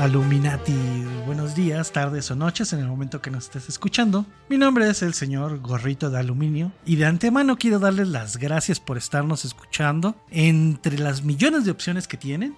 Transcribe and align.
Aluminati. 0.00 1.04
Buenos 1.26 1.54
días, 1.54 1.92
tardes 1.92 2.30
o 2.30 2.34
noches 2.34 2.72
en 2.72 2.80
el 2.80 2.86
momento 2.86 3.20
que 3.20 3.30
nos 3.30 3.44
estés 3.44 3.68
escuchando. 3.68 4.24
Mi 4.48 4.56
nombre 4.56 4.88
es 4.88 5.02
el 5.02 5.12
señor 5.12 5.58
Gorrito 5.60 6.08
de 6.08 6.18
Aluminio 6.18 6.72
y 6.86 6.96
de 6.96 7.04
antemano 7.04 7.58
quiero 7.58 7.78
darles 7.78 8.08
las 8.08 8.38
gracias 8.38 8.80
por 8.80 8.96
estarnos 8.96 9.44
escuchando 9.44 10.16
entre 10.30 10.98
las 10.98 11.22
millones 11.22 11.66
de 11.66 11.70
opciones 11.70 12.08
que 12.08 12.16
tienen. 12.16 12.56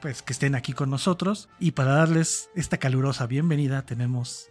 Pues 0.00 0.22
que 0.22 0.32
estén 0.32 0.56
aquí 0.56 0.72
con 0.72 0.90
nosotros 0.90 1.48
y 1.60 1.70
para 1.70 1.92
darles 1.92 2.50
esta 2.56 2.78
calurosa 2.78 3.28
bienvenida 3.28 3.82
tenemos 3.82 4.48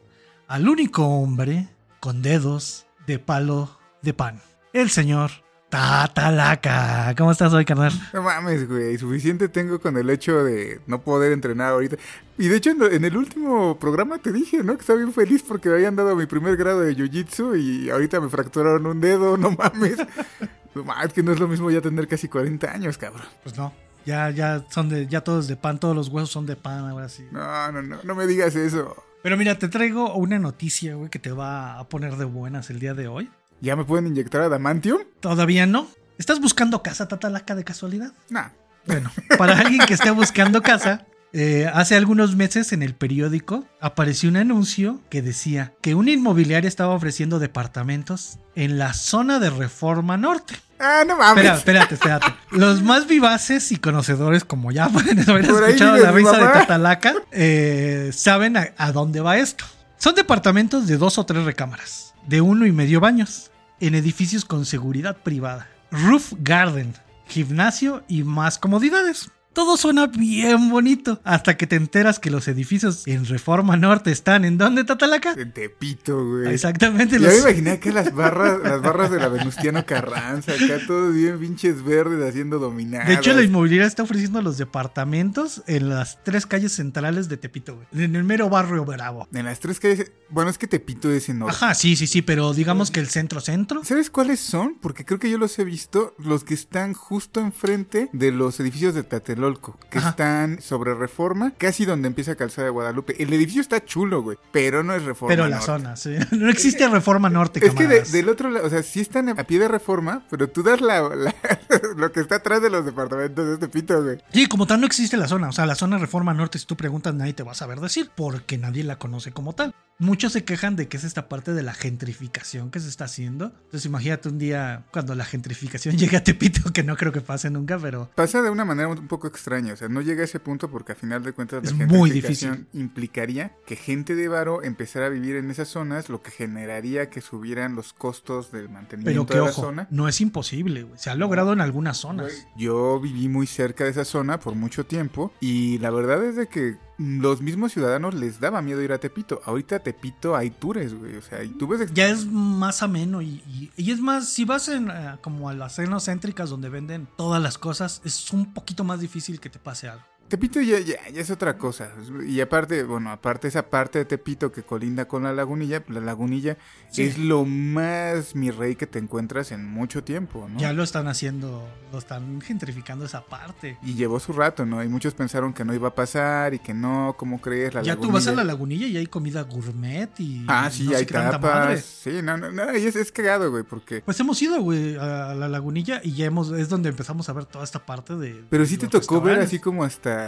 al 0.47 0.69
único 0.69 1.05
hombre 1.05 1.67
con 1.99 2.21
dedos 2.21 2.85
de 3.07 3.19
palo 3.19 3.77
de 4.01 4.13
pan, 4.13 4.41
el 4.71 4.89
señor 4.89 5.31
Tatalaca. 5.71 7.15
¿Cómo 7.17 7.31
estás 7.31 7.53
hoy, 7.53 7.63
carnal? 7.63 7.93
No 8.11 8.21
mames, 8.21 8.67
güey. 8.67 8.97
Suficiente 8.97 9.47
tengo 9.47 9.79
con 9.79 9.95
el 9.95 10.09
hecho 10.09 10.43
de 10.43 10.81
no 10.85 11.01
poder 11.01 11.31
entrenar 11.31 11.71
ahorita. 11.71 11.95
Y 12.37 12.49
de 12.49 12.57
hecho, 12.57 12.71
en 12.71 13.05
el 13.05 13.15
último 13.15 13.79
programa 13.79 14.17
te 14.17 14.33
dije, 14.33 14.63
¿no? 14.63 14.75
Que 14.75 14.81
estaba 14.81 14.99
bien 14.99 15.13
feliz 15.13 15.41
porque 15.47 15.69
me 15.69 15.75
habían 15.75 15.95
dado 15.95 16.13
mi 16.17 16.25
primer 16.25 16.57
grado 16.57 16.81
de 16.81 16.93
jiu-jitsu 16.93 17.57
y 17.57 17.89
ahorita 17.89 18.19
me 18.19 18.27
fracturaron 18.27 18.85
un 18.85 18.99
dedo, 18.99 19.37
no 19.39 19.51
mames. 19.51 19.97
es 19.99 21.13
que 21.13 21.23
no 21.23 21.31
es 21.31 21.39
lo 21.39 21.47
mismo 21.47 21.71
ya 21.71 21.79
tener 21.79 22.05
casi 22.05 22.27
40 22.27 22.69
años, 22.69 22.97
cabrón. 22.97 23.27
Pues 23.41 23.55
no. 23.57 23.73
Ya, 24.05 24.29
ya 24.29 24.65
son 24.69 24.89
de, 24.89 25.07
ya 25.07 25.21
todos 25.21 25.47
de 25.47 25.55
pan, 25.55 25.79
todos 25.79 25.95
los 25.95 26.09
huesos 26.09 26.31
son 26.31 26.45
de 26.45 26.57
pan 26.57 26.89
ahora 26.89 27.07
sí. 27.07 27.25
No, 27.31 27.71
no, 27.71 27.81
no, 27.81 27.97
no 28.03 28.15
me 28.15 28.27
digas 28.27 28.55
eso. 28.57 29.01
Pero 29.23 29.37
mira, 29.37 29.57
te 29.57 29.69
traigo 29.69 30.15
una 30.15 30.37
noticia, 30.37 30.95
güey, 30.95 31.09
que 31.09 31.19
te 31.19 31.31
va 31.31 31.79
a 31.79 31.87
poner 31.87 32.17
de 32.17 32.25
buenas 32.25 32.69
el 32.71 32.79
día 32.79 32.93
de 32.93 33.07
hoy. 33.07 33.29
¿Ya 33.61 33.75
me 33.75 33.85
pueden 33.85 34.07
inyectar 34.07 34.41
adamantium? 34.41 35.03
Todavía 35.19 35.67
no. 35.67 35.87
¿Estás 36.17 36.41
buscando 36.41 36.81
casa, 36.81 37.07
Tatalaca, 37.07 37.53
de 37.53 37.63
casualidad? 37.63 38.11
No. 38.29 38.49
Bueno, 38.87 39.11
para 39.37 39.59
alguien 39.59 39.85
que 39.85 39.93
esté 39.93 40.09
buscando 40.09 40.63
casa, 40.63 41.05
eh, 41.31 41.69
hace 41.71 41.95
algunos 41.95 42.35
meses 42.35 42.73
en 42.73 42.81
el 42.81 42.95
periódico 42.95 43.65
apareció 43.79 44.29
un 44.29 44.37
anuncio 44.37 44.99
que 45.11 45.21
decía 45.21 45.73
que 45.81 45.93
una 45.93 46.09
inmobiliaria 46.09 46.67
estaba 46.67 46.95
ofreciendo 46.95 47.37
departamentos 47.37 48.39
en 48.55 48.79
la 48.79 48.93
zona 48.93 49.37
de 49.37 49.51
Reforma 49.51 50.17
Norte. 50.17 50.55
Ah, 50.79 51.03
no 51.07 51.15
mames. 51.17 51.45
Espera, 51.45 51.55
espérate, 51.55 51.93
espérate. 51.93 52.33
Los 52.49 52.81
más 52.81 53.05
vivaces 53.05 53.71
y 53.71 53.75
conocedores, 53.75 54.43
como 54.43 54.71
ya 54.71 54.89
pueden 54.89 55.19
haber 55.29 55.45
escuchado 55.45 55.97
la 55.97 56.11
risa 56.11 56.37
de 56.37 56.45
Tatalaca, 56.45 57.13
eh, 57.31 58.09
saben 58.11 58.57
a 58.57 58.91
dónde 58.91 59.21
va 59.21 59.37
esto. 59.37 59.65
Son 59.97 60.15
departamentos 60.15 60.87
de 60.87 60.97
dos 60.97 61.19
o 61.19 61.25
tres 61.27 61.43
recámaras, 61.43 62.15
de 62.25 62.41
uno 62.41 62.65
y 62.65 62.71
medio 62.71 62.99
baños 62.99 63.50
en 63.81 63.95
edificios 63.95 64.45
con 64.45 64.65
seguridad 64.65 65.17
privada, 65.17 65.67
roof 65.91 66.33
garden, 66.39 66.93
gimnasio 67.27 68.03
y 68.07 68.23
más 68.23 68.57
comodidades. 68.57 69.29
Todo 69.53 69.75
suena 69.75 70.07
bien 70.07 70.69
bonito 70.69 71.19
hasta 71.25 71.57
que 71.57 71.67
te 71.67 71.75
enteras 71.75 72.19
que 72.19 72.31
los 72.31 72.47
edificios 72.47 73.05
en 73.05 73.25
Reforma 73.25 73.75
Norte 73.75 74.11
están 74.11 74.45
en 74.45 74.57
dónde, 74.57 74.85
Tatalaca? 74.85 75.33
En 75.33 75.51
Tepito, 75.51 76.25
güey. 76.25 76.53
Exactamente. 76.53 77.19
Yo 77.19 77.27
me 77.27 77.37
imaginé 77.37 77.79
que 77.79 77.91
las 77.91 78.13
barras, 78.13 78.59
las 78.63 78.81
barras 78.81 79.11
de 79.11 79.19
la 79.19 79.27
Venustiano 79.27 79.85
Carranza, 79.85 80.53
acá 80.53 80.79
todos 80.87 81.13
bien 81.13 81.37
pinches 81.39 81.83
verdes 81.83 82.29
haciendo 82.29 82.59
dominadas. 82.59 83.07
De 83.09 83.15
hecho, 83.15 83.33
la 83.33 83.43
inmobiliaria 83.43 83.87
está 83.87 84.03
ofreciendo 84.03 84.41
los 84.41 84.57
departamentos 84.57 85.63
en 85.67 85.89
las 85.89 86.23
tres 86.23 86.45
calles 86.45 86.71
centrales 86.71 87.27
de 87.27 87.35
Tepito, 87.35 87.75
güey. 87.75 88.05
En 88.05 88.15
el 88.15 88.23
mero 88.23 88.49
barrio 88.49 88.85
Bravo. 88.85 89.27
En 89.33 89.45
las 89.45 89.59
tres 89.59 89.79
calles. 89.81 90.11
Bueno, 90.29 90.49
es 90.49 90.57
que 90.57 90.67
Tepito 90.67 91.11
es 91.11 91.27
enorme. 91.27 91.53
Ajá, 91.53 91.73
sí, 91.73 91.97
sí, 91.97 92.07
sí, 92.07 92.21
pero 92.21 92.53
digamos 92.53 92.89
que 92.89 93.01
el 93.01 93.09
centro-centro. 93.09 93.83
¿Sabes 93.83 94.09
cuáles 94.09 94.39
son? 94.39 94.77
Porque 94.81 95.03
creo 95.03 95.19
que 95.19 95.29
yo 95.29 95.37
los 95.37 95.59
he 95.59 95.65
visto. 95.65 96.15
Los 96.17 96.45
que 96.45 96.53
están 96.53 96.93
justo 96.93 97.41
enfrente 97.41 98.09
de 98.13 98.31
los 98.31 98.59
edificios 98.61 98.95
de 98.95 99.03
Tatelón 99.41 99.81
que 99.89 99.99
están 99.99 100.61
sobre 100.61 100.93
Reforma, 100.93 101.53
casi 101.57 101.85
donde 101.85 102.07
empieza 102.07 102.35
Calzada 102.35 102.65
de 102.65 102.71
Guadalupe. 102.71 103.21
El 103.21 103.33
edificio 103.33 103.61
está 103.61 103.83
chulo, 103.83 104.21
güey, 104.21 104.37
pero 104.51 104.83
no 104.83 104.93
es 104.93 105.03
Reforma 105.03 105.35
Pero 105.35 105.47
la 105.47 105.61
zona, 105.61 105.95
sí. 105.95 106.15
No 106.31 106.49
existe 106.49 106.87
Reforma 106.87 107.29
Norte, 107.29 107.65
Es 107.65 107.73
que 107.73 107.87
del 107.87 108.29
otro 108.29 108.49
lado, 108.49 108.65
o 108.65 108.69
sea, 108.69 108.83
sí 108.83 108.99
están 108.99 109.29
a 109.29 109.43
pie 109.43 109.59
de 109.59 109.67
Reforma, 109.67 110.23
pero 110.29 110.49
tú 110.49 110.63
das 110.63 110.81
la, 110.81 111.01
lo 111.97 112.11
que 112.11 112.19
está 112.19 112.35
atrás 112.35 112.61
de 112.61 112.69
los 112.69 112.85
departamentos 112.85 113.45
de 113.47 113.53
este 113.53 113.67
pito, 113.67 114.03
güey. 114.03 114.17
Sí, 114.31 114.47
como 114.47 114.67
tal 114.67 114.79
no 114.79 114.85
existe 114.85 115.17
la 115.17 115.27
zona. 115.27 115.49
O 115.49 115.51
sea, 115.51 115.65
la 115.65 115.75
zona 115.75 115.97
Reforma 115.97 116.33
Norte, 116.33 116.59
si 116.59 116.65
tú 116.65 116.77
preguntas, 116.77 117.13
nadie 117.13 117.33
te 117.33 117.43
va 117.43 117.51
a 117.51 117.55
saber 117.55 117.79
decir, 117.79 118.11
porque 118.15 118.57
nadie 118.57 118.83
la 118.83 118.97
conoce 118.97 119.31
como 119.31 119.53
tal. 119.53 119.73
Muchos 119.99 120.33
se 120.33 120.43
quejan 120.43 120.75
de 120.75 120.87
que 120.87 120.97
es 120.97 121.03
esta 121.03 121.29
parte 121.29 121.53
de 121.53 121.61
la 121.61 121.75
gentrificación 121.75 122.71
que 122.71 122.79
se 122.79 122.89
está 122.89 123.05
haciendo. 123.05 123.45
Entonces 123.65 123.85
imagínate 123.85 124.29
un 124.29 124.39
día 124.39 124.83
cuando 124.91 125.13
la 125.13 125.25
gentrificación 125.25 125.95
llegue 125.97 126.17
a 126.17 126.23
Tepito, 126.23 126.73
que 126.73 126.83
no 126.83 126.97
creo 126.97 127.11
que 127.11 127.21
pase 127.21 127.49
nunca, 127.49 127.77
pero... 127.77 128.09
Pasa 128.15 128.41
de 128.41 128.49
una 128.49 128.65
manera 128.65 128.87
un 128.87 129.07
poco 129.07 129.30
extraña, 129.31 129.73
o 129.73 129.75
sea, 129.75 129.89
no 129.89 130.01
llega 130.01 130.21
a 130.21 130.25
ese 130.25 130.39
punto 130.39 130.69
porque 130.69 130.91
a 130.91 130.95
final 130.95 131.23
de 131.23 131.33
cuentas 131.33 131.63
la 131.63 131.69
es 131.69 131.75
gentrificación 131.75 131.99
muy 131.99 132.11
difícil. 132.11 132.67
implicaría 132.73 133.55
que 133.65 133.75
gente 133.75 134.15
de 134.15 134.27
varo 134.27 134.61
empezara 134.63 135.07
a 135.07 135.09
vivir 135.09 135.35
en 135.35 135.49
esas 135.49 135.67
zonas, 135.67 136.09
lo 136.09 136.21
que 136.21 136.31
generaría 136.31 137.09
que 137.09 137.21
subieran 137.21 137.75
los 137.75 137.93
costos 137.93 138.51
del 138.51 138.69
mantenimiento 138.69 139.25
pero 139.25 139.25
que, 139.25 139.33
de 139.33 139.39
la 139.39 139.49
ojo, 139.51 139.61
zona. 139.61 139.87
No 139.89 140.07
es 140.07 140.21
imposible, 140.21 140.83
güey. 140.83 140.99
Se 140.99 141.09
ha 141.09 141.15
logrado 141.15 141.53
en 141.53 141.61
algunas 141.61 141.97
zonas. 141.97 142.47
Yo 142.55 142.99
viví 142.99 143.27
muy 143.27 143.47
cerca 143.47 143.85
de 143.85 143.91
esa 143.91 144.05
zona 144.05 144.39
por 144.39 144.55
mucho 144.55 144.85
tiempo 144.85 145.33
y 145.39 145.77
la 145.79 145.89
verdad 145.89 146.23
es 146.23 146.35
de 146.35 146.47
que 146.47 146.77
los 147.21 147.41
mismos 147.41 147.73
ciudadanos 147.73 148.13
les 148.13 148.39
daba 148.39 148.61
miedo 148.61 148.81
ir 148.81 148.91
a 148.91 148.99
Tepito. 148.99 149.41
Ahorita 149.45 149.77
a 149.77 149.79
Tepito 149.79 150.35
hay 150.35 150.51
tours, 150.51 150.93
güey. 150.93 151.17
O 151.17 151.21
sea, 151.21 151.43
y 151.43 151.49
tú 151.49 151.67
ves... 151.67 151.91
Ya 151.93 152.07
es 152.07 152.25
más 152.25 152.83
ameno 152.83 153.21
y, 153.21 153.71
y, 153.75 153.91
es 153.91 153.99
más, 153.99 154.29
si 154.29 154.45
vas 154.45 154.67
en 154.67 154.89
eh, 154.89 155.17
como 155.21 155.49
a 155.49 155.53
las 155.53 155.75
cenas 155.75 156.09
donde 156.49 156.69
venden 156.69 157.07
todas 157.17 157.41
las 157.41 157.57
cosas, 157.57 158.01
es 158.05 158.31
un 158.31 158.53
poquito 158.53 158.83
más 158.83 158.99
difícil 158.99 159.39
que 159.39 159.49
te 159.49 159.59
pase 159.59 159.89
algo. 159.89 160.10
Tepito 160.31 160.61
ya, 160.61 160.79
ya, 160.79 160.95
es 161.13 161.29
otra 161.29 161.57
cosa. 161.57 161.91
Y 162.25 162.39
aparte, 162.39 162.83
bueno, 162.83 163.11
aparte 163.11 163.49
esa 163.49 163.69
parte 163.69 163.99
de 163.99 164.05
Tepito 164.05 164.49
que 164.49 164.63
colinda 164.63 165.03
con 165.03 165.23
la 165.23 165.33
lagunilla, 165.33 165.83
la 165.89 165.99
lagunilla 165.99 166.57
es 166.95 167.17
lo 167.17 167.43
más 167.43 168.33
mi 168.33 168.49
rey 168.49 168.77
que 168.77 168.87
te 168.87 168.97
encuentras 168.97 169.51
en 169.51 169.65
mucho 169.65 170.05
tiempo, 170.05 170.47
¿no? 170.49 170.57
Ya 170.57 170.71
lo 170.71 170.83
están 170.83 171.09
haciendo, 171.09 171.67
lo 171.91 171.99
están 171.99 172.39
gentrificando 172.39 173.03
esa 173.03 173.25
parte. 173.25 173.77
Y 173.83 173.95
llevó 173.95 174.21
su 174.21 174.31
rato, 174.31 174.65
¿no? 174.65 174.81
Y 174.81 174.87
muchos 174.87 175.13
pensaron 175.15 175.51
que 175.51 175.65
no 175.65 175.73
iba 175.73 175.89
a 175.89 175.95
pasar 175.95 176.53
y 176.53 176.59
que 176.59 176.73
no, 176.73 177.13
¿cómo 177.17 177.41
crees? 177.41 177.73
La 177.73 177.81
ya 177.81 177.97
tú 177.97 178.09
vas 178.09 178.25
a 178.27 178.31
la 178.31 178.45
lagunilla 178.45 178.87
y 178.87 178.95
hay 178.95 179.07
comida 179.07 179.41
gourmet 179.41 180.17
y... 180.17 180.45
Ah, 180.47 180.69
sí, 180.71 180.93
hay 180.93 181.05
tapas. 181.05 181.83
Sí, 181.83 182.21
no, 182.23 182.37
no, 182.37 182.53
no, 182.53 182.77
y 182.77 182.85
es, 182.85 182.95
es 182.95 183.11
cagado, 183.11 183.51
güey, 183.51 183.63
porque... 183.63 183.99
Pues 183.99 184.17
hemos 184.21 184.41
ido, 184.41 184.61
güey, 184.61 184.95
a 184.95 185.33
la 185.33 185.49
lagunilla 185.49 185.99
y 186.01 186.13
ya 186.13 186.25
hemos, 186.25 186.51
es 186.53 186.69
donde 186.69 186.87
empezamos 186.87 187.27
a 187.27 187.33
ver 187.33 187.43
toda 187.43 187.65
esta 187.65 187.85
parte 187.85 188.15
de... 188.15 188.45
Pero 188.49 188.65
sí 188.65 188.77
te 188.77 188.87
tocó 188.87 189.19
ver 189.19 189.39
así 189.39 189.59
como 189.59 189.83
hasta 189.83 190.20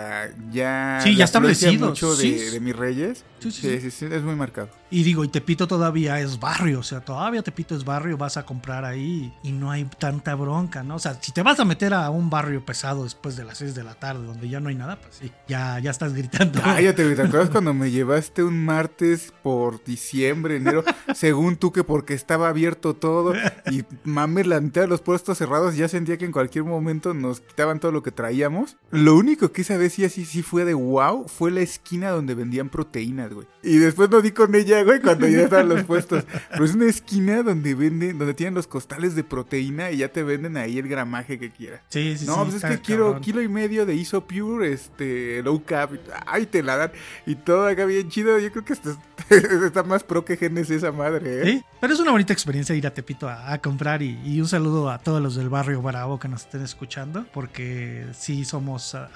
ya. 0.51 0.99
Sí, 1.03 1.15
ya 1.15 1.25
establecido. 1.25 1.87
mucho 1.87 2.15
de, 2.15 2.59
mis 2.59 2.75
reyes. 2.75 3.23
Sí 3.39 3.51
sí, 3.51 3.91
sí 3.91 4.05
es 4.05 4.23
muy 4.23 4.35
marcado. 4.35 4.69
Y 4.89 5.03
digo, 5.03 5.23
y 5.23 5.27
Tepito 5.27 5.67
todavía 5.67 6.19
es 6.19 6.39
barrio, 6.39 6.79
o 6.79 6.83
sea, 6.83 7.01
todavía 7.01 7.41
Tepito 7.41 7.75
es 7.75 7.83
barrio, 7.83 8.15
vas 8.15 8.37
a 8.37 8.45
comprar 8.45 8.85
ahí 8.85 9.33
y 9.43 9.51
no 9.51 9.71
hay 9.71 9.85
tanta 9.97 10.35
bronca, 10.35 10.83
¿no? 10.83 10.95
O 10.95 10.99
sea, 10.99 11.17
si 11.19 11.31
te 11.31 11.41
vas 11.41 11.59
a 11.59 11.65
meter 11.65 11.93
a 11.93 12.09
un 12.11 12.29
barrio 12.29 12.63
pesado 12.63 13.03
después 13.03 13.35
de 13.35 13.43
las 13.43 13.57
6 13.57 13.73
de 13.73 13.83
la 13.83 13.95
tarde, 13.95 14.25
donde 14.25 14.47
ya 14.47 14.59
no 14.59 14.69
hay 14.69 14.75
nada, 14.75 14.99
pues 15.01 15.15
sí, 15.15 15.31
ya, 15.47 15.79
ya 15.79 15.89
estás 15.89 16.13
gritando. 16.13 16.61
Cállate, 16.61 17.15
¿te 17.15 17.21
acuerdas 17.23 17.49
cuando 17.49 17.73
me 17.73 17.89
llevaste 17.89 18.43
un 18.43 18.63
martes 18.63 19.33
por 19.41 19.83
diciembre, 19.83 20.57
enero, 20.57 20.83
según 21.15 21.57
tú 21.57 21.71
que 21.71 21.83
porque 21.83 22.13
estaba 22.13 22.49
abierto 22.49 22.93
todo 22.93 23.33
y 23.71 23.83
mames, 24.03 24.45
la 24.45 24.61
mitad 24.61 24.81
de 24.81 24.87
los 24.87 25.01
puestos 25.01 25.39
cerrados, 25.39 25.75
ya 25.75 25.87
sentía 25.87 26.17
que 26.17 26.25
en 26.25 26.31
cualquier 26.31 26.65
momento 26.65 27.15
nos 27.15 27.39
quitaban 27.39 27.79
todo 27.79 27.91
lo 27.91 28.03
que 28.03 28.11
traíamos? 28.11 28.77
Lo 28.91 29.15
único 29.15 29.51
que 29.51 29.63
esa 29.63 29.77
vez 29.83 29.93
sí 29.93 30.05
así 30.05 30.25
sí 30.25 30.41
fue 30.41 30.65
de 30.65 30.73
wow, 30.73 31.27
fue 31.27 31.51
la 31.51 31.61
esquina 31.61 32.09
donde 32.09 32.35
vendían 32.35 32.69
proteínas, 32.69 33.33
güey. 33.33 33.47
Y 33.61 33.77
después 33.77 34.09
no 34.09 34.21
di 34.21 34.31
con 34.31 34.55
ella, 34.55 34.83
güey, 34.83 34.99
cuando 35.01 35.27
ya 35.27 35.43
estaban 35.43 35.69
los 35.69 35.83
puestos. 35.83 36.25
Pero 36.49 36.65
es 36.65 36.73
una 36.73 36.85
esquina 36.85 37.43
donde 37.43 37.75
venden, 37.75 38.17
donde 38.17 38.33
tienen 38.33 38.53
los 38.53 38.67
costales 38.67 39.15
de 39.15 39.23
proteína 39.23 39.91
y 39.91 39.97
ya 39.97 40.09
te 40.09 40.23
venden 40.23 40.57
ahí 40.57 40.77
el 40.77 40.87
gramaje 40.87 41.39
que 41.39 41.51
quieras. 41.51 41.81
Sí, 41.89 42.17
sí, 42.17 42.25
no, 42.25 42.33
sí. 42.33 42.39
No, 42.39 42.45
pues 42.45 42.63
es 42.63 42.69
que 42.69 42.81
quiero 42.81 43.21
kilo 43.21 43.41
y 43.41 43.47
medio 43.47 43.85
de 43.85 43.95
Isopure, 43.95 44.71
este, 44.71 45.41
low 45.43 45.63
carb. 45.63 45.99
Ay, 46.25 46.45
te 46.45 46.61
la 46.63 46.77
dan. 46.77 46.91
Y 47.25 47.35
todo 47.35 47.67
acá 47.67 47.85
bien 47.85 48.09
chido. 48.09 48.37
Yo 48.39 48.51
creo 48.51 48.65
que 48.65 48.73
está, 48.73 48.97
está 49.65 49.83
más 49.83 50.03
pro 50.03 50.25
que 50.25 50.37
genes 50.37 50.69
esa 50.69 50.91
madre, 50.91 51.41
¿eh? 51.41 51.45
Sí, 51.45 51.63
pero 51.79 51.93
es 51.93 51.99
una 51.99 52.11
bonita 52.11 52.33
experiencia 52.33 52.75
ir 52.75 52.87
a 52.87 52.93
Tepito 52.93 53.29
a, 53.29 53.57
comprar 53.57 54.01
y, 54.01 54.39
un 54.39 54.47
saludo 54.47 54.89
a 54.89 54.99
todos 54.99 55.21
los 55.21 55.35
del 55.35 55.49
barrio 55.49 55.81
Bravo 55.81 56.19
que 56.19 56.27
nos 56.27 56.43
estén 56.43 56.61
escuchando, 56.61 57.25
porque 57.33 58.05
sí 58.13 58.45
somos 58.45 58.95
a, 58.95 59.07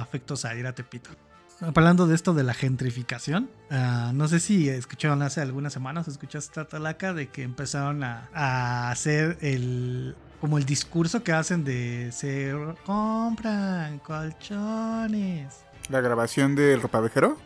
afectos 0.00 0.44
a 0.44 0.54
ir 0.54 0.66
a 0.66 0.74
Tepito 0.74 1.10
hablando 1.62 2.06
de 2.06 2.14
esto 2.14 2.34
de 2.34 2.42
la 2.42 2.54
gentrificación, 2.54 3.50
ah, 3.70 4.12
no 4.14 4.28
sé 4.28 4.40
si 4.40 4.68
escucharon 4.68 5.22
hace 5.22 5.40
algunas 5.40 5.72
semanas, 5.72 6.08
escuchaste 6.08 6.50
esta 6.50 6.64
talaca 6.66 7.12
de 7.12 7.28
que 7.28 7.42
empezaron 7.42 8.02
a, 8.04 8.90
hacer 8.90 9.38
el 9.40 10.16
como 10.40 10.58
el 10.58 10.64
discurso 10.64 11.22
que 11.22 11.32
hacen 11.32 11.62
de 11.62 12.10
se 12.10 12.52
compran 12.84 14.00
colchones. 14.00 15.64
¿La 15.88 16.00
grabación 16.00 16.56
del 16.56 16.82
ropavejero? 16.82 17.38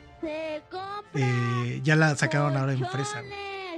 Eh, 1.14 1.80
ya 1.84 1.94
la 1.94 2.16
sacaron 2.16 2.56
ahora 2.56 2.72
en 2.72 2.86
fresa. 2.86 3.22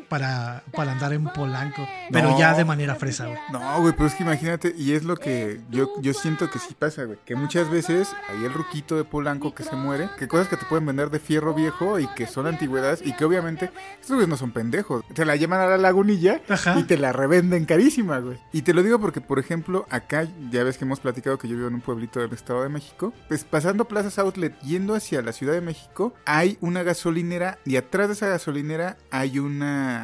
Para, 0.08 0.62
para 0.74 0.92
andar 0.92 1.12
en 1.12 1.24
Polanco, 1.24 1.86
pero 2.10 2.38
ya 2.38 2.54
de 2.54 2.64
manera 2.64 2.94
fresa, 2.94 3.26
güey. 3.26 3.38
No, 3.52 3.80
güey, 3.80 3.92
pero 3.92 4.06
es 4.06 4.14
que 4.14 4.22
imagínate, 4.22 4.74
y 4.76 4.92
es 4.92 5.04
lo 5.04 5.16
que 5.16 5.60
yo, 5.70 5.90
yo 6.00 6.12
siento 6.14 6.50
que 6.50 6.58
sí 6.58 6.74
pasa, 6.78 7.04
güey, 7.04 7.18
que 7.24 7.34
muchas 7.34 7.70
veces 7.70 8.08
hay 8.28 8.44
el 8.44 8.52
ruquito 8.52 8.96
de 8.96 9.04
Polanco 9.04 9.54
que 9.54 9.64
se 9.64 9.76
muere, 9.76 10.08
que 10.18 10.28
cosas 10.28 10.48
que 10.48 10.56
te 10.56 10.66
pueden 10.66 10.86
vender 10.86 11.10
de 11.10 11.18
fierro 11.18 11.54
viejo 11.54 11.98
y 11.98 12.06
que 12.08 12.26
son 12.26 12.46
antigüedades 12.46 13.00
y 13.04 13.12
que 13.12 13.24
obviamente 13.24 13.70
estos 14.00 14.10
güeyes 14.16 14.28
no 14.28 14.36
son 14.36 14.52
pendejos. 14.52 15.04
Te 15.14 15.24
la 15.24 15.36
llevan 15.36 15.60
a 15.60 15.66
la 15.66 15.78
lagunilla 15.78 16.40
Ajá. 16.48 16.78
y 16.78 16.84
te 16.84 16.96
la 16.96 17.12
revenden 17.12 17.64
carísima, 17.64 18.18
güey. 18.18 18.38
Y 18.52 18.62
te 18.62 18.74
lo 18.74 18.82
digo 18.82 18.98
porque, 18.98 19.20
por 19.20 19.38
ejemplo, 19.38 19.86
acá 19.90 20.26
ya 20.50 20.64
ves 20.64 20.78
que 20.78 20.84
hemos 20.84 21.00
platicado 21.00 21.38
que 21.38 21.48
yo 21.48 21.56
vivo 21.56 21.68
en 21.68 21.74
un 21.74 21.80
pueblito 21.80 22.20
del 22.20 22.32
Estado 22.32 22.62
de 22.62 22.68
México, 22.68 23.12
pues 23.28 23.44
pasando 23.44 23.86
Plazas 23.86 24.18
Outlet 24.18 24.58
yendo 24.60 24.94
hacia 24.94 25.22
la 25.22 25.32
Ciudad 25.32 25.52
de 25.52 25.60
México, 25.60 26.14
hay 26.24 26.58
una 26.60 26.82
gasolinera 26.82 27.58
y 27.64 27.76
atrás 27.76 28.08
de 28.08 28.14
esa 28.14 28.28
gasolinera 28.28 28.96
hay 29.10 29.38
una 29.38 29.97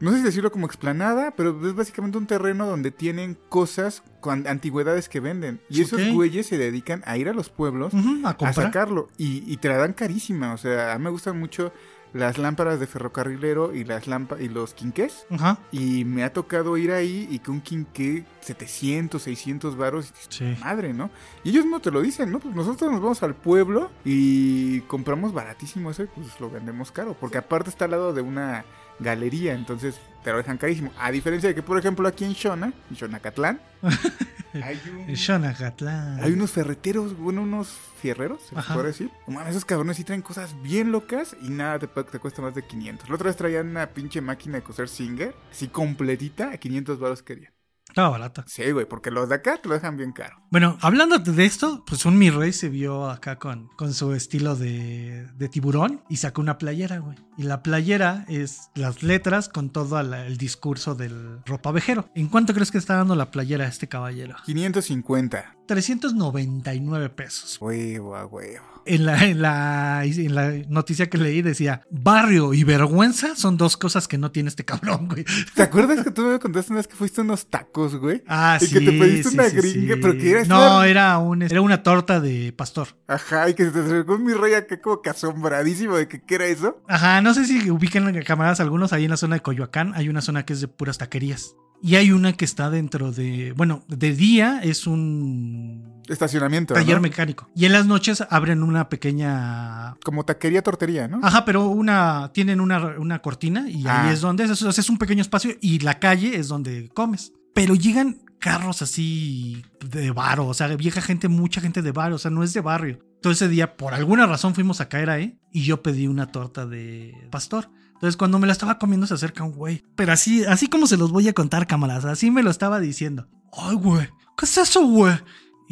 no 0.00 0.10
sé 0.10 0.18
si 0.18 0.22
decirlo 0.24 0.50
como 0.50 0.66
explanada, 0.66 1.30
pero 1.36 1.56
es 1.64 1.74
básicamente 1.74 2.18
un 2.18 2.26
terreno 2.26 2.66
donde 2.66 2.90
tienen 2.90 3.38
cosas 3.48 4.02
con 4.20 4.48
antigüedades 4.48 5.08
que 5.08 5.20
venden. 5.20 5.60
Y 5.70 5.82
esos 5.82 6.00
güeyes 6.12 6.46
se 6.46 6.58
dedican 6.58 7.02
a 7.06 7.16
ir 7.16 7.28
a 7.28 7.32
los 7.32 7.50
pueblos 7.50 7.94
a 8.24 8.30
a 8.30 8.52
sacarlo. 8.52 9.08
Y, 9.16 9.44
y 9.46 9.58
te 9.58 9.68
la 9.68 9.76
dan 9.76 9.92
carísima. 9.92 10.54
O 10.54 10.58
sea, 10.58 10.92
a 10.92 10.98
mí 10.98 11.04
me 11.04 11.10
gustan 11.10 11.38
mucho 11.38 11.72
las 12.12 12.36
lámparas 12.36 12.78
de 12.80 12.86
ferrocarrilero 12.86 13.74
y 13.74 13.84
las 13.84 14.04
y 14.40 14.48
los 14.48 14.74
quinqués. 14.74 15.24
Ajá. 15.30 15.58
Y 15.70 16.04
me 16.04 16.24
ha 16.24 16.32
tocado 16.32 16.76
ir 16.76 16.92
ahí 16.92 17.28
y 17.30 17.38
que 17.38 17.50
un 17.50 17.60
quinqué 17.60 18.24
700, 18.40 19.22
600 19.22 19.76
varos. 19.76 20.10
y 20.10 20.34
Sí. 20.34 20.56
Madre, 20.60 20.92
¿no? 20.92 21.10
Y 21.44 21.50
ellos 21.50 21.64
no 21.64 21.80
te 21.80 21.90
lo 21.90 22.02
dicen, 22.02 22.30
¿no? 22.30 22.40
Pues 22.40 22.54
nosotros 22.54 22.90
nos 22.90 23.00
vamos 23.00 23.22
al 23.22 23.34
pueblo 23.34 23.90
y 24.04 24.80
compramos 24.82 25.32
baratísimo 25.32 25.90
ese, 25.90 26.06
pues 26.06 26.40
lo 26.40 26.50
vendemos 26.50 26.90
caro. 26.92 27.16
Porque 27.18 27.38
aparte 27.38 27.70
está 27.70 27.86
al 27.86 27.92
lado 27.92 28.12
de 28.12 28.22
una 28.22 28.64
galería, 29.02 29.54
entonces 29.54 29.96
te 30.24 30.30
lo 30.30 30.36
dejan 30.38 30.56
carísimo. 30.58 30.92
A 30.98 31.10
diferencia 31.10 31.48
de 31.48 31.54
que, 31.54 31.62
por 31.62 31.78
ejemplo, 31.78 32.06
aquí 32.08 32.24
en 32.24 32.32
Shona, 32.32 32.72
en 32.90 32.96
Xonacatlán, 32.96 33.60
hay, 34.62 34.80
un- 35.08 35.16
Xonacatlán. 35.16 36.22
hay 36.22 36.32
unos 36.32 36.50
ferreteros, 36.52 37.16
bueno, 37.16 37.42
unos 37.42 37.68
fierreros, 38.00 38.40
se 38.42 38.54
puede 38.72 38.88
decir. 38.88 39.10
No 39.26 39.34
mames, 39.34 39.50
esos 39.50 39.64
cabrones 39.64 39.96
sí 39.96 40.04
traen 40.04 40.22
cosas 40.22 40.54
bien 40.62 40.92
locas 40.92 41.36
y 41.42 41.48
nada 41.50 41.78
te, 41.78 41.86
te 41.86 42.18
cuesta 42.18 42.42
más 42.42 42.54
de 42.54 42.64
500. 42.64 43.08
La 43.08 43.14
otra 43.14 43.26
vez 43.28 43.36
traían 43.36 43.68
una 43.68 43.86
pinche 43.88 44.20
máquina 44.20 44.56
de 44.58 44.62
coser 44.62 44.88
Singer, 44.88 45.34
así 45.50 45.68
completita, 45.68 46.50
a 46.52 46.56
500 46.58 46.98
baros 46.98 47.22
querían. 47.22 47.52
Estaba 47.92 48.08
barata. 48.08 48.44
Sí, 48.46 48.70
güey, 48.70 48.86
porque 48.88 49.10
los 49.10 49.28
de 49.28 49.34
acá 49.34 49.58
te 49.60 49.68
lo 49.68 49.74
dejan 49.74 49.98
bien 49.98 50.12
caro. 50.12 50.36
Bueno, 50.50 50.78
hablando 50.80 51.18
de 51.18 51.44
esto, 51.44 51.84
pues 51.86 52.06
un 52.06 52.16
mi 52.16 52.30
rey 52.30 52.52
se 52.54 52.70
vio 52.70 53.10
acá 53.10 53.38
con, 53.38 53.68
con 53.76 53.92
su 53.92 54.12
estilo 54.14 54.56
de, 54.56 55.26
de 55.36 55.48
tiburón 55.50 56.02
y 56.08 56.16
sacó 56.16 56.40
una 56.40 56.56
playera, 56.56 56.98
güey. 56.98 57.16
Y 57.36 57.42
la 57.42 57.62
playera 57.62 58.24
es 58.28 58.70
las 58.74 59.02
letras 59.02 59.48
con 59.50 59.70
todo 59.70 60.02
la- 60.02 60.26
el 60.26 60.38
discurso 60.38 60.94
del 60.94 61.40
ropavejero. 61.44 62.08
¿En 62.14 62.28
cuánto 62.28 62.54
crees 62.54 62.70
que 62.70 62.78
está 62.78 62.96
dando 62.96 63.14
la 63.14 63.30
playera 63.30 63.64
a 63.66 63.68
este 63.68 63.88
caballero? 63.88 64.36
550. 64.46 65.56
399 65.66 67.08
pesos. 67.10 67.58
Huevo 67.60 68.16
a 68.16 68.26
huevo. 68.26 68.64
En 68.84 69.06
la, 69.06 69.24
en, 69.24 69.40
la, 69.42 70.04
en 70.04 70.34
la 70.34 70.52
noticia 70.68 71.08
que 71.08 71.18
leí 71.18 71.42
decía, 71.42 71.82
barrio 71.90 72.52
y 72.54 72.64
vergüenza 72.64 73.36
son 73.36 73.56
dos 73.56 73.76
cosas 73.76 74.08
que 74.08 74.18
no 74.18 74.30
tiene 74.30 74.48
este 74.48 74.64
cabrón, 74.64 75.08
güey. 75.08 75.24
¿Te 75.54 75.62
acuerdas 75.62 76.04
que 76.04 76.10
tú 76.10 76.22
me 76.22 76.38
contaste 76.38 76.72
una 76.72 76.80
vez 76.80 76.88
que 76.88 76.96
fuiste 76.96 77.20
a 77.20 77.24
unos 77.24 77.46
tacos, 77.46 77.96
güey? 77.96 78.22
Ah, 78.26 78.58
Y 78.60 78.66
sí. 78.66 78.72
que 78.74 78.80
te 78.80 78.92
pediste 78.98 79.30
sí, 79.30 79.34
una 79.34 79.48
sí, 79.48 79.56
gringa, 79.56 79.94
sí. 79.94 80.00
pero 80.02 80.18
que 80.18 80.30
era 80.30 80.44
No, 80.44 80.82
era, 80.84 81.18
un, 81.18 81.42
era 81.42 81.60
una 81.60 81.82
torta 81.82 82.20
de 82.20 82.52
pastor. 82.52 82.88
Ajá, 83.06 83.48
y 83.48 83.54
que 83.54 83.64
se 83.66 83.70
te 83.70 83.80
acercó 83.80 84.18
mi 84.18 84.32
rey 84.32 84.54
acá 84.54 84.80
como 84.80 85.00
que 85.02 85.10
asombradísimo 85.10 85.96
de 85.96 86.08
que 86.08 86.22
qué 86.22 86.34
era 86.36 86.46
eso. 86.46 86.82
Ajá, 86.88 87.20
no 87.20 87.34
sé 87.34 87.44
si 87.46 87.70
ubican 87.70 88.12
camaradas 88.22 88.60
algunos 88.60 88.92
ahí 88.92 89.04
en 89.04 89.10
la 89.10 89.16
zona 89.16 89.36
de 89.36 89.42
Coyoacán. 89.42 89.92
Hay 89.94 90.08
una 90.08 90.20
zona 90.22 90.44
que 90.44 90.52
es 90.54 90.60
de 90.60 90.68
puras 90.68 90.98
taquerías. 90.98 91.54
Y 91.84 91.96
hay 91.96 92.12
una 92.12 92.32
que 92.34 92.44
está 92.44 92.70
dentro 92.70 93.10
de. 93.10 93.52
Bueno, 93.56 93.82
de 93.88 94.14
día 94.14 94.60
es 94.62 94.86
un 94.86 95.61
Estacionamiento, 96.08 96.74
taller 96.74 96.96
¿no? 96.96 97.02
mecánico. 97.02 97.48
Y 97.54 97.64
en 97.66 97.72
las 97.72 97.86
noches 97.86 98.24
abren 98.30 98.62
una 98.62 98.88
pequeña. 98.88 99.94
Como 100.04 100.24
taquería 100.24 100.62
tortería, 100.62 101.08
¿no? 101.08 101.20
Ajá, 101.22 101.44
pero 101.44 101.66
una. 101.68 102.30
Tienen 102.34 102.60
una, 102.60 102.78
una 102.98 103.20
cortina 103.20 103.68
y 103.68 103.78
ahí 103.86 104.08
Ah. 104.08 104.10
es 104.12 104.20
donde. 104.20 104.44
Es, 104.44 104.62
es 104.62 104.90
un 104.90 104.98
pequeño 104.98 105.22
espacio 105.22 105.54
y 105.60 105.78
la 105.80 105.98
calle 105.98 106.36
es 106.36 106.48
donde 106.48 106.88
comes. 106.94 107.32
Pero 107.54 107.74
llegan 107.74 108.22
carros 108.38 108.82
así 108.82 109.62
de 109.88 110.10
varo, 110.10 110.48
o 110.48 110.54
sea, 110.54 110.66
vieja 110.74 111.00
gente, 111.00 111.28
mucha 111.28 111.60
gente 111.60 111.80
de 111.80 111.92
varo, 111.92 112.16
o 112.16 112.18
sea, 112.18 112.30
no 112.30 112.42
es 112.42 112.52
de 112.52 112.60
barrio. 112.60 112.98
Todo 113.20 113.32
ese 113.32 113.46
día, 113.48 113.76
por 113.76 113.94
alguna 113.94 114.26
razón, 114.26 114.54
fuimos 114.54 114.80
a 114.80 114.88
caer 114.88 115.10
ahí 115.10 115.38
y 115.52 115.62
yo 115.62 115.80
pedí 115.82 116.08
una 116.08 116.26
torta 116.32 116.66
de 116.66 117.14
pastor. 117.30 117.68
Entonces, 117.94 118.16
cuando 118.16 118.40
me 118.40 118.48
la 118.48 118.52
estaba 118.52 118.78
comiendo, 118.80 119.06
se 119.06 119.14
acerca 119.14 119.44
un 119.44 119.52
güey. 119.52 119.84
Pero 119.94 120.12
así, 120.12 120.44
así 120.44 120.66
como 120.66 120.88
se 120.88 120.96
los 120.96 121.12
voy 121.12 121.28
a 121.28 121.32
contar, 121.34 121.68
camaradas, 121.68 122.04
así 122.06 122.32
me 122.32 122.42
lo 122.42 122.50
estaba 122.50 122.80
diciendo. 122.80 123.28
Ay, 123.56 123.76
güey, 123.76 124.08
¿qué 124.36 124.44
es 124.44 124.58
eso, 124.58 124.84
güey? 124.84 125.14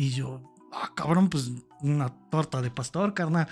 Y 0.00 0.12
yo, 0.12 0.41
ah, 0.73 0.91
cabrón, 0.97 1.29
pues 1.29 1.52
una 1.82 2.08
torta 2.31 2.62
de 2.62 2.70
pastor, 2.70 3.12
carnal. 3.12 3.47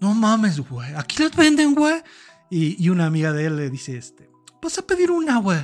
No 0.00 0.14
mames, 0.14 0.58
güey, 0.66 0.94
aquí 0.94 1.22
les 1.22 1.36
venden, 1.36 1.74
güey. 1.74 2.02
Y, 2.48 2.82
y 2.82 2.88
una 2.88 3.04
amiga 3.04 3.34
de 3.34 3.44
él 3.44 3.56
le 3.56 3.68
dice, 3.68 3.98
este, 3.98 4.30
vas 4.62 4.78
a 4.78 4.86
pedir 4.86 5.10
una, 5.10 5.36
güey. 5.40 5.58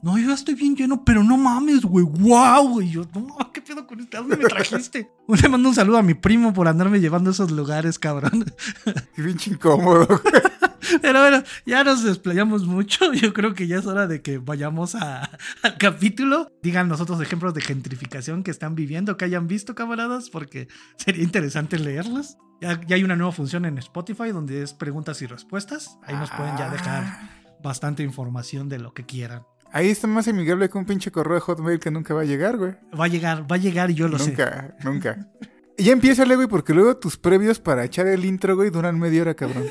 No, 0.00 0.16
yo 0.16 0.28
ya 0.28 0.34
estoy 0.34 0.54
bien 0.54 0.76
lleno, 0.76 1.04
pero 1.04 1.24
no 1.24 1.36
mames, 1.36 1.80
güey. 1.84 2.04
¡Wow! 2.04 2.82
Y 2.82 2.90
yo, 2.92 3.04
no, 3.16 3.36
¿qué 3.52 3.62
pedo 3.62 3.84
con 3.84 3.98
este? 3.98 4.16
¿A 4.16 4.20
dónde 4.20 4.36
me 4.36 4.44
trajiste? 4.44 5.10
Le 5.26 5.48
mando 5.48 5.70
un 5.70 5.74
saludo 5.74 5.98
a 5.98 6.02
mi 6.02 6.14
primo 6.14 6.54
por 6.54 6.68
andarme 6.68 7.00
llevando 7.00 7.30
a 7.30 7.32
esos 7.32 7.50
lugares, 7.50 7.98
cabrón. 7.98 8.44
Qué 9.16 9.22
pinche 9.24 9.50
incómodo. 9.50 10.06
güey. 10.06 10.20
Pero 11.02 11.20
bueno, 11.20 11.42
ya 11.66 11.84
nos 11.84 12.02
desplayamos 12.04 12.66
mucho. 12.66 13.12
Yo 13.14 13.32
creo 13.32 13.54
que 13.54 13.66
ya 13.66 13.78
es 13.78 13.86
hora 13.86 14.06
de 14.06 14.22
que 14.22 14.38
vayamos 14.38 14.94
a- 14.94 15.30
al 15.62 15.78
capítulo. 15.78 16.48
Digan 16.62 16.88
los 16.88 17.00
otros 17.00 17.20
ejemplos 17.20 17.54
de 17.54 17.60
gentrificación 17.60 18.42
que 18.42 18.50
están 18.50 18.74
viviendo, 18.74 19.16
que 19.16 19.24
hayan 19.24 19.46
visto, 19.48 19.74
camaradas, 19.74 20.30
porque 20.30 20.68
sería 20.96 21.22
interesante 21.22 21.78
leerlos. 21.78 22.36
Ya, 22.60 22.80
ya 22.86 22.96
hay 22.96 23.04
una 23.04 23.16
nueva 23.16 23.32
función 23.32 23.64
en 23.64 23.78
Spotify 23.78 24.30
donde 24.30 24.62
es 24.62 24.72
preguntas 24.72 25.20
y 25.22 25.26
respuestas. 25.26 25.98
Ahí 26.04 26.14
nos 26.16 26.30
pueden 26.30 26.56
ya 26.56 26.70
dejar 26.70 27.04
Ah. 27.04 27.30
bastante 27.62 28.02
información 28.02 28.68
de 28.68 28.78
lo 28.78 28.94
que 28.94 29.04
quieran. 29.04 29.42
Ahí 29.72 29.88
está 29.90 30.06
más 30.06 30.28
amigable 30.28 30.68
que 30.70 30.78
un 30.78 30.84
pinche 30.86 31.10
correo 31.10 31.34
de 31.34 31.40
Hotmail 31.40 31.80
que 31.80 31.90
nunca 31.90 32.14
va 32.14 32.20
a 32.20 32.24
llegar, 32.24 32.56
güey. 32.56 32.74
Va 32.98 33.06
a 33.06 33.08
llegar, 33.08 33.50
va 33.50 33.56
a 33.56 33.58
llegar 33.58 33.90
y 33.90 33.94
yo 33.94 34.06
lo 34.06 34.18
sé. 34.18 34.30
nunca, 34.30 34.76
nunca. 34.84 35.28
Ya 35.76 35.90
empieza, 35.92 36.24
güey, 36.24 36.46
porque 36.46 36.72
luego 36.72 36.96
tus 36.98 37.16
previos 37.16 37.58
para 37.58 37.84
echar 37.84 38.06
el 38.06 38.24
intro, 38.24 38.54
güey, 38.54 38.70
duran 38.70 38.96
media 38.96 39.22
hora, 39.22 39.34
cabrón. 39.34 39.64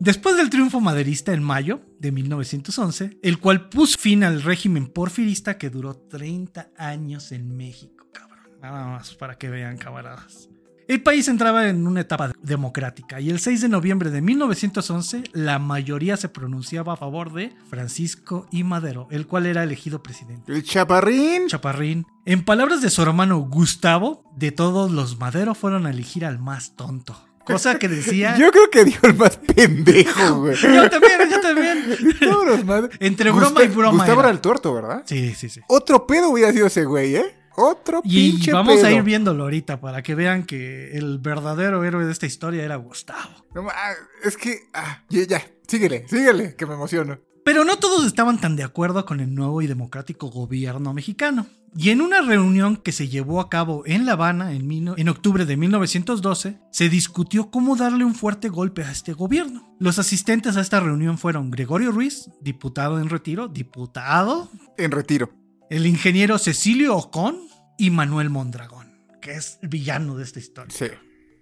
Después 0.00 0.36
del 0.36 0.48
triunfo 0.48 0.80
maderista 0.80 1.32
en 1.32 1.42
mayo 1.42 1.80
de 1.98 2.12
1911, 2.12 3.18
el 3.20 3.38
cual 3.38 3.68
puso 3.68 3.98
fin 3.98 4.22
al 4.22 4.42
régimen 4.42 4.86
porfirista 4.86 5.58
que 5.58 5.70
duró 5.70 5.96
30 5.96 6.70
años 6.76 7.32
en 7.32 7.56
México, 7.56 8.06
cabrón. 8.12 8.60
Nada 8.62 8.86
más 8.86 9.14
para 9.16 9.36
que 9.36 9.48
vean, 9.50 9.76
camaradas. 9.76 10.48
El 10.86 11.02
país 11.02 11.28
entraba 11.28 11.68
en 11.68 11.86
una 11.86 12.00
etapa 12.00 12.32
democrática 12.40 13.20
y 13.20 13.28
el 13.28 13.40
6 13.40 13.60
de 13.60 13.68
noviembre 13.68 14.10
de 14.10 14.22
1911 14.22 15.24
la 15.34 15.58
mayoría 15.58 16.16
se 16.16 16.30
pronunciaba 16.30 16.94
a 16.94 16.96
favor 16.96 17.32
de 17.34 17.52
Francisco 17.68 18.46
I. 18.52 18.64
Madero, 18.64 19.06
el 19.10 19.26
cual 19.26 19.44
era 19.44 19.64
elegido 19.64 20.02
presidente. 20.02 20.50
El 20.50 20.62
chaparrín. 20.62 21.48
Chaparrín. 21.48 22.06
En 22.24 22.42
palabras 22.42 22.80
de 22.80 22.88
su 22.88 23.02
hermano 23.02 23.40
Gustavo, 23.40 24.24
de 24.34 24.50
todos 24.50 24.90
los 24.90 25.18
Madero 25.18 25.54
fueron 25.54 25.84
a 25.86 25.90
elegir 25.90 26.24
al 26.24 26.38
más 26.38 26.74
tonto. 26.74 27.27
Cosa 27.54 27.78
que 27.78 27.88
decía... 27.88 28.36
Yo 28.36 28.50
creo 28.50 28.70
que 28.70 28.84
dio 28.84 28.98
el 29.02 29.14
más 29.14 29.36
pendejo, 29.36 30.40
güey. 30.40 30.56
Yo 30.56 30.90
también, 30.90 31.20
yo 31.30 31.40
también. 31.40 31.84
Todos. 32.20 32.90
Entre 33.00 33.30
broma 33.30 33.62
y 33.62 33.68
broma 33.68 33.98
Gustavo 33.98 34.20
era. 34.20 34.30
el 34.30 34.40
tuerto, 34.40 34.74
¿verdad? 34.74 35.02
Sí, 35.06 35.34
sí, 35.34 35.48
sí. 35.48 35.60
Otro 35.68 36.06
pedo 36.06 36.30
hubiera 36.30 36.52
sido 36.52 36.66
ese 36.66 36.84
güey, 36.84 37.16
¿eh? 37.16 37.34
Otro 37.60 38.02
Y 38.04 38.32
pinche 38.32 38.52
vamos 38.52 38.84
a 38.84 38.92
ir 38.92 39.02
viéndolo 39.02 39.42
ahorita 39.42 39.80
para 39.80 40.00
que 40.02 40.14
vean 40.14 40.44
que 40.44 40.96
el 40.96 41.18
verdadero 41.18 41.82
héroe 41.82 42.04
de 42.04 42.12
esta 42.12 42.26
historia 42.26 42.64
era 42.64 42.76
Gustavo. 42.76 43.46
No 43.52 43.66
es 44.22 44.36
que. 44.36 44.68
Ah, 44.72 45.02
ya, 45.08 45.24
ya. 45.24 45.42
Síguele, 45.66 46.06
síguele, 46.08 46.54
que 46.54 46.66
me 46.66 46.74
emociono. 46.74 47.18
Pero 47.44 47.64
no 47.64 47.78
todos 47.78 48.06
estaban 48.06 48.40
tan 48.40 48.54
de 48.54 48.62
acuerdo 48.62 49.04
con 49.04 49.20
el 49.20 49.34
nuevo 49.34 49.60
y 49.60 49.66
democrático 49.66 50.28
gobierno 50.28 50.94
mexicano. 50.94 51.46
Y 51.76 51.90
en 51.90 52.00
una 52.00 52.22
reunión 52.22 52.76
que 52.76 52.92
se 52.92 53.08
llevó 53.08 53.40
a 53.40 53.48
cabo 53.48 53.82
en 53.86 54.06
La 54.06 54.12
Habana 54.12 54.52
en, 54.52 55.08
octubre 55.08 55.44
de 55.44 55.56
1912, 55.56 56.58
se 56.72 56.88
discutió 56.88 57.50
cómo 57.50 57.76
darle 57.76 58.04
un 58.04 58.14
fuerte 58.14 58.48
golpe 58.48 58.82
a 58.84 58.90
este 58.90 59.12
gobierno. 59.12 59.76
Los 59.78 59.98
asistentes 59.98 60.56
a 60.56 60.60
esta 60.60 60.80
reunión 60.80 61.18
fueron 61.18 61.50
Gregorio 61.50 61.92
Ruiz, 61.92 62.30
diputado 62.40 63.00
en 63.00 63.08
retiro, 63.08 63.48
diputado, 63.48 64.50
En 64.76 64.90
retiro. 64.90 65.30
el 65.70 65.86
ingeniero 65.86 66.38
Cecilio 66.38 66.96
Ocón 66.96 67.38
y 67.76 67.90
Manuel 67.90 68.30
Mondragón, 68.30 68.92
que 69.20 69.32
es 69.32 69.58
el 69.62 69.68
villano 69.68 70.16
de 70.16 70.24
esta 70.24 70.38
historia. 70.38 70.74
Sí. 70.76 70.86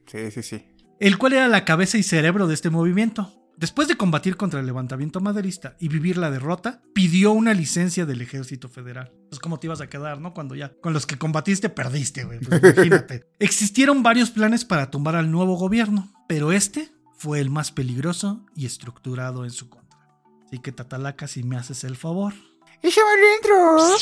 Sí, 0.06 0.30
sí, 0.30 0.42
sí. 0.42 0.64
el 1.00 1.18
cual 1.18 1.32
era 1.32 1.48
la 1.48 1.64
cabeza 1.64 1.98
y 1.98 2.02
cerebro 2.02 2.46
de 2.46 2.54
este 2.54 2.70
movimiento. 2.70 3.32
Después 3.56 3.88
de 3.88 3.96
combatir 3.96 4.36
contra 4.36 4.60
el 4.60 4.66
levantamiento 4.66 5.20
maderista 5.20 5.76
y 5.80 5.88
vivir 5.88 6.18
la 6.18 6.30
derrota, 6.30 6.82
pidió 6.92 7.32
una 7.32 7.54
licencia 7.54 8.04
del 8.04 8.20
ejército 8.20 8.68
federal. 8.68 9.12
Pues 9.30 9.40
cómo 9.40 9.58
te 9.58 9.66
ibas 9.66 9.80
a 9.80 9.88
quedar, 9.88 10.20
¿no? 10.20 10.34
Cuando 10.34 10.54
ya 10.54 10.74
con 10.82 10.92
los 10.92 11.06
que 11.06 11.16
combatiste 11.16 11.70
perdiste, 11.70 12.24
güey. 12.24 12.40
Pues 12.40 12.62
imagínate. 12.76 13.24
Existieron 13.38 14.02
varios 14.02 14.30
planes 14.30 14.66
para 14.66 14.90
tumbar 14.90 15.16
al 15.16 15.30
nuevo 15.30 15.56
gobierno, 15.56 16.12
pero 16.28 16.52
este 16.52 16.92
fue 17.16 17.40
el 17.40 17.48
más 17.48 17.72
peligroso 17.72 18.44
y 18.54 18.66
estructurado 18.66 19.44
en 19.44 19.50
su 19.50 19.70
contra. 19.70 19.98
Así 20.44 20.58
que 20.58 20.72
Tatalaca, 20.72 21.26
si 21.26 21.42
me 21.42 21.56
haces 21.56 21.82
el 21.84 21.96
favor. 21.96 22.34
¡Échame 22.82 23.08
adentro! 23.16 23.96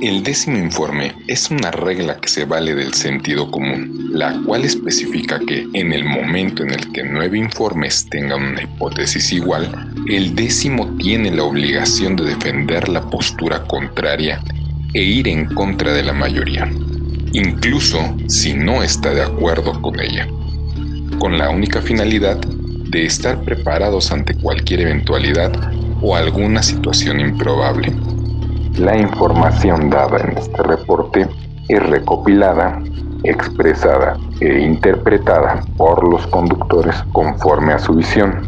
El 0.00 0.22
décimo 0.22 0.56
informe 0.56 1.12
es 1.26 1.50
una 1.50 1.70
regla 1.70 2.16
que 2.18 2.28
se 2.30 2.46
vale 2.46 2.74
del 2.74 2.94
sentido 2.94 3.50
común, 3.50 4.08
la 4.14 4.40
cual 4.46 4.64
especifica 4.64 5.38
que 5.38 5.68
en 5.74 5.92
el 5.92 6.04
momento 6.06 6.62
en 6.62 6.70
el 6.70 6.90
que 6.92 7.02
nueve 7.02 7.36
informes 7.36 8.08
tengan 8.08 8.42
una 8.42 8.62
hipótesis 8.62 9.30
igual, 9.30 9.92
el 10.08 10.34
décimo 10.34 10.96
tiene 10.96 11.30
la 11.30 11.42
obligación 11.42 12.16
de 12.16 12.24
defender 12.24 12.88
la 12.88 13.02
postura 13.10 13.62
contraria 13.64 14.42
e 14.94 15.02
ir 15.02 15.28
en 15.28 15.44
contra 15.54 15.92
de 15.92 16.02
la 16.02 16.14
mayoría, 16.14 16.66
incluso 17.34 17.98
si 18.26 18.54
no 18.54 18.82
está 18.82 19.12
de 19.12 19.22
acuerdo 19.22 19.82
con 19.82 20.00
ella, 20.00 20.26
con 21.18 21.36
la 21.36 21.50
única 21.50 21.82
finalidad 21.82 22.38
de 22.38 23.04
estar 23.04 23.44
preparados 23.44 24.10
ante 24.12 24.34
cualquier 24.34 24.80
eventualidad 24.80 25.52
o 26.00 26.16
alguna 26.16 26.62
situación 26.62 27.20
improbable. 27.20 27.92
La 28.78 28.96
información 28.96 29.90
dada 29.90 30.18
en 30.18 30.38
este 30.38 30.62
reporte 30.62 31.28
es 31.68 31.82
recopilada, 31.88 32.82
expresada 33.24 34.16
e 34.40 34.60
interpretada 34.60 35.62
por 35.76 36.08
los 36.08 36.26
conductores 36.28 36.96
conforme 37.12 37.74
a 37.74 37.78
su 37.78 37.94
visión. 37.94 38.40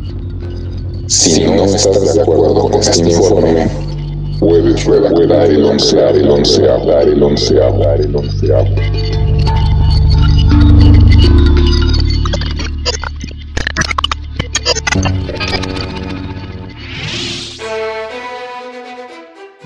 Si 1.09 1.45
no 1.45 1.65
estás 1.65 2.15
de 2.15 2.23
acuerdo 2.23 2.55
con 2.55 2.75
este 2.75 3.11
informe, 3.11 3.69
puedes 4.41 4.85
redactar 4.85 5.47
el 5.47 5.65
onceavo, 5.65 6.17
el 6.17 6.31
onceavo, 6.31 6.99
el 7.01 7.23
onceavo, 7.23 7.83
el 7.93 8.17
onceavo. 8.17 8.69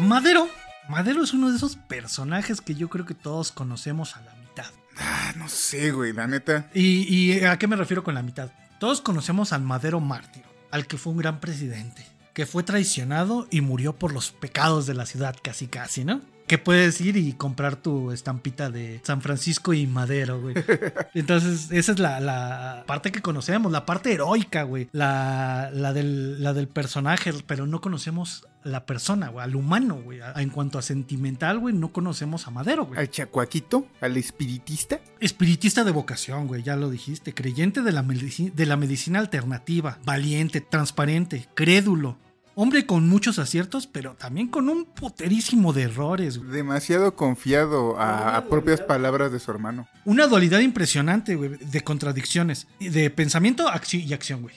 Madero. 0.06 0.48
Madero 0.88 1.24
es 1.24 1.34
uno 1.34 1.50
de 1.50 1.56
esos 1.56 1.76
personajes 1.76 2.60
que 2.60 2.74
yo 2.74 2.88
creo 2.88 3.04
que 3.04 3.14
todos 3.14 3.50
conocemos 3.50 4.16
a 4.16 4.20
la 4.20 4.34
mitad. 4.34 4.70
Ah, 4.98 5.32
no 5.36 5.48
sé, 5.48 5.90
güey, 5.90 6.12
la 6.12 6.26
neta. 6.26 6.70
¿Y, 6.72 7.02
y 7.12 7.44
a 7.44 7.58
qué 7.58 7.66
me 7.66 7.76
refiero 7.76 8.04
con 8.04 8.14
la 8.14 8.22
mitad? 8.22 8.50
Todos 8.78 9.00
conocemos 9.00 9.52
al 9.52 9.62
Madero 9.62 10.00
mártir, 10.00 10.44
al 10.70 10.86
que 10.86 10.96
fue 10.96 11.12
un 11.12 11.18
gran 11.18 11.40
presidente, 11.40 12.06
que 12.34 12.46
fue 12.46 12.62
traicionado 12.62 13.48
y 13.50 13.62
murió 13.62 13.94
por 13.94 14.12
los 14.12 14.30
pecados 14.30 14.86
de 14.86 14.94
la 14.94 15.06
ciudad, 15.06 15.34
casi 15.42 15.66
casi, 15.66 16.04
¿no? 16.04 16.20
Que 16.46 16.58
puedes 16.58 17.00
ir 17.00 17.16
y 17.16 17.32
comprar 17.32 17.76
tu 17.76 18.12
estampita 18.12 18.70
de 18.70 19.00
San 19.02 19.20
Francisco 19.20 19.72
y 19.72 19.86
Madero, 19.86 20.40
güey. 20.40 20.54
Entonces, 21.14 21.70
esa 21.72 21.92
es 21.92 21.98
la, 21.98 22.20
la 22.20 22.84
parte 22.86 23.10
que 23.10 23.22
conocemos, 23.22 23.72
la 23.72 23.84
parte 23.84 24.12
heroica, 24.12 24.62
güey. 24.62 24.88
La, 24.92 25.70
la, 25.72 25.92
del, 25.92 26.42
la 26.42 26.52
del 26.52 26.68
personaje, 26.68 27.32
pero 27.46 27.66
no 27.66 27.80
conocemos 27.80 28.46
la 28.66 28.84
persona, 28.84 29.28
güey, 29.28 29.44
al 29.44 29.54
humano, 29.54 30.00
güey. 30.02 30.20
En 30.36 30.50
cuanto 30.50 30.78
a 30.78 30.82
sentimental, 30.82 31.58
güey, 31.58 31.74
no 31.74 31.92
conocemos 31.92 32.46
a 32.46 32.50
Madero, 32.50 32.86
güey. 32.86 32.98
Al 32.98 33.10
chacuaquito, 33.10 33.86
al 34.00 34.16
espiritista. 34.16 35.00
Espiritista 35.20 35.84
de 35.84 35.92
vocación, 35.92 36.48
güey, 36.48 36.62
ya 36.62 36.76
lo 36.76 36.90
dijiste. 36.90 37.32
Creyente 37.32 37.82
de 37.82 37.92
la, 37.92 38.02
de 38.02 38.66
la 38.66 38.76
medicina 38.76 39.20
alternativa. 39.20 39.98
Valiente, 40.04 40.60
transparente, 40.60 41.46
crédulo. 41.54 42.18
Hombre 42.58 42.86
con 42.86 43.06
muchos 43.06 43.38
aciertos, 43.38 43.86
pero 43.86 44.14
también 44.14 44.48
con 44.48 44.70
un 44.70 44.86
poterísimo 44.86 45.74
de 45.74 45.82
errores. 45.82 46.38
güey. 46.38 46.50
Demasiado 46.50 47.14
confiado 47.14 47.98
a, 48.00 48.34
a 48.34 48.44
propias 48.46 48.80
palabras 48.80 49.30
de 49.30 49.38
su 49.40 49.50
hermano. 49.50 49.86
Una 50.06 50.26
dualidad 50.26 50.60
impresionante, 50.60 51.34
güey, 51.36 51.50
de 51.58 51.80
contradicciones. 51.82 52.66
De 52.80 53.10
pensamiento 53.10 53.66
y 53.92 54.12
acción, 54.14 54.40
güey. 54.40 54.54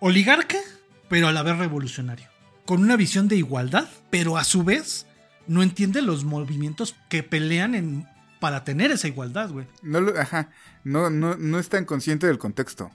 Oligarca, 0.00 0.56
pero 1.10 1.28
a 1.28 1.32
la 1.32 1.42
vez 1.42 1.58
revolucionario. 1.58 2.26
Con 2.64 2.80
una 2.80 2.96
visión 2.96 3.28
de 3.28 3.36
igualdad, 3.36 3.86
pero 4.08 4.38
a 4.38 4.44
su 4.44 4.64
vez 4.64 5.06
no 5.46 5.62
entiende 5.62 6.00
los 6.00 6.24
movimientos 6.24 6.96
que 7.10 7.22
pelean 7.22 7.74
en, 7.74 8.06
para 8.40 8.64
tener 8.64 8.90
esa 8.92 9.08
igualdad, 9.08 9.50
güey. 9.50 9.66
No 9.82 10.00
lo, 10.00 10.18
ajá, 10.18 10.48
no, 10.84 11.10
no, 11.10 11.36
no 11.36 11.58
es 11.58 11.68
tan 11.68 11.84
consciente 11.84 12.26
del 12.26 12.38
contexto. 12.38 12.90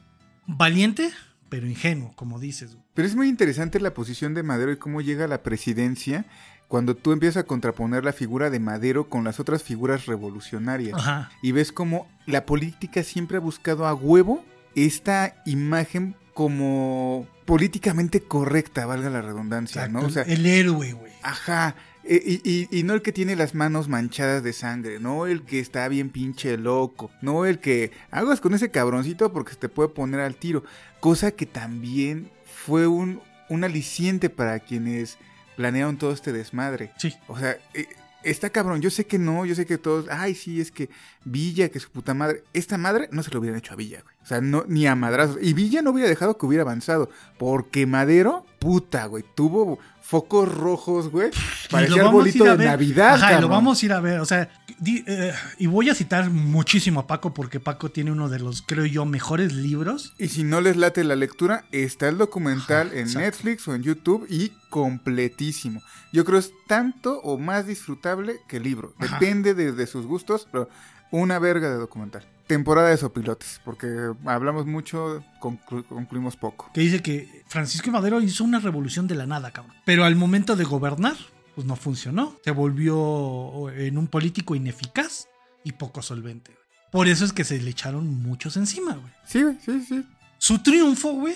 Valiente, 0.47 1.11
pero 1.47 1.67
ingenuo, 1.67 2.13
como 2.15 2.39
dices. 2.39 2.73
güey. 2.73 2.86
Pero 2.97 3.07
es 3.07 3.15
muy 3.15 3.29
interesante 3.29 3.79
la 3.79 3.93
posición 3.93 4.33
de 4.33 4.41
Madero 4.41 4.71
y 4.71 4.77
cómo 4.77 5.01
llega 5.01 5.25
a 5.25 5.27
la 5.27 5.43
presidencia 5.43 6.25
cuando 6.67 6.95
tú 6.95 7.11
empiezas 7.11 7.37
a 7.37 7.45
contraponer 7.47 8.03
la 8.03 8.11
figura 8.11 8.49
de 8.49 8.59
Madero 8.59 9.07
con 9.07 9.23
las 9.23 9.39
otras 9.39 9.61
figuras 9.61 10.07
revolucionarias. 10.07 10.95
Ajá. 10.99 11.29
Y 11.43 11.51
ves 11.51 11.71
cómo 11.71 12.07
la 12.25 12.45
política 12.47 13.03
siempre 13.03 13.37
ha 13.37 13.39
buscado 13.39 13.85
a 13.85 13.93
huevo 13.93 14.43
esta 14.75 15.35
imagen 15.45 16.15
como 16.33 17.27
políticamente 17.45 18.21
correcta, 18.21 18.85
valga 18.85 19.09
la 19.11 19.21
redundancia, 19.21 19.87
¿no? 19.87 19.99
O 20.01 20.09
sea, 20.09 20.23
el 20.23 20.45
héroe, 20.45 20.93
güey. 20.93 21.13
Ajá. 21.21 21.75
e- 22.03 22.41
Y, 22.43 22.49
y- 22.71 22.79
y 22.79 22.83
no 22.83 22.93
el 22.93 23.01
que 23.01 23.11
tiene 23.11 23.35
las 23.35 23.53
manos 23.53 23.87
manchadas 23.89 24.41
de 24.43 24.53
sangre, 24.53 24.99
no 24.99 25.25
el 25.27 25.43
que 25.43 25.59
está 25.59 25.87
bien 25.87 26.09
pinche 26.09 26.57
loco, 26.57 27.11
no 27.21 27.45
el 27.45 27.59
que 27.59 27.91
hagas 28.11 28.39
con 28.41 28.53
ese 28.55 28.71
cabroncito 28.71 29.31
porque 29.31 29.51
se 29.53 29.57
te 29.59 29.69
puede 29.69 29.89
poner 29.89 30.19
al 30.21 30.35
tiro. 30.35 30.63
Cosa 30.99 31.31
que 31.31 31.45
también 31.45 32.29
fue 32.67 32.85
un, 32.85 33.21
un 33.47 33.63
aliciente 33.63 34.29
para 34.29 34.59
quienes 34.59 35.17
planearon 35.55 35.95
todo 35.95 36.11
este 36.11 36.33
desmadre. 36.33 36.91
Sí. 36.97 37.13
O 37.29 37.39
sea, 37.39 37.57
eh, 37.73 37.87
está 38.23 38.49
cabrón. 38.49 38.81
Yo 38.81 38.89
sé 38.89 39.05
que 39.05 39.17
no, 39.17 39.45
yo 39.45 39.55
sé 39.55 39.65
que 39.65 39.77
todos, 39.77 40.07
ay, 40.11 40.35
sí, 40.35 40.59
es 40.59 40.69
que 40.69 40.89
Villa, 41.23 41.69
que 41.69 41.79
su 41.79 41.89
puta 41.89 42.13
madre. 42.13 42.43
Esta 42.51 42.77
madre 42.77 43.07
no 43.13 43.23
se 43.23 43.31
lo 43.31 43.39
hubieran 43.39 43.57
hecho 43.57 43.71
a 43.71 43.77
Villa, 43.77 44.01
güey. 44.03 44.15
O 44.21 44.25
sea, 44.25 44.41
no, 44.41 44.65
ni 44.67 44.85
a 44.85 44.95
madrazos. 44.95 45.37
Y 45.41 45.53
Villa 45.53 45.81
no 45.81 45.91
hubiera 45.91 46.09
dejado 46.09 46.37
que 46.37 46.45
hubiera 46.45 46.63
avanzado. 46.63 47.09
Porque 47.37 47.85
Madero, 47.85 48.45
puta, 48.59 49.05
güey, 49.05 49.23
tuvo 49.33 49.79
focos 50.01 50.53
rojos, 50.53 51.09
güey. 51.09 51.31
Parecía 51.71 52.03
arbolito 52.03 52.43
de 52.43 52.57
ver. 52.57 52.67
Navidad, 52.67 53.13
Ajá, 53.13 53.27
y 53.27 53.35
lo 53.35 53.41
cabrón. 53.43 53.51
vamos 53.51 53.81
a 53.81 53.85
ir 53.85 53.93
a 53.93 54.01
ver. 54.01 54.19
O 54.19 54.25
sea, 54.25 54.49
di- 54.79 55.03
eh, 55.07 55.33
y 55.57 55.67
voy 55.67 55.89
a 55.89 55.95
citar 55.95 56.29
muchísimo 56.29 57.01
a 57.01 57.07
Paco 57.07 57.33
porque 57.33 57.59
Paco 57.59 57.89
tiene 57.91 58.11
uno 58.11 58.29
de 58.29 58.39
los, 58.39 58.61
creo 58.61 58.85
yo, 58.85 59.05
mejores 59.05 59.53
libros. 59.53 60.13
Y 60.17 60.27
si 60.29 60.43
no 60.43 60.61
les 60.61 60.77
late 60.77 61.03
la 61.03 61.15
lectura, 61.15 61.65
está 61.71 62.07
el 62.09 62.17
documental 62.17 62.87
Ajá, 62.87 62.95
en 62.95 63.01
exacto. 63.01 63.19
Netflix 63.19 63.67
o 63.67 63.75
en 63.75 63.83
YouTube 63.83 64.25
y 64.29 64.51
completísimo. 64.69 65.81
Yo 66.11 66.25
creo 66.25 66.39
es 66.39 66.51
tanto 66.67 67.19
o 67.21 67.37
más 67.37 67.67
disfrutable 67.67 68.37
que 68.47 68.57
el 68.57 68.63
libro. 68.63 68.93
Ajá. 68.97 69.17
Depende 69.19 69.53
de, 69.53 69.71
de 69.71 69.87
sus 69.87 70.05
gustos, 70.05 70.47
pero 70.51 70.69
una 71.11 71.39
verga 71.39 71.69
de 71.69 71.75
documental. 71.77 72.25
Temporada 72.47 72.89
de 72.89 72.97
sopilotes, 72.97 73.59
porque 73.65 73.87
hablamos 74.25 74.65
mucho, 74.65 75.21
conclu- 75.41 75.85
concluimos 75.85 76.37
poco. 76.37 76.69
Que 76.73 76.79
dice 76.81 77.01
que 77.01 77.43
Francisco 77.47 77.91
Madero 77.91 78.21
hizo 78.21 78.43
una 78.45 78.59
revolución 78.59 79.05
de 79.07 79.15
la 79.15 79.25
nada, 79.25 79.51
cabrón. 79.51 79.75
Pero 79.85 80.05
al 80.05 80.15
momento 80.15 80.55
de 80.55 80.63
gobernar, 80.63 81.15
pues 81.57 81.65
no 81.65 81.75
funcionó. 81.75 82.37
Se 82.45 82.51
volvió 82.51 83.71
en 83.71 83.97
un 83.97 84.05
político 84.05 84.53
ineficaz 84.53 85.27
y 85.63 85.71
poco 85.71 86.03
solvente. 86.03 86.51
güey. 86.51 86.63
Por 86.91 87.07
eso 87.07 87.25
es 87.25 87.33
que 87.33 87.43
se 87.43 87.59
le 87.59 87.71
echaron 87.71 88.07
muchos 88.21 88.57
encima, 88.57 88.93
güey. 88.93 89.11
Sí, 89.25 89.41
güey, 89.41 89.57
sí, 89.65 89.83
sí. 89.89 90.05
Su 90.37 90.59
triunfo, 90.59 91.13
güey, 91.13 91.33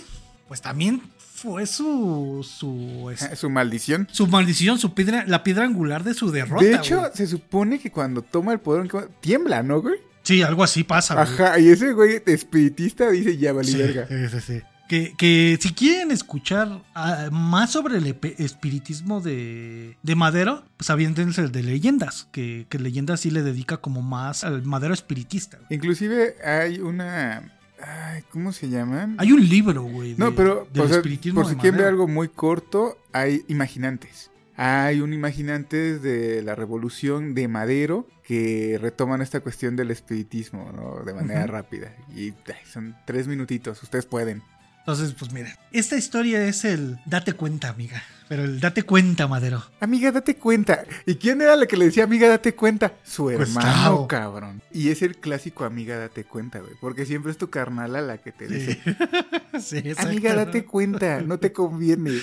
pues 0.48 0.62
también 0.62 1.02
fue 1.18 1.66
su. 1.66 2.48
su. 2.48 3.10
es- 3.10 3.40
Su 3.40 3.50
maldición. 3.50 4.08
su 4.12 4.28
maldición, 4.28 4.78
su 4.78 4.94
piedra, 4.94 5.26
la 5.26 5.44
piedra 5.44 5.64
angular 5.66 6.04
de 6.04 6.14
su 6.14 6.30
derrota. 6.30 6.64
de 6.64 6.76
hecho, 6.76 7.00
güey. 7.00 7.12
se 7.16 7.26
supone 7.26 7.80
que 7.80 7.90
cuando 7.92 8.22
toma 8.22 8.54
el 8.54 8.60
poder, 8.60 8.88
tiembla, 9.22 9.64
¿no, 9.64 9.82
güey? 9.82 9.96
Sí, 10.22 10.44
algo 10.44 10.64
así 10.64 10.84
pasa, 10.84 11.16
güey. 11.16 11.26
Ajá, 11.26 11.60
y 11.60 11.70
ese 11.70 11.94
güey 11.94 12.22
espiritista 12.28 13.10
dice, 13.10 13.38
ya 13.38 13.54
valí 13.54 13.72
Sí, 13.72 13.78
verga. 13.80 14.08
sí, 14.08 14.30
sí, 14.30 14.40
sí. 14.40 14.62
Que, 14.92 15.14
que 15.18 15.58
si 15.62 15.74
quieren 15.74 16.12
escuchar 16.12 16.84
ah, 16.96 17.30
más 17.32 17.72
sobre 17.72 17.96
el 17.98 18.08
espiritismo 18.40 19.22
de, 19.22 19.96
de 20.04 20.16
Madero, 20.16 20.66
pues 20.76 20.90
aviéntense 20.90 21.40
el 21.40 21.54
de 21.54 21.64
leyendas, 21.64 22.28
que, 22.34 22.66
que 22.68 22.78
leyendas 22.78 23.22
sí 23.22 23.32
le 23.32 23.42
dedica 23.42 23.78
como 23.78 24.02
más 24.02 24.44
al 24.44 24.64
Madero 24.64 24.94
espiritista. 24.94 25.60
güey. 25.60 25.68
Inclusive 25.70 26.36
hay 26.44 26.80
una... 26.80 27.54
Ay, 27.82 28.24
¿Cómo 28.32 28.52
se 28.52 28.68
llaman? 28.70 29.16
Hay 29.18 29.32
un 29.32 29.48
libro, 29.48 29.84
güey. 29.84 30.14
No, 30.18 30.26
de- 30.26 30.32
pero 30.34 30.68
del 30.74 30.84
o 30.84 30.88
sea, 30.90 30.98
espiritismo 30.98 31.42
por 31.42 31.50
si 31.50 31.56
quieren 31.56 31.78
ver 31.78 31.88
algo 31.88 32.10
muy 32.10 32.28
corto, 32.28 32.98
hay 33.14 33.44
imaginantes. 33.48 34.30
Hay 34.58 35.00
un 35.00 35.14
imaginantes 35.14 36.02
de 36.02 36.44
la 36.44 36.54
revolución 36.54 37.34
de 37.34 37.48
Madero 37.48 38.08
que 38.24 38.78
retoman 38.80 39.22
esta 39.22 39.40
cuestión 39.40 39.78
del 39.78 39.90
espiritismo, 39.90 40.70
¿no? 40.76 41.04
De 41.06 41.14
manera 41.14 41.48
rápida. 41.48 41.96
Y 42.14 42.32
ay, 42.32 42.66
son 42.70 42.94
tres 43.06 43.28
minutitos, 43.28 43.82
ustedes 43.82 44.06
pueden. 44.06 44.44
Entonces, 44.82 45.14
pues 45.18 45.32
miren, 45.32 45.54
esta 45.72 45.96
historia 45.96 46.44
es 46.46 46.66
el 46.66 47.00
date 47.06 47.34
cuenta, 47.34 47.70
amiga. 47.70 48.02
Pero 48.28 48.46
el 48.46 48.60
date 48.60 48.82
cuenta, 48.84 49.28
Madero. 49.28 49.64
Amiga, 49.80 50.12
date 50.12 50.38
cuenta. 50.38 50.86
¿Y 51.06 51.16
quién 51.16 51.42
era 51.42 51.56
la 51.56 51.68
que 51.68 51.78
le 51.78 51.86
decía, 51.86 52.06
amiga, 52.06 52.28
date 52.28 52.56
cuenta? 52.56 52.94
Su 53.04 53.24
Gustavo. 53.24 53.42
hermano, 53.44 54.08
cabrón. 54.08 54.62
Y 54.72 54.90
es 54.90 55.02
el 55.02 55.18
clásico, 55.18 55.66
amiga, 55.66 55.98
date 55.98 56.24
cuenta, 56.24 56.60
güey. 56.60 56.74
Porque 56.82 57.06
siempre 57.06 57.32
es 57.32 57.38
tu 57.38 57.50
carnala 57.50 58.02
la 58.02 58.18
que 58.18 58.32
te 58.32 58.48
dice, 58.48 58.80
Sí, 59.60 59.78
exacto. 59.80 60.10
Amiga, 60.10 60.34
date 60.34 60.66
cuenta, 60.66 61.22
no 61.22 61.38
te 61.38 61.52
conviene. 61.52 62.14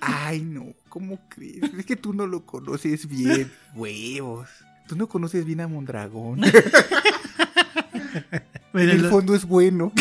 Ay, 0.00 0.42
no, 0.42 0.66
¿cómo 0.88 1.18
crees? 1.30 1.64
Es 1.76 1.86
que 1.86 1.96
tú 1.96 2.12
no 2.12 2.26
lo 2.26 2.46
conoces 2.46 3.08
bien, 3.08 3.50
huevos. 3.74 4.48
Tú 4.86 4.94
no 4.96 5.08
conoces 5.08 5.44
bien 5.44 5.62
a 5.62 5.68
Mondragón. 5.68 6.42
El 8.74 9.08
fondo 9.08 9.34
es 9.34 9.44
bueno. 9.44 9.92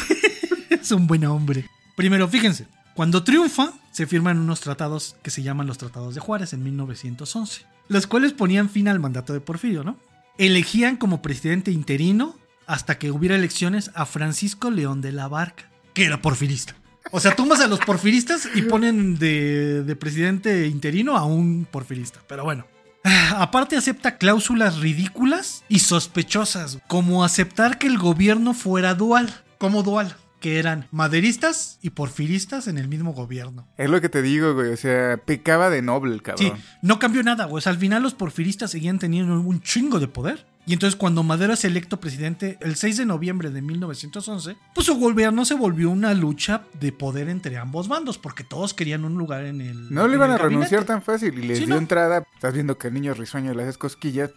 es 0.81 0.91
un 0.91 1.07
buen 1.07 1.25
hombre. 1.25 1.69
Primero, 1.95 2.27
fíjense, 2.27 2.65
cuando 2.95 3.23
triunfa, 3.23 3.73
se 3.91 4.07
firman 4.07 4.39
unos 4.39 4.61
tratados 4.61 5.15
que 5.21 5.29
se 5.29 5.43
llaman 5.43 5.67
los 5.67 5.77
Tratados 5.77 6.15
de 6.15 6.21
Juárez 6.21 6.53
en 6.53 6.63
1911, 6.63 7.65
los 7.89 8.07
cuales 8.07 8.33
ponían 8.33 8.69
fin 8.69 8.87
al 8.87 8.99
mandato 8.99 9.33
de 9.33 9.41
Porfirio, 9.41 9.83
¿no? 9.83 9.97
Elegían 10.37 10.95
como 10.95 11.21
presidente 11.21 11.71
interino 11.71 12.35
hasta 12.65 12.97
que 12.97 13.11
hubiera 13.11 13.35
elecciones 13.35 13.91
a 13.95 14.05
Francisco 14.05 14.71
León 14.71 15.01
de 15.01 15.11
la 15.11 15.27
Barca, 15.27 15.69
que 15.93 16.05
era 16.05 16.21
porfirista. 16.21 16.75
O 17.11 17.19
sea, 17.19 17.35
tumbas 17.35 17.59
a 17.59 17.67
los 17.67 17.79
porfiristas 17.79 18.47
y 18.55 18.61
ponen 18.61 19.17
de, 19.17 19.83
de 19.83 19.95
presidente 19.95 20.67
interino 20.67 21.17
a 21.17 21.25
un 21.25 21.67
porfirista. 21.69 22.21
Pero 22.27 22.43
bueno, 22.43 22.65
Aparte 23.35 23.75
acepta 23.75 24.17
cláusulas 24.17 24.79
ridículas 24.79 25.63
y 25.67 25.79
sospechosas, 25.79 26.79
como 26.87 27.23
aceptar 27.23 27.77
que 27.77 27.87
el 27.87 27.97
gobierno 27.97 28.53
fuera 28.53 28.93
dual, 28.93 29.33
como 29.57 29.83
dual, 29.83 30.15
que 30.41 30.59
eran 30.59 30.87
maderistas 30.91 31.77
y 31.81 31.91
porfiristas 31.91 32.67
en 32.67 32.77
el 32.77 32.89
mismo 32.89 33.13
gobierno. 33.13 33.67
Es 33.77 33.89
lo 33.89 34.01
que 34.01 34.09
te 34.09 34.21
digo, 34.21 34.53
güey, 34.53 34.73
o 34.73 34.77
sea, 34.77 35.15
pecaba 35.25 35.69
de 35.69 35.81
noble 35.81 36.13
el 36.13 36.21
cabrón. 36.21 36.57
Sí, 36.57 36.63
no 36.81 36.99
cambió 36.99 37.23
nada, 37.23 37.45
güey. 37.45 37.59
O 37.59 37.61
sea, 37.61 37.71
al 37.71 37.77
final 37.79 38.03
los 38.03 38.13
porfiristas 38.13 38.71
seguían 38.71 38.99
teniendo 38.99 39.39
un 39.39 39.61
chingo 39.61 39.99
de 40.01 40.09
poder. 40.09 40.45
Y 40.67 40.73
entonces 40.73 40.95
cuando 40.95 41.23
Madero 41.23 41.53
es 41.53 41.65
electo 41.65 41.99
presidente 41.99 42.57
el 42.61 42.75
6 42.75 42.97
de 42.97 43.05
noviembre 43.07 43.49
de 43.49 43.61
1911, 43.63 44.57
pues 44.75 44.85
su 44.85 44.95
gobierno 44.95 45.43
se 45.43 45.55
volvió 45.55 45.89
una 45.89 46.13
lucha 46.13 46.63
de 46.79 46.91
poder 46.91 47.29
entre 47.29 47.57
ambos 47.57 47.87
bandos, 47.87 48.17
porque 48.19 48.43
todos 48.43 48.73
querían 48.75 49.03
un 49.03 49.15
lugar 49.15 49.45
en 49.45 49.61
el... 49.61 49.91
No 49.91 50.07
le 50.07 50.15
iban 50.15 50.29
a 50.29 50.33
gabinete. 50.37 50.49
renunciar 50.55 50.83
tan 50.85 51.01
fácil 51.01 51.37
y 51.39 51.47
les 51.47 51.57
Sí, 51.57 51.65
dio 51.65 51.73
no. 51.75 51.79
entrada. 51.81 52.23
Estás 52.35 52.53
viendo 52.53 52.77
que 52.77 52.89
el 52.89 52.93
niño 52.93 53.13
risueño 53.15 53.53
le 53.55 53.63
haces 53.63 53.77
cosquillas. 53.79 54.31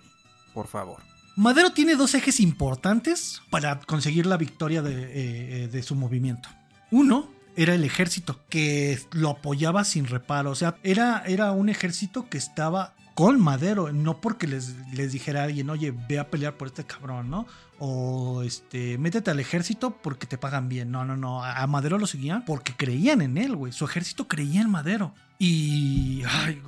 Por 0.55 0.67
favor. 0.67 1.03
Madero 1.37 1.73
tiene 1.73 1.97
dos 1.97 2.15
ejes 2.15 2.41
importantes 2.41 3.43
para 3.51 3.81
conseguir 3.81 4.27
la 4.27 4.37
victoria 4.37 4.83
de, 4.83 4.93
eh, 4.93 5.65
eh, 5.65 5.69
de 5.69 5.83
su 5.83 5.95
movimiento. 5.95 6.49
Uno 6.91 7.29
era 7.57 7.75
el 7.75 7.85
ejército, 7.85 8.41
que 8.49 9.01
lo 9.13 9.31
apoyaba 9.31 9.85
sin 9.85 10.07
reparo. 10.07 10.51
O 10.51 10.55
sea, 10.55 10.77
era, 10.83 11.23
era 11.27 11.53
un 11.53 11.69
ejército 11.69 12.29
que 12.29 12.39
estaba 12.39 12.95
con 13.15 13.41
Madero, 13.41 13.93
no 13.93 14.21
porque 14.21 14.47
les, 14.47 14.75
les 14.93 15.13
dijera 15.13 15.43
a 15.43 15.45
alguien, 15.45 15.71
oye, 15.71 15.95
ve 16.09 16.19
a 16.19 16.31
pelear 16.31 16.57
por 16.57 16.69
este 16.69 16.85
cabrón, 16.85 17.31
¿no? 17.31 17.47
O 17.79 18.43
este, 18.43 18.99
métete 18.99 19.31
al 19.31 19.41
ejército 19.41 19.99
porque 20.03 20.27
te 20.27 20.39
pagan 20.39 20.69
bien. 20.69 20.91
No, 20.91 21.05
no, 21.05 21.17
no. 21.17 21.45
A 21.45 21.67
Madero 21.67 21.99
lo 21.99 22.07
seguían 22.07 22.45
porque 22.45 22.75
creían 22.77 23.23
en 23.23 23.39
él, 23.39 23.57
güey. 23.57 23.73
Su 23.73 23.85
ejército 23.85 24.27
creía 24.29 24.61
en 24.61 24.71
Madero. 24.71 25.15
Y. 25.39 26.23
Ay. 26.29 26.61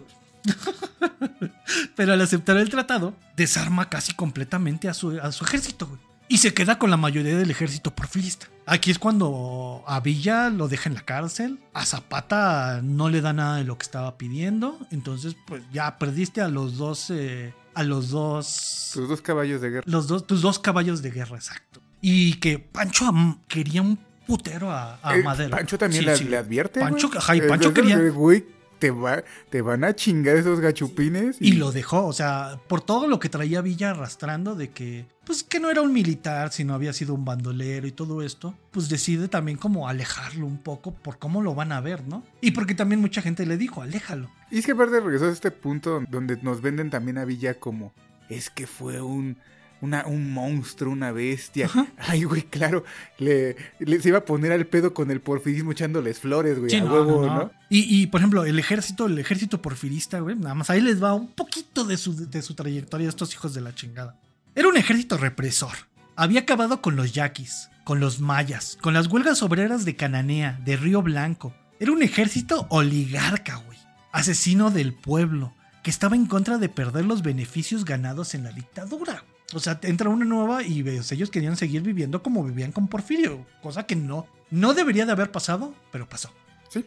Pero 1.96 2.12
al 2.12 2.20
aceptar 2.20 2.56
el 2.56 2.68
tratado, 2.70 3.14
desarma 3.36 3.88
casi 3.88 4.14
completamente 4.14 4.88
a 4.88 4.94
su, 4.94 5.18
a 5.20 5.32
su 5.32 5.44
ejército, 5.44 5.86
güey. 5.86 6.00
Y 6.28 6.38
se 6.38 6.52
queda 6.54 6.78
con 6.78 6.90
la 6.90 6.96
mayoría 6.96 7.36
del 7.36 7.50
ejército 7.52 7.94
porfirista. 7.94 8.48
Aquí 8.66 8.90
es 8.90 8.98
cuando 8.98 9.84
a 9.86 10.00
Villa 10.00 10.50
lo 10.50 10.66
deja 10.66 10.88
en 10.88 10.96
la 10.96 11.02
cárcel. 11.02 11.60
A 11.72 11.86
Zapata 11.86 12.80
no 12.82 13.08
le 13.08 13.20
da 13.20 13.32
nada 13.32 13.58
de 13.58 13.64
lo 13.64 13.78
que 13.78 13.84
estaba 13.84 14.18
pidiendo. 14.18 14.76
Entonces, 14.90 15.36
pues 15.46 15.62
ya 15.72 15.98
perdiste 15.98 16.40
a 16.40 16.48
los 16.48 16.76
dos. 16.78 17.10
eh, 17.10 17.54
a 17.74 17.84
los 17.84 18.10
dos. 18.10 18.90
Tus 18.94 19.08
dos 19.08 19.20
caballos 19.20 19.60
de 19.60 19.70
guerra. 19.70 19.84
Los 19.86 20.08
dos, 20.08 20.26
tus 20.26 20.42
dos 20.42 20.58
caballos 20.58 21.00
de 21.02 21.10
guerra, 21.12 21.36
exacto. 21.36 21.80
Y 22.00 22.34
que 22.34 22.58
Pancho 22.58 23.04
quería 23.46 23.82
un 23.82 23.96
putero 24.26 24.72
a, 24.72 24.98
a 25.02 25.16
Eh, 25.16 25.22
Madero. 25.22 25.50
Pancho 25.56 25.78
también 25.78 26.02
Sí, 26.02 26.06
le, 26.06 26.16
sí. 26.16 26.24
le 26.24 26.38
advierte. 26.38 26.80
Pancho, 26.80 27.08
ajá, 27.16 27.36
y 27.36 27.42
Pancho 27.42 27.72
quería- 27.72 27.98
eh, 27.98 28.10
Güey, 28.10 28.44
te, 28.78 28.90
va, 28.90 29.23
te 29.50 29.62
van 29.62 29.85
a 29.85 29.95
chingar 29.95 30.37
esos 30.37 30.61
gachupines. 30.61 31.37
Y 31.40 31.52
lo 31.52 31.73
dejó, 31.73 32.06
o 32.06 32.12
sea, 32.12 32.61
por 32.68 32.80
todo 32.80 33.06
lo 33.06 33.18
que 33.18 33.28
traía 33.28 33.61
Villa 33.61 33.90
arrastrando 33.90 34.54
de 34.54 34.71
que, 34.71 35.06
pues 35.25 35.42
que 35.42 35.61
no 35.61 35.71
era 35.71 35.83
un 35.83 35.92
militar, 35.92 36.52
sino 36.52 36.75
había 36.75 36.92
sido 36.92 37.14
un 37.14 37.25
bandolero 37.25 37.87
y 37.87 37.92
todo 37.92 38.23
esto, 38.23 38.54
pues 38.71 38.88
decide 38.88 39.28
también 39.28 39.59
como 39.59 39.88
alejarlo 39.88 40.47
un 40.47 40.59
poco 40.59 40.92
por 40.92 41.18
cómo 41.18 41.42
lo 41.42 41.54
van 41.54 41.73
a 41.73 41.80
ver, 41.80 42.06
¿no? 42.06 42.23
Y 42.41 42.52
porque 42.52 42.75
también 42.75 43.00
mucha 43.00 43.23
gente 43.23 43.47
le 43.47 43.56
dijo, 43.56 43.82
aléjalo. 43.82 44.30
Y 44.50 44.58
es 44.58 44.67
que 44.67 44.73
aparte 44.73 45.00
regresó 45.00 45.26
a 45.26 45.32
este 45.32 45.50
punto 45.50 46.02
donde 46.08 46.36
nos 46.43 46.60
venden 46.60 46.91
también 46.91 47.19
a 47.19 47.25
Villa 47.25 47.54
como 47.58 47.93
es 48.28 48.50
que 48.50 48.67
fue 48.67 49.00
un, 49.00 49.39
una, 49.80 50.06
un 50.06 50.32
monstruo, 50.32 50.93
una 50.93 51.12
bestia. 51.12 51.71
Ay, 51.99 52.25
güey, 52.25 52.43
claro, 52.43 52.84
le, 53.19 53.56
le- 53.78 54.00
se 54.00 54.08
iba 54.08 54.19
a 54.19 54.25
poner 54.25 54.52
al 54.52 54.67
pedo 54.67 54.95
con 54.95 55.10
el 55.10 55.21
porfirismo 55.21 55.73
echándoles 55.73 56.19
flores, 56.21 56.58
güey, 56.58 56.71
Sí, 56.71 56.76
a 56.76 56.84
no, 56.84 56.93
huevo, 56.93 57.26
no, 57.26 57.34
¿no? 57.34 57.39
no. 57.45 57.50
Y, 57.71 58.02
y, 58.02 58.06
por 58.06 58.21
ejemplo, 58.21 58.45
el 58.45 58.58
ejército, 58.58 59.06
el 59.06 59.19
ejército 59.19 59.60
porfirista, 59.60 60.21
güey, 60.21 60.36
nada 60.36 60.54
más 60.54 60.71
ahí 60.71 60.80
les 60.80 61.02
va 61.02 61.15
un 61.15 61.28
poquito 61.28 61.84
de 61.84 61.97
su, 61.97 62.15
de 62.30 62.43
su 62.43 62.54
trayectoria 62.54 63.06
a 63.06 63.10
estos 63.10 63.32
hijos 63.34 63.54
de 63.54 63.60
la 63.60 63.75
chingada. 63.75 64.19
Era 64.54 64.69
un 64.69 64.76
ejército 64.76 65.17
represor. 65.19 65.73
Había 66.17 66.41
acabado 66.41 66.80
con 66.80 66.97
los 66.97 67.12
yaquis, 67.12 67.69
con 67.84 68.00
los 68.00 68.21
mayas, 68.21 68.78
con 68.80 68.95
las 68.95 69.06
huelgas 69.08 69.43
obreras 69.43 69.84
de 69.84 69.97
Cananea, 69.97 70.58
de 70.65 70.76
Río 70.76 71.02
Blanco. 71.02 71.54
Era 71.78 71.93
un 71.93 72.02
ejército 72.02 72.67
oligarca, 72.71 73.56
güey. 73.56 73.76
Asesino 74.12 74.71
del 74.71 74.95
pueblo, 74.95 75.52
que 75.82 75.91
estaba 75.91 76.17
en 76.17 76.25
contra 76.26 76.56
de 76.56 76.71
perder 76.71 77.04
los 77.04 77.21
beneficios 77.23 77.84
ganados 77.84 78.34
en 78.34 78.45
la 78.45 78.52
dictadura. 78.52 79.25
O 79.52 79.61
sea, 79.61 79.78
entra 79.82 80.11
una 80.11 80.25
nueva 80.25 80.63
y 80.63 80.80
ellos 80.80 81.30
querían 81.30 81.56
seguir 81.56 81.82
viviendo 81.82 82.23
como 82.23 82.45
vivían 82.45 82.73
con 82.73 82.89
Porfirio, 82.89 83.47
cosa 83.63 83.87
que 83.87 83.95
no, 83.95 84.26
no 84.50 84.75
debería 84.75 85.06
de 85.06 85.13
haber 85.13 85.30
pasado, 85.30 85.75
pero 85.93 86.09
pasó. 86.09 86.32
Sí. 86.69 86.85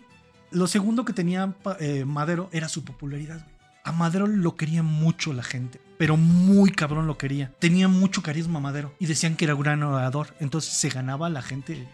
Lo 0.52 0.68
segundo 0.68 1.06
que 1.06 1.14
tenía 1.14 1.54
eh, 1.80 2.04
Madero 2.06 2.50
era 2.52 2.68
su 2.68 2.84
popularidad. 2.84 3.46
A 3.86 3.92
Madero 3.94 4.28
lo 4.28 4.56
quería 4.56 4.84
mucho 4.84 5.32
la 5.32 5.44
gente, 5.44 5.80
pero 5.98 6.18
muy 6.18 6.72
cabrón 6.72 7.08
lo 7.08 7.18
quería. 7.18 7.54
Tenía 7.60 7.88
mucho 7.88 8.22
carisma 8.22 8.60
Madero 8.60 8.94
y 9.00 9.06
decían 9.06 9.36
que 9.36 9.46
era 9.46 9.56
un 9.56 9.62
gran 9.62 9.84
orador, 9.84 10.36
entonces 10.40 10.74
se 10.74 10.90
ganaba 10.90 11.28
a 11.28 11.30
la 11.30 11.42
gente 11.42 11.88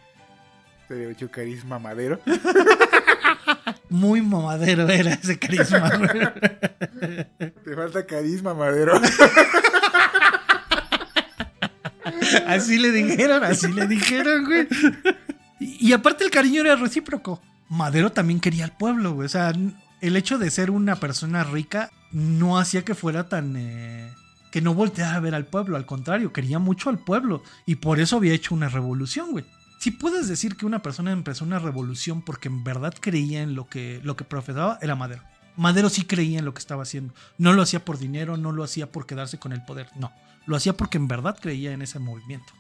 dio 0.94 1.10
mucho 1.10 1.32
carisma 1.32 1.80
madero. 1.80 2.20
muy 3.90 4.22
mamadero 4.22 4.88
era 4.88 5.14
ese 5.14 5.40
carisma. 5.40 5.90
Te 7.64 7.76
falta 7.76 8.06
carisma 8.06 8.54
madero. 8.54 9.00
así 12.48 12.78
le 12.78 12.92
dijeron, 12.92 13.44
así 13.44 13.72
le 13.72 13.88
dijeron, 13.88 14.46
güey. 14.46 14.68
Y, 15.60 15.94
aparte 15.94 16.24
el 16.24 16.32
cariño 16.32 16.62
era 16.62 16.76
recíproco. 16.76 17.42
Madero 17.70 18.12
también 18.12 18.40
quería 18.40 18.66
al 18.66 18.76
pueblo, 18.76 19.14
güey. 19.14 19.26
O 19.26 19.30
sea, 19.30 19.54
el 20.02 20.16
hecho 20.18 20.38
de 20.38 20.52
ser 20.52 20.70
una 20.72 20.98
persona 20.98 21.44
rica 21.44 21.92
no 22.12 22.58
hacía 22.58 22.84
que 22.84 22.96
fuera 22.96 23.30
tan... 23.30 23.56
eh, 23.58 24.12
que 24.56 24.62
no 24.62 24.74
volteara 24.74 25.18
a 25.18 25.20
ver 25.20 25.36
al 25.36 25.48
pueblo, 25.48 25.76
al 25.76 25.86
contrario, 25.86 26.32
quería 26.32 26.60
mucho 26.60 26.90
al 26.90 26.98
pueblo 26.98 27.44
y 27.66 27.76
por 27.76 28.00
eso 28.00 28.16
había 28.16 28.32
hecho 28.32 28.56
una 28.56 28.70
revolución, 28.70 29.32
güey. 29.32 29.44
Si 29.80 29.92
puedes 29.92 30.30
decir 30.30 30.56
que 30.56 30.66
una 30.66 30.82
persona 30.82 31.12
empezó 31.12 31.44
una 31.44 31.60
revolución 31.60 32.22
porque 32.22 32.48
en 32.48 32.64
verdad 32.64 32.94
creía 32.98 33.42
en 33.42 33.54
lo 33.54 33.68
que, 33.68 34.00
lo 34.04 34.16
que 34.16 34.24
profesaba, 34.24 34.80
era 34.82 34.96
Madero. 34.96 35.24
Madero 35.58 35.90
sí 35.90 36.06
creía 36.06 36.40
en 36.40 36.46
lo 36.46 36.54
que 36.54 36.60
estaba 36.60 36.84
haciendo. 36.84 37.14
No 37.38 37.52
lo 37.52 37.64
hacía 37.64 37.84
por 37.84 37.98
dinero, 37.98 38.38
no 38.38 38.54
lo 38.54 38.64
hacía 38.64 38.90
por 38.90 39.06
quedarse 39.06 39.40
con 39.40 39.52
el 39.52 39.62
poder, 39.66 39.90
no. 39.98 40.14
Lo 40.48 40.56
hacía 40.56 40.74
porque 40.74 40.98
en 40.98 41.08
verdad 41.08 41.38
creía 41.42 41.72
en 41.72 41.82
ese 41.82 42.00
movimiento. 42.00 42.54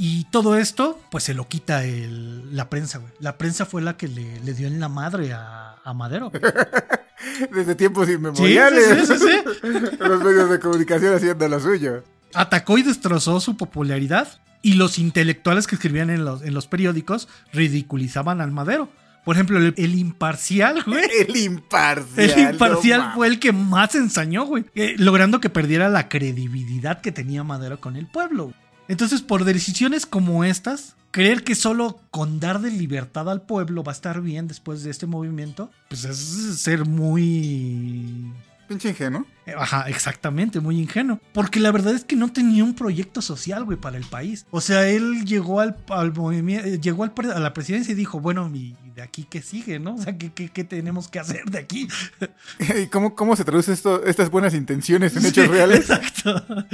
Y 0.00 0.24
todo 0.30 0.56
esto, 0.56 1.00
pues 1.10 1.24
se 1.24 1.34
lo 1.34 1.48
quita 1.48 1.84
el- 1.84 2.54
la 2.54 2.70
prensa, 2.70 2.98
güey. 2.98 3.12
La 3.18 3.36
prensa 3.36 3.66
fue 3.66 3.82
la 3.82 3.96
que 3.96 4.06
le, 4.08 4.40
le 4.40 4.54
dio 4.54 4.68
en 4.68 4.78
la 4.78 4.88
madre 4.88 5.32
a, 5.32 5.74
a 5.84 5.92
Madero. 5.94 6.30
Desde 7.52 7.74
tiempos 7.74 8.08
inmemoriales. 8.08 9.08
sí, 9.08 9.14
sí, 9.18 9.18
sí. 9.18 9.96
Los 9.98 10.22
medios 10.22 10.50
de 10.50 10.60
comunicación 10.60 11.14
haciendo 11.14 11.48
lo 11.48 11.60
suyo. 11.60 12.04
Atacó 12.34 12.78
y 12.78 12.82
destrozó 12.82 13.40
su 13.40 13.56
popularidad 13.56 14.40
y 14.62 14.74
los 14.74 14.98
intelectuales 14.98 15.66
que 15.66 15.76
escribían 15.76 16.10
en 16.10 16.24
los, 16.24 16.42
en 16.42 16.52
los 16.54 16.66
periódicos 16.66 17.28
ridiculizaban 17.52 18.40
al 18.40 18.50
Madero. 18.52 18.88
Por 19.28 19.36
ejemplo, 19.36 19.58
el, 19.58 19.74
el 19.76 19.94
imparcial, 19.94 20.82
güey. 20.86 21.04
El 21.28 21.36
imparcial. 21.36 22.30
El 22.30 22.50
imparcial 22.54 23.00
no 23.00 23.14
fue 23.14 23.26
el 23.26 23.38
que 23.38 23.52
más 23.52 23.94
ensañó, 23.94 24.46
güey. 24.46 24.64
eh, 24.74 24.94
logrando 24.96 25.38
que 25.38 25.50
perdiera 25.50 25.90
la 25.90 26.08
credibilidad 26.08 27.02
que 27.02 27.12
tenía 27.12 27.44
Madero 27.44 27.78
con 27.78 27.96
el 27.96 28.06
pueblo. 28.06 28.44
güey. 28.44 28.56
Entonces, 28.88 29.20
por 29.20 29.44
decisiones 29.44 30.06
como 30.06 30.44
estas, 30.44 30.96
creer 31.10 31.44
que 31.44 31.54
solo 31.54 32.00
con 32.10 32.40
dar 32.40 32.62
de 32.62 32.70
libertad 32.70 33.28
al 33.28 33.42
pueblo 33.42 33.84
va 33.84 33.92
a 33.92 33.96
estar 33.96 34.22
bien 34.22 34.48
después 34.48 34.82
de 34.82 34.90
este 34.90 35.04
movimiento, 35.04 35.70
pues 35.90 36.04
es 36.06 36.16
ser 36.62 36.86
muy 36.86 38.32
Pinche 38.68 38.90
ingenuo. 38.90 39.24
eh, 39.46 39.54
Ajá, 39.56 39.88
exactamente, 39.88 40.60
muy 40.60 40.78
ingenuo. 40.78 41.18
Porque 41.32 41.58
la 41.58 41.72
verdad 41.72 41.94
es 41.94 42.04
que 42.04 42.16
no 42.16 42.30
tenía 42.32 42.62
un 42.64 42.74
proyecto 42.74 43.22
social, 43.22 43.64
güey, 43.64 43.78
para 43.78 43.96
el 43.96 44.04
país. 44.04 44.46
O 44.50 44.60
sea, 44.60 44.86
él 44.88 45.24
llegó 45.24 45.60
al, 45.60 45.76
al 45.88 46.12
movimiento, 46.12 46.66
eh, 46.68 46.78
llegó 46.78 47.02
al 47.04 47.12
a 47.32 47.40
la 47.40 47.52
presidencia 47.54 47.92
y 47.92 47.94
dijo, 47.94 48.20
bueno, 48.20 48.50
¿y 48.54 48.76
de 48.94 49.02
aquí 49.02 49.26
qué 49.28 49.40
sigue, 49.40 49.78
no? 49.78 49.94
O 49.94 49.98
sea, 50.02 50.18
¿qué, 50.18 50.30
qué, 50.32 50.50
qué 50.50 50.64
tenemos 50.64 51.08
que 51.08 51.18
hacer 51.18 51.44
de 51.46 51.58
aquí? 51.58 51.88
¿Y 52.82 52.86
cómo, 52.88 53.14
cómo 53.14 53.36
se 53.36 53.44
traduce 53.44 53.72
esto, 53.72 54.04
estas 54.04 54.30
buenas 54.30 54.52
intenciones 54.54 55.16
en 55.16 55.24
hechos 55.24 55.48
reales? 55.48 55.80
Exacto. 55.90 56.66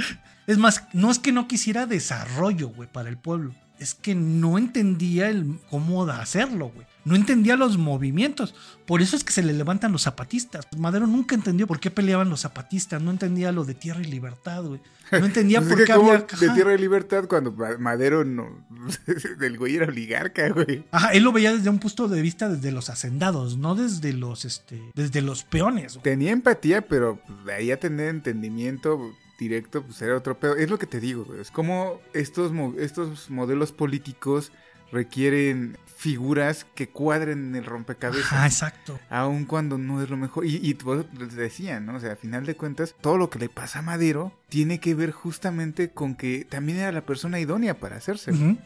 Es 0.47 0.57
más, 0.57 0.83
no 0.93 1.09
es 1.09 1.19
que 1.19 1.31
no 1.31 1.47
quisiera 1.47 1.85
desarrollo, 1.85 2.67
güey, 2.69 2.89
para 2.91 3.09
el 3.09 3.17
pueblo. 3.17 3.55
Es 3.79 3.93
que 3.93 4.15
no 4.15 4.57
entendía 4.57 5.29
el 5.29 5.59
cómo 5.69 6.03
hacerlo, 6.05 6.69
güey. 6.73 6.85
No 7.03 7.15
entendía 7.15 7.55
los 7.55 7.77
movimientos. 7.77 8.55
Por 8.87 9.01
eso 9.01 9.15
es 9.15 9.23
que 9.23 9.31
se 9.31 9.43
le 9.43 9.53
levantan 9.53 9.91
los 9.91 10.03
zapatistas. 10.03 10.67
Madero 10.75 11.05
nunca 11.05 11.35
entendió 11.35 11.67
por 11.67 11.79
qué 11.79 11.91
peleaban 11.91 12.29
los 12.31 12.41
zapatistas. 12.41 12.99
No 12.99 13.11
entendía 13.11 13.51
lo 13.51 13.63
de 13.63 13.75
tierra 13.75 14.01
y 14.01 14.05
libertad, 14.05 14.63
güey. 14.63 14.81
No 15.11 15.23
entendía 15.25 15.61
por 15.67 15.83
qué 15.83 15.91
había. 15.91 16.17
de 16.39 16.49
tierra 16.55 16.73
y 16.73 16.79
libertad 16.79 17.25
cuando 17.27 17.51
Ma- 17.51 17.77
Madero 17.77 18.25
no. 18.25 18.65
del 19.39 19.57
güey 19.59 19.75
era 19.75 19.85
oligarca, 19.85 20.49
güey. 20.49 20.83
Ajá, 20.89 21.11
él 21.11 21.21
lo 21.23 21.31
veía 21.31 21.53
desde 21.55 21.69
un 21.69 21.77
punto 21.77 22.07
de 22.07 22.21
vista 22.23 22.49
desde 22.49 22.71
los 22.71 22.89
hacendados, 22.89 23.55
no 23.57 23.75
desde 23.75 24.11
los, 24.13 24.43
este, 24.45 24.81
desde 24.95 25.21
los 25.21 25.43
peones. 25.43 25.93
güey. 25.93 26.03
Tenía 26.03 26.31
empatía, 26.31 26.81
pero 26.87 27.19
de 27.45 27.53
ahí 27.53 27.69
a 27.71 27.79
tener 27.79 28.07
entendimiento 28.09 28.99
directo, 29.37 29.83
pues 29.83 30.01
era 30.01 30.15
otro 30.15 30.37
pedo. 30.39 30.55
Es 30.55 30.69
lo 30.69 30.77
que 30.79 30.87
te 30.87 30.99
digo, 30.99 31.25
güey. 31.25 31.41
Es 31.41 31.51
como 31.51 31.99
estos, 32.13 32.51
mo- 32.51 32.73
estos 32.77 33.29
modelos 33.29 33.71
políticos 33.71 34.51
requieren 34.91 35.77
figuras 35.97 36.65
que 36.75 36.87
cuadren 36.89 37.47
en 37.49 37.55
el 37.55 37.65
rompecabezas. 37.65 38.31
Ajá, 38.33 38.45
exacto. 38.45 38.99
Aun 39.09 39.45
cuando 39.45 39.77
no 39.77 40.01
es 40.01 40.09
lo 40.09 40.17
mejor. 40.17 40.45
Y, 40.45 40.57
y 40.61 40.73
por 40.75 41.05
les 41.19 41.35
decía, 41.35 41.79
¿no? 41.79 41.95
O 41.95 41.99
sea, 41.99 42.13
a 42.13 42.15
final 42.15 42.45
de 42.45 42.55
cuentas, 42.55 42.95
todo 43.01 43.17
lo 43.17 43.29
que 43.29 43.39
le 43.39 43.49
pasa 43.49 43.79
a 43.79 43.81
Madero 43.81 44.31
tiene 44.49 44.79
que 44.79 44.93
ver 44.95 45.11
justamente 45.11 45.89
con 45.89 46.15
que 46.15 46.45
también 46.49 46.79
era 46.79 46.91
la 46.91 47.05
persona 47.05 47.39
idónea 47.39 47.79
para 47.79 47.95
hacerse. 47.97 48.31
Ujú. 48.31 48.57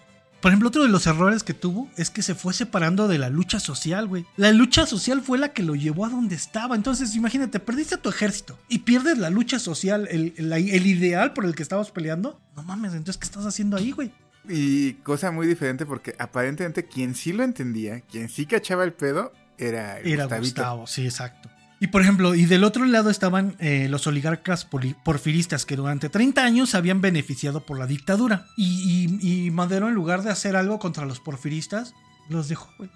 Por 0.41 0.52
ejemplo, 0.52 0.69
otro 0.69 0.84
de 0.84 0.89
los 0.89 1.06
errores 1.06 1.43
que 1.43 1.54
tuvo 1.54 1.89
es 1.97 2.10
que 2.10 2.21
se 2.21 2.34
fue 2.34 2.54
separando 2.54 3.08
de 3.08 3.17
la 3.17 3.30
lucha 3.30 3.60
social, 3.60 4.08
güey. 4.08 4.25
La 4.38 4.52
lucha 4.52 4.86
social 4.86 5.21
fue 5.21 5.38
la 5.38 5.52
que 5.54 5.63
lo 5.63 5.75
llevó 5.75 6.06
a 6.06 6.10
donde 6.10 6.36
estaba. 6.36 6.75
Entonces, 6.75 7.13
imagínate, 7.15 7.60
perdiste 7.60 7.95
a 7.95 8.02
tu 8.02 8.10
ejército 8.10 8.58
y 8.69 8.80
pierdes 8.80 9.17
la 9.17 9.30
lucha 9.30 9.60
social, 9.60 10.08
el, 10.10 10.34
el- 10.38 10.54
el 10.54 10.88
ideal 10.88 11.34
por 11.34 11.45
el 11.45 11.56
que 11.56 11.63
estabas 11.63 11.91
peleando. 11.91 12.39
No 12.56 12.63
mames, 12.63 12.93
entonces, 12.93 13.17
¿qué 13.17 13.25
estás 13.25 13.45
haciendo 13.45 13.75
ahí, 13.75 13.91
güey? 13.91 14.12
Y 14.47 14.93
cosa 15.04 15.32
muy 15.32 15.45
diferente 15.45 15.86
porque 15.86 16.15
aparentemente 16.17 16.86
quien 16.86 17.13
sí 17.15 17.34
lo 17.34 17.43
entendía, 17.43 17.99
quien 18.02 18.30
sí 18.30 18.45
cachaba 18.45 18.84
el 18.86 18.93
pedo, 18.93 19.34
era, 19.58 19.99
Era 19.99 20.23
Gustavito. 20.23 20.39
Gustavo, 20.39 20.88
sí, 20.88 21.04
exacto. 21.04 21.48
Y 21.81 21.87
por 21.87 22.01
ejemplo, 22.01 22.35
y 22.35 22.45
del 22.45 22.63
otro 22.65 22.83
lado 22.85 23.09
estaban 23.09 23.55
eh, 23.59 23.87
los 23.89 24.05
oligarcas 24.05 24.65
porfiristas 24.65 25.65
que 25.65 25.77
durante 25.77 26.09
30 26.09 26.43
años 26.43 26.69
se 26.71 26.77
habían 26.77 26.99
beneficiado 26.99 27.61
por 27.65 27.79
la 27.79 27.87
dictadura. 27.87 28.47
Y, 28.57 29.17
y- 29.21 29.45
y 29.45 29.51
Madero, 29.51 29.87
en 29.87 29.93
lugar 29.95 30.21
de 30.23 30.29
hacer 30.31 30.55
algo 30.57 30.77
contra 30.79 31.05
los 31.05 31.19
porfiristas, 31.21 31.93
los 32.29 32.49
dejó, 32.49 32.69
güey. 32.77 32.89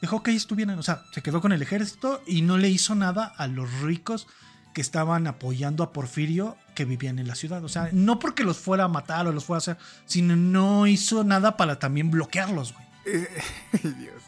Dejó 0.00 0.22
que 0.22 0.30
ellos 0.30 0.44
estuvieran, 0.44 0.78
o 0.78 0.82
sea, 0.84 1.02
se 1.12 1.22
quedó 1.22 1.40
con 1.40 1.50
el 1.52 1.60
ejército 1.62 2.22
y 2.26 2.42
no 2.42 2.56
le 2.58 2.68
hizo 2.68 2.94
nada 2.94 3.24
a 3.36 3.48
los 3.48 3.80
ricos 3.80 4.28
que 4.72 4.80
estaban 4.80 5.26
apoyando 5.26 5.82
a 5.82 5.92
Porfirio 5.92 6.56
que 6.76 6.84
vivían 6.84 7.18
en 7.18 7.26
la 7.26 7.34
ciudad. 7.34 7.64
O 7.64 7.68
sea, 7.68 7.88
no 7.92 8.20
porque 8.20 8.44
los 8.44 8.58
fuera 8.58 8.84
a 8.84 8.88
matar 8.88 9.26
o 9.26 9.32
los 9.32 9.44
fuera 9.46 9.56
a 9.56 9.58
hacer, 9.58 9.76
sino 10.06 10.36
no 10.36 10.86
hizo 10.86 11.24
nada 11.24 11.56
para 11.56 11.80
también 11.80 12.12
bloquearlos, 12.12 12.74
güey. 12.74 12.86
Dios, 13.82 14.22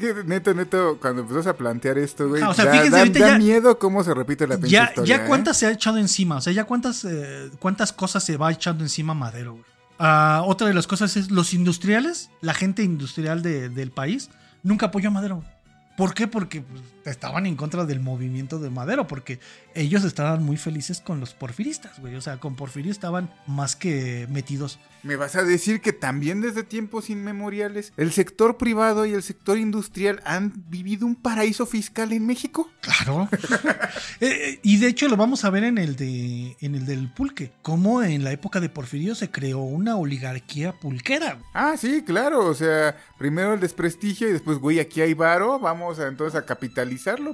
que 0.00 0.24
neto, 0.24 0.52
neto, 0.54 0.98
cuando 1.00 1.22
empezás 1.22 1.46
a 1.46 1.56
plantear 1.56 1.98
esto, 1.98 2.28
güey, 2.28 2.42
Ah, 2.42 2.48
o 2.50 2.54
sea, 2.54 2.64
da, 2.64 2.70
fíjense, 2.72 2.90
da- 2.90 2.98
ahorita 2.98 3.18
da 3.20 3.28
ya- 3.28 3.38
miedo 3.38 3.78
cómo 3.78 4.02
se 4.02 4.12
repite 4.14 4.46
la 4.48 4.56
pinche 4.56 4.70
ya, 4.70 4.84
historia. 4.86 5.16
ya 5.18 5.24
¿eh? 5.24 5.26
cuántas 5.28 5.56
se 5.58 5.66
ha 5.66 5.70
echado 5.70 5.98
encima, 5.98 6.36
o 6.36 6.40
sea, 6.40 6.52
ya 6.52 6.64
cuántas, 6.64 7.04
eh, 7.04 7.50
cuántas 7.60 7.92
cosas 7.92 8.24
se 8.24 8.36
va 8.36 8.50
echando 8.50 8.82
encima 8.82 9.14
Madero. 9.14 9.52
güey. 9.52 9.64
Ah, 9.98 10.42
otra 10.46 10.66
de 10.66 10.74
las 10.74 10.86
cosas 10.86 11.16
es 11.16 11.30
los 11.30 11.52
industriales, 11.54 12.30
la 12.40 12.54
gente 12.54 12.82
industrial 12.82 13.42
de- 13.42 13.68
del 13.68 13.90
país, 13.90 14.30
nunca 14.62 14.86
apoyó 14.86 15.08
a 15.08 15.12
Madero. 15.12 15.44
¿Por 15.96 16.14
qué? 16.14 16.26
Porque 16.26 16.62
pues, 16.62 16.82
estaban 17.10 17.46
en 17.46 17.56
contra 17.56 17.84
del 17.84 18.00
movimiento 18.00 18.58
de 18.58 18.70
Madero, 18.70 19.06
porque 19.06 19.40
ellos 19.74 20.04
estaban 20.04 20.42
muy 20.42 20.56
felices 20.56 21.00
con 21.00 21.20
los 21.20 21.34
porfiristas, 21.34 21.98
güey. 22.00 22.14
O 22.16 22.20
sea, 22.20 22.38
con 22.38 22.56
Porfirio 22.56 22.92
estaban 22.92 23.32
más 23.46 23.76
que 23.76 24.26
metidos. 24.30 24.78
Me 25.02 25.16
vas 25.16 25.34
a 25.36 25.42
decir 25.42 25.80
que 25.80 25.92
también 25.92 26.40
desde 26.40 26.62
tiempos 26.62 27.08
inmemoriales 27.08 27.92
el 27.96 28.12
sector 28.12 28.58
privado 28.58 29.06
y 29.06 29.14
el 29.14 29.22
sector 29.22 29.56
industrial 29.56 30.20
han 30.26 30.52
vivido 30.68 31.06
un 31.06 31.14
paraíso 31.14 31.64
fiscal 31.64 32.12
en 32.12 32.26
México. 32.26 32.70
Claro. 32.80 33.28
Eh, 34.20 34.26
eh, 34.28 34.60
y 34.62 34.76
de 34.78 34.88
hecho 34.88 35.08
lo 35.08 35.16
vamos 35.16 35.44
a 35.44 35.50
ver 35.50 35.64
en 35.64 35.78
el 35.78 35.96
de 35.96 36.54
en 36.60 36.74
el 36.74 36.84
del 36.84 37.10
pulque. 37.10 37.52
Cómo 37.62 38.02
en 38.02 38.22
la 38.22 38.32
época 38.32 38.60
de 38.60 38.68
Porfirio 38.68 39.14
se 39.14 39.30
creó 39.30 39.60
una 39.60 39.96
oligarquía 39.96 40.78
pulquera. 40.78 41.38
Ah, 41.54 41.76
sí, 41.78 42.02
claro, 42.02 42.44
o 42.44 42.54
sea, 42.54 42.96
primero 43.18 43.54
el 43.54 43.60
desprestigio 43.60 44.28
y 44.28 44.32
después, 44.32 44.58
güey, 44.58 44.78
aquí 44.78 45.00
hay 45.00 45.14
varo, 45.14 45.58
vamos 45.58 45.98
a, 45.98 46.06
entonces 46.06 46.38
a 46.38 46.44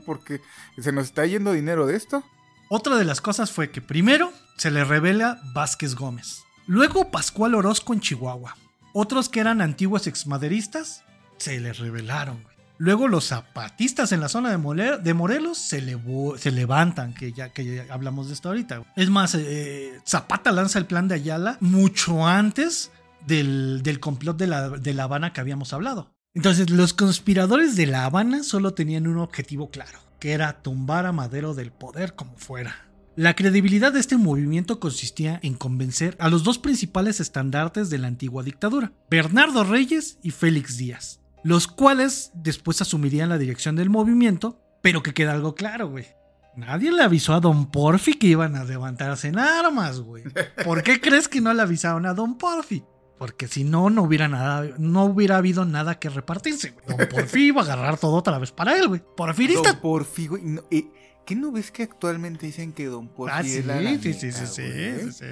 porque 0.05 0.41
se 0.79 0.93
nos 0.93 1.07
está 1.07 1.27
yendo 1.27 1.53
dinero 1.53 1.87
de 1.87 1.97
esto. 1.97 2.25
Otra 2.69 2.97
de 2.97 3.05
las 3.05 3.21
cosas 3.21 3.53
fue 3.53 3.71
que 3.71 3.81
primero 3.81 4.33
se 4.57 4.71
le 4.71 4.85
revela 4.85 5.41
Vázquez 5.55 5.95
Gómez, 5.95 6.43
luego 6.67 7.11
Pascual 7.11 7.55
Orozco 7.55 7.95
en 7.95 8.01
Chihuahua. 8.01 8.57
Otros 8.93 9.29
que 9.29 9.41
eran 9.41 9.61
antiguos 9.61 10.07
exmaderistas 10.07 11.05
se 11.37 11.61
le 11.61 11.73
revelaron. 11.73 12.45
Luego 12.79 13.09
los 13.09 13.29
zapatistas 13.29 14.13
en 14.13 14.21
la 14.21 14.29
zona 14.29 14.51
de, 14.51 15.15
Morelos 15.15 15.59
se, 15.59 15.81
levantan, 15.81 17.15
que 17.15 17.33
ya, 17.33 17.51
que 17.51 17.65
ya 17.65 17.87
hablamos 17.91 18.29
de 18.29 18.35
esto 18.35 18.49
ahorita. 18.49 18.83
Es 18.97 19.09
más, 19.09 19.35
eh, 19.35 19.99
Zapata 20.07 20.53
lanza 20.53 20.79
el 20.79 20.87
plan 20.87 21.09
de 21.09 21.15
Ayala 21.15 21.57
mucho 21.61 22.27
antes 22.27 22.91
del, 23.25 23.99
complot 24.01 24.37
de 24.37 24.95
La 24.95 25.05
Habana 25.05 25.33
que 25.33 25.41
habíamos 25.41 25.73
hablado. 25.73 26.16
Entonces, 26.37 26.69
los 26.69 26.93
conspiradores 26.93 27.77
de 27.77 27.87
La 27.87 28.05
Habana 28.05 28.43
solo 28.43 28.75
tenían 28.75 29.07
un 29.07 29.17
objetivo 29.17 29.71
claro, 29.71 29.99
que 30.21 30.33
era 30.33 30.61
tumbar 30.61 31.07
a 31.07 31.13
Madero 31.13 31.55
del 31.55 31.73
poder 31.73 32.15
como 32.15 32.37
fuera. 32.37 32.91
La 33.17 33.35
credibilidad 33.35 33.91
de 33.91 34.01
este 34.01 34.19
movimiento 34.19 34.79
consistía 34.79 35.41
en 35.43 35.55
convencer 35.55 36.15
a 36.21 36.29
los 36.29 36.45
dos 36.45 36.59
principales 36.59 37.21
estandartes 37.21 37.89
de 37.89 37.97
la 37.97 38.09
antigua 38.09 38.43
dictadura, 38.43 38.93
Bernardo 39.11 39.65
Reyes 39.65 40.19
y 40.23 40.31
Félix 40.31 40.77
Díaz, 40.77 41.21
los 41.43 41.67
cuales 41.67 42.33
después 42.35 42.83
asumirían 42.83 43.31
la 43.31 43.39
dirección 43.39 43.75
del 43.75 43.89
movimiento, 43.89 44.61
pero 44.83 45.03
que 45.03 45.15
queda 45.15 45.33
algo 45.33 45.55
claro, 45.55 45.89
güey. 45.89 46.05
Nadie 46.55 46.93
le 46.93 47.03
avisó 47.03 47.33
a 47.33 47.41
Don 47.41 47.71
Porfi 47.71 48.13
que 48.13 48.27
iban 48.27 48.57
a 48.57 48.65
levantarse 48.65 49.29
en 49.29 49.39
armas, 49.39 50.01
güey. 50.01 50.25
¿Por 50.67 50.83
qué 50.83 51.01
crees 51.01 51.29
que 51.29 51.41
no 51.41 51.55
le 51.55 51.63
avisaron 51.63 52.05
a 52.05 52.13
Don 52.13 52.37
Porfi? 52.37 52.85
Porque 53.19 53.49
si 53.49 53.65
no, 53.65 53.89
no 53.89 54.03
hubiera 54.03 54.29
nada, 54.29 54.75
no 54.79 55.05
hubiera 55.05 55.39
habido 55.39 55.65
nada 55.65 55.99
que 55.99 56.11
repartirse. 56.11 56.71
güey. 56.85 56.99
Don 56.99 57.09
Porfi 57.09 57.47
iba 57.47 57.63
a 57.63 57.65
agarrar 57.65 57.99
todo 57.99 58.15
otra 58.15 58.39
vez 58.39 58.53
para 58.53 58.77
él, 58.77 58.89
güey. 58.89 59.03
Porfirista. 59.17 59.73
Don 59.73 59.81
Porfi, 59.81 60.27
güey. 60.27 60.43
no, 60.45 60.63
eh, 60.71 60.87
¿Qué 61.25 61.35
no 61.35 61.51
ves 61.51 61.73
que 61.73 61.83
actualmente 61.83 62.47
dicen 62.47 62.73
que 62.73 62.87
Don 62.87 63.09
Porfi 63.09 63.35
Ah, 63.37 63.43
sí, 63.43 63.57
es 63.57 63.67
la, 63.67 63.81
la 63.81 63.91
sí, 63.99 64.13
sí, 64.13 64.31
sí, 64.31 64.33
sí, 64.33 64.47
sí, 64.47 65.13
sí. 65.13 65.25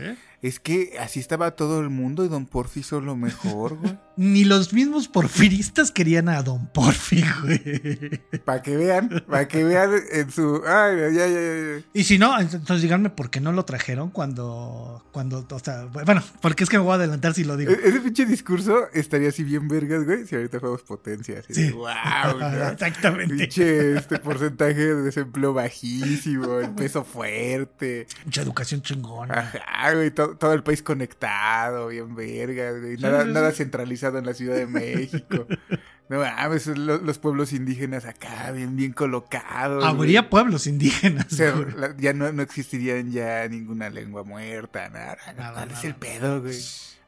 Es 0.45 0.61
que 0.61 0.97
así 1.01 1.21
estaba 1.21 1.53
todo 1.53 1.81
el 1.81 1.89
mundo 1.89 2.23
y 2.23 2.29
Don 2.29 2.45
Porfi 2.45 2.81
hizo 2.81 3.01
lo 3.01 3.17
mejor, 3.17 3.77
güey. 3.81 3.99
Ni 4.17 4.45
los 4.45 4.73
mismos 4.73 5.09
porfiristas 5.09 5.91
querían 5.91 6.29
a 6.29 6.43
Don 6.43 6.67
Porfi, 6.69 7.25
güey. 7.43 8.21
Para 8.45 8.63
que 8.63 8.77
vean, 8.77 9.09
para 9.27 9.49
que 9.49 9.65
vean 9.65 9.91
en 10.13 10.31
su... 10.31 10.63
Ay, 10.67 10.97
ya, 10.99 11.09
ya, 11.11 11.29
ya. 11.29 11.83
Y 11.95 12.05
si 12.05 12.19
no, 12.19 12.39
entonces 12.39 12.83
díganme 12.83 13.11
por 13.11 13.31
qué 13.31 13.41
no 13.41 13.51
lo 13.53 13.65
trajeron 13.65 14.11
cuando, 14.11 15.03
cuando, 15.13 15.45
o 15.51 15.59
sea, 15.59 15.87
bueno, 15.87 16.23
porque 16.43 16.63
es 16.63 16.71
que 16.71 16.77
me 16.77 16.85
voy 16.85 16.93
a 16.93 16.97
adelantar 16.97 17.35
si 17.35 17.43
lo 17.43 17.57
digo. 17.57 17.73
E- 17.73 17.81
Ese 17.89 18.01
pinche 18.01 18.25
discurso 18.27 18.85
estaría 18.93 19.31
así 19.31 19.43
bien 19.43 19.67
vergas, 19.67 20.05
güey, 20.05 20.27
si 20.27 20.37
ahorita 20.37 20.61
fuéramos 20.61 20.83
potencia. 20.83 21.41
Así 21.41 21.55
Sí. 21.55 21.63
de, 21.65 21.73
wow, 21.73 21.89
¿no? 22.39 22.69
Exactamente. 22.69 23.35
Pinche 23.35 23.97
este 23.97 24.19
porcentaje 24.21 24.75
de 24.95 25.03
desempleo 25.03 25.55
bajísimo, 25.55 26.59
el 26.61 26.71
peso 26.71 27.03
fuerte. 27.03 28.07
Mucha 28.27 28.43
educación 28.43 28.83
chingona. 28.83 29.51
Ajá, 29.55 29.95
güey, 29.95 30.11
to- 30.13 30.34
todo, 30.39 30.53
el 30.53 30.63
país 30.63 30.83
conectado, 30.83 31.89
bien 31.89 32.15
vergas, 32.15 32.81
güey. 32.81 32.97
Nada, 32.97 33.25
nada 33.25 33.53
centralizado 33.53 34.19
en 34.19 34.27
la 34.27 34.35
Ciudad 34.35 34.57
de 34.57 34.67
México. 34.67 35.47
No 36.07 36.19
mames, 36.19 36.67
lo- 36.67 36.99
los, 36.99 37.17
pueblos 37.19 37.55
indígenas 37.55 38.05
acá, 38.05 38.51
bien, 38.53 38.77
bien 38.77 38.93
colocados. 38.93 39.79
güey. 39.83 39.89
Habría 39.91 40.29
pueblos 40.29 40.67
indígenas. 40.67 41.33
O 41.33 41.35
sea, 41.35 41.53
güey. 41.53 41.73
la- 41.79 41.97
ya 41.97 42.13
no, 42.13 42.31
no 42.31 42.43
existirían 42.43 43.11
ya 43.11 43.49
ninguna 43.49 43.89
lengua 43.89 44.23
muerta, 44.23 44.91
nada. 44.91 45.17
Nada, 45.35 45.55
¿Cuál 45.55 45.71
es 45.71 45.83
el 45.85 45.95
pedo, 45.95 46.43
güey? 46.43 46.59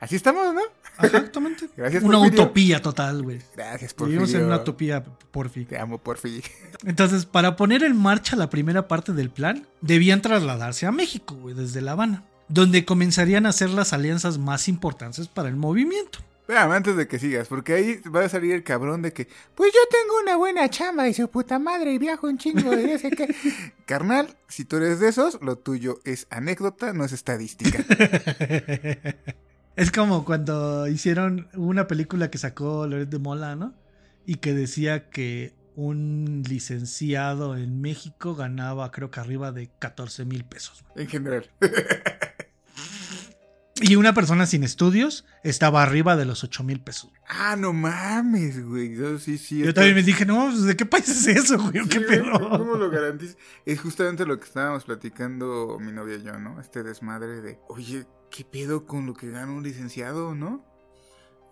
Así 0.00 0.16
estamos, 0.16 0.54
¿no? 0.54 0.62
Exactamente. 1.04 1.68
Gracias, 1.76 2.02
Una 2.04 2.16
Porfirio. 2.20 2.42
utopía 2.44 2.80
total, 2.80 3.22
güey. 3.22 3.42
Gracias, 3.54 3.92
por 3.92 4.08
Vivimos 4.08 4.32
en 4.32 4.44
una 4.46 4.56
utopía, 4.56 5.04
Porfi. 5.04 5.66
Te 5.66 5.78
amo, 5.78 5.98
Porfi. 5.98 6.42
Entonces, 6.86 7.26
para 7.26 7.54
poner 7.54 7.82
en 7.82 7.98
marcha 7.98 8.34
la 8.34 8.48
primera 8.48 8.88
parte 8.88 9.12
del 9.12 9.28
plan, 9.28 9.66
debían 9.82 10.22
trasladarse 10.22 10.86
a 10.86 10.90
México, 10.90 11.34
güey, 11.34 11.54
desde 11.54 11.82
La 11.82 11.92
Habana, 11.92 12.24
donde 12.48 12.84
comenzarían 12.84 13.46
a 13.46 13.50
hacer 13.50 13.70
las 13.70 13.92
alianzas 13.92 14.38
más 14.38 14.68
importantes 14.68 15.28
para 15.28 15.48
el 15.48 15.56
movimiento. 15.56 16.20
Espérame, 16.40 16.72
antes 16.72 16.96
de 16.96 17.08
que 17.08 17.18
sigas, 17.18 17.48
porque 17.48 17.72
ahí 17.72 18.00
va 18.02 18.24
a 18.24 18.28
salir 18.28 18.52
el 18.52 18.62
cabrón 18.62 19.02
de 19.02 19.12
que, 19.12 19.26
pues 19.56 19.72
yo 19.72 19.80
tengo 19.90 20.20
una 20.22 20.36
buena 20.36 20.70
chamba 20.70 21.08
y 21.08 21.14
su 21.14 21.28
puta 21.28 21.58
madre 21.58 21.92
y 21.92 21.98
viajo 21.98 22.28
un 22.28 22.38
chingo 22.38 22.72
y 22.72 22.98
sé 22.98 23.10
qué. 23.10 23.34
Carnal, 23.84 24.36
si 24.46 24.64
tú 24.64 24.76
eres 24.76 25.00
de 25.00 25.08
esos, 25.08 25.40
lo 25.42 25.58
tuyo 25.58 25.98
es 26.04 26.28
anécdota, 26.30 26.92
no 26.92 27.04
es 27.04 27.12
estadística. 27.12 27.84
Es 29.76 29.90
como 29.90 30.24
cuando 30.24 30.88
hicieron 30.88 31.48
una 31.54 31.86
película 31.86 32.30
que 32.30 32.38
sacó 32.38 32.86
Loret 32.86 33.10
de 33.10 33.18
Mola, 33.18 33.56
¿no? 33.56 33.74
Y 34.24 34.36
que 34.36 34.54
decía 34.54 35.10
que 35.10 35.52
un 35.76 36.42
licenciado 36.48 37.56
en 37.56 37.80
México 37.80 38.34
ganaba, 38.34 38.90
creo 38.90 39.10
que 39.10 39.20
arriba 39.20 39.52
de 39.52 39.70
14 39.78 40.24
mil 40.24 40.44
pesos. 40.44 40.84
en 40.96 41.06
general. 41.06 41.48
Y 43.82 43.96
una 43.96 44.14
persona 44.14 44.46
sin 44.46 44.64
estudios 44.64 45.26
estaba 45.44 45.82
arriba 45.82 46.16
de 46.16 46.24
los 46.24 46.42
8 46.42 46.64
mil 46.64 46.80
pesos. 46.80 47.10
Ah, 47.28 47.56
no 47.56 47.74
mames, 47.74 48.64
güey. 48.66 48.96
Yo, 48.96 49.18
sí, 49.18 49.36
sí, 49.36 49.58
Yo 49.58 49.74
también 49.74 49.94
me 49.96 50.02
dije, 50.02 50.24
no, 50.24 50.46
pues, 50.46 50.62
¿de 50.62 50.76
qué 50.76 50.86
país 50.86 51.08
es 51.10 51.26
eso, 51.26 51.58
güey? 51.58 51.86
¿Qué 51.86 51.98
Sí, 51.98 52.04
pedo? 52.08 52.32
¿Cómo 52.58 52.76
lo 52.76 52.90
garantizas? 52.90 53.36
Es 53.66 53.78
justamente 53.80 54.24
lo 54.24 54.38
que 54.38 54.46
estábamos 54.46 54.84
platicando 54.84 55.76
mi 55.78 55.92
novia 55.92 56.16
y 56.16 56.22
yo, 56.22 56.38
¿no? 56.38 56.58
Este 56.58 56.82
desmadre 56.82 57.42
de, 57.42 57.58
oye, 57.68 58.06
¿qué 58.30 58.46
pedo 58.46 58.86
con 58.86 59.04
lo 59.04 59.12
que 59.12 59.30
gana 59.30 59.52
un 59.52 59.62
licenciado, 59.62 60.34
no? 60.34 60.64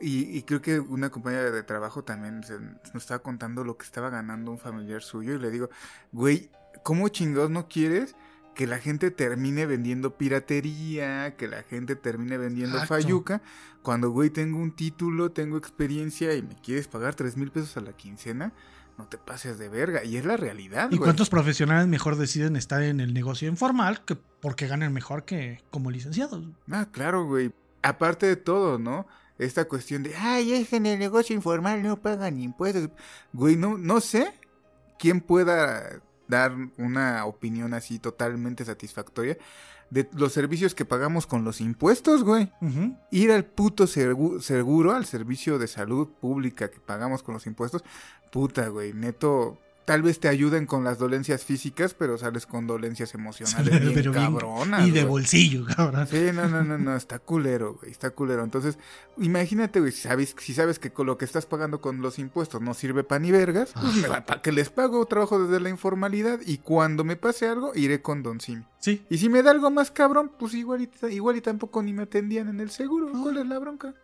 Y, 0.01 0.37
y 0.37 0.43
creo 0.43 0.61
que 0.61 0.81
una 0.81 1.11
compañera 1.11 1.51
de 1.51 1.63
trabajo 1.63 2.03
también 2.05 2.43
se- 2.43 2.59
nos 2.59 2.95
estaba 3.03 3.21
contando 3.23 3.65
lo 3.65 3.77
que 3.77 3.85
estaba 3.85 4.11
ganando 4.11 4.51
un 4.51 4.59
familiar 4.59 5.03
suyo 5.03 5.35
y 5.35 5.39
le 5.39 5.51
digo, 5.51 5.71
güey, 6.13 6.51
¿cómo 6.83 7.09
chingados 7.09 7.51
no 7.51 7.69
quieres 7.69 8.17
que 8.55 8.67
la 8.67 8.79
gente 8.79 9.11
termine 9.11 9.67
vendiendo 9.67 10.17
piratería, 10.17 11.37
que 11.37 11.49
la 11.49 11.63
gente 11.63 11.97
termine 11.97 12.39
vendiendo 12.39 12.77
Exacto. 12.79 12.95
fayuca, 12.95 13.43
cuando, 13.83 14.11
güey, 14.11 14.31
tengo 14.31 14.59
un 14.59 14.73
título, 14.73 15.33
tengo 15.33 15.57
experiencia 15.57 16.35
y 16.35 16.43
me 16.43 16.55
quieres 16.57 16.87
pagar 16.89 17.15
tres 17.15 17.37
mil 17.37 17.51
pesos 17.51 17.77
a 17.77 17.81
la 17.81 17.93
quincena? 17.93 18.53
No 18.97 19.09
te 19.09 19.19
pases 19.19 19.59
de 19.59 19.69
verga. 19.69 20.05
Y 20.05 20.17
es 20.19 20.25
la 20.25 20.37
realidad, 20.37 20.87
¿Y 20.93 20.97
güey. 20.97 21.07
cuántos 21.09 21.29
profesionales 21.31 21.89
mejor 21.89 22.15
deciden 22.17 22.55
estar 22.55 22.81
en 22.83 23.01
el 23.01 23.13
negocio 23.13 23.49
informal 23.49 24.05
que 24.05 24.15
porque 24.15 24.69
ganan 24.69 24.93
mejor 24.93 25.25
que 25.25 25.61
como 25.71 25.91
licenciados? 25.91 26.45
Ah, 26.71 26.87
claro, 26.93 27.25
güey. 27.27 27.53
Aparte 27.83 28.27
de 28.27 28.37
todo, 28.37 28.79
¿no? 28.79 29.07
Esta 29.39 29.65
cuestión 29.67 30.03
de, 30.05 30.15
ay, 30.17 30.53
es 30.53 30.69
que 30.69 30.77
en 30.77 30.87
el 30.87 30.99
negocio 30.99 31.35
informal 31.35 31.83
no 31.83 32.01
pagan 32.01 32.39
impuestos. 32.41 32.89
Güey, 33.33 33.57
no, 33.57 33.77
no 33.79 34.01
sé 34.01 34.33
quién 34.99 35.21
pueda 35.21 36.01
dar 36.29 36.55
una 36.79 37.25
opinión 37.27 37.75
así 37.75 37.99
totalmente 37.99 38.65
satisfactoria 38.65 39.37
de 39.91 40.09
los 40.17 40.33
servicios 40.33 40.75
que 40.75 40.85
pagamos 40.85 41.27
con 41.27 41.45
los 41.45 41.61
impuestos, 41.61 42.25
güey. 42.25 42.51
Ir 43.11 43.31
al 43.33 43.45
puto 43.45 43.85
segu- 43.85 44.41
seguro, 44.41 44.93
al 44.95 45.05
servicio 45.05 45.59
de 45.59 45.67
salud 45.69 46.09
pública 46.21 46.71
que 46.71 46.81
pagamos 46.81 47.23
con 47.23 47.35
los 47.35 47.47
impuestos, 47.47 47.85
puta, 48.33 48.69
güey, 48.69 48.93
neto. 48.93 49.59
Tal 49.85 50.01
vez 50.03 50.19
te 50.19 50.29
ayuden 50.29 50.65
con 50.65 50.83
las 50.83 50.99
dolencias 50.99 51.45
físicas, 51.45 51.93
pero 51.93 52.17
sales 52.17 52.47
con 52.47 52.67
dolencias 52.67 53.15
emocionales 53.15 53.81
bien 53.83 53.93
Pero 53.93 54.13
bien- 54.13 54.25
cabronas. 54.25 54.87
y 54.89 54.91
de 54.91 55.05
bolsillo, 55.05 55.67
cabrón. 55.67 56.07
Sí, 56.07 56.31
no, 56.33 56.49
no, 56.49 56.65
no, 56.65 56.79
no, 56.79 56.97
está 56.97 57.19
culero, 57.19 57.75
güey, 57.75 57.91
está 57.91 58.09
culero. 58.11 58.43
Entonces, 58.45 58.79
imagínate, 59.19 59.81
güey, 59.81 59.93
si 59.93 60.01
sabes, 60.03 60.35
si 60.39 60.55
sabes 60.55 60.79
que 60.79 60.91
con 60.91 61.07
lo 61.07 61.19
que 61.19 61.27
estás 61.27 61.45
pagando 61.47 61.81
con 61.83 62.01
los 62.01 62.19
impuestos 62.19 62.63
no 62.63 62.73
sirve 62.73 63.05
para 63.05 63.19
ni 63.19 63.31
vergas, 63.31 63.73
pues 63.79 63.95
me 63.97 64.09
va- 64.09 64.25
¿para 64.25 64.41
que 64.41 64.53
les 64.53 64.71
pago? 64.71 65.05
Trabajo 65.07 65.39
desde 65.47 65.61
la 65.61 65.69
informalidad 65.69 66.41
y 66.47 66.59
cuando 66.59 67.05
me 67.05 67.17
pase 67.17 67.47
algo, 67.47 67.73
iré 67.75 68.01
con 68.01 68.23
Don 68.23 68.41
Simi. 68.41 68.65
Sí. 68.79 69.05
Y 69.11 69.19
si 69.19 69.29
me 69.29 69.43
da 69.43 69.51
algo 69.51 69.71
más 69.71 69.91
cabrón, 69.91 70.31
pues 70.39 70.55
igual 70.55 70.81
y, 70.83 70.91
igual 71.15 71.37
y 71.37 71.41
tampoco 71.41 71.83
ni 71.83 71.93
me 71.93 72.05
atendían 72.05 72.49
en 72.49 72.61
el 72.61 72.71
seguro. 72.71 73.11
¿Cuál 73.23 73.39
es 73.39 73.47
la 73.47 73.59
bronca? 73.59 73.95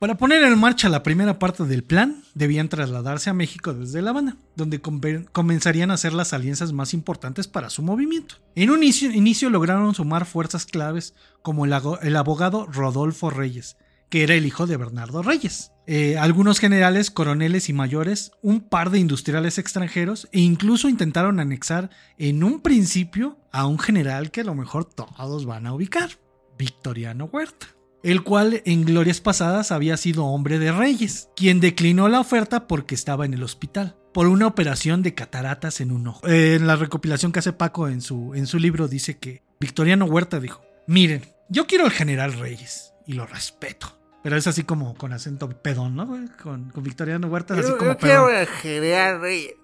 Para 0.00 0.16
poner 0.16 0.42
en 0.44 0.58
marcha 0.58 0.88
la 0.88 1.02
primera 1.02 1.38
parte 1.38 1.64
del 1.64 1.84
plan, 1.84 2.24
debían 2.32 2.70
trasladarse 2.70 3.28
a 3.28 3.34
México 3.34 3.74
desde 3.74 4.00
La 4.00 4.12
Habana, 4.12 4.38
donde 4.56 4.80
comenzarían 4.80 5.90
a 5.90 5.94
hacer 5.94 6.14
las 6.14 6.32
alianzas 6.32 6.72
más 6.72 6.94
importantes 6.94 7.46
para 7.46 7.68
su 7.68 7.82
movimiento. 7.82 8.36
En 8.54 8.70
un 8.70 8.82
inicio, 8.82 9.50
lograron 9.50 9.94
sumar 9.94 10.24
fuerzas 10.24 10.64
claves 10.64 11.12
como 11.42 11.66
el, 11.66 11.74
el 12.00 12.16
abogado 12.16 12.64
Rodolfo 12.64 13.28
Reyes, 13.28 13.76
que 14.08 14.22
era 14.22 14.34
el 14.34 14.46
hijo 14.46 14.66
de 14.66 14.78
Bernardo 14.78 15.22
Reyes, 15.22 15.72
eh, 15.86 16.16
algunos 16.16 16.60
generales, 16.60 17.10
coroneles 17.10 17.68
y 17.68 17.74
mayores, 17.74 18.32
un 18.40 18.60
par 18.62 18.88
de 18.88 19.00
industriales 19.00 19.58
extranjeros 19.58 20.30
e 20.32 20.40
incluso 20.40 20.88
intentaron 20.88 21.40
anexar 21.40 21.90
en 22.16 22.42
un 22.42 22.62
principio 22.62 23.38
a 23.52 23.66
un 23.66 23.78
general 23.78 24.30
que 24.30 24.40
a 24.40 24.44
lo 24.44 24.54
mejor 24.54 24.86
todos 24.86 25.44
van 25.44 25.66
a 25.66 25.74
ubicar, 25.74 26.08
Victoriano 26.56 27.26
Huerta 27.26 27.66
el 28.02 28.22
cual 28.22 28.62
en 28.64 28.84
glorias 28.84 29.20
pasadas 29.20 29.72
había 29.72 29.96
sido 29.96 30.26
hombre 30.26 30.58
de 30.58 30.72
reyes, 30.72 31.28
quien 31.36 31.60
declinó 31.60 32.08
la 32.08 32.20
oferta 32.20 32.66
porque 32.66 32.94
estaba 32.94 33.24
en 33.24 33.34
el 33.34 33.42
hospital 33.42 33.96
por 34.12 34.26
una 34.26 34.46
operación 34.46 35.02
de 35.02 35.14
cataratas 35.14 35.80
en 35.80 35.92
un 35.92 36.08
ojo. 36.08 36.26
Eh, 36.26 36.56
en 36.56 36.66
la 36.66 36.76
recopilación 36.76 37.32
que 37.32 37.38
hace 37.38 37.52
Paco 37.52 37.88
en 37.88 38.00
su, 38.00 38.34
en 38.34 38.46
su 38.46 38.58
libro 38.58 38.88
dice 38.88 39.18
que 39.18 39.42
Victoriano 39.60 40.06
Huerta 40.06 40.40
dijo, 40.40 40.62
miren, 40.86 41.22
yo 41.48 41.66
quiero 41.66 41.84
al 41.84 41.92
general 41.92 42.32
Reyes 42.32 42.92
y 43.06 43.12
lo 43.12 43.26
respeto. 43.26 43.96
Pero 44.22 44.36
es 44.36 44.46
así 44.46 44.64
como 44.64 44.94
con 44.96 45.14
acento 45.14 45.48
pedón, 45.48 45.96
¿no? 45.96 46.06
Con, 46.42 46.70
con 46.70 46.82
Victoriano 46.82 47.28
Huerta 47.28 47.54
es 47.58 47.64
así 47.64 47.72
como 47.78 47.96
pedón. 47.96 48.34
al 48.34 48.46
general 48.46 49.20
Reyes 49.20 49.54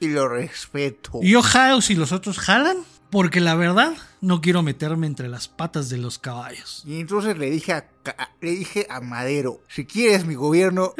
y 0.00 0.08
lo 0.08 0.28
respeto. 0.28 1.18
Y 1.22 1.30
yo 1.30 1.42
jalo 1.42 1.80
si 1.80 1.94
los 1.94 2.12
otros 2.12 2.38
jalan, 2.38 2.76
porque 3.16 3.40
la 3.40 3.54
verdad 3.54 3.94
no 4.20 4.42
quiero 4.42 4.62
meterme 4.62 5.06
entre 5.06 5.28
las 5.28 5.48
patas 5.48 5.88
de 5.88 5.96
los 5.96 6.18
caballos. 6.18 6.82
Y 6.84 7.00
entonces 7.00 7.38
le 7.38 7.48
dije 7.48 7.72
a, 7.72 7.86
le 8.42 8.50
dije 8.50 8.86
a 8.90 9.00
Madero, 9.00 9.62
si 9.68 9.86
quieres 9.86 10.26
mi 10.26 10.34
gobierno, 10.34 10.92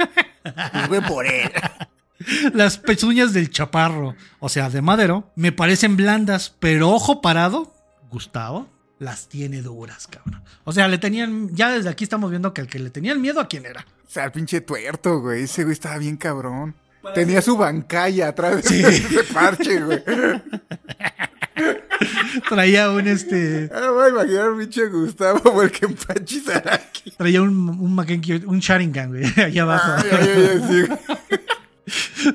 pues 0.73 0.89
ve 0.89 1.03
por 1.03 1.27
él. 1.27 1.53
Las 2.55 2.79
pezuñas 2.79 3.35
del 3.35 3.51
chaparro, 3.51 4.15
o 4.39 4.49
sea, 4.49 4.71
de 4.71 4.81
madero, 4.81 5.31
me 5.37 5.53
parecen 5.53 5.99
blandas, 5.99 6.55
pero 6.59 6.89
ojo 6.89 7.21
parado, 7.21 7.75
Gustavo, 8.09 8.67
las 8.99 9.29
tiene 9.29 9.61
duras, 9.61 10.07
cabrón. 10.07 10.43
O 10.65 10.73
sea, 10.73 10.89
le 10.89 10.97
tenían, 10.97 11.55
ya 11.55 11.71
desde 11.71 11.91
aquí 11.91 12.03
estamos 12.05 12.31
viendo 12.31 12.55
que 12.55 12.63
el 12.63 12.67
que 12.69 12.79
le 12.79 12.89
tenían 12.89 13.21
miedo 13.21 13.41
a 13.41 13.47
quién 13.49 13.67
era. 13.67 13.85
O 14.07 14.11
sea, 14.11 14.25
el 14.25 14.33
pinche 14.33 14.63
tuerto, 14.63 15.21
güey. 15.21 15.43
Ese 15.43 15.65
güey 15.65 15.75
estaba 15.75 15.99
bien 15.99 16.17
cabrón. 16.17 16.75
Tenía 17.15 17.43
su 17.43 17.59
bancalla 17.59 18.29
atrás 18.29 18.63
de 18.63 18.69
Sí. 18.71 18.83
ese 18.83 19.23
parche, 19.35 19.83
güey. 19.83 20.03
Traía 22.49 22.91
un 22.91 23.07
este, 23.09 23.71
Ah, 23.75 23.91
voy 23.91 24.07
a 24.07 24.09
imaginar 24.11 24.51
un 24.51 24.59
pinche 24.59 24.87
Gustavo 24.89 25.41
o 25.51 25.63
el 25.63 25.71
que 25.71 25.87
empachi 25.87 26.41
Saraki. 26.41 27.11
traía 27.13 27.43
un, 27.43 27.69
un 27.69 28.47
un 28.47 28.59
Sharingan, 28.59 29.09
güey, 29.11 29.25
allá 29.43 29.63
abajo. 29.63 29.93
Ay, 30.13 30.63
sí, 30.69 30.83
güey. 30.83 30.99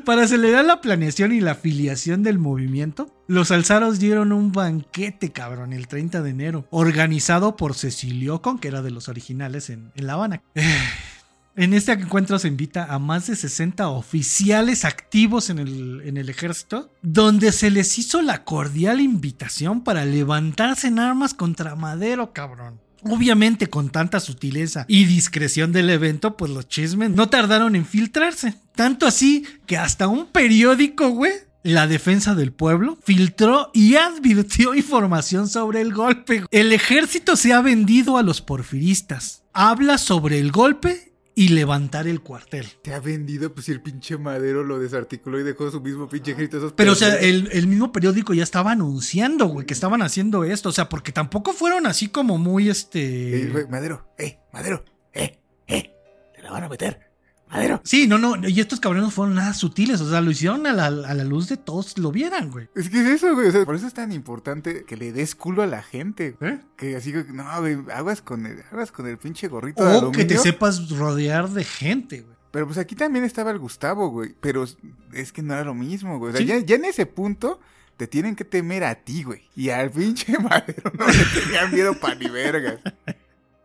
Para 0.06 0.24
acelerar 0.24 0.64
la 0.64 0.80
planeación 0.80 1.34
y 1.34 1.42
la 1.42 1.52
afiliación 1.52 2.24
del 2.24 2.40
movimiento, 2.40 3.14
los 3.28 3.52
alzaros 3.52 4.00
dieron 4.00 4.32
un 4.32 4.54
banquete, 4.54 5.34
cabrón, 5.34 5.74
el 5.74 5.88
30 5.88 6.22
de 6.22 6.30
enero, 6.30 6.68
organizado 6.70 7.58
por 7.58 7.76
Cecilio 7.76 8.42
Con, 8.42 8.60
que 8.60 8.70
era 8.70 8.82
de 8.82 8.92
los 8.92 9.10
originales 9.10 9.70
en, 9.70 9.92
en 9.96 10.08
La 10.08 10.14
Habana. 10.14 10.42
En 11.56 11.74
este 11.74 11.92
encuentro 11.92 12.40
se 12.40 12.48
invita 12.48 12.86
a 12.86 12.98
más 12.98 13.28
de 13.28 13.36
60 13.36 13.90
oficiales 13.90 14.86
activos 14.86 15.50
en 15.50 15.60
el, 15.60 16.30
ejército, 16.30 16.90
donde 17.02 17.52
se 17.52 17.70
les 17.70 17.98
hizo 18.00 18.22
la 18.22 18.46
cordial 18.46 19.02
invitación 19.02 19.84
para 19.84 20.06
levantarse 20.06 20.88
en 20.88 21.00
armas 21.00 21.34
contra 21.34 21.76
Madero, 21.76 22.32
cabrón. 22.32 22.80
Obviamente 23.04 23.68
con 23.68 23.90
tanta 23.90 24.20
sutileza 24.20 24.86
y 24.88 25.06
discreción 25.06 25.74
del 25.74 25.90
evento, 25.90 26.38
pues 26.38 26.52
los 26.52 26.70
chismes 26.70 27.10
no 27.10 27.28
tardaron 27.28 27.76
en 27.76 27.86
filtrarse. 27.86 28.56
Tanto 28.74 29.06
así 29.06 29.46
que 29.66 29.76
hasta 29.76 30.08
un 30.08 30.28
periódico, 30.28 31.10
güey, 31.10 31.34
la 31.64 31.88
defensa 31.88 32.34
del 32.34 32.54
pueblo, 32.54 32.98
filtró 33.04 33.72
y 33.74 33.96
advirtió 33.96 34.74
información 34.76 35.50
sobre 35.50 35.82
el 35.82 35.94
golpe. 35.94 36.46
El 36.52 36.72
ejército 36.72 37.36
se 37.36 37.52
ha 37.52 37.62
vendido 37.62 38.18
a 38.18 38.24
los 38.24 38.42
porfiristas. 38.42 39.44
Habla 39.52 39.98
sobre 39.98 40.40
el 40.40 40.52
golpe 40.52 41.11
y 41.42 41.48
levantar 41.48 42.08
el 42.08 42.22
cuartel. 42.22 42.68
Te 42.84 42.94
ha 42.94 43.00
vendido, 43.00 43.52
pues 43.52 43.66
si 43.66 43.72
el 43.72 43.82
pinche 43.82 44.16
Madero 44.16 44.64
lo 44.64 44.78
desarticuló 44.78 45.40
y 45.40 45.44
dejó 45.44 45.72
su 45.72 45.82
mismo 45.82 46.08
pinche 46.08 46.36
grito. 46.36 46.58
esos 46.58 46.74
Pero, 46.74 46.92
o 46.92 46.96
sea, 46.96 47.16
el, 47.16 47.50
el 47.52 47.66
mismo 47.66 47.92
periódico 47.92 48.36
ya 48.36 48.44
estaba 48.44 48.74
anunciando, 48.74 49.48
güey, 49.48 49.66
que 49.66 49.74
estaban 49.74 50.04
haciendo 50.04 50.44
esto. 50.44 50.70
O 50.70 50.72
sea, 50.72 50.88
porque 50.88 51.12
tampoco 51.12 51.54
fueron 51.54 51.88
así 51.88 52.10
como 52.10 52.38
muy, 52.38 52.68
Eh, 52.68 52.72
este... 52.72 53.66
Madero, 53.72 54.08
eh, 54.20 54.38
Madero, 54.54 54.86
eh, 55.14 55.40
eh, 55.66 55.92
te 56.36 56.44
la 56.44 56.52
van 56.52 56.66
a 56.66 56.70
meter. 56.70 57.11
Madero. 57.52 57.82
Sí, 57.84 58.08
no, 58.08 58.18
no, 58.18 58.36
y 58.48 58.60
estos 58.60 58.80
cabrones 58.80 59.06
no 59.06 59.12
fueron 59.12 59.36
nada 59.36 59.54
sutiles, 59.54 60.00
o 60.02 60.10
sea, 60.10 60.22
lo 60.22 60.32
hicieron 60.32 60.66
a 60.68 60.74
la, 60.74 60.86
a 60.88 61.14
la 61.14 61.24
luz 61.24 61.50
de 61.50 61.58
todos 61.58 61.98
lo 61.98 62.12
vieran, 62.12 62.50
güey. 62.50 62.70
Es 62.76 62.90
que 62.90 63.02
es 63.02 63.08
eso, 63.08 63.34
güey. 63.36 63.48
O 63.48 63.52
sea, 63.52 63.66
por 63.66 63.76
eso 63.76 63.88
es 63.88 63.94
tan 63.94 64.12
importante 64.12 64.86
que 64.86 64.96
le 64.98 65.12
des 65.12 65.36
culo 65.36 65.62
a 65.62 65.68
la 65.68 65.84
gente. 65.84 66.38
¿Eh? 66.40 66.60
Que 66.78 66.96
así, 66.96 67.12
que, 67.12 67.26
no, 67.32 67.44
güey, 67.60 67.78
aguas 67.94 68.22
con 68.22 68.46
el, 68.46 68.64
aguas 68.72 68.92
con 68.92 69.08
el 69.08 69.18
pinche 69.18 69.48
gorrito 69.48 69.86
de 69.86 69.98
O 69.98 70.12
que 70.12 70.26
te 70.26 70.38
sepas 70.38 70.90
rodear 70.90 71.50
de 71.50 71.64
gente, 71.64 72.22
güey. 72.22 72.36
Pero 72.52 72.66
pues 72.66 72.78
aquí 72.78 72.96
también 72.96 73.24
estaba 73.26 73.52
el 73.52 73.60
Gustavo, 73.60 74.10
güey. 74.10 74.34
Pero 74.42 74.66
es 75.14 75.32
que 75.32 75.42
no 75.42 75.54
era 75.54 75.64
lo 75.64 75.74
mismo, 75.74 76.20
güey. 76.20 76.30
O 76.34 76.36
sea, 76.36 76.42
Sí. 76.42 76.48
ya, 76.48 76.58
ya 76.60 76.76
en 76.76 76.86
ese 76.86 77.06
punto 77.06 77.60
te 77.98 78.08
tienen 78.08 78.36
que 78.36 78.44
temer 78.46 78.84
a 78.84 78.96
ti, 78.96 79.24
güey. 79.24 79.44
Y 79.56 79.70
al 79.70 79.92
pinche 79.92 80.38
madero 80.40 80.92
no 80.98 81.06
le 81.08 81.24
tenían 81.42 81.72
miedo 81.72 82.00
pa' 82.00 82.16
ni 82.16 82.28
vergas. 82.30 82.80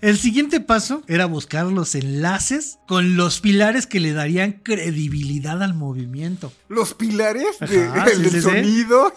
El 0.02 0.18
siguiente 0.18 0.60
paso 0.60 1.02
era 1.08 1.24
buscar 1.24 1.66
los 1.66 1.94
enlaces 1.94 2.78
con 2.86 3.16
los 3.16 3.40
pilares 3.40 3.86
que 3.86 3.98
le 3.98 4.12
darían 4.12 4.52
credibilidad 4.62 5.62
al 5.62 5.72
movimiento. 5.72 6.52
Los 6.68 6.92
pilares 6.92 7.58
de- 7.60 7.84
Ajá, 7.86 8.04
del 8.04 8.30
sí, 8.30 8.40
sonido. 8.42 9.12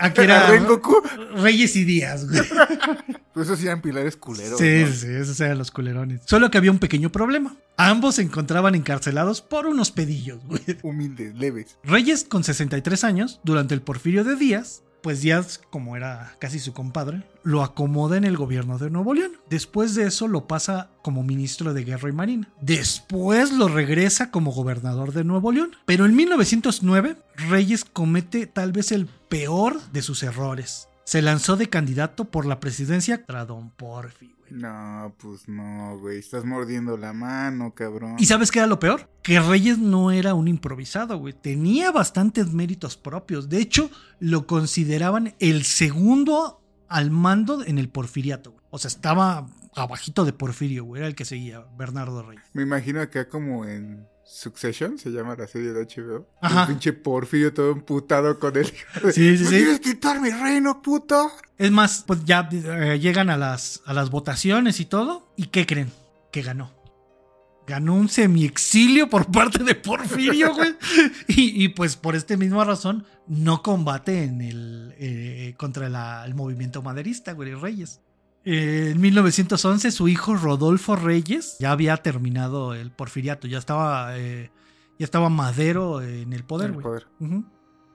Aquí 0.00 0.20
era. 0.20 0.48
Reyes 1.36 1.76
y 1.76 1.84
Díaz, 1.84 2.28
güey. 2.28 2.42
Pues 3.32 3.48
esos 3.48 3.64
eran 3.64 3.80
pilares 3.80 4.14
culeros. 4.16 4.58
Sí, 4.58 4.84
¿no? 4.84 4.92
sí, 4.92 5.06
esos 5.08 5.40
eran 5.40 5.56
los 5.56 5.70
culerones. 5.70 6.20
Solo 6.26 6.50
que 6.50 6.58
había 6.58 6.70
un 6.70 6.78
pequeño 6.78 7.10
problema. 7.10 7.56
Ambos 7.78 8.16
se 8.16 8.22
encontraban 8.22 8.74
encarcelados 8.74 9.40
por 9.40 9.66
unos 9.66 9.90
pedillos, 9.90 10.44
güey. 10.44 10.60
Humildes, 10.82 11.34
leves. 11.36 11.78
Reyes, 11.82 12.24
con 12.24 12.44
63 12.44 13.04
años, 13.04 13.40
durante 13.42 13.72
el 13.72 13.80
porfirio 13.80 14.22
de 14.24 14.36
Díaz, 14.36 14.82
pues 15.02 15.20
Díaz, 15.20 15.60
como 15.70 15.96
era 15.96 16.36
casi 16.38 16.58
su 16.60 16.72
compadre, 16.72 17.24
lo 17.42 17.62
acomoda 17.62 18.16
en 18.16 18.24
el 18.24 18.36
gobierno 18.36 18.78
de 18.78 18.90
Nuevo 18.90 19.14
León. 19.14 19.32
Después 19.50 19.94
de 19.94 20.04
eso 20.04 20.28
lo 20.28 20.46
pasa 20.46 20.90
como 21.02 21.22
ministro 21.22 21.74
de 21.74 21.84
Guerra 21.84 22.08
y 22.08 22.12
Marina. 22.12 22.48
Después 22.60 23.52
lo 23.52 23.68
regresa 23.68 24.30
como 24.30 24.52
gobernador 24.52 25.12
de 25.12 25.24
Nuevo 25.24 25.52
León. 25.52 25.72
Pero 25.84 26.06
en 26.06 26.14
1909 26.14 27.16
Reyes 27.48 27.84
comete 27.84 28.46
tal 28.46 28.72
vez 28.72 28.92
el 28.92 29.06
peor 29.28 29.80
de 29.92 30.02
sus 30.02 30.22
errores. 30.22 30.88
Se 31.12 31.20
lanzó 31.20 31.56
de 31.58 31.68
candidato 31.68 32.24
por 32.24 32.46
la 32.46 32.58
presidencia 32.58 33.18
contra 33.18 33.44
Don 33.44 33.68
Porfi. 33.68 34.34
güey. 34.48 34.62
No, 34.62 35.14
pues 35.18 35.46
no, 35.46 35.98
güey. 35.98 36.18
Estás 36.18 36.46
mordiendo 36.46 36.96
la 36.96 37.12
mano, 37.12 37.74
cabrón. 37.74 38.16
¿Y 38.18 38.24
sabes 38.24 38.50
qué 38.50 38.60
era 38.60 38.66
lo 38.66 38.78
peor? 38.78 39.10
Que 39.22 39.38
Reyes 39.38 39.76
no 39.76 40.10
era 40.10 40.32
un 40.32 40.48
improvisado, 40.48 41.18
güey. 41.18 41.34
Tenía 41.34 41.92
bastantes 41.92 42.54
méritos 42.54 42.96
propios. 42.96 43.50
De 43.50 43.58
hecho, 43.58 43.90
lo 44.20 44.46
consideraban 44.46 45.34
el 45.38 45.64
segundo 45.64 46.62
al 46.88 47.10
mando 47.10 47.62
en 47.62 47.76
el 47.76 47.90
porfiriato. 47.90 48.52
güey. 48.52 48.64
O 48.70 48.78
sea, 48.78 48.88
estaba 48.88 49.50
abajito 49.74 50.24
de 50.24 50.32
Porfirio, 50.32 50.84
güey. 50.84 51.00
Era 51.00 51.08
el 51.08 51.14
que 51.14 51.26
seguía, 51.26 51.66
Bernardo 51.76 52.22
Reyes. 52.22 52.44
Me 52.54 52.62
imagino 52.62 53.02
acá 53.02 53.28
como 53.28 53.66
en 53.66 54.06
Succession, 54.34 54.98
se 54.98 55.10
llama 55.10 55.36
la 55.36 55.46
serie 55.46 55.72
de 55.72 55.84
HBO. 55.84 56.26
Ajá. 56.40 56.62
El 56.62 56.68
pinche 56.68 56.92
Porfirio 56.94 57.52
todo 57.52 57.70
emputado 57.70 58.38
con 58.38 58.56
él. 58.56 58.64
Sí, 59.12 59.36
sí, 59.36 59.44
¿Me 59.44 59.50
sí. 59.50 59.56
quieres 59.56 59.80
quitar 59.80 60.20
mi 60.20 60.30
reino, 60.30 60.80
puto? 60.80 61.30
Es 61.58 61.70
más, 61.70 62.02
pues 62.06 62.24
ya 62.24 62.48
eh, 62.50 62.98
llegan 62.98 63.28
a 63.28 63.36
las, 63.36 63.82
a 63.84 63.92
las 63.92 64.08
votaciones 64.10 64.80
y 64.80 64.86
todo. 64.86 65.28
¿Y 65.36 65.48
qué 65.48 65.66
creen? 65.66 65.92
Que 66.32 66.40
ganó. 66.40 66.72
Ganó 67.66 67.94
un 67.94 68.08
semi-exilio 68.08 69.08
por 69.10 69.30
parte 69.30 69.62
de 69.62 69.74
Porfirio, 69.74 70.54
güey. 70.54 70.74
Y, 71.28 71.64
y, 71.64 71.68
pues 71.68 71.96
por 71.96 72.16
esta 72.16 72.36
misma 72.36 72.64
razón 72.64 73.04
no 73.28 73.62
combate 73.62 74.24
en 74.24 74.40
el, 74.40 74.94
eh, 74.98 75.54
contra 75.58 75.88
la- 75.90 76.24
el 76.24 76.34
movimiento 76.34 76.80
maderista, 76.82 77.32
güey, 77.32 77.54
Reyes. 77.54 78.00
Eh, 78.44 78.90
en 78.92 79.00
1911 79.00 79.90
su 79.92 80.08
hijo 80.08 80.34
Rodolfo 80.34 80.96
Reyes 80.96 81.56
ya 81.60 81.70
había 81.70 81.96
terminado 81.98 82.74
el 82.74 82.90
porfiriato, 82.90 83.46
ya 83.46 83.58
estaba, 83.58 84.18
eh, 84.18 84.50
ya 84.98 85.04
estaba 85.04 85.28
Madero 85.28 86.02
en 86.02 86.32
el 86.32 86.44
poder, 86.44 86.70
El. 86.72 87.06
Ujú. 87.20 87.44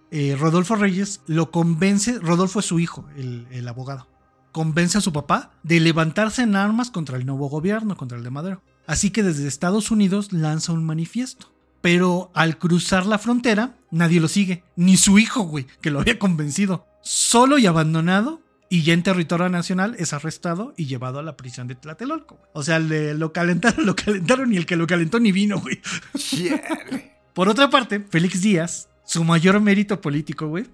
Eh, 0.10 0.38
Rodolfo 0.40 0.76
Reyes 0.76 1.22
lo 1.28 1.52
convence, 1.52 2.20
Rodolfo 2.20 2.60
es 2.60 2.66
su 2.66 2.80
hijo, 2.80 3.06
el, 3.18 3.46
el 3.52 3.68
abogado, 3.68 4.08
convence 4.54 4.98
a 4.98 5.02
su 5.02 5.12
papá 5.12 5.52
de 5.64 5.82
levantarse 5.82 6.44
en 6.44 6.56
armas 6.56 6.92
contra 6.92 7.18
el 7.18 7.26
nuevo 7.26 7.50
gobierno, 7.50 7.98
contra 7.98 8.18
el 8.18 8.24
de 8.24 8.30
Madero. 8.30 8.64
Así 8.86 9.12
que 9.12 9.22
desde 9.22 9.48
Estados 9.48 9.92
Unidos 9.92 10.32
lanza 10.32 10.72
un 10.72 10.86
manifiesto. 10.86 11.52
Pero 11.82 12.32
al 12.34 12.58
cruzar 12.58 13.06
la 13.06 13.20
frontera, 13.20 13.78
nadie 13.92 14.20
lo 14.20 14.28
sigue, 14.28 14.64
ni 14.76 14.98
su 14.98 15.20
hijo, 15.20 15.44
güey, 15.44 15.68
que 15.82 15.92
lo 15.92 16.00
había 16.00 16.18
convencido. 16.18 16.88
Solo 17.02 17.60
y 17.60 17.68
abandonado, 17.68 18.42
y 18.70 18.84
ya 18.84 18.94
en 18.94 19.04
territorio 19.04 19.50
nacional 19.50 19.96
es 19.98 20.14
arrestado 20.14 20.74
y 20.76 20.86
llevado 20.86 21.20
a 21.20 21.24
la 21.24 21.38
prisión 21.38 21.68
de 21.68 21.76
Tlatelolco. 21.76 22.36
güey. 22.36 22.50
O 22.54 22.64
sea, 22.64 22.80
le, 22.80 23.14
lo 23.14 23.32
calentaron, 23.32 23.86
lo 23.86 23.96
calentaron 23.96 24.54
y 24.54 24.58
el 24.58 24.66
que 24.66 24.76
lo 24.76 24.88
calentó 24.88 25.20
ni 25.20 25.32
vino, 25.32 25.60
güey. 25.60 25.80
Por 27.34 27.50
otra 27.50 27.70
parte, 27.70 28.00
Félix 28.10 28.42
Díaz, 28.42 28.90
su 29.06 29.24
mayor 29.24 29.60
mérito 29.62 30.02
político, 30.02 30.48
güey, 30.48 30.66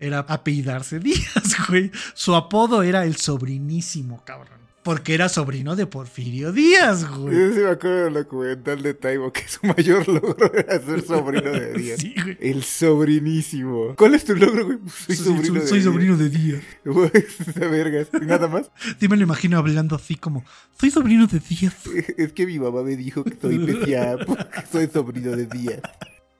era 0.00 0.20
apellidarse 0.20 1.00
Díaz, 1.00 1.56
güey. 1.68 1.90
Su 2.14 2.34
apodo 2.34 2.82
era 2.82 3.04
el 3.04 3.16
sobrinísimo, 3.16 4.24
cabrón. 4.24 4.63
Porque 4.84 5.14
era 5.14 5.30
sobrino 5.30 5.76
de 5.76 5.86
Porfirio 5.86 6.52
Díaz, 6.52 7.08
güey. 7.08 7.34
Yo 7.34 7.52
sí 7.54 7.60
me 7.60 7.70
acuerdo 7.70 8.04
del 8.04 8.14
documental 8.14 8.82
de 8.82 8.92
Taibo 8.94 9.32
que 9.32 9.48
su 9.48 9.66
mayor 9.66 10.06
logro 10.08 10.52
era 10.54 10.78
ser 10.78 11.02
sobrino 11.06 11.50
de 11.50 11.72
Díaz. 11.78 12.00
Sí, 12.00 12.14
güey. 12.22 12.36
El 12.38 12.62
sobrinísimo. 12.62 13.94
¿Cuál 13.96 14.14
es 14.14 14.24
tu 14.26 14.36
logro, 14.36 14.66
güey? 14.66 14.76
Pues 14.78 14.94
soy 15.06 15.16
sobrino 15.16 15.60
de 15.60 15.66
soy 15.66 15.78
Díaz. 15.80 15.84
sobrino 15.92 16.16
de 16.18 16.28
Díaz. 16.28 16.62
Güey, 16.84 17.10
vergas. 17.56 18.08
Nada 18.22 18.46
más. 18.46 18.70
Sí 19.00 19.08
me 19.08 19.16
lo 19.16 19.22
imagino 19.22 19.56
hablando 19.56 19.96
así 19.96 20.16
como, 20.16 20.44
soy 20.78 20.90
sobrino 20.90 21.26
de 21.26 21.40
Díaz. 21.40 21.74
Es 22.18 22.32
que 22.34 22.46
mi 22.46 22.58
mamá 22.58 22.82
me 22.82 22.94
dijo 22.94 23.24
que 23.24 23.36
soy 23.40 23.56
especial 23.64 24.24
porque 24.26 24.44
soy 24.70 24.86
sobrino 24.92 25.34
de 25.34 25.46
Díaz. 25.46 25.80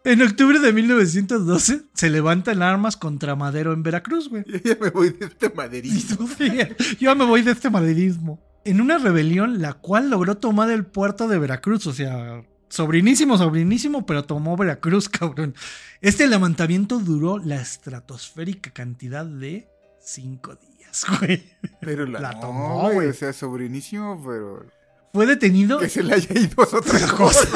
En 0.05 0.21
octubre 0.21 0.59
de 0.59 0.73
1912 0.73 1.83
se 1.95 2.11
levantan 2.11 2.63
armas 2.63 2.97
contra 2.97 3.35
Madero 3.37 3.73
en 3.73 3.83
Veracruz, 3.83 4.29
güey. 4.29 4.45
Yo 4.47 4.59
ya 4.59 4.77
me 4.81 4.91
voy 4.91 5.11
de 5.11 5.27
este 5.27 5.49
maderismo. 5.51 6.29
sí, 6.37 6.49
Yo 6.51 6.97
ya 6.99 7.15
me 7.15 7.25
voy 7.25 7.41
de 7.43 7.53
este 7.53 7.71
maderismo. 7.71 8.39
En 8.67 8.81
una 8.81 8.99
rebelión, 8.99 9.63
la 9.63 9.73
cual 9.75 10.11
logró 10.11 10.37
tomar 10.37 10.71
el 10.71 10.85
puerto 10.85 11.27
de 11.29 11.39
Veracruz, 11.39 11.87
o 11.87 11.93
sea, 11.93 12.43
sobrinísimo, 12.69 13.39
sobrinísimo, 13.39 14.05
pero 14.07 14.25
tomó 14.25 14.57
Veracruz, 14.57 15.09
cabrón. 15.11 15.55
Este 16.03 16.27
levantamiento 16.27 16.99
duró 16.99 17.39
la 17.39 17.57
estratosférica 17.57 18.71
cantidad 18.73 19.25
de 19.25 19.69
cinco 20.03 20.55
días, 20.57 21.05
güey. 21.21 21.45
Pero 21.81 22.07
la, 22.07 22.21
La 22.21 22.41
tomó, 22.41 22.83
güey. 22.83 22.95
güey. 22.95 23.09
O 23.09 23.15
sea, 23.15 23.33
sobrinísimo, 23.33 24.23
pero. 24.23 24.67
Fue 25.15 25.25
detenido, 25.27 25.79
Que 25.79 25.89
se 25.89 26.03
le 26.03 26.13
haya 26.15 26.39
ido 26.39 26.63
es 26.63 26.75
otra 26.75 27.07
cosa. 27.17 27.49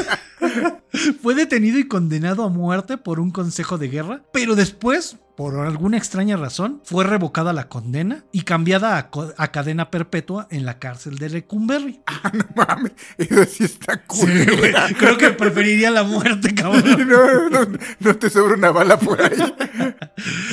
fue 1.23 1.35
detenido 1.35 1.79
y 1.79 1.89
condenado 1.89 2.45
a 2.45 2.49
muerte 2.49 2.97
por 2.97 3.21
un 3.21 3.31
consejo 3.31 3.79
de 3.79 3.89
guerra, 3.89 4.23
pero 4.33 4.55
después, 4.55 5.17
por 5.37 5.59
alguna 5.59 5.97
extraña 5.97 6.37
razón, 6.37 6.81
fue 6.85 7.05
revocada 7.05 7.53
la 7.53 7.69
condena 7.69 8.25
y 8.33 8.43
cambiada 8.43 8.99
a, 8.99 9.53
cadena 9.53 9.91
perpetua 9.91 10.49
en 10.51 10.65
la 10.65 10.79
cárcel 10.79 11.19
de 11.19 11.31
Lecumberri. 11.31 12.01
No 12.33 12.45
mames, 12.55 12.93
eso 13.17 13.45
sí 13.45 13.65
está 13.65 14.03
cool. 14.05 14.29
Sí, 14.29 14.57
güey. 14.57 14.73
Creo 14.99 15.17
que 15.17 15.31
preferiría 15.31 15.91
la 15.91 16.03
muerte, 16.03 16.55
cabrón. 16.55 16.85
No, 17.09 17.49
no, 17.49 17.79
no 18.01 18.17
te 18.17 18.29
sobra 18.29 18.55
una 18.55 18.71
bala 18.71 18.99
por 18.99 19.21
ahí. 19.23 19.55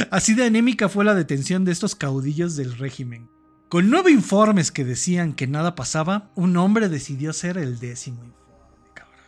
Así 0.09 0.33
de 0.35 0.45
anémica 0.45 0.87
fue 0.89 1.03
la 1.03 1.15
detención 1.15 1.65
de 1.65 1.71
estos 1.71 1.95
caudillos 1.95 2.55
del 2.55 2.77
régimen. 2.77 3.29
Con 3.67 3.89
nueve 3.89 4.11
informes 4.11 4.71
que 4.71 4.85
decían 4.85 5.33
que 5.33 5.47
nada 5.47 5.75
pasaba, 5.75 6.31
un 6.35 6.55
hombre 6.55 6.87
decidió 6.87 7.33
ser 7.33 7.57
el 7.57 7.79
décimo 7.79 8.44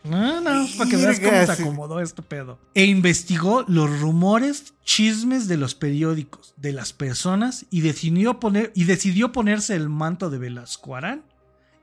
No, 0.09 0.41
no, 0.41 0.67
para 0.77 0.89
que 0.89 0.95
veas 0.97 1.19
cómo 1.19 1.45
se 1.45 1.51
acomodó 1.61 1.99
este 2.01 2.21
pedo. 2.21 2.59
E 2.73 2.85
investigó 2.85 3.63
los 3.67 3.99
rumores, 3.99 4.73
chismes 4.83 5.47
de 5.47 5.57
los 5.57 5.75
periódicos, 5.75 6.53
de 6.57 6.71
las 6.73 6.93
personas 6.93 7.65
y 7.69 7.81
decidió, 7.81 8.39
poner, 8.39 8.71
y 8.75 8.85
decidió 8.85 9.31
ponerse 9.31 9.75
el 9.75 9.89
manto 9.89 10.29
de 10.29 10.37
Velasco 10.37 10.95
Arán 10.95 11.23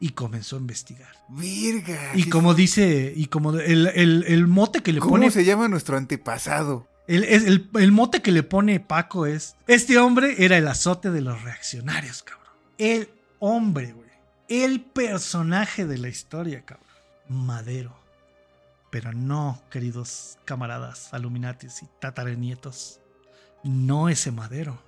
y 0.00 0.10
comenzó 0.10 0.56
a 0.56 0.60
investigar. 0.60 1.12
Virga. 1.28 2.12
Y 2.14 2.24
¿qué- 2.24 2.30
como 2.30 2.54
dice, 2.54 3.12
y 3.16 3.26
como 3.26 3.52
el, 3.54 3.86
el- 3.88 4.24
el 4.26 4.46
mote 4.46 4.82
que 4.82 4.92
le 4.92 5.00
¿Cómo 5.00 5.12
pone 5.12 5.30
se 5.30 5.44
llama 5.44 5.68
nuestro 5.68 5.96
antepasado? 5.96 6.88
El, 7.06 7.24
el- 7.24 7.68
el 7.74 7.92
mote 7.92 8.22
que 8.22 8.32
le 8.32 8.42
pone 8.42 8.80
Paco 8.80 9.26
es: 9.26 9.56
Este 9.66 9.98
hombre 9.98 10.36
era 10.44 10.56
el 10.58 10.66
azote 10.68 11.10
de 11.10 11.20
los 11.20 11.42
reaccionarios, 11.42 12.22
cabrón. 12.22 12.52
El 12.78 13.08
hombre, 13.38 13.92
güey. 13.92 14.08
El 14.48 14.80
personaje 14.82 15.86
de 15.86 15.98
la 15.98 16.08
historia, 16.08 16.62
cabrón. 16.64 16.86
Madero. 17.28 17.96
Pero 18.94 19.12
no, 19.12 19.60
queridos 19.72 20.38
camaradas, 20.44 21.12
aluminatis 21.12 21.82
y 21.82 21.86
tataranietos. 22.00 23.00
No 23.64 24.08
ese 24.08 24.30
Madero. 24.30 24.80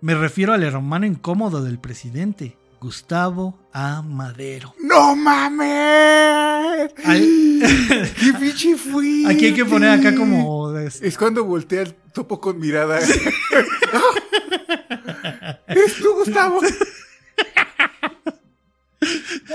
Me 0.00 0.14
refiero 0.14 0.52
al 0.52 0.62
hermano 0.62 1.06
incómodo 1.06 1.64
del 1.64 1.80
presidente, 1.80 2.56
Gustavo 2.80 3.58
A. 3.72 4.00
Madero. 4.02 4.76
¡No 4.80 5.16
mames! 5.16 6.92
¡Qué 7.02 8.32
pinche 8.38 8.76
fui! 8.76 9.26
Aquí 9.26 9.46
hay 9.46 9.54
que 9.54 9.64
poner 9.64 9.90
acá 9.90 10.14
como. 10.14 10.78
este, 10.78 11.08
Es 11.08 11.18
cuando 11.18 11.44
voltea 11.44 11.82
el 11.82 11.94
topo 12.12 12.40
con 12.40 12.60
mirada. 12.60 13.00
¡Es 15.66 15.96
tú, 16.00 16.14
Gustavo! 16.14 16.60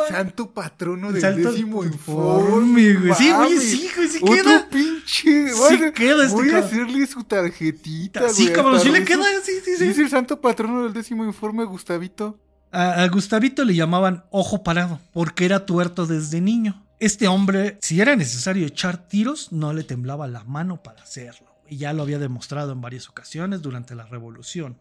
Santo 0.09 0.51
patrono 0.53 1.11
del 1.11 1.21
Santo 1.21 1.51
décimo 1.51 1.83
informe, 1.83 2.93
güey. 2.95 3.13
Sí, 3.15 3.29
mames. 3.31 3.63
sí, 3.63 3.89
güey, 3.95 4.07
sí 4.07 4.19
Otro 4.21 4.35
queda. 4.35 4.69
pinche. 4.69 5.49
Sí 5.49 5.53
Voy 5.57 5.91
queda 5.93 6.23
este 6.25 6.35
Voy 6.35 6.49
a 6.49 6.51
cabrón. 6.51 6.63
hacerle 6.63 7.07
su 7.07 7.23
tarjetita. 7.23 8.29
Sí, 8.29 8.43
güey, 8.43 8.55
cabrón, 8.55 8.79
sí 8.79 8.89
le 8.89 9.03
queda. 9.03 9.23
Sí, 9.43 9.51
sí, 9.63 9.71
Sí, 9.71 9.77
sí. 9.77 9.89
es 9.89 9.97
el 9.99 10.09
santo 10.09 10.39
patrono 10.41 10.83
del 10.83 10.93
décimo 10.93 11.25
informe, 11.25 11.63
Gustavito. 11.65 12.39
A, 12.71 13.03
a 13.03 13.07
Gustavito 13.09 13.65
le 13.65 13.75
llamaban 13.75 14.23
ojo 14.31 14.63
parado, 14.63 14.99
porque 15.13 15.45
era 15.45 15.65
tuerto 15.65 16.05
desde 16.07 16.39
niño. 16.41 16.85
Este 16.99 17.27
hombre, 17.27 17.77
si 17.81 17.99
era 17.99 18.15
necesario 18.15 18.65
echar 18.67 19.07
tiros, 19.07 19.51
no 19.51 19.73
le 19.73 19.83
temblaba 19.83 20.27
la 20.27 20.43
mano 20.43 20.81
para 20.83 21.01
hacerlo. 21.01 21.47
Y 21.67 21.77
ya 21.77 21.93
lo 21.93 22.03
había 22.03 22.19
demostrado 22.19 22.71
en 22.73 22.81
varias 22.81 23.09
ocasiones 23.09 23.61
durante 23.61 23.95
la 23.95 24.05
revolución. 24.05 24.77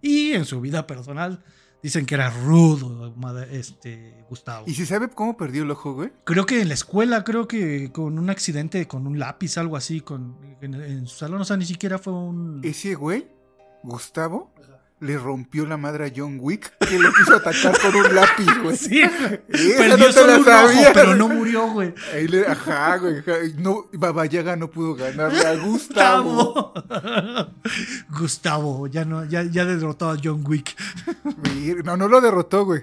Y 0.00 0.32
en 0.32 0.44
su 0.46 0.60
vida 0.60 0.86
personal, 0.86 1.42
dicen 1.82 2.06
que 2.06 2.14
era 2.14 2.30
rudo, 2.30 3.14
este, 3.50 4.24
Gustavo. 4.28 4.64
¿Y 4.66 4.74
se 4.74 4.86
sabe 4.86 5.08
cómo 5.08 5.36
perdió 5.36 5.62
el 5.62 5.70
ojo, 5.70 5.94
güey? 5.94 6.12
Creo 6.24 6.46
que 6.46 6.60
en 6.60 6.68
la 6.68 6.74
escuela, 6.74 7.24
creo 7.24 7.48
que 7.48 7.92
con 7.92 8.18
un 8.18 8.30
accidente, 8.30 8.86
con 8.86 9.06
un 9.06 9.18
lápiz, 9.18 9.58
algo 9.58 9.76
así, 9.76 10.00
con, 10.00 10.36
en, 10.60 10.74
en 10.74 11.06
su 11.06 11.16
salón, 11.16 11.40
o 11.40 11.44
sea, 11.44 11.56
ni 11.56 11.64
siquiera 11.64 11.98
fue 11.98 12.12
un... 12.12 12.60
Ese 12.62 12.94
güey, 12.94 13.28
Gustavo, 13.82 14.52
le 15.00 15.16
rompió 15.16 15.64
la 15.66 15.76
madre 15.76 16.06
a 16.06 16.12
John 16.14 16.38
Wick 16.40 16.76
que 16.78 16.98
lo 16.98 17.12
quiso 17.12 17.36
atacar 17.36 17.78
con 17.80 17.94
un 17.94 18.14
lápiz, 18.14 18.46
güey. 18.62 18.76
Sí, 18.78 19.00
Esa 19.00 19.96
no 19.96 20.06
te 20.06 20.12
solo 20.12 20.26
la 20.26 20.34
un 20.34 20.40
ojo, 20.40 20.50
sabía, 20.50 20.92
pero 20.92 21.14
no 21.14 21.28
murió, 21.28 21.68
güey. 21.70 21.94
Ahí 22.14 22.26
le- 22.28 22.46
ajá, 22.46 22.96
güey. 22.96 23.18
ajá, 23.18 23.32
No, 23.58 23.86
Baba 23.92 24.26
Yaga 24.26 24.56
no 24.56 24.68
pudo 24.68 24.94
ganarle 24.94 25.40
a 25.46 25.54
Gustavo. 25.56 26.72
Gustavo. 26.74 27.48
Gustavo, 28.10 28.86
ya 28.86 29.04
no, 29.04 29.24
ya, 29.24 29.42
ya 29.44 29.64
derrotó 29.64 30.10
a 30.10 30.16
John 30.22 30.44
Wick. 30.46 30.76
No, 31.84 31.96
no 31.96 32.08
lo 32.08 32.20
derrotó, 32.20 32.64
güey. 32.64 32.82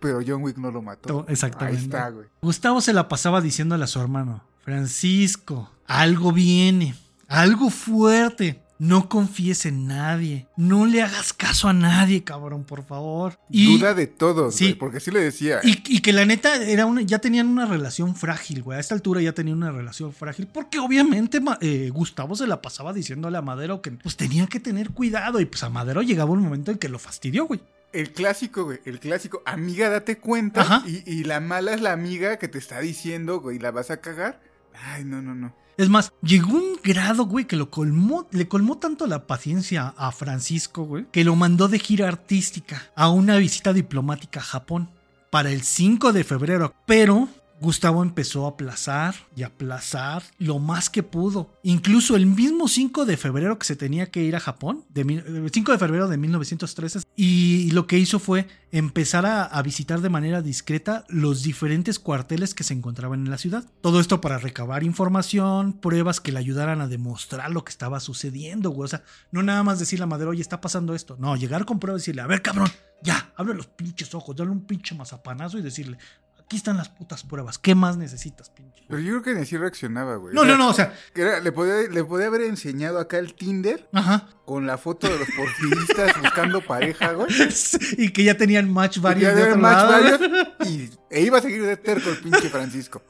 Pero 0.00 0.20
John 0.26 0.42
Wick 0.42 0.56
no 0.58 0.70
lo 0.70 0.82
mató. 0.82 1.24
Exactamente. 1.28 1.78
Ahí 1.78 1.84
está, 1.84 2.08
güey. 2.10 2.26
Gustavo 2.42 2.80
se 2.80 2.92
la 2.92 3.08
pasaba 3.08 3.40
diciéndole 3.40 3.84
a 3.84 3.86
su 3.86 4.00
hermano, 4.00 4.42
Francisco, 4.64 5.70
algo 5.86 6.32
viene, 6.32 6.94
algo 7.28 7.70
fuerte. 7.70 8.61
No 8.82 9.08
confíes 9.08 9.64
en 9.64 9.86
nadie. 9.86 10.48
No 10.56 10.86
le 10.86 11.02
hagas 11.02 11.32
caso 11.32 11.68
a 11.68 11.72
nadie, 11.72 12.24
cabrón, 12.24 12.64
por 12.64 12.84
favor. 12.84 13.38
Y, 13.48 13.78
Duda 13.78 13.94
de 13.94 14.08
todos, 14.08 14.56
Sí. 14.56 14.74
Porque 14.74 14.98
sí 14.98 15.12
le 15.12 15.20
decía. 15.20 15.60
y, 15.62 15.80
y 15.86 16.00
que 16.00 16.12
la 16.12 16.26
neta 16.26 16.56
era 16.56 16.84
una, 16.86 17.00
ya 17.02 17.20
tenían 17.20 17.46
una 17.46 17.64
relación 17.64 18.16
frágil, 18.16 18.64
güey. 18.64 18.78
A 18.78 18.80
esta 18.80 18.96
altura 18.96 19.20
ya 19.20 19.34
tenían 19.34 19.58
una 19.58 19.70
relación 19.70 20.12
frágil. 20.12 20.48
Porque 20.48 20.80
obviamente 20.80 21.40
eh, 21.60 21.90
Gustavo 21.94 22.34
se 22.34 22.48
la 22.48 22.60
pasaba 22.60 22.92
diciéndole 22.92 23.38
a 23.38 23.42
Madero 23.42 23.82
que 23.82 23.92
pues 23.92 24.16
tenía 24.16 24.48
que 24.48 24.58
tener 24.58 24.90
cuidado. 24.90 25.40
Y 25.40 25.44
pues 25.44 25.62
a 25.62 25.68
Madero 25.68 26.02
llegaba 26.02 26.32
un 26.32 26.40
momento 26.40 26.72
en 26.72 26.78
que 26.78 26.88
lo 26.88 26.98
fastidió, 26.98 27.46
güey. 27.46 27.60
El 27.92 28.12
clásico, 28.12 28.64
güey. 28.64 28.80
El 28.84 28.98
clásico. 28.98 29.44
Amiga, 29.46 29.90
date 29.90 30.18
cuenta. 30.18 30.82
Y 31.06 31.22
la 31.22 31.38
mala 31.38 31.72
es 31.72 31.82
la 31.82 31.92
amiga 31.92 32.36
que 32.36 32.48
te 32.48 32.58
está 32.58 32.80
diciendo, 32.80 33.38
güey, 33.38 33.60
la 33.60 33.70
vas 33.70 33.92
a 33.92 34.00
cagar. 34.00 34.40
Ay, 34.74 35.04
no, 35.04 35.22
no, 35.22 35.36
no. 35.36 35.54
Es 35.76 35.88
más, 35.88 36.12
llegó 36.22 36.52
un 36.52 36.78
grado, 36.82 37.24
güey, 37.26 37.46
que 37.46 37.56
lo 37.56 37.70
colmó, 37.70 38.26
le 38.30 38.48
colmó 38.48 38.78
tanto 38.78 39.06
la 39.06 39.26
paciencia 39.26 39.94
a 39.96 40.12
Francisco, 40.12 40.84
güey, 40.84 41.06
que 41.10 41.24
lo 41.24 41.34
mandó 41.36 41.68
de 41.68 41.78
gira 41.78 42.08
artística 42.08 42.90
a 42.94 43.08
una 43.08 43.36
visita 43.36 43.72
diplomática 43.72 44.40
a 44.40 44.44
Japón 44.44 44.90
para 45.30 45.50
el 45.50 45.62
5 45.62 46.12
de 46.12 46.24
febrero. 46.24 46.74
Pero 46.86 47.28
Gustavo 47.62 48.02
empezó 48.02 48.44
a 48.44 48.50
aplazar 48.50 49.14
y 49.36 49.44
aplazar 49.44 50.22
lo 50.38 50.58
más 50.58 50.90
que 50.90 51.02
pudo. 51.02 51.58
Incluso 51.62 52.16
el 52.16 52.26
mismo 52.26 52.68
5 52.68 53.06
de 53.06 53.16
febrero 53.16 53.58
que 53.58 53.66
se 53.66 53.76
tenía 53.76 54.10
que 54.10 54.22
ir 54.22 54.36
a 54.36 54.40
Japón, 54.40 54.84
de 54.90 55.04
mil- 55.04 55.24
el 55.26 55.50
5 55.50 55.72
de 55.72 55.78
febrero 55.78 56.08
de 56.08 56.16
1913, 56.18 57.00
y 57.16 57.70
lo 57.70 57.86
que 57.86 57.98
hizo 57.98 58.18
fue 58.18 58.48
empezar 58.72 59.24
a, 59.26 59.44
a 59.44 59.62
visitar 59.62 60.00
de 60.00 60.08
manera 60.08 60.42
discreta 60.42 61.04
los 61.08 61.42
diferentes 61.42 61.98
cuarteles 61.98 62.52
que 62.54 62.64
se 62.64 62.74
encontraban 62.74 63.20
en 63.24 63.30
la 63.30 63.38
ciudad. 63.38 63.64
Todo 63.80 64.00
esto 64.00 64.20
para 64.20 64.38
recabar 64.38 64.82
información, 64.82 65.72
pruebas 65.74 66.20
que 66.20 66.32
le 66.32 66.40
ayudaran 66.40 66.80
a 66.80 66.88
demostrar 66.88 67.50
lo 67.50 67.64
que 67.64 67.70
estaba 67.70 68.00
sucediendo, 68.00 68.70
güey. 68.70 68.86
O 68.86 68.88
sea, 68.88 69.04
no 69.30 69.42
nada 69.42 69.62
más 69.62 69.78
decirle 69.78 70.02
a 70.04 70.06
Madero, 70.06 70.30
oye, 70.30 70.42
está 70.42 70.60
pasando 70.60 70.94
esto. 70.94 71.16
No, 71.18 71.36
llegar 71.36 71.64
con 71.64 71.78
pruebas 71.78 72.00
y 72.00 72.02
decirle, 72.02 72.22
a 72.22 72.26
ver, 72.26 72.42
cabrón, 72.42 72.68
ya, 73.02 73.32
abre 73.36 73.54
los 73.54 73.66
pinches 73.68 74.14
ojos, 74.14 74.34
dale 74.34 74.50
un 74.50 74.66
pinche 74.66 74.94
mazapanazo 74.94 75.58
y 75.58 75.62
decirle, 75.62 75.98
aquí 76.44 76.56
están 76.56 76.76
las 76.76 76.88
putas 76.88 77.22
pruebas, 77.24 77.58
¿qué 77.58 77.74
más 77.74 77.96
necesitas, 77.96 78.50
pinche? 78.50 78.82
Pero 78.88 79.00
yo 79.00 79.10
creo 79.12 79.22
que 79.22 79.34
ni 79.34 79.40
así 79.42 79.56
reaccionaba, 79.56 80.16
güey. 80.16 80.34
No, 80.34 80.42
O 80.42 80.44
sea, 80.44 80.52
no, 80.52 80.58
no, 80.58 80.68
o 80.70 80.74
sea, 80.74 80.92
era- 81.14 81.40
le, 81.40 81.52
podía, 81.52 81.88
le 81.88 82.04
podía 82.04 82.26
haber 82.26 82.42
enseñado 82.42 82.98
acá 82.98 83.18
el 83.18 83.34
Tinder 83.34 83.88
ajá. 83.92 84.28
con 84.44 84.66
la 84.66 84.76
foto 84.78 85.08
de 85.08 85.18
los 85.18 85.28
porfiristas 85.36 86.20
buscando 86.20 86.60
pareja, 86.60 87.12
güey. 87.12 87.28
y 87.98 88.10
que 88.10 88.24
ya 88.24 88.36
tenían 88.36 88.70
match 88.70 88.98
varios 88.98 89.34
Ya 89.34 89.44
de 89.48 89.56
match 89.56 89.88
lado. 89.90 90.18
varios, 90.18 90.48
y 90.68 90.90
e 91.10 91.22
iba 91.22 91.38
a 91.38 91.42
seguir 91.42 91.64
de 91.64 91.76
terco 91.76 92.10
el 92.10 92.18
pinche 92.18 92.48
Francisco. 92.50 93.02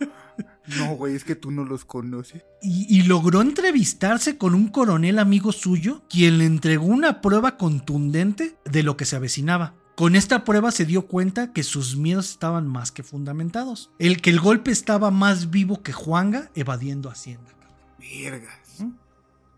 No, 0.79 0.95
güey, 0.95 1.17
es 1.17 1.25
que 1.25 1.35
tú 1.35 1.51
no 1.51 1.65
los 1.65 1.85
conoces. 1.85 2.45
Y, 2.63 2.87
y 2.89 3.03
logró 3.03 3.41
entrevistarse 3.43 4.39
con 4.39 4.55
un 4.55 4.69
coronel 4.69 5.19
amigo 5.19 5.51
suyo, 5.51 6.05
quien 6.09 6.39
le 6.39 6.45
entregó 6.47 6.87
una 6.87 7.21
prueba 7.21 7.57
contundente 7.57 8.57
de 8.65 8.83
lo 8.85 8.97
que 8.97 9.05
se 9.05 9.17
avecinaba. 9.17 9.75
Con 9.95 10.17
esta 10.17 10.45
prueba 10.45 10.71
se 10.71 10.87
dio 10.87 11.07
cuenta 11.07 11.53
que 11.53 11.63
sus 11.63 11.97
miedos 11.97 12.31
estaban 12.31 12.67
más 12.67 12.91
que 12.91 13.03
fundamentados. 13.03 13.91
El 13.99 14.23
que 14.23 14.31
el 14.31 14.41
golpe 14.41 14.71
estaba 14.71 15.11
más 15.11 15.51
vivo 15.51 15.83
que 15.83 15.93
Juanga 15.93 16.51
evadiendo 16.55 17.11
Hacienda. 17.11 17.53
Vergas. 17.99 18.85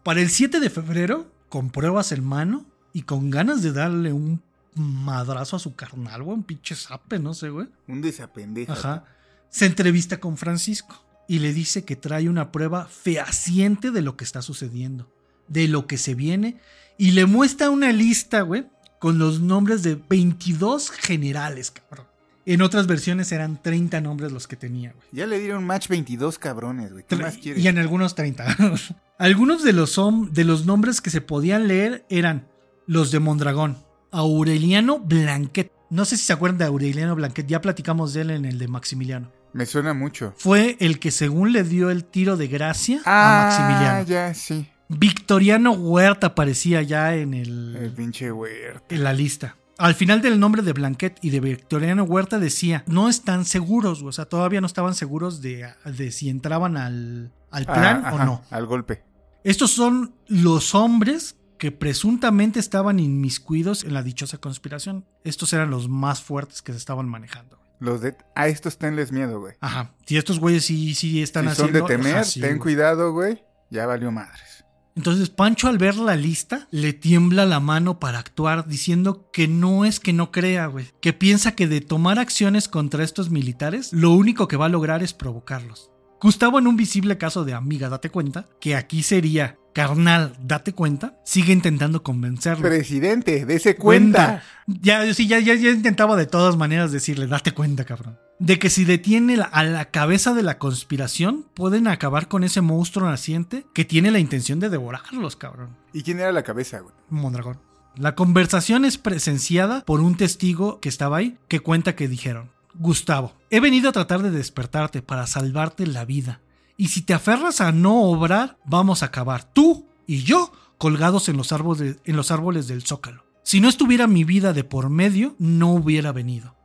Para 0.03 0.21
el 0.21 0.29
7 0.29 0.61
de 0.61 0.71
febrero, 0.71 1.31
con 1.49 1.71
pruebas 1.71 2.13
en 2.13 2.25
mano 2.25 2.67
y 2.93 3.03
con 3.03 3.31
ganas 3.31 3.63
de 3.63 3.73
darle 3.73 4.13
un 4.13 4.43
madrazo 4.75 5.57
a 5.57 5.61
su 5.61 5.75
carnal, 5.75 6.23
güey, 6.23 6.37
un 6.37 6.43
pinche 6.43 6.75
zape, 6.75 7.19
no 7.19 7.33
sé, 7.33 7.49
güey. 7.49 7.69
Un 7.87 8.03
desapendeja. 8.03 8.73
Ajá. 8.73 9.05
Se 9.49 9.67
entrevista 9.67 10.19
con 10.19 10.37
Francisco 10.37 11.05
y 11.29 11.39
le 11.39 11.53
dice 11.53 11.85
que 11.85 11.97
trae 11.97 12.29
una 12.29 12.51
prueba 12.53 12.87
fehaciente 12.87 13.93
de 13.93 14.03
lo 14.03 14.17
que 14.17 14.25
está 14.25 14.43
sucediendo, 14.43 15.11
de 15.49 15.69
lo 15.69 15.87
que 15.87 15.97
se 15.97 16.15
viene, 16.15 16.59
y 16.99 17.13
le 17.13 17.25
muestra 17.27 17.71
una 17.71 17.93
lista, 17.93 18.43
güey, 18.43 18.67
con 18.99 19.19
los 19.19 19.41
nombres 19.41 19.83
de 19.83 19.95
22 20.09 20.91
generales, 20.91 21.71
cabrón. 21.71 22.07
En 22.47 22.61
otras 22.61 22.87
versiones 22.87 23.33
eran 23.33 23.61
30 23.63 24.01
nombres 24.03 24.31
los 24.31 24.47
que 24.47 24.57
tenía, 24.57 24.93
güey. 24.93 25.07
Ya 25.13 25.27
le 25.27 25.39
dieron 25.41 25.65
match 25.65 25.89
22 25.89 26.39
cabrones, 26.39 26.93
güey. 26.93 27.05
¿Qué 27.09 27.17
más 27.17 27.39
quieres? 27.39 27.63
Y 27.65 27.69
en 27.69 27.79
algunos 27.79 28.15
30. 28.15 28.57
algunos 29.19 29.63
de 29.63 29.73
los, 29.73 29.99
de 30.33 30.45
los 30.45 30.67
nombres 30.67 31.01
que 31.01 31.09
se 31.11 31.21
podían 31.23 31.69
leer 31.69 32.05
eran 32.11 32.47
los 32.87 33.11
de 33.11 33.19
Mondragón, 33.21 33.79
Aureliano 34.11 34.99
Blanquet. 34.99 35.73
No 35.91 36.05
sé 36.05 36.17
si 36.19 36.25
se 36.25 36.33
acuerdan 36.35 36.59
de 36.59 36.65
Aureliano 36.67 37.15
Blanquet, 37.15 37.47
ya 37.47 37.61
platicamos 37.63 38.13
de 38.13 38.23
él 38.23 38.31
en 38.31 38.45
el 38.45 38.59
de 38.59 38.69
Maximiliano. 38.69 39.31
Me 39.55 39.65
suena 39.67 39.95
mucho. 39.95 40.35
Fue 40.37 40.77
el 40.81 40.99
que 40.99 41.11
según 41.11 41.53
le 41.53 41.63
dio 41.63 41.89
el 41.91 42.05
tiro 42.05 42.37
de 42.37 42.49
gracia 42.49 43.01
a 43.05 43.47
Ah, 43.47 43.47
Maximiliano. 43.47 44.03
ya, 44.07 44.35
sí. 44.35 44.67
Victoriano 44.89 45.73
Huerta 45.73 46.29
aparecía 46.29 46.83
ya 46.83 47.15
en, 47.15 47.35
el, 47.35 47.77
El 47.77 47.93
pinche 47.93 48.31
huerta. 48.33 48.95
en 48.95 49.05
la 49.05 49.13
lista. 49.13 49.57
Al 49.77 49.95
final 49.95 50.23
del 50.23 50.39
nombre 50.39 50.63
de 50.63 50.73
Blanquet 50.73 51.19
y 51.21 51.31
de 51.31 51.41
Victoriano 51.41 52.05
Huerta 52.05 52.39
decía, 52.39 52.85
no 52.87 53.09
están 53.09 53.45
seguros, 53.45 54.03
o 54.03 54.13
sea, 54.13 54.27
todavía 54.27 54.61
no 54.61 54.67
estaban 54.69 54.95
seguros 54.95 55.43
de, 55.43 55.67
de 55.85 56.13
si 56.13 56.29
entraban 56.29 56.77
al, 56.77 57.33
al 57.51 57.65
plan 57.65 58.03
Ah, 58.05 58.13
o 58.13 58.15
ajá, 58.17 58.25
no. 58.25 58.43
Al 58.51 58.67
golpe. 58.67 59.03
Estos 59.43 59.73
son 59.73 60.15
los 60.29 60.75
hombres 60.77 61.37
que 61.59 61.73
presuntamente 61.73 62.61
estaban 62.61 63.01
inmiscuidos 63.01 63.83
en 63.85 63.95
la 63.95 64.03
dichosa 64.03 64.39
conspiración. 64.39 65.07
Estos 65.25 65.53
eran 65.53 65.71
los 65.71 65.89
más 65.89 66.23
fuertes 66.23 66.63
que 66.63 66.73
se 66.73 66.79
estaban 66.79 67.09
manejando. 67.09 67.59
Los 67.81 68.01
de. 68.01 68.17
A 68.37 68.47
estos 68.47 68.79
tenles 68.79 69.11
miedo, 69.13 69.41
güey. 69.41 69.55
Ajá. 69.61 69.93
Si 70.07 70.17
estos 70.17 70.39
güeyes 70.39 70.65
sí, 70.65 70.95
sí 70.95 71.21
están 71.23 71.49
Si 71.51 71.57
son 71.57 71.73
de 71.73 71.83
temer, 71.83 72.25
sí, 72.25 72.41
ten 72.41 72.51
güey. 72.51 72.61
cuidado, 72.61 73.13
güey. 73.13 73.43
Ya 73.71 73.87
valió 73.87 74.13
madres. 74.13 74.54
Entonces 74.97 75.29
Pancho 75.29 75.69
al 75.69 75.79
ver 75.79 75.97
la 75.97 76.17
lista 76.17 76.69
le 76.71 76.93
tiembla 76.93 77.47
la 77.47 77.59
mano 77.59 77.99
para 77.99 78.21
actuar 78.21 78.69
diciendo 78.69 79.29
que 79.33 79.49
no 79.49 79.85
es 79.85 79.99
que 79.99 80.13
no 80.13 80.31
crea, 80.31 80.67
güey, 80.67 80.87
que 81.01 81.13
piensa 81.13 81.57
que 81.57 81.67
de 81.67 81.81
tomar 81.81 82.19
acciones 82.19 82.69
contra 82.69 83.03
estos 83.03 83.31
militares 83.31 83.93
lo 83.93 84.13
único 84.13 84.47
que 84.47 84.57
va 84.57 84.67
a 84.67 84.71
lograr 84.71 85.03
es 85.03 85.13
provocarlos. 85.13 85.91
Gustavo 86.21 86.59
en 86.59 86.69
un 86.69 86.77
visible 86.77 87.19
caso 87.19 87.45
de 87.45 87.55
amiga, 87.55 87.89
date 87.89 88.09
cuenta, 88.09 88.49
que 88.61 88.77
aquí 88.77 89.03
sería 89.03 89.59
carnal, 89.75 90.35
date 90.41 90.73
cuenta, 90.73 91.21
sigue 91.25 91.53
intentando 91.53 92.03
convencerlo. 92.03 92.67
Presidente, 92.67 93.45
dese 93.45 93.77
cuenta. 93.77 94.43
Ya, 94.67 95.13
sí, 95.13 95.27
ya, 95.27 95.41
ya, 95.41 95.55
ya 95.55 95.71
intentaba 95.71 96.17
de 96.17 96.27
todas 96.27 96.57
maneras 96.57 96.93
decirle, 96.93 97.27
date 97.27 97.53
cuenta, 97.53 97.85
cabrón. 97.85 98.17
De 98.39 98.59
que 98.59 98.69
si 98.69 98.85
detiene 98.85 99.39
a 99.41 99.63
la 99.63 99.87
cabeza 99.87 100.35
de 100.35 100.43
la 100.43 100.59
conspiración, 100.59 101.47
pueden 101.55 101.87
acabar 101.87 102.29
con 102.29 102.43
ese 102.43 102.61
monstruo 102.61 103.09
naciente 103.09 103.65
que 103.73 103.85
tiene 103.85 104.11
la 104.11 104.19
intención 104.19 104.59
de 104.59 104.71
devorarlos, 104.71 105.37
cabrón. 105.37 105.77
¿Y 105.93 106.03
quién 106.03 106.19
era 106.19 106.33
la 106.33 106.43
cabeza, 106.43 106.81
güey? 106.81 106.95
Mondragón. 107.11 107.61
La 107.97 108.17
conversación 108.17 108.85
es 108.85 108.99
presenciada 108.99 109.85
por 109.85 110.01
un 110.01 110.17
testigo 110.17 110.81
que 110.81 110.89
estaba 110.89 111.19
ahí 111.19 111.39
que 111.47 111.61
cuenta 111.61 111.95
que 111.95 112.09
dijeron, 112.09 112.51
Gustavo, 112.75 113.35
he 113.51 113.61
venido 113.61 113.89
a 113.89 113.93
tratar 113.93 114.23
de 114.23 114.33
despertarte 114.33 115.01
para 115.01 115.29
salvarte 115.29 115.87
la 115.87 116.05
vida. 116.05 116.41
Y 116.77 116.89
si 116.89 117.03
te 117.03 117.15
aferras 117.15 117.61
a 117.61 117.71
no 117.71 118.03
obrar, 118.03 118.59
vamos 118.65 119.03
a 119.03 119.07
acabar 119.07 119.45
tú 119.45 119.87
y 120.09 120.25
yo 120.25 120.51
colgados 120.77 121.29
en 121.29 121.37
los 121.37 121.53
árboles, 121.53 121.99
en 122.05 122.17
los 122.17 122.33
árboles 122.33 122.67
del 122.67 122.83
zócalo. 122.83 123.25
Si 123.45 123.61
no 123.61 123.69
estuviera 123.69 124.09
mi 124.09 124.25
vida 124.25 124.53
de 124.53 124.65
por 124.65 124.91
medio, 124.91 125.37
no 125.39 125.73
hubiera 125.73 126.11
venido. 126.11 126.57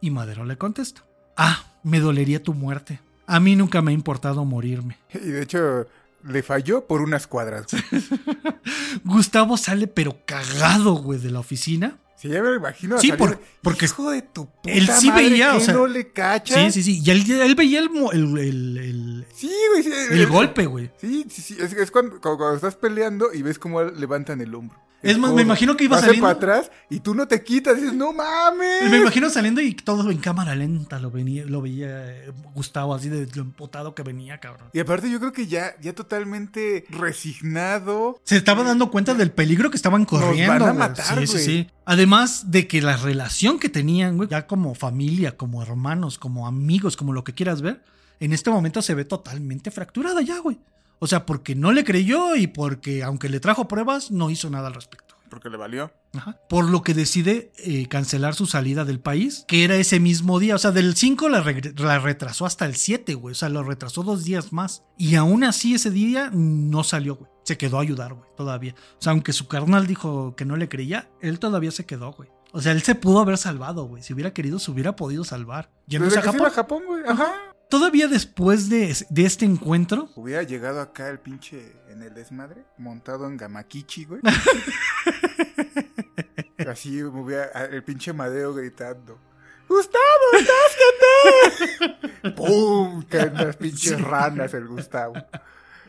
Y 0.00 0.10
Madero 0.10 0.44
le 0.44 0.56
contesta, 0.56 1.04
ah, 1.36 1.64
me 1.82 2.00
dolería 2.00 2.42
tu 2.42 2.54
muerte. 2.54 3.00
A 3.26 3.40
mí 3.40 3.56
nunca 3.56 3.82
me 3.82 3.90
ha 3.90 3.94
importado 3.94 4.44
morirme. 4.44 4.98
Y 5.14 5.18
de 5.18 5.42
hecho, 5.42 5.86
le 6.24 6.42
falló 6.42 6.86
por 6.86 7.00
unas 7.02 7.26
cuadras. 7.26 7.66
Gustavo 9.04 9.56
sale 9.56 9.86
pero 9.86 10.18
cagado, 10.24 10.94
güey, 10.94 11.18
de 11.20 11.30
la 11.30 11.40
oficina 11.40 11.98
Sí, 12.18 12.28
ya 12.28 12.42
me 12.42 12.48
lo 12.48 12.54
imagino. 12.56 12.98
Sí, 12.98 13.12
por- 13.12 13.38
porque 13.60 13.84
Hijo 13.84 14.10
de 14.10 14.22
tu 14.22 14.46
puta 14.46 14.70
él 14.72 14.88
sí 14.88 15.08
madre, 15.08 15.28
veía, 15.28 15.54
o 15.54 15.58
¿que 15.58 15.64
sea, 15.66 15.74
no 15.74 15.86
le 15.86 16.12
cacha? 16.12 16.54
Sí, 16.64 16.72
sí, 16.72 16.82
sí. 16.82 17.02
Y 17.04 17.10
él, 17.10 17.30
él 17.30 17.54
veía 17.54 17.78
el, 17.80 17.90
el, 18.12 18.38
el- 18.38 18.78
el- 18.78 19.26
Sí, 19.34 19.52
güey. 19.70 19.82
sí, 19.82 19.90
el 20.12 20.26
golpe, 20.26 20.64
güey. 20.64 20.90
Sí, 20.98 21.26
sí, 21.28 21.42
sí. 21.42 21.56
Es, 21.60 21.74
es 21.74 21.90
cuando, 21.90 22.18
cuando- 22.18 22.38
cuando 22.38 22.56
estás 22.56 22.74
peleando 22.74 23.34
y 23.34 23.42
ves 23.42 23.58
cómo 23.58 23.82
levantan 23.82 24.40
el 24.40 24.54
hombro. 24.54 24.78
Es 25.02 25.18
más, 25.18 25.32
me 25.32 25.42
imagino 25.42 25.76
que 25.76 25.84
iba 25.84 25.96
Hace 25.96 26.06
saliendo. 26.06 26.26
para 26.26 26.36
atrás 26.36 26.70
y 26.90 27.00
tú 27.00 27.14
no 27.14 27.28
te 27.28 27.42
quitas. 27.44 27.76
Dices, 27.76 27.92
no 27.92 28.12
mames. 28.12 28.90
Me 28.90 28.98
imagino 28.98 29.30
saliendo 29.30 29.60
y 29.60 29.74
todo 29.74 30.10
en 30.10 30.18
cámara 30.18 30.54
lenta 30.54 30.98
lo, 30.98 31.10
venía, 31.10 31.44
lo 31.44 31.62
veía 31.62 31.88
eh, 31.88 32.32
Gustavo 32.54 32.94
así 32.94 33.08
de 33.08 33.28
lo 33.34 33.42
empotado 33.42 33.94
que 33.94 34.02
venía, 34.02 34.38
cabrón. 34.38 34.68
Y 34.72 34.80
aparte 34.80 35.10
yo 35.10 35.18
creo 35.20 35.32
que 35.32 35.46
ya, 35.46 35.76
ya 35.80 35.92
totalmente 35.94 36.84
resignado. 36.88 38.20
Se 38.24 38.36
estaba 38.36 38.64
dando 38.64 38.90
cuenta 38.90 39.14
del 39.14 39.30
peligro 39.30 39.70
que 39.70 39.76
estaban 39.76 40.04
corriendo. 40.04 40.52
van 40.52 40.62
a 40.62 40.72
matar, 40.72 41.20
sí, 41.20 41.26
sí, 41.26 41.38
sí. 41.38 41.70
Además 41.84 42.50
de 42.50 42.66
que 42.66 42.82
la 42.82 42.96
relación 42.96 43.58
que 43.58 43.68
tenían, 43.68 44.16
güey, 44.16 44.28
ya 44.28 44.46
como 44.46 44.74
familia, 44.74 45.36
como 45.36 45.62
hermanos, 45.62 46.18
como 46.18 46.46
amigos, 46.46 46.96
como 46.96 47.12
lo 47.12 47.22
que 47.22 47.32
quieras 47.32 47.62
ver, 47.62 47.82
en 48.18 48.32
este 48.32 48.50
momento 48.50 48.82
se 48.82 48.94
ve 48.94 49.04
totalmente 49.04 49.70
fracturada 49.70 50.22
ya, 50.22 50.38
güey. 50.38 50.58
O 50.98 51.06
sea, 51.06 51.26
porque 51.26 51.54
no 51.54 51.72
le 51.72 51.84
creyó 51.84 52.36
y 52.36 52.46
porque, 52.46 53.02
aunque 53.02 53.28
le 53.28 53.40
trajo 53.40 53.68
pruebas, 53.68 54.10
no 54.10 54.30
hizo 54.30 54.50
nada 54.50 54.68
al 54.68 54.74
respecto. 54.74 55.06
Porque 55.28 55.50
le 55.50 55.56
valió. 55.56 55.92
Ajá. 56.16 56.38
Por 56.48 56.70
lo 56.70 56.82
que 56.82 56.94
decide 56.94 57.52
eh, 57.58 57.88
cancelar 57.88 58.34
su 58.34 58.46
salida 58.46 58.84
del 58.84 59.00
país, 59.00 59.44
que 59.48 59.64
era 59.64 59.76
ese 59.76 60.00
mismo 60.00 60.38
día. 60.38 60.54
O 60.54 60.58
sea, 60.58 60.70
del 60.70 60.94
5 60.94 61.28
la, 61.28 61.98
retrasó 61.98 62.46
hasta 62.46 62.64
el 62.64 62.76
7, 62.76 63.14
güey. 63.14 63.32
O 63.32 63.34
sea, 63.34 63.48
lo 63.48 63.62
retrasó 63.62 64.02
dos 64.02 64.24
días 64.24 64.52
más. 64.52 64.84
Y 64.96 65.16
aún 65.16 65.44
así 65.44 65.74
ese 65.74 65.90
día 65.90 66.30
no 66.32 66.84
salió, 66.84 67.16
güey. 67.16 67.30
Se 67.44 67.58
quedó 67.58 67.78
a 67.78 67.82
ayudar, 67.82 68.14
güey, 68.14 68.28
todavía. 68.36 68.74
O 68.98 69.02
sea, 69.02 69.12
aunque 69.12 69.32
su 69.32 69.46
carnal 69.46 69.86
dijo 69.86 70.34
que 70.36 70.44
no 70.44 70.56
le 70.56 70.68
creía, 70.68 71.10
él 71.20 71.38
todavía 71.38 71.70
se 71.70 71.86
quedó, 71.86 72.12
güey. 72.12 72.28
O 72.52 72.60
sea, 72.60 72.72
él 72.72 72.82
se 72.82 72.94
pudo 72.94 73.20
haber 73.20 73.36
salvado, 73.36 73.84
güey. 73.84 74.02
Si 74.02 74.14
hubiera 74.14 74.32
querido, 74.32 74.58
se 74.58 74.70
hubiera 74.70 74.96
podido 74.96 75.24
salvar. 75.24 75.70
Desde 75.86 76.18
a 76.18 76.22
Japón. 76.22 76.46
a 76.46 76.50
Japón, 76.50 76.82
güey. 76.86 77.02
Ajá. 77.06 77.34
Todavía 77.68 78.06
después 78.06 78.68
de, 78.68 78.96
de 79.10 79.24
este 79.24 79.44
encuentro, 79.44 80.08
Hubiera 80.14 80.44
llegado 80.44 80.80
acá 80.80 81.08
el 81.08 81.18
pinche 81.18 81.72
en 81.88 82.00
el 82.02 82.14
desmadre, 82.14 82.64
montado 82.78 83.26
en 83.26 83.36
Gamakichi, 83.36 84.04
güey. 84.04 84.20
Así 86.68 87.02
me 87.02 87.20
hubiera 87.20 87.46
el 87.66 87.82
pinche 87.82 88.12
Madeo 88.12 88.54
gritando. 88.54 89.18
¡Gustavo, 89.68 90.04
estás 90.38 90.76
¡Pum! 92.36 93.02
Caen 93.08 93.34
las 93.34 93.56
pinches 93.56 94.00
ranas 94.00 94.54
el 94.54 94.68
Gustavo. 94.68 95.14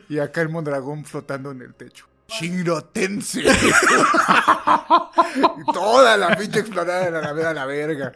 Y 0.08 0.18
acá 0.18 0.40
el 0.40 0.48
Mondragón 0.48 1.04
flotando 1.04 1.52
en 1.52 1.62
el 1.62 1.74
techo. 1.74 2.06
¡Shinrotense! 2.28 3.40
y 3.42 3.44
toda 5.72 6.16
la 6.16 6.36
pinche 6.36 6.60
explorada 6.60 7.04
de 7.04 7.10
la 7.10 7.20
nave 7.22 7.44
a 7.46 7.54
la 7.54 7.66
verga. 7.66 8.12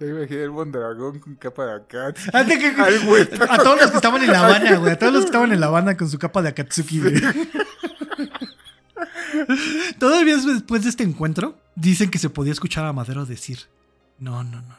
Ya 0.00 0.06
imaginé 0.06 0.42
el 0.44 0.50
Mondragón 0.50 1.18
con 1.20 1.34
capa 1.36 1.66
de 1.66 1.74
acá. 1.74 2.14
Antes 2.32 2.58
que- 2.58 2.74
Ay, 2.82 2.98
güey. 3.04 3.22
a 3.48 3.58
todos 3.58 3.80
los 3.82 3.90
que 3.90 3.96
estaban 3.96 4.22
en 4.22 4.32
La 4.32 4.40
Habana, 4.46 4.76
güey. 4.78 4.92
A 4.92 4.98
todos 4.98 5.12
los 5.12 5.22
que 5.22 5.26
estaban 5.26 5.52
en 5.52 5.60
La 5.60 5.66
Habana 5.66 5.96
con 5.96 6.08
su 6.08 6.18
capa 6.18 6.40
de 6.42 6.48
Akatsuki, 6.48 7.00
güey. 7.00 7.14
Todavía 9.98 10.36
después 10.36 10.82
de 10.84 10.90
este 10.90 11.02
encuentro, 11.04 11.58
dicen 11.74 12.10
que 12.10 12.18
se 12.18 12.30
podía 12.30 12.52
escuchar 12.52 12.84
a 12.86 12.92
Madero 12.92 13.26
decir: 13.26 13.60
No, 14.18 14.42
no, 14.42 14.60
no, 14.62 14.68
no. 14.68 14.78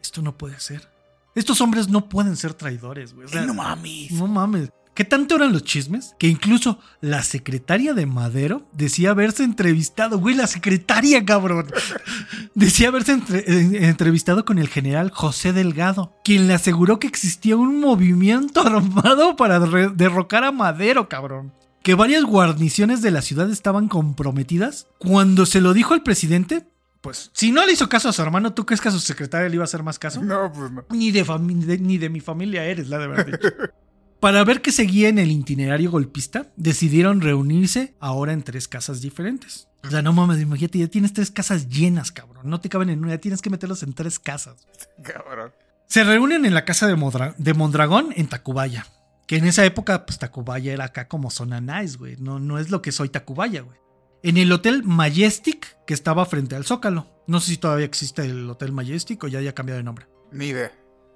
Esto 0.00 0.22
no 0.22 0.36
puede 0.36 0.58
ser. 0.60 0.88
Estos 1.34 1.60
hombres 1.60 1.88
no 1.88 2.08
pueden 2.08 2.36
ser 2.36 2.54
traidores, 2.54 3.14
güey. 3.14 3.26
O 3.26 3.28
sea, 3.30 3.42
no 3.42 3.54
mames. 3.54 4.10
no 4.12 4.26
mames. 4.26 4.70
¿Qué 4.94 5.04
tanto 5.04 5.36
eran 5.36 5.52
los 5.54 5.64
chismes? 5.64 6.14
Que 6.18 6.28
incluso 6.28 6.78
la 7.00 7.22
secretaria 7.22 7.94
de 7.94 8.04
Madero 8.04 8.68
decía 8.72 9.10
haberse 9.12 9.42
entrevistado, 9.42 10.18
güey, 10.18 10.34
la 10.34 10.46
secretaria, 10.46 11.24
cabrón. 11.24 11.66
Decía 12.54 12.88
haberse 12.88 13.12
entre- 13.12 13.38
eh, 13.50 13.88
entrevistado 13.88 14.44
con 14.44 14.58
el 14.58 14.68
general 14.68 15.10
José 15.10 15.54
Delgado, 15.54 16.12
quien 16.22 16.46
le 16.46 16.52
aseguró 16.54 16.98
que 16.98 17.06
existía 17.06 17.56
un 17.56 17.80
movimiento 17.80 18.60
armado 18.66 19.34
para 19.36 19.58
derrocar 19.60 20.44
a 20.44 20.52
Madero, 20.52 21.08
cabrón. 21.08 21.52
Que 21.82 21.94
varias 21.94 22.24
guarniciones 22.24 23.00
de 23.00 23.10
la 23.12 23.22
ciudad 23.22 23.50
estaban 23.50 23.88
comprometidas. 23.88 24.86
Cuando 24.98 25.46
se 25.46 25.60
lo 25.62 25.72
dijo 25.72 25.94
al 25.94 26.02
presidente, 26.02 26.66
pues 27.00 27.30
si 27.32 27.50
no 27.50 27.64
le 27.66 27.72
hizo 27.72 27.88
caso 27.88 28.10
a 28.10 28.12
su 28.12 28.20
hermano, 28.22 28.52
¿tú 28.52 28.66
crees 28.66 28.80
que 28.82 28.88
a 28.88 28.92
su 28.92 29.00
secretaria 29.00 29.48
le 29.48 29.54
iba 29.56 29.64
a 29.64 29.64
hacer 29.64 29.82
más 29.82 29.98
caso? 29.98 30.22
No, 30.22 30.52
pues 30.52 30.70
no. 30.70 30.84
Ni 30.90 31.10
de, 31.10 31.22
de- 31.24 31.78
ni 31.78 31.96
de 31.98 32.08
mi 32.10 32.20
familia 32.20 32.64
eres, 32.66 32.88
la 32.88 32.98
de 32.98 33.06
verdad. 33.08 33.40
Para 34.22 34.44
ver 34.44 34.62
qué 34.62 34.70
seguía 34.70 35.08
en 35.08 35.18
el 35.18 35.32
itinerario 35.32 35.90
golpista, 35.90 36.46
decidieron 36.56 37.20
reunirse 37.20 37.96
ahora 37.98 38.32
en 38.32 38.44
tres 38.44 38.68
casas 38.68 39.00
diferentes. 39.00 39.66
O 39.84 39.90
sea, 39.90 40.00
no 40.00 40.12
mames, 40.12 40.40
imagínate, 40.40 40.78
ya 40.78 40.86
tienes 40.86 41.12
tres 41.12 41.32
casas 41.32 41.68
llenas, 41.68 42.12
cabrón. 42.12 42.48
No 42.48 42.60
te 42.60 42.68
caben 42.68 42.88
en 42.90 43.00
una, 43.00 43.10
ya 43.14 43.18
tienes 43.18 43.42
que 43.42 43.50
meterlos 43.50 43.82
en 43.82 43.94
tres 43.94 44.20
casas. 44.20 44.64
Cabrón. 45.02 45.50
Se 45.88 46.04
reúnen 46.04 46.46
en 46.46 46.54
la 46.54 46.64
casa 46.64 46.86
de, 46.86 46.94
Modra- 46.94 47.34
de 47.36 47.52
Mondragón 47.52 48.10
en 48.14 48.28
Tacubaya. 48.28 48.86
Que 49.26 49.38
en 49.38 49.44
esa 49.44 49.64
época, 49.64 50.06
pues 50.06 50.20
Tacubaya 50.20 50.72
era 50.72 50.84
acá 50.84 51.08
como 51.08 51.28
zona 51.32 51.60
nice, 51.60 51.98
güey. 51.98 52.16
No, 52.18 52.38
no 52.38 52.60
es 52.60 52.70
lo 52.70 52.80
que 52.80 52.92
soy 52.92 53.08
Tacubaya, 53.08 53.62
güey. 53.62 53.76
En 54.22 54.36
el 54.36 54.52
Hotel 54.52 54.84
Majestic, 54.84 55.76
que 55.84 55.94
estaba 55.94 56.24
frente 56.26 56.54
al 56.54 56.64
Zócalo. 56.64 57.08
No 57.26 57.40
sé 57.40 57.50
si 57.50 57.56
todavía 57.56 57.86
existe 57.86 58.22
el 58.24 58.48
Hotel 58.48 58.70
Majestic 58.70 59.24
o 59.24 59.26
ya 59.26 59.40
haya 59.40 59.52
cambiado 59.52 59.78
de 59.78 59.82
nombre 59.84 60.06
Ni 60.30 60.46
idea. 60.46 60.70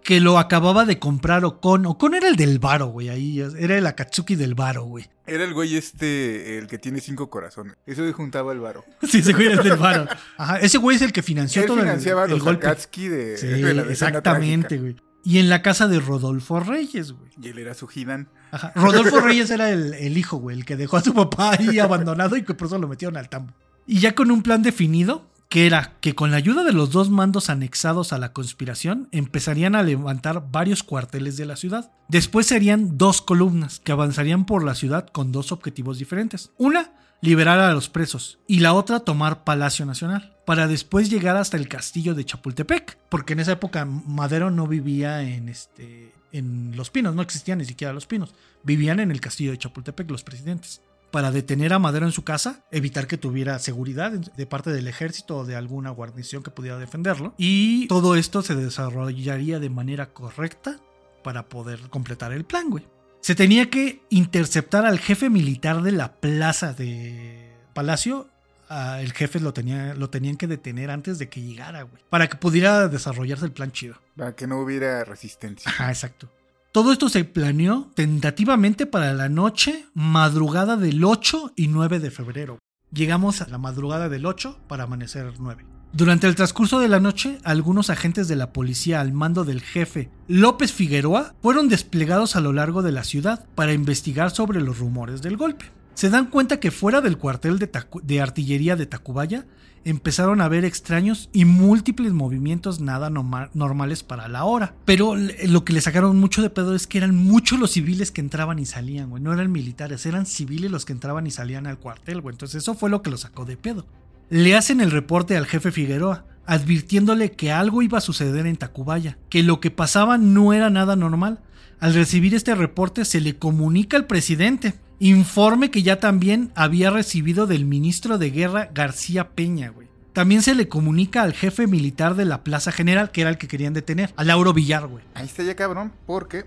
Que 0.06 0.20
lo 0.20 0.38
acababa 0.38 0.84
de 0.84 1.00
comprar 1.00 1.44
Ocon. 1.44 1.84
Ocon 1.84 2.14
era 2.14 2.28
el 2.28 2.36
del 2.36 2.60
Varo, 2.60 2.86
güey. 2.86 3.08
Ahí 3.08 3.40
era 3.40 3.76
el 3.76 3.84
Akatsuki 3.88 4.36
del 4.36 4.54
Varo, 4.54 4.84
güey. 4.84 5.04
Era 5.26 5.42
el 5.42 5.52
güey 5.52 5.76
este, 5.76 6.58
el 6.58 6.68
que 6.68 6.78
tiene 6.78 7.00
cinco 7.00 7.28
corazones. 7.28 7.74
Eso 7.86 8.04
de 8.04 8.12
juntaba 8.12 8.52
el 8.52 8.60
varo. 8.60 8.84
Sí, 9.02 9.18
ese 9.18 9.32
güey 9.32 9.46
era 9.46 9.56
el 9.56 9.68
del 9.68 9.76
Varo. 9.76 10.06
Ajá, 10.38 10.58
ese 10.58 10.78
güey 10.78 10.94
es 10.94 11.02
el 11.02 11.12
que 11.12 11.24
financió 11.24 11.62
Él 11.62 11.66
todo 11.66 11.78
el, 11.78 11.82
financiaba 11.82 12.24
el 12.24 12.30
los 12.30 12.44
golpe. 12.44 12.68
Akatsuki 12.68 13.08
de, 13.08 13.36
Sí, 13.36 13.48
de 13.48 13.74
la 13.74 13.82
exactamente, 13.82 14.78
güey. 14.78 14.94
Y 15.24 15.40
en 15.40 15.48
la 15.48 15.60
casa 15.60 15.88
de 15.88 15.98
Rodolfo 15.98 16.60
Reyes, 16.60 17.10
güey. 17.10 17.32
Y 17.42 17.48
él 17.48 17.58
era 17.58 17.74
su 17.74 17.88
Hidan. 17.92 18.28
Ajá. 18.52 18.72
Rodolfo 18.76 19.18
Reyes 19.18 19.50
era 19.50 19.70
el, 19.70 19.92
el 19.94 20.16
hijo, 20.16 20.36
güey, 20.36 20.56
el 20.56 20.64
que 20.64 20.76
dejó 20.76 20.98
a 20.98 21.02
su 21.02 21.12
papá 21.14 21.56
ahí 21.58 21.80
abandonado 21.80 22.36
y 22.36 22.44
que 22.44 22.54
por 22.54 22.68
eso 22.68 22.78
lo 22.78 22.86
metieron 22.86 23.16
al 23.16 23.28
tambo. 23.28 23.52
Y 23.88 23.98
ya 23.98 24.14
con 24.14 24.30
un 24.30 24.42
plan 24.44 24.62
definido, 24.62 25.26
que 25.48 25.66
era 25.66 25.94
que 26.00 26.14
con 26.14 26.30
la 26.30 26.38
ayuda 26.38 26.64
de 26.64 26.72
los 26.72 26.90
dos 26.90 27.10
mandos 27.10 27.50
anexados 27.50 28.12
a 28.12 28.18
la 28.18 28.32
conspiración, 28.32 29.08
empezarían 29.12 29.74
a 29.74 29.82
levantar 29.82 30.50
varios 30.50 30.82
cuarteles 30.82 31.36
de 31.36 31.46
la 31.46 31.56
ciudad. 31.56 31.92
Después 32.08 32.46
serían 32.46 32.98
dos 32.98 33.22
columnas 33.22 33.80
que 33.80 33.92
avanzarían 33.92 34.44
por 34.44 34.64
la 34.64 34.74
ciudad 34.74 35.08
con 35.08 35.32
dos 35.32 35.52
objetivos 35.52 35.98
diferentes. 35.98 36.50
Una, 36.58 36.90
liberar 37.20 37.58
a 37.58 37.72
los 37.72 37.88
presos 37.88 38.38
y 38.46 38.60
la 38.60 38.74
otra 38.74 39.00
tomar 39.00 39.44
Palacio 39.44 39.86
Nacional 39.86 40.36
para 40.44 40.68
después 40.68 41.10
llegar 41.10 41.36
hasta 41.36 41.56
el 41.56 41.68
castillo 41.68 42.14
de 42.14 42.24
Chapultepec, 42.24 42.98
porque 43.08 43.32
en 43.32 43.40
esa 43.40 43.52
época 43.52 43.84
Madero 43.84 44.50
no 44.50 44.66
vivía 44.66 45.22
en 45.22 45.48
este 45.48 46.12
en 46.32 46.76
Los 46.76 46.90
Pinos, 46.90 47.14
no 47.14 47.22
existían 47.22 47.58
ni 47.58 47.64
siquiera 47.64 47.92
Los 47.92 48.06
Pinos, 48.06 48.34
vivían 48.62 49.00
en 49.00 49.10
el 49.10 49.20
castillo 49.20 49.52
de 49.52 49.58
Chapultepec 49.58 50.10
los 50.10 50.22
presidentes. 50.22 50.82
Para 51.16 51.30
detener 51.30 51.72
a 51.72 51.78
Madero 51.78 52.04
en 52.04 52.12
su 52.12 52.24
casa, 52.24 52.60
evitar 52.70 53.06
que 53.06 53.16
tuviera 53.16 53.58
seguridad 53.58 54.12
de 54.12 54.46
parte 54.46 54.68
del 54.68 54.86
ejército 54.86 55.38
o 55.38 55.44
de 55.46 55.56
alguna 55.56 55.88
guarnición 55.88 56.42
que 56.42 56.50
pudiera 56.50 56.76
defenderlo. 56.76 57.32
Y 57.38 57.88
todo 57.88 58.16
esto 58.16 58.42
se 58.42 58.54
desarrollaría 58.54 59.58
de 59.58 59.70
manera 59.70 60.12
correcta 60.12 60.78
para 61.24 61.48
poder 61.48 61.80
completar 61.88 62.32
el 62.32 62.44
plan, 62.44 62.68
güey. 62.68 62.86
Se 63.22 63.34
tenía 63.34 63.70
que 63.70 64.02
interceptar 64.10 64.84
al 64.84 64.98
jefe 64.98 65.30
militar 65.30 65.80
de 65.80 65.92
la 65.92 66.12
plaza 66.12 66.74
de 66.74 67.50
Palacio. 67.72 68.28
Ah, 68.68 69.00
el 69.00 69.14
jefe 69.14 69.40
lo, 69.40 69.54
tenía, 69.54 69.94
lo 69.94 70.10
tenían 70.10 70.36
que 70.36 70.46
detener 70.46 70.90
antes 70.90 71.18
de 71.18 71.30
que 71.30 71.40
llegara, 71.40 71.80
güey. 71.80 72.02
Para 72.10 72.28
que 72.28 72.36
pudiera 72.36 72.88
desarrollarse 72.88 73.46
el 73.46 73.52
plan 73.52 73.72
chido. 73.72 73.94
Para 74.16 74.36
que 74.36 74.46
no 74.46 74.58
hubiera 74.58 75.02
resistencia. 75.02 75.70
Ajá, 75.70 75.88
exacto. 75.88 76.28
Todo 76.76 76.92
esto 76.92 77.08
se 77.08 77.24
planeó 77.24 77.90
tentativamente 77.94 78.84
para 78.84 79.14
la 79.14 79.30
noche, 79.30 79.86
madrugada 79.94 80.76
del 80.76 81.02
8 81.02 81.54
y 81.56 81.68
9 81.68 82.00
de 82.00 82.10
febrero. 82.10 82.58
Llegamos 82.92 83.40
a 83.40 83.48
la 83.48 83.56
madrugada 83.56 84.10
del 84.10 84.26
8 84.26 84.58
para 84.68 84.84
amanecer 84.84 85.32
9. 85.38 85.64
Durante 85.94 86.26
el 86.26 86.34
transcurso 86.34 86.78
de 86.78 86.90
la 86.90 87.00
noche, 87.00 87.38
algunos 87.44 87.88
agentes 87.88 88.28
de 88.28 88.36
la 88.36 88.52
policía 88.52 89.00
al 89.00 89.14
mando 89.14 89.46
del 89.46 89.62
jefe 89.62 90.10
López 90.28 90.70
Figueroa 90.70 91.34
fueron 91.40 91.70
desplegados 91.70 92.36
a 92.36 92.42
lo 92.42 92.52
largo 92.52 92.82
de 92.82 92.92
la 92.92 93.04
ciudad 93.04 93.46
para 93.54 93.72
investigar 93.72 94.30
sobre 94.30 94.60
los 94.60 94.78
rumores 94.78 95.22
del 95.22 95.38
golpe. 95.38 95.70
Se 95.96 96.10
dan 96.10 96.26
cuenta 96.26 96.60
que 96.60 96.70
fuera 96.70 97.00
del 97.00 97.16
cuartel 97.16 97.58
de, 97.58 98.20
artillería 98.20 98.76
de 98.76 98.84
Tacubaya 98.84 99.46
empezaron 99.86 100.42
a 100.42 100.48
ver 100.48 100.66
extraños 100.66 101.30
y 101.32 101.46
múltiples 101.46 102.12
movimientos 102.12 102.80
nada 102.80 103.08
norma- 103.08 103.48
normales 103.54 104.02
para 104.02 104.28
la 104.28 104.44
hora. 104.44 104.74
Pero 104.84 105.14
lo 105.16 105.64
que 105.64 105.72
le 105.72 105.80
sacaron 105.80 106.20
mucho 106.20 106.42
de 106.42 106.50
pedo 106.50 106.74
es 106.74 106.86
que 106.86 106.98
eran 106.98 107.16
muchos 107.16 107.58
los 107.58 107.70
civiles 107.70 108.10
que 108.10 108.20
entraban 108.20 108.58
y 108.58 108.66
salían, 108.66 109.08
güey. 109.08 109.22
No 109.22 109.32
eran 109.32 109.50
militares, 109.50 110.04
eran 110.04 110.26
civiles 110.26 110.70
los 110.70 110.84
que 110.84 110.92
entraban 110.92 111.26
y 111.26 111.30
salían 111.30 111.66
al 111.66 111.78
cuartel, 111.78 112.20
güey. 112.20 112.34
Entonces 112.34 112.62
eso 112.62 112.74
fue 112.74 112.90
lo 112.90 113.00
que 113.00 113.10
lo 113.10 113.16
sacó 113.16 113.46
de 113.46 113.56
pedo. 113.56 113.86
Le 114.28 114.54
hacen 114.54 114.82
el 114.82 114.90
reporte 114.90 115.34
al 115.34 115.46
jefe 115.46 115.72
Figueroa, 115.72 116.26
advirtiéndole 116.44 117.32
que 117.32 117.52
algo 117.52 117.80
iba 117.80 117.96
a 117.96 118.02
suceder 118.02 118.46
en 118.46 118.56
Tacubaya, 118.56 119.16
que 119.30 119.42
lo 119.42 119.60
que 119.60 119.70
pasaba 119.70 120.18
no 120.18 120.52
era 120.52 120.68
nada 120.68 120.94
normal. 120.94 121.40
Al 121.80 121.94
recibir 121.94 122.34
este 122.34 122.54
reporte 122.54 123.04
se 123.06 123.20
le 123.20 123.36
comunica 123.36 123.96
al 123.96 124.06
presidente, 124.06 124.74
informe 124.98 125.70
que 125.70 125.82
ya 125.82 126.00
también 126.00 126.50
había 126.54 126.90
recibido 126.90 127.46
del 127.46 127.64
ministro 127.64 128.18
de 128.18 128.30
Guerra 128.30 128.70
García 128.74 129.30
Peña, 129.30 129.70
güey. 129.70 129.86
También 130.12 130.40
se 130.42 130.54
le 130.54 130.68
comunica 130.68 131.22
al 131.22 131.34
jefe 131.34 131.66
militar 131.66 132.14
de 132.14 132.24
la 132.24 132.42
Plaza 132.42 132.72
General, 132.72 133.10
que 133.10 133.20
era 133.20 133.28
el 133.30 133.36
que 133.36 133.48
querían 133.48 133.74
detener, 133.74 134.14
a 134.16 134.24
Lauro 134.24 134.54
Villar, 134.54 134.86
güey. 134.86 135.04
Ahí 135.14 135.26
está 135.26 135.42
ya 135.42 135.54
cabrón, 135.54 135.92
porque 136.06 136.46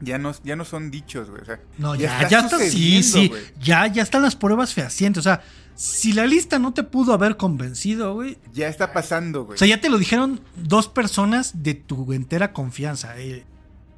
Ya 0.00 0.18
no, 0.18 0.32
ya 0.42 0.56
no 0.56 0.64
son 0.64 0.90
dichos, 0.90 1.30
güey. 1.30 1.42
O 1.42 1.44
sea, 1.44 1.60
No, 1.78 1.94
ya 1.94 2.00
ya, 2.02 2.16
está 2.16 2.28
ya 2.28 2.40
está, 2.40 2.58
sí, 2.58 3.02
sí. 3.04 3.28
güey. 3.28 3.42
Ya, 3.60 3.86
ya 3.86 4.02
están 4.02 4.22
las 4.22 4.34
pruebas 4.34 4.74
fehacientes. 4.74 5.20
O 5.20 5.22
sea, 5.22 5.42
si 5.76 6.12
la 6.12 6.26
lista 6.26 6.58
no 6.58 6.74
te 6.74 6.82
pudo 6.82 7.12
haber 7.14 7.36
convencido, 7.36 8.14
güey. 8.14 8.36
ya 8.52 8.66
está 8.66 8.92
pasando, 8.92 9.44
güey. 9.44 9.54
O 9.54 9.58
sea, 9.58 9.68
ya 9.68 9.80
te 9.80 9.88
lo 9.88 9.96
dijeron 9.98 10.40
dos 10.56 10.88
personas 10.88 11.62
de 11.62 11.74
tu 11.74 12.12
entera 12.12 12.52
confianza. 12.52 13.16
eh. 13.18 13.44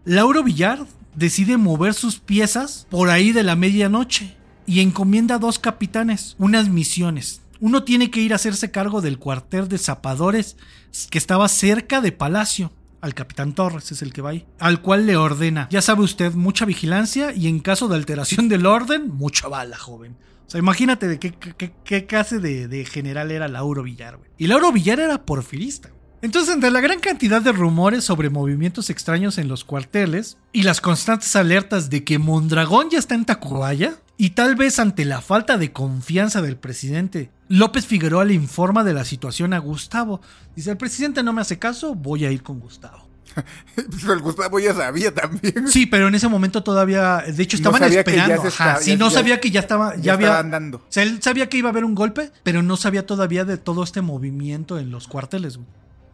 Lauro 0.05 0.42
Villar 0.44 0.80
decide 1.18 1.56
mover 1.56 1.94
sus 1.94 2.20
piezas 2.20 2.86
por 2.90 3.10
ahí 3.10 3.32
de 3.32 3.42
la 3.42 3.56
medianoche 3.56 4.36
y 4.66 4.80
encomienda 4.80 5.36
a 5.36 5.38
dos 5.38 5.58
capitanes 5.58 6.36
unas 6.38 6.68
misiones. 6.68 7.42
Uno 7.60 7.82
tiene 7.82 8.10
que 8.10 8.20
ir 8.20 8.32
a 8.32 8.36
hacerse 8.36 8.70
cargo 8.70 9.00
del 9.00 9.18
cuartel 9.18 9.68
de 9.68 9.78
zapadores 9.78 10.56
que 11.10 11.18
estaba 11.18 11.48
cerca 11.48 12.00
de 12.00 12.12
Palacio. 12.12 12.72
Al 13.00 13.14
capitán 13.14 13.52
Torres 13.52 13.90
es 13.90 14.02
el 14.02 14.12
que 14.12 14.22
va 14.22 14.30
ahí. 14.30 14.46
Al 14.60 14.80
cual 14.80 15.06
le 15.06 15.16
ordena, 15.16 15.68
ya 15.70 15.82
sabe 15.82 16.02
usted, 16.02 16.34
mucha 16.34 16.64
vigilancia 16.64 17.32
y 17.32 17.48
en 17.48 17.60
caso 17.60 17.88
de 17.88 17.96
alteración 17.96 18.48
del 18.48 18.66
orden, 18.66 19.08
mucha 19.08 19.48
bala, 19.48 19.76
joven. 19.76 20.16
O 20.46 20.50
sea, 20.50 20.58
imagínate 20.58 21.08
de 21.08 21.18
qué, 21.18 22.06
clase 22.06 22.38
de, 22.38 22.68
de 22.68 22.84
general 22.84 23.30
era 23.30 23.48
Lauro 23.48 23.82
Villar, 23.82 24.16
güey. 24.16 24.30
Y 24.38 24.46
Lauro 24.46 24.72
Villar 24.72 24.98
era 24.98 25.24
porfirista. 25.24 25.90
Entonces, 26.20 26.54
entre 26.54 26.70
la 26.70 26.80
gran 26.80 26.98
cantidad 27.00 27.40
de 27.40 27.52
rumores 27.52 28.04
sobre 28.04 28.28
movimientos 28.30 28.90
extraños 28.90 29.38
en 29.38 29.46
los 29.48 29.64
cuarteles 29.64 30.36
y 30.52 30.62
las 30.64 30.80
constantes 30.80 31.34
alertas 31.36 31.90
de 31.90 32.02
que 32.04 32.18
Mondragón 32.18 32.90
ya 32.90 32.98
está 32.98 33.14
en 33.14 33.24
Tacubaya, 33.24 33.94
y 34.16 34.30
tal 34.30 34.56
vez 34.56 34.80
ante 34.80 35.04
la 35.04 35.20
falta 35.20 35.58
de 35.58 35.70
confianza 35.72 36.42
del 36.42 36.56
presidente, 36.56 37.30
López 37.48 37.86
Figueroa 37.86 38.24
le 38.24 38.34
informa 38.34 38.82
de 38.82 38.92
la 38.94 39.04
situación 39.04 39.52
a 39.52 39.58
Gustavo. 39.58 40.20
Dice, 40.56 40.72
el 40.72 40.76
presidente 40.76 41.22
no 41.22 41.32
me 41.32 41.40
hace 41.40 41.60
caso, 41.60 41.94
voy 41.94 42.24
a 42.24 42.32
ir 42.32 42.42
con 42.42 42.58
Gustavo. 42.58 43.06
Pues 43.76 44.02
el 44.04 44.18
Gustavo 44.18 44.58
ya 44.58 44.74
sabía 44.74 45.14
también. 45.14 45.68
Sí, 45.68 45.86
pero 45.86 46.08
en 46.08 46.16
ese 46.16 46.26
momento 46.26 46.64
todavía, 46.64 47.18
de 47.28 47.40
hecho, 47.44 47.56
estaban 47.56 47.80
esperando. 47.84 48.34
Ajá, 48.40 48.48
estaba- 48.48 48.76
sí, 48.80 48.90
ya- 48.90 48.96
no 48.96 49.10
sabía 49.10 49.38
que 49.40 49.52
ya 49.52 49.60
estaba, 49.60 49.94
ya, 49.94 50.02
ya 50.02 50.12
había, 50.14 50.26
estaban 50.28 50.50
dando. 50.50 50.78
o 50.78 50.86
sea, 50.88 51.04
él 51.04 51.22
sabía 51.22 51.48
que 51.48 51.58
iba 51.58 51.68
a 51.68 51.70
haber 51.72 51.84
un 51.84 51.94
golpe, 51.94 52.32
pero 52.42 52.64
no 52.64 52.76
sabía 52.76 53.06
todavía 53.06 53.44
de 53.44 53.56
todo 53.56 53.84
este 53.84 54.00
movimiento 54.02 54.80
en 54.80 54.90
los 54.90 55.06
cuarteles. 55.06 55.58
güey. 55.58 55.68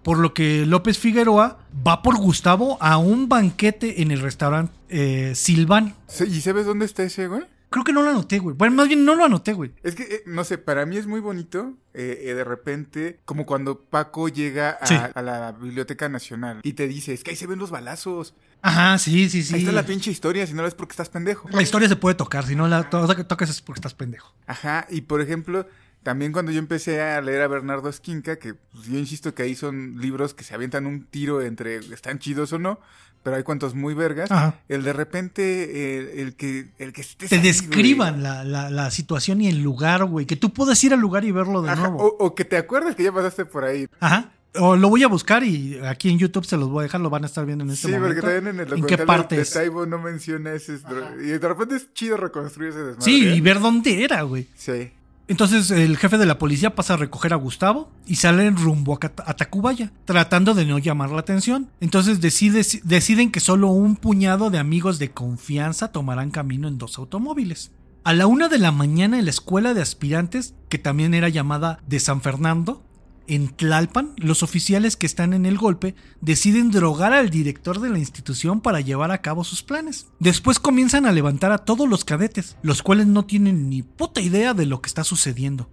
Por 0.04 0.18
lo 0.18 0.32
que 0.34 0.64
López 0.66 0.98
Figueroa 0.98 1.58
va 1.86 2.02
por 2.02 2.16
Gustavo 2.16 2.78
a 2.80 2.98
un 2.98 3.28
banquete 3.28 4.02
en 4.02 4.10
el 4.12 4.20
restaurante 4.20 4.72
eh, 4.88 5.32
Silván. 5.34 5.96
¿Y 6.28 6.40
sabes 6.42 6.66
dónde 6.66 6.84
está 6.84 7.02
ese, 7.02 7.26
güey? 7.26 7.42
Creo 7.70 7.82
que 7.82 7.92
no 7.92 8.02
lo 8.02 8.10
anoté, 8.10 8.38
güey. 8.38 8.54
Bueno, 8.56 8.76
más 8.76 8.86
bien 8.86 9.04
no 9.04 9.16
lo 9.16 9.24
anoté, 9.24 9.52
güey. 9.52 9.72
Es 9.82 9.96
que, 9.96 10.04
eh, 10.04 10.22
no 10.26 10.44
sé, 10.44 10.58
para 10.58 10.86
mí 10.86 10.96
es 10.96 11.08
muy 11.08 11.18
bonito, 11.18 11.74
eh, 11.92 12.20
eh, 12.26 12.34
de 12.34 12.44
repente, 12.44 13.18
como 13.24 13.46
cuando 13.46 13.80
Paco 13.80 14.28
llega 14.28 14.78
a, 14.80 14.86
Sí. 14.86 14.94
a 15.12 15.22
la 15.22 15.50
Biblioteca 15.50 16.08
Nacional 16.08 16.60
y 16.62 16.74
te 16.74 16.86
dice, 16.86 17.12
es 17.12 17.24
que 17.24 17.32
ahí 17.32 17.36
se 17.36 17.48
ven 17.48 17.58
los 17.58 17.70
balazos. 17.70 18.34
Ajá, 18.62 18.96
sí, 18.98 19.28
sí, 19.28 19.42
sí. 19.42 19.54
Ahí 19.54 19.60
está 19.62 19.72
la 19.72 19.84
pinche 19.84 20.12
historia, 20.12 20.46
si 20.46 20.54
no 20.54 20.62
la 20.62 20.68
es 20.68 20.74
porque 20.74 20.92
estás 20.92 21.08
pendejo. 21.08 21.48
La 21.50 21.62
historia 21.62 21.88
se 21.88 21.96
puede 21.96 22.14
tocar, 22.14 22.46
si 22.46 22.54
no 22.54 22.68
la 22.68 22.88
to- 22.88 23.08
tocas 23.24 23.50
es 23.50 23.60
porque 23.60 23.78
estás 23.80 23.94
pendejo. 23.94 24.32
Ajá, 24.46 24.86
y 24.88 25.00
por 25.00 25.20
ejemplo, 25.20 25.66
también 26.04 26.30
cuando 26.30 26.52
yo 26.52 26.60
empecé 26.60 27.02
a 27.02 27.20
leer 27.20 27.42
a 27.42 27.48
Bernardo 27.48 27.88
Esquinca, 27.88 28.36
que 28.38 28.54
pues, 28.54 28.86
yo 28.86 28.96
insisto 28.98 29.34
que 29.34 29.42
ahí 29.42 29.56
son 29.56 29.96
libros 30.00 30.34
que 30.34 30.44
se 30.44 30.54
avientan 30.54 30.86
un 30.86 31.04
tiro 31.06 31.42
entre 31.42 31.78
están 31.78 32.20
chidos 32.20 32.52
o 32.52 32.58
no, 32.60 32.78
pero 33.24 33.36
hay 33.36 33.42
cuantos 33.42 33.74
muy 33.74 33.94
vergas. 33.94 34.30
Ajá. 34.30 34.60
El 34.68 34.84
de 34.84 34.92
repente, 34.92 35.98
el, 35.98 36.20
el 36.20 36.34
que 36.36 36.68
el 36.78 36.92
que 36.92 37.00
estés 37.00 37.30
Te 37.30 37.36
ahí, 37.36 37.42
describan 37.42 38.22
la, 38.22 38.44
la- 38.44 38.70
la 38.70 38.90
situación 38.90 39.40
y 39.40 39.48
el 39.48 39.62
lugar, 39.62 40.04
güey. 40.04 40.26
Que 40.26 40.36
tú 40.36 40.52
puedas 40.52 40.82
ir 40.84 40.92
al 40.92 41.00
lugar 41.00 41.24
y 41.24 41.32
verlo 41.32 41.62
de. 41.62 41.70
Ajá, 41.70 41.88
nuevo. 41.88 42.04
o, 42.04 42.26
o 42.26 42.34
que 42.34 42.44
te 42.44 42.56
acuerdas 42.58 42.94
que 42.94 43.02
ya 43.02 43.12
pasaste 43.12 43.44
por 43.46 43.64
ahí. 43.64 43.88
Ajá. 43.98 44.30
O 44.56 44.76
lo 44.76 44.88
voy 44.88 45.02
a 45.02 45.08
buscar 45.08 45.42
y 45.42 45.80
aquí 45.84 46.10
en 46.10 46.18
YouTube 46.18 46.44
se 46.44 46.56
los 46.56 46.68
voy 46.68 46.82
a 46.82 46.84
dejar, 46.84 47.00
lo 47.00 47.10
van 47.10 47.24
a 47.24 47.26
estar 47.26 47.44
viendo 47.44 47.64
en 47.64 47.70
este 47.70 47.88
sí, 47.88 47.92
momento. 47.94 48.14
porque 48.20 48.20
también 48.34 48.54
en 48.54 48.60
el 48.60 48.72
¿En 48.72 48.84
qué 48.86 48.96
documental 48.98 49.06
parte 49.06 49.36
de? 49.38 49.44
Taibo 49.44 49.84
no 49.84 49.98
menciona 49.98 50.52
ese. 50.52 50.78
Y 51.20 51.26
de 51.26 51.38
repente 51.40 51.74
es 51.74 51.92
chido 51.92 52.16
reconstruir 52.18 52.70
ese 52.70 52.78
desmadre. 52.80 53.02
Sí, 53.04 53.26
¿eh? 53.26 53.34
y 53.34 53.40
ver 53.40 53.58
dónde 53.58 54.04
era, 54.04 54.22
güey. 54.22 54.46
Sí. 54.54 54.92
Entonces 55.26 55.70
el 55.70 55.96
jefe 55.96 56.18
de 56.18 56.26
la 56.26 56.38
policía 56.38 56.74
pasa 56.74 56.94
a 56.94 56.96
recoger 56.98 57.32
a 57.32 57.36
Gustavo 57.36 57.90
y 58.06 58.16
salen 58.16 58.56
rumbo 58.56 58.98
a, 59.00 59.34
Tacubaya, 59.34 59.90
tratando 60.04 60.52
de 60.54 60.66
no 60.66 60.78
llamar 60.78 61.10
la 61.10 61.20
atención. 61.20 61.70
Entonces 61.80 62.20
decide- 62.20 62.82
deciden 62.84 63.30
que 63.32 63.40
solo 63.40 63.68
un 63.68 63.96
puñado 63.96 64.50
de 64.50 64.58
amigos 64.58 64.98
de 64.98 65.10
confianza 65.12 65.92
tomarán 65.92 66.30
camino 66.30 66.68
en 66.68 66.76
dos 66.76 66.98
automóviles. 66.98 67.70
A 68.04 68.12
la 68.12 68.26
una 68.26 68.48
de 68.48 68.58
la 68.58 68.70
mañana 68.70 69.18
en 69.18 69.24
la 69.24 69.30
escuela 69.30 69.72
de 69.72 69.80
aspirantes, 69.80 70.54
que 70.68 70.76
también 70.76 71.14
era 71.14 71.30
llamada 71.30 71.78
de 71.86 72.00
San 72.00 72.20
Fernando, 72.20 72.82
en 73.26 73.48
Tlalpan, 73.48 74.12
los 74.16 74.42
oficiales 74.42 74.96
que 74.96 75.06
están 75.06 75.32
en 75.32 75.46
el 75.46 75.58
golpe 75.58 75.94
deciden 76.20 76.70
drogar 76.70 77.12
al 77.12 77.30
director 77.30 77.80
de 77.80 77.90
la 77.90 77.98
institución 77.98 78.60
para 78.60 78.80
llevar 78.80 79.10
a 79.10 79.22
cabo 79.22 79.44
sus 79.44 79.62
planes. 79.62 80.08
Después 80.18 80.58
comienzan 80.58 81.06
a 81.06 81.12
levantar 81.12 81.52
a 81.52 81.58
todos 81.58 81.88
los 81.88 82.04
cadetes, 82.04 82.56
los 82.62 82.82
cuales 82.82 83.06
no 83.06 83.24
tienen 83.24 83.68
ni 83.70 83.82
puta 83.82 84.20
idea 84.20 84.54
de 84.54 84.66
lo 84.66 84.80
que 84.80 84.88
está 84.88 85.04
sucediendo. 85.04 85.68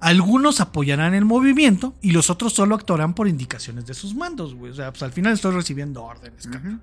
Algunos 0.00 0.60
apoyarán 0.60 1.14
el 1.14 1.24
movimiento 1.24 1.94
y 2.02 2.10
los 2.10 2.28
otros 2.28 2.52
solo 2.52 2.74
actuarán 2.74 3.14
por 3.14 3.28
indicaciones 3.28 3.86
de 3.86 3.94
sus 3.94 4.14
mandos, 4.14 4.54
güey. 4.54 4.72
O 4.72 4.74
sea, 4.74 4.90
pues 4.92 5.02
al 5.02 5.12
final 5.12 5.32
estoy 5.32 5.54
recibiendo 5.54 6.02
órdenes, 6.04 6.46
cabrón. 6.46 6.82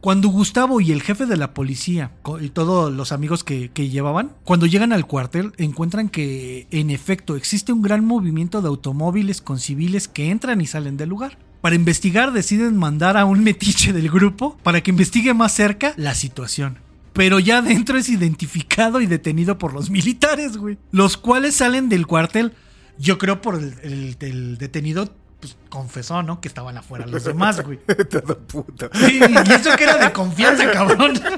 Cuando 0.00 0.30
Gustavo 0.30 0.80
y 0.80 0.92
el 0.92 1.02
jefe 1.02 1.26
de 1.26 1.36
la 1.36 1.52
policía 1.52 2.12
y 2.40 2.48
todos 2.48 2.90
los 2.90 3.12
amigos 3.12 3.44
que, 3.44 3.68
llevaban, 3.68 4.32
cuando 4.44 4.64
llegan 4.64 4.94
al 4.94 5.06
cuartel, 5.06 5.52
encuentran 5.58 6.08
que 6.08 6.66
en 6.70 6.88
efecto 6.88 7.36
existe 7.36 7.72
un 7.72 7.82
gran 7.82 8.06
movimiento 8.06 8.62
de 8.62 8.68
automóviles 8.68 9.42
con 9.42 9.58
civiles 9.58 10.08
que 10.08 10.30
entran 10.30 10.62
y 10.62 10.66
salen 10.66 10.96
del 10.96 11.10
lugar. 11.10 11.36
Para 11.60 11.74
investigar 11.74 12.32
deciden 12.32 12.78
mandar 12.78 13.18
a 13.18 13.26
un 13.26 13.44
metiche 13.44 13.92
del 13.92 14.08
grupo 14.10 14.56
para 14.62 14.82
que 14.82 14.90
investigue 14.90 15.34
más 15.34 15.52
cerca 15.52 15.92
la 15.98 16.14
situación. 16.14 16.78
Pero 17.12 17.38
ya 17.38 17.60
dentro 17.60 17.98
es 17.98 18.08
identificado 18.08 19.02
y 19.02 19.06
detenido 19.06 19.58
por 19.58 19.74
los 19.74 19.90
militares, 19.90 20.56
güey. 20.56 20.78
Los 20.92 21.18
cuales 21.18 21.56
salen 21.56 21.90
del 21.90 22.06
cuartel. 22.06 22.54
Yo 22.98 23.18
creo 23.18 23.42
por 23.42 23.56
el 23.56 24.56
detenido, 24.58 25.14
pues 25.40 25.56
confesó, 25.68 26.22
¿no? 26.22 26.40
Que 26.40 26.48
estaban 26.48 26.76
afuera 26.76 27.06
los 27.06 27.24
demás, 27.30 27.60
güey. 27.62 27.78
Todo 28.10 28.38
puto. 28.38 28.90
Sí, 28.94 29.20
y 29.20 29.52
eso 29.52 29.74
que 29.76 29.84
era 29.84 29.96
de 29.96 30.12
confianza, 30.12 30.70
cabrón. 30.70 31.14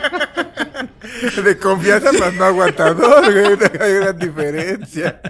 De 1.44 1.58
confianza 1.58 2.12
más 2.12 2.34
no 2.34 2.44
aguantador, 2.44 3.24
güey. 3.32 3.58
Hay 3.80 3.94
gran 3.94 4.18
diferencia. 4.18 5.20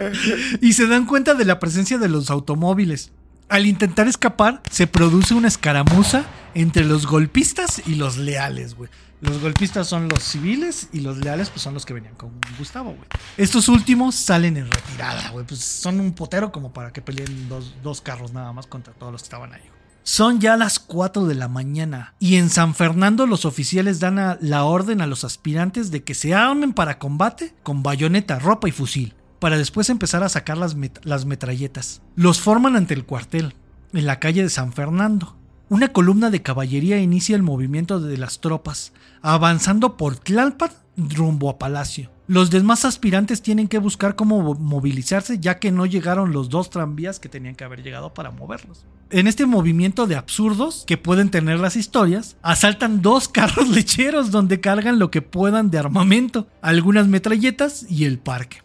Y 0.61 0.73
se 0.75 0.87
dan 0.87 1.07
cuenta 1.07 1.35
de 1.35 1.45
la 1.45 1.59
presencia 1.59 1.99
de 1.99 2.09
los 2.09 2.31
automóviles. 2.31 3.11
Al 3.49 3.67
intentar 3.67 4.07
escapar, 4.09 4.63
se 4.71 4.87
produce 4.87 5.35
una 5.35 5.49
escaramuza 5.49 6.25
entre 6.55 6.85
los 6.85 7.07
golpistas 7.07 7.83
y 7.87 7.97
los 7.97 8.17
leales, 8.17 8.75
güey. 8.75 8.91
Los 9.23 9.41
golpistas 9.41 9.87
son 9.87 10.09
los 10.09 10.21
civiles 10.21 10.89
y 10.93 10.99
los 10.99 11.19
leales 11.19 11.49
pues 11.49 11.63
son 11.63 11.75
los 11.75 11.87
que 11.87 11.95
venían 11.95 12.17
con 12.17 12.33
Gustavo, 12.59 12.91
güey. 12.91 13.07
Estos 13.37 13.69
últimos 13.69 14.17
salen 14.17 14.57
en 14.57 14.69
retirada, 14.69 15.31
güey. 15.31 15.47
Pues 15.47 15.61
son 15.61 16.01
un 16.01 16.13
potero 16.13 16.51
como 16.51 16.73
para 16.73 16.93
que 16.93 17.03
peleen 17.03 17.49
dos, 17.49 17.73
dos 17.85 18.01
carros 18.01 18.33
nada 18.33 18.53
más 18.53 18.67
contra 18.67 18.93
todos 18.93 19.13
los 19.13 19.23
que 19.23 19.27
estaban 19.27 19.53
ahí. 19.53 19.63
Son 20.03 20.41
ya 20.41 20.57
las 20.57 20.81
4 20.81 21.27
de 21.27 21.37
la 21.37 21.47
mañana 21.47 22.15
y 22.19 22.35
en 22.35 22.51
San 22.51 22.75
Fernando 22.75 23.29
los 23.29 23.45
oficiales 23.45 24.01
dan 24.01 24.39
la 24.41 24.65
orden 24.65 25.01
a 25.01 25.07
los 25.07 25.23
aspirantes 25.23 25.93
de 25.93 26.03
que 26.03 26.15
se 26.15 26.35
armen 26.35 26.73
para 26.73 26.99
combate 26.99 27.55
con 27.63 27.85
bayoneta, 27.85 28.41
ropa 28.41 28.69
y 28.69 28.73
fusil, 28.73 29.15
para 29.39 29.57
después 29.57 29.89
empezar 29.89 30.25
a 30.25 30.29
sacar 30.29 30.59
las, 30.59 30.77
las 31.05 31.27
metralletas. 31.27 32.03
Los 32.17 32.41
forman 32.41 32.75
ante 32.75 32.95
el 32.95 33.07
cuartel, 33.07 33.55
en 33.93 34.07
la 34.07 34.19
calle 34.19 34.43
de 34.43 34.51
San 34.51 34.73
Fernando. 34.73 35.37
Una 35.69 35.89
columna 35.89 36.31
de 36.31 36.43
caballería 36.43 36.99
inicia 37.01 37.35
el 37.37 37.43
movimiento 37.43 37.99
de 38.01 38.19
las 38.19 38.41
tropas, 38.41 38.93
avanzando 39.23 39.97
por 39.97 40.17
Tlalpan 40.17 40.71
rumbo 40.97 41.49
a 41.49 41.59
Palacio. 41.59 42.11
Los 42.27 42.51
demás 42.51 42.85
aspirantes 42.85 43.41
tienen 43.43 43.69
que 43.69 43.79
buscar 43.79 44.15
cómo 44.15 44.43
mo- 44.43 44.55
movilizarse 44.55 45.39
ya 45.39 45.59
que 45.59 45.73
no 45.73 45.87
llegaron 45.87 46.33
los 46.33 46.51
dos 46.51 46.69
tranvías 46.69 47.19
que 47.19 47.29
tenían 47.31 47.55
que 47.55 47.65
haber 47.65 47.83
llegado 47.83 48.13
para 48.13 48.31
moverlos. 48.31 48.85
En 49.11 49.27
este 49.27 49.47
movimiento 49.47 50.07
de 50.07 50.17
absurdos 50.17 50.85
que 50.87 50.99
pueden 50.99 51.31
tener 51.31 51.59
las 51.59 51.77
historias, 51.77 52.37
asaltan 52.43 53.01
dos 53.01 53.29
carros 53.31 53.69
lecheros 53.69 54.31
donde 54.31 54.61
cargan 54.61 54.99
lo 54.99 55.11
que 55.11 55.23
puedan 55.23 55.71
de 55.71 55.79
armamento, 55.79 56.47
algunas 56.61 57.09
metralletas 57.09 57.87
y 57.91 58.05
el 58.05 58.19
parque. 58.19 58.63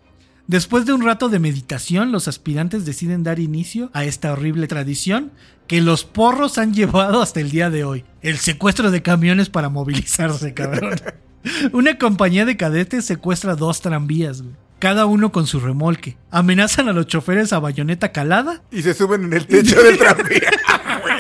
Después 0.48 0.86
de 0.86 0.94
un 0.94 1.04
rato 1.04 1.28
de 1.28 1.40
meditación, 1.40 2.14
los 2.14 2.30
aspirantes 2.30 2.86
deciden 2.86 3.22
dar 3.22 3.38
inicio 3.38 3.90
a 3.94 4.06
esta 4.06 4.32
horrible 4.32 4.68
tradición 4.68 5.34
que 5.68 5.82
los 5.82 6.06
porros 6.06 6.58
han 6.58 6.74
llevado 6.74 7.22
hasta 7.22 7.42
el 7.42 7.52
día 7.52 7.70
de 7.70 7.84
hoy. 7.84 8.06
El 8.22 8.38
secuestro 8.38 8.90
de 8.90 9.02
camiones 9.02 9.50
para 9.50 9.68
movilizarse, 9.68 10.54
cabrón. 10.54 10.96
Una 11.74 11.98
compañía 11.98 12.46
de 12.46 12.56
cadetes 12.56 13.04
secuestra 13.04 13.56
dos 13.56 13.82
tranvías, 13.82 14.42
güey. 14.42 14.56
Cada 14.80 15.06
uno 15.06 15.32
con 15.32 15.48
su 15.48 15.60
remolque. 15.60 16.18
Amenazan 16.32 16.88
a 16.88 16.94
los 16.94 17.08
choferes 17.08 17.52
a 17.52 17.60
bayoneta 17.60 18.12
calada 18.12 18.62
Y 18.72 18.84
se 18.84 18.94
suben 18.94 19.26
en 19.26 19.34
el 19.34 19.48
techo 19.48 19.82
del 19.82 19.98
tranvía. 19.98 20.52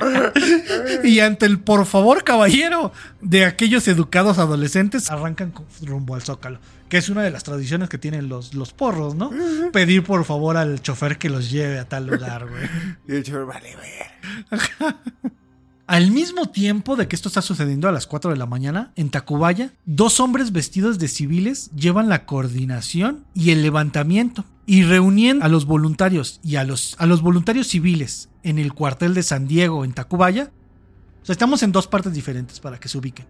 Y 1.04 1.20
ante 1.20 1.46
el 1.46 1.60
por 1.60 1.86
favor 1.86 2.24
caballero 2.24 2.92
de 3.20 3.44
aquellos 3.44 3.86
educados 3.88 4.38
adolescentes 4.38 5.10
arrancan 5.10 5.52
rumbo 5.82 6.14
al 6.14 6.22
zócalo. 6.22 6.58
Que 6.90 6.98
es 6.98 7.08
una 7.08 7.22
de 7.22 7.30
las 7.30 7.44
tradiciones 7.44 7.88
que 7.88 7.96
tienen 7.96 8.28
los, 8.28 8.52
los 8.52 8.74
porros, 8.74 9.14
¿no? 9.14 9.30
Pedir 9.72 10.04
por 10.04 10.24
favor 10.26 10.58
al 10.58 10.82
chofer 10.82 11.16
que 11.16 11.30
los 11.30 11.50
lleve 11.50 11.78
a 11.78 11.88
tal 11.88 12.06
lugar, 12.06 12.48
güey. 12.48 12.68
Y 13.08 13.12
el 13.14 13.22
chofer, 13.22 13.46
vale, 13.46 13.76
ver. 13.76 14.60
Al 15.86 16.12
mismo 16.12 16.46
tiempo 16.46 16.94
de 16.94 17.08
que 17.08 17.16
esto 17.16 17.28
está 17.28 17.42
sucediendo 17.42 17.88
a 17.88 17.92
las 17.92 18.06
4 18.06 18.30
de 18.30 18.36
la 18.36 18.46
mañana, 18.46 18.92
en 18.94 19.10
Tacubaya, 19.10 19.72
dos 19.86 20.20
hombres 20.20 20.52
vestidos 20.52 21.00
de 21.00 21.08
civiles 21.08 21.72
llevan 21.74 22.08
la 22.08 22.26
coordinación 22.26 23.24
y 23.34 23.50
el 23.50 23.62
levantamiento 23.62 24.44
y 24.66 24.84
reúnen 24.84 25.42
a 25.42 25.48
los 25.48 25.66
voluntarios 25.66 26.38
y 26.44 26.54
a 26.56 26.64
los, 26.64 26.94
a 27.00 27.06
los 27.06 27.22
voluntarios 27.22 27.66
civiles 27.66 28.28
en 28.44 28.60
el 28.60 28.72
cuartel 28.72 29.14
de 29.14 29.24
San 29.24 29.48
Diego, 29.48 29.84
en 29.84 29.92
Tacubaya. 29.92 30.52
O 31.22 31.26
sea, 31.26 31.32
estamos 31.32 31.64
en 31.64 31.72
dos 31.72 31.88
partes 31.88 32.12
diferentes 32.12 32.60
para 32.60 32.78
que 32.78 32.88
se 32.88 32.96
ubiquen. 32.96 33.26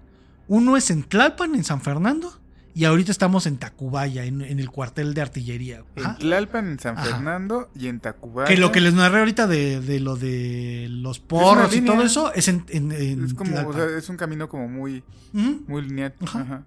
Uno 0.46 0.76
es 0.76 0.90
en 0.90 1.04
Tlalpan, 1.04 1.54
en 1.54 1.64
San 1.64 1.80
Fernando, 1.80 2.39
y 2.74 2.84
ahorita 2.84 3.10
estamos 3.10 3.46
en 3.46 3.56
Tacubaya, 3.58 4.24
en, 4.24 4.42
en 4.42 4.60
el 4.60 4.70
cuartel 4.70 5.14
de 5.14 5.20
artillería. 5.22 5.82
En. 5.96 6.16
Tlalpan, 6.18 6.68
en 6.70 6.78
San 6.78 6.96
Ajá. 6.98 7.06
Fernando 7.06 7.70
y 7.74 7.88
en 7.88 8.00
Tacubaya. 8.00 8.48
Que 8.48 8.56
lo 8.56 8.70
que 8.72 8.80
les 8.80 8.94
narré 8.94 9.20
ahorita 9.20 9.46
de, 9.46 9.80
de 9.80 10.00
lo 10.00 10.16
de 10.16 10.86
los 10.90 11.18
porros 11.20 11.74
y 11.74 11.80
todo 11.82 12.02
eso 12.02 12.32
es 12.32 12.48
en, 12.48 12.64
en, 12.68 12.92
en 12.92 13.24
Es 13.24 13.34
como, 13.34 13.56
o 13.68 13.72
sea, 13.72 13.86
es 13.96 14.08
un 14.08 14.16
camino 14.16 14.48
como 14.48 14.68
muy, 14.68 15.02
muy 15.32 15.82
lineal. 15.82 16.14
Ajá. 16.26 16.62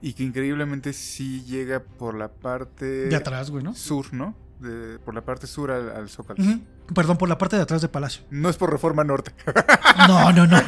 Y 0.00 0.14
que 0.14 0.24
increíblemente 0.24 0.92
sí 0.92 1.44
llega 1.44 1.80
por 1.80 2.16
la 2.16 2.28
parte 2.28 2.86
De 3.06 3.14
atrás, 3.14 3.50
güey, 3.50 3.62
¿no? 3.62 3.74
sur, 3.74 4.12
¿no? 4.12 4.34
De- 4.60 4.98
por 4.98 5.14
la 5.14 5.20
parte 5.20 5.46
sur 5.46 5.70
al, 5.70 5.90
al 5.90 6.08
Zócalo. 6.08 6.42
Perdón, 6.94 7.18
por 7.18 7.28
la 7.28 7.38
parte 7.38 7.56
de 7.56 7.62
atrás 7.62 7.82
de 7.82 7.88
Palacio. 7.88 8.22
No 8.30 8.48
es 8.48 8.56
por 8.56 8.70
Reforma 8.70 9.04
Norte. 9.04 9.32
No, 10.08 10.32
no, 10.32 10.46
no. 10.46 10.58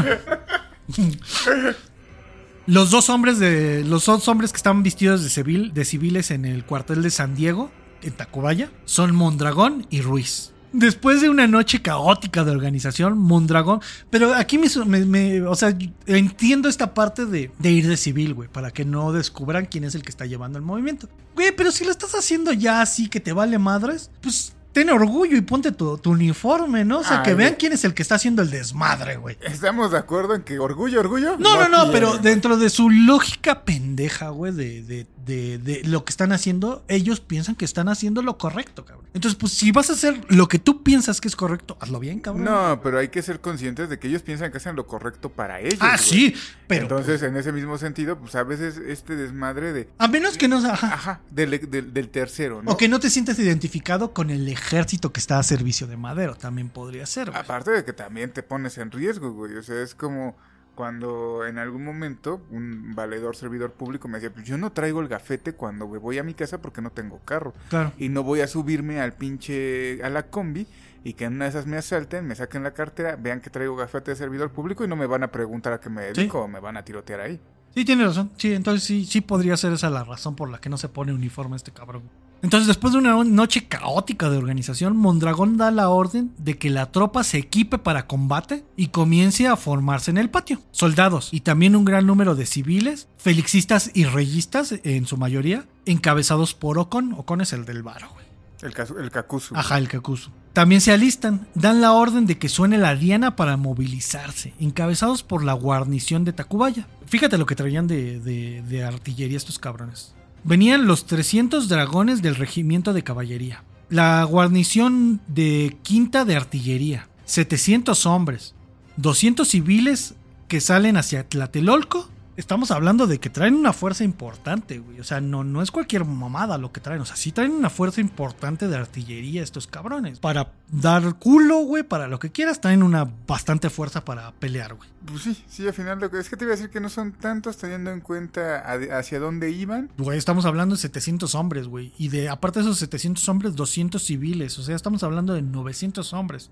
Los 2.67 2.91
dos 2.91 3.11
hombres 3.11 3.39
de. 3.39 3.85
Los 3.85 4.07
dos 4.07 4.27
hombres 4.29 4.53
que 4.53 4.57
estaban 4.57 4.83
vestidos 4.83 5.23
de 5.23 5.31
civil, 5.31 5.73
de 5.75 5.85
civiles 5.85 6.31
en 6.31 6.45
el 6.45 6.65
cuartel 6.65 7.03
de 7.03 7.11
San 7.11 7.35
Diego, 7.35 7.71
en 8.03 8.13
Tacubaya, 8.13 8.71
son 8.85 9.15
Mondragón 9.15 9.87
y 9.91 10.01
Ruiz. 10.01 10.53
Después 10.73 11.21
de 11.21 11.29
una 11.31 11.47
noche 11.47 11.83
caótica 11.83 12.43
de 12.43 12.51
organización, 12.51 13.17
Mondragón. 13.17 13.81
Pero 14.11 14.35
aquí 14.35 14.59
me, 14.59 14.69
me- 15.07 15.43
o 15.43 15.55
sea, 15.55 15.77
entiendo 16.07 16.69
esta 16.69 16.95
parte 16.95 17.27
de, 17.27 17.53
de 17.61 17.71
ir 17.71 17.87
de 17.87 17.97
civil, 17.97 18.35
güey, 18.35 18.49
para 18.49 18.73
que 18.73 18.85
no 18.85 19.13
descubran 19.13 19.67
quién 19.67 19.85
es 19.85 19.95
el 19.95 20.03
que 20.03 20.11
está 20.11 20.27
llevando 20.27 20.59
el 20.59 20.65
movimiento. 20.65 21.09
Güey, 21.37 21.55
pero 21.55 21.71
si 21.71 21.85
lo 21.85 21.93
estás 21.93 22.15
haciendo 22.17 22.53
ya 22.53 22.81
así 22.81 23.09
que 23.09 23.21
te 23.21 23.33
vale 23.33 23.57
madres, 23.59 24.11
pues 24.21 24.55
ten 24.75 24.91
orgullo 24.91 25.37
y 25.37 25.41
ponte 25.41 25.73
tu, 25.73 25.97
tu 25.97 26.11
uniforme, 26.11 26.85
¿no? 26.85 26.99
O 26.99 27.05
sea, 27.05 27.23
que 27.23 27.33
vean 27.35 27.51
güey. 27.53 27.59
quién 27.59 27.73
es 27.73 27.85
el 27.85 27.95
que 27.95 28.03
está 28.03 28.17
haciendo 28.17 28.43
el 28.43 28.51
desmadre, 28.51 29.17
güey. 29.17 29.39
¿Estamos 29.41 29.93
de 29.93 29.99
acuerdo 29.99 30.35
en 30.35 30.43
que 30.43 30.59
orgullo, 30.59 31.01
orgullo? 31.01 31.37
No, 31.39 31.57
no, 31.57 31.69
no, 31.69 31.91
pero 31.93 32.19
dentro 32.19 32.57
de 32.59 32.69
su 32.69 32.91
lógica 32.91 33.65
pendeja, 33.65 34.29
güey, 34.31 34.53
de, 34.53 34.83
de, 34.83 35.07
de, 35.25 35.59
de 35.59 35.83
lo 35.85 36.05
que 36.05 36.11
están 36.11 36.33
haciendo, 36.33 36.85
ellos 36.89 37.21
piensan 37.21 37.55
que 37.55 37.65
están 37.65 37.89
haciendo 37.89 38.21
lo 38.21 38.37
correcto, 38.37 38.85
cabrón. 38.85 39.05
Entonces, 39.15 39.39
pues 39.39 39.53
si 39.53 39.71
vas 39.71 39.91
a 39.91 39.93
hacer 39.93 40.21
lo 40.29 40.49
que 40.49 40.59
tú 40.59 40.83
piensas 40.83 41.21
que 41.21 41.29
es 41.29 41.37
correcto, 41.37 41.77
hazlo 41.81 42.01
bien, 42.01 42.19
cabrón. 42.19 42.45
No, 42.45 42.81
pero 42.83 42.99
hay 42.99 43.09
que 43.09 43.23
ser 43.23 43.41
conscientes 43.41 43.89
de 43.89 44.01
que 44.01 44.09
ellos 44.09 44.23
piensan 44.23 44.51
que 44.51 44.57
hacen 44.57 44.75
lo 44.75 44.89
correcto 44.89 45.29
para 45.31 45.61
ellos. 45.61 45.79
ah, 45.81 45.91
güey. 45.97 45.99
sí, 45.99 46.35
pero 46.67 46.83
Entonces, 46.83 47.23
en 47.23 47.37
ese 47.37 47.53
mismo 47.53 47.79
sentido, 47.79 48.19
pues 48.19 48.35
a 48.35 48.43
veces 48.43 48.77
este 48.89 49.15
desmadre 49.15 49.73
de. 49.73 49.89
a 49.99 50.09
menos 50.09 50.37
que 50.37 50.49
no, 50.49 50.57
ajá, 50.59 50.93
Ajá, 50.95 51.21
del, 51.31 51.61
del, 51.71 51.95
del 51.95 52.09
tercero, 52.09 52.61
¿no? 52.63 52.73
o 52.73 52.77
que 52.77 52.89
no 52.89 52.99
te 52.99 53.09
sientas 53.09 53.39
identificado 53.39 54.13
con 54.13 54.31
el 54.31 54.49
ejército 54.65 55.13
que 55.13 55.21
está 55.21 55.39
a 55.39 55.43
servicio 55.43 55.87
de 55.87 55.97
Madero, 55.97 56.35
también 56.35 56.69
podría 56.69 57.07
ser. 57.07 57.31
güey. 57.31 57.41
Aparte 57.41 57.71
de 57.71 57.85
que 57.85 57.93
también 57.93 58.33
te 58.33 58.43
pones 58.43 58.79
en 58.79 58.91
riesgo, 58.91 59.33
güey. 59.33 59.57
O 59.57 59.63
sea, 59.63 59.81
es 59.83 59.95
como 59.95 60.37
cuando 60.75 61.47
en 61.47 61.59
algún 61.59 61.85
momento 61.85 62.43
un 62.51 62.95
valedor 62.95 63.37
servidor 63.37 63.73
público 63.73 64.09
me 64.09 64.19
decía, 64.19 64.33
pues 64.35 64.47
yo 64.47 64.59
no 64.59 64.73
traigo 64.73 65.01
el 65.01 65.09
gafete 65.09 65.53
cuando 65.55 65.87
me 65.87 65.99
voy 65.99 66.19
a 66.19 66.25
mi 66.25 66.35
casa 66.35 66.61
porque 66.61 66.83
no 66.83 66.91
tengo 66.91 67.21
carro. 67.25 67.55
Claro. 67.69 67.93
Y 67.99 68.09
no 68.09 68.23
voy 68.23 68.41
a 68.41 68.47
subirme 68.49 69.01
al 69.01 69.13
pinche, 69.13 70.03
a 70.03 70.11
la 70.11 70.27
combi 70.27 70.67
y 71.05 71.13
que 71.13 71.27
en 71.27 71.35
una 71.35 71.45
de 71.45 71.51
esas 71.51 71.67
me 71.67 71.77
asalten, 71.77 72.27
me 72.27 72.35
saquen 72.35 72.63
la 72.63 72.73
cartera, 72.73 73.17
vean 73.17 73.41
que 73.41 73.51
traigo 73.51 73.77
gafete 73.77 74.11
de 74.13 74.17
servidor 74.17 74.51
público 74.51 74.85
y 74.85 74.89
no 74.89 74.97
me 74.97 75.07
van 75.07 75.23
a 75.23 75.29
preguntar 75.29 75.73
a 75.75 75.81
qué 75.81 75.91
me 75.91 76.03
dedico 76.03 76.41
o 76.41 76.49
me 76.49 76.61
van 76.61 76.77
a 76.77 76.85
tirotear 76.85 77.21
ahí. 77.21 77.41
Sí, 77.75 77.85
tiene 77.85 78.05
razón. 78.05 78.31
Sí, 78.37 78.53
entonces 78.55 78.85
sí, 78.85 79.05
sí 79.05 79.21
podría 79.21 79.57
ser 79.57 79.73
esa 79.73 79.91
la 79.91 80.05
razón 80.05 80.35
por 80.37 80.49
la 80.49 80.61
que 80.61 80.69
no 80.69 80.79
se 80.79 80.89
pone 80.89 81.13
uniforme 81.13 81.57
este 81.57 81.73
cabrón. 81.73 82.05
Entonces, 82.45 82.69
después 82.69 82.93
de 82.93 82.99
una 82.99 83.25
noche 83.25 83.67
caótica 83.67 84.29
de 84.31 84.37
organización, 84.37 84.97
Mondragón 84.97 85.57
da 85.57 85.71
la 85.71 85.89
orden 85.89 86.31
de 86.39 86.59
que 86.59 86.69
la 86.71 86.93
tropa 86.93 87.25
se 87.25 87.39
equipe 87.39 87.79
para 87.79 88.07
combate 88.07 88.65
y 88.77 88.89
comience 88.89 89.49
a 89.49 89.57
formarse 89.57 90.11
en 90.11 90.19
el 90.19 90.29
patio. 90.31 90.61
Soldados 90.71 91.31
y 91.33 91.41
también 91.41 91.75
un 91.75 91.85
gran 91.87 92.07
número 92.07 92.35
de 92.35 92.45
civiles, 92.47 93.09
felixistas 93.17 93.91
y 93.95 94.05
reyistas 94.05 94.75
en 94.85 95.07
su 95.07 95.17
mayoría, 95.17 95.65
encabezados 95.87 96.53
por 96.55 96.79
Ocon. 96.79 97.15
Ocon 97.15 97.41
es 97.41 97.53
el 97.55 97.65
del 97.65 97.83
varo, 97.83 98.09
güey. 98.13 98.25
El, 98.63 98.73
el 99.03 99.11
Kakuzu. 99.11 99.55
Ajá, 99.57 99.79
el 99.79 99.89
Kakuzu. 99.89 100.31
También 100.53 100.81
se 100.81 100.93
alistan, 100.93 101.49
dan 101.55 101.81
la 101.81 101.93
orden 101.93 102.27
de 102.27 102.39
que 102.39 102.49
suene 102.49 102.79
la 102.79 102.95
diana 102.95 103.37
para 103.37 103.57
movilizarse, 103.57 104.55
encabezados 104.61 105.23
por 105.23 105.43
la 105.45 105.53
guarnición 105.55 106.25
de 106.25 106.33
Tacubaya. 106.33 106.87
Fíjate 107.07 107.39
lo 107.39 107.47
que 107.47 107.57
traían 107.57 107.87
de, 107.87 108.21
de- 108.21 108.63
de 108.63 108.85
artillería 108.85 109.37
estos 109.37 109.59
cabrones. 109.59 110.15
Venían 110.45 110.87
los 110.87 111.07
300 111.07 111.69
dragones 111.71 112.21
del 112.21 112.35
regimiento 112.35 112.93
de 112.93 113.03
caballería, 113.03 113.65
la 113.89 114.23
guarnición 114.25 115.23
de 115.27 115.79
quinta 115.83 116.27
de 116.27 116.37
artillería, 116.37 117.09
700 117.25 118.05
hombres, 118.05 118.55
200 118.99 119.49
civiles 119.49 120.15
que 120.47 120.61
salen 120.61 120.99
hacia 120.99 121.27
Tlatelolco. 121.27 122.11
Estamos 122.37 122.73
hablando 122.73 123.07
de 123.07 123.19
que 123.19 123.31
traen 123.31 123.55
una 123.55 123.73
fuerza 123.73 124.03
importante, 124.03 124.79
güey. 124.79 124.99
O 124.99 125.05
sea, 125.05 125.21
no, 125.21 125.45
no 125.45 125.63
es 125.63 125.71
cualquier 125.71 126.05
mamada 126.05 126.59
lo 126.59 126.73
que 126.73 126.81
traen. 126.81 127.01
O 127.01 127.05
sea, 127.05 127.17
sí 127.17 127.31
traen 127.31 127.53
una 127.53 127.71
fuerza 127.71 128.01
importante 128.01 128.67
de 128.67 128.77
artillería 128.77 129.43
estos 129.43 129.67
cabrones. 129.67 130.19
Para 130.19 130.53
dar 130.71 131.15
culo, 131.15 131.59
güey, 131.61 131.85
para 131.85 132.09
lo 132.09 132.19
que 132.19 132.33
quieras, 132.33 132.61
traen 132.61 132.83
una 132.83 133.09
bastante 133.27 133.71
fuerza 133.71 134.05
para 134.05 134.33
pelear, 134.33 134.75
güey. 134.75 134.89
Pues 135.07 135.23
sí, 135.23 135.45
sí, 135.47 135.67
al 135.67 135.75
final 135.75 136.01
lo 136.01 136.11
que 136.11 136.19
es 136.19 136.29
que 136.29 136.37
te 136.37 136.45
iba 136.45 136.55
a 136.55 136.57
decir 136.57 136.71
que 136.71 136.81
no 136.81 136.89
son 136.89 137.13
tantos 137.13 137.57
teniendo 137.57 137.91
en 137.93 138.01
cuenta 138.01 138.65
hacia 138.97 139.21
dónde 139.21 139.51
iban. 139.51 139.91
Güey, 139.97 140.19
estamos 140.19 140.45
hablando 140.45 140.75
de 140.75 140.81
700 140.81 141.35
hombres, 141.37 141.69
güey. 141.69 141.93
Y 141.99 142.09
de, 142.09 142.29
aparte 142.29 142.59
de 142.59 142.65
esos 142.65 142.79
700 142.79 143.29
hombres, 143.29 143.55
200 143.55 144.03
civiles. 144.03 144.59
O 144.59 144.63
sea, 144.63 144.75
estamos 144.75 145.05
hablando 145.05 145.35
de 145.35 145.43
900 145.43 146.13
hombres. 146.13 146.51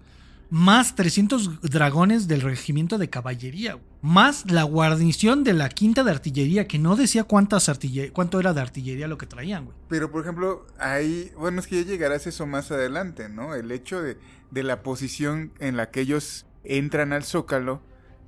Más 0.55 0.95
300 0.97 1.63
dragones 1.63 2.29
del 2.29 2.43
regimiento 2.43 2.99
de 2.99 3.09
caballería. 3.09 3.79
Más 4.03 4.51
la 4.51 4.65
guarnición 4.65 5.45
de 5.45 5.55
la 5.55 5.71
quinta 5.71 6.05
de 6.05 6.11
artillería, 6.11 6.69
que 6.69 6.79
no 6.79 6.95
decía 6.95 7.25
cuántas 7.25 7.71
artiller- 7.71 8.13
cuánto 8.13 8.39
era 8.39 8.53
de 8.53 8.61
artillería 8.61 9.09
lo 9.09 9.17
que 9.17 9.25
traían, 9.25 9.65
güey. 9.65 9.77
Pero, 9.89 10.11
por 10.13 10.21
ejemplo, 10.21 10.67
ahí, 10.79 11.33
bueno, 11.39 11.59
es 11.59 11.67
que 11.67 11.83
ya 11.83 11.91
llegarás 11.91 12.27
eso 12.27 12.47
más 12.47 12.71
adelante, 12.71 13.31
¿no? 13.31 13.55
El 13.55 13.71
hecho 13.71 14.03
de, 14.03 14.19
de 14.51 14.63
la 14.63 14.83
posición 14.83 15.53
en 15.59 15.79
la 15.79 15.91
que 15.91 16.03
ellos 16.03 16.45
entran 16.65 17.15
al 17.15 17.25
zócalo 17.25 17.81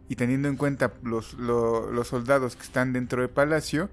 y 0.08 0.16
teniendo 0.16 0.48
en 0.48 0.56
cuenta 0.56 0.94
los, 1.02 1.34
lo- 1.34 1.90
los 1.92 2.08
soldados 2.08 2.56
que 2.56 2.62
están 2.62 2.94
dentro 2.94 3.20
del 3.20 3.28
palacio, 3.28 3.90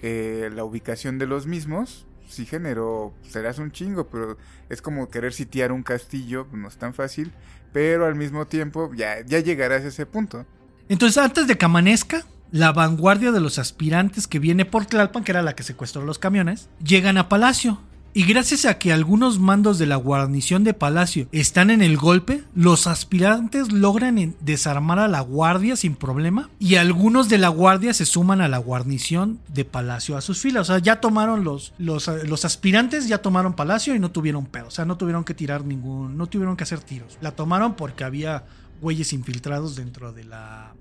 eh, 0.00 0.50
la 0.54 0.64
ubicación 0.64 1.18
de 1.18 1.26
los 1.26 1.46
mismos, 1.46 2.06
sí 2.26 2.46
generó, 2.46 3.12
serás 3.22 3.58
un 3.58 3.70
chingo, 3.70 4.08
pero 4.08 4.38
es 4.70 4.80
como 4.80 5.10
querer 5.10 5.34
sitiar 5.34 5.72
un 5.72 5.82
castillo, 5.82 6.46
no 6.52 6.68
es 6.68 6.76
tan 6.78 6.92
fácil, 6.94 7.32
pero 7.76 8.06
al 8.06 8.14
mismo 8.14 8.46
tiempo 8.46 8.90
ya, 8.94 9.20
ya 9.26 9.40
llegarás 9.40 9.84
a 9.84 9.88
ese 9.88 10.06
punto. 10.06 10.46
Entonces, 10.88 11.22
antes 11.22 11.46
de 11.46 11.58
que 11.58 11.66
amanezca, 11.66 12.24
la 12.50 12.72
vanguardia 12.72 13.32
de 13.32 13.40
los 13.40 13.58
aspirantes 13.58 14.26
que 14.26 14.38
viene 14.38 14.64
por 14.64 14.86
Tlalpan, 14.86 15.24
que 15.24 15.32
era 15.32 15.42
la 15.42 15.54
que 15.54 15.62
secuestró 15.62 16.02
los 16.02 16.18
camiones, 16.18 16.70
llegan 16.82 17.18
a 17.18 17.28
Palacio. 17.28 17.78
Y 18.16 18.24
gracias 18.24 18.64
a 18.64 18.78
que 18.78 18.94
algunos 18.94 19.38
mandos 19.38 19.78
de 19.78 19.84
la 19.84 19.96
guarnición 19.96 20.64
de 20.64 20.72
Palacio 20.72 21.28
están 21.32 21.68
en 21.68 21.82
el 21.82 21.98
golpe, 21.98 22.44
los 22.54 22.86
aspirantes 22.86 23.72
logran 23.72 24.34
desarmar 24.40 24.98
a 24.98 25.06
la 25.06 25.20
guardia 25.20 25.76
sin 25.76 25.96
problema 25.96 26.48
y 26.58 26.76
algunos 26.76 27.28
de 27.28 27.36
la 27.36 27.48
guardia 27.48 27.92
se 27.92 28.06
suman 28.06 28.40
a 28.40 28.48
la 28.48 28.56
guarnición 28.56 29.38
de 29.52 29.66
Palacio 29.66 30.16
a 30.16 30.22
sus 30.22 30.40
filas. 30.40 30.62
O 30.62 30.72
sea, 30.72 30.78
ya 30.78 30.98
tomaron 30.98 31.44
los, 31.44 31.74
los, 31.76 32.08
eh, 32.08 32.26
los 32.26 32.46
aspirantes, 32.46 33.06
ya 33.06 33.18
tomaron 33.18 33.52
Palacio 33.52 33.94
y 33.94 33.98
no 33.98 34.10
tuvieron 34.10 34.46
pedo. 34.46 34.68
O 34.68 34.70
sea, 34.70 34.86
no 34.86 34.96
tuvieron 34.96 35.22
que 35.22 35.34
tirar 35.34 35.66
ningún, 35.66 36.16
no 36.16 36.26
tuvieron 36.26 36.56
que 36.56 36.64
hacer 36.64 36.80
tiros. 36.80 37.18
La 37.20 37.32
tomaron 37.32 37.74
porque 37.74 38.04
había 38.04 38.44
güeyes 38.80 39.12
infiltrados 39.12 39.76
dentro 39.76 40.14
de 40.14 40.24
la 40.24 40.72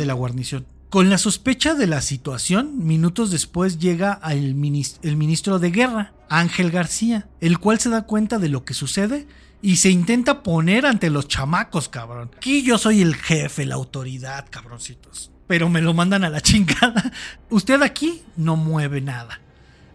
De 0.00 0.06
la 0.06 0.14
guarnición. 0.14 0.66
Con 0.90 1.08
la 1.08 1.16
sospecha 1.18 1.74
de 1.74 1.86
la 1.86 2.02
situación, 2.02 2.84
minutos 2.86 3.30
después 3.30 3.78
llega 3.78 4.20
el, 4.30 4.54
minis- 4.54 4.98
el 5.02 5.16
ministro 5.16 5.58
de 5.58 5.70
guerra, 5.70 6.12
Ángel 6.28 6.70
García, 6.70 7.28
el 7.40 7.58
cual 7.58 7.78
se 7.80 7.88
da 7.88 8.02
cuenta 8.02 8.38
de 8.38 8.48
lo 8.50 8.64
que 8.64 8.74
sucede 8.74 9.26
y 9.62 9.76
se 9.76 9.90
intenta 9.90 10.42
poner 10.42 10.84
ante 10.84 11.08
los 11.08 11.28
chamacos, 11.28 11.88
cabrón. 11.88 12.30
Aquí 12.36 12.62
yo 12.62 12.76
soy 12.78 13.00
el 13.00 13.14
jefe, 13.14 13.64
la 13.64 13.76
autoridad, 13.76 14.46
cabroncitos. 14.50 15.30
Pero 15.46 15.68
me 15.68 15.80
lo 15.82 15.94
mandan 15.94 16.24
a 16.24 16.30
la 16.30 16.40
chingada. 16.42 17.10
Usted 17.48 17.80
aquí 17.82 18.22
no 18.36 18.56
mueve 18.56 19.00
nada. 19.00 19.40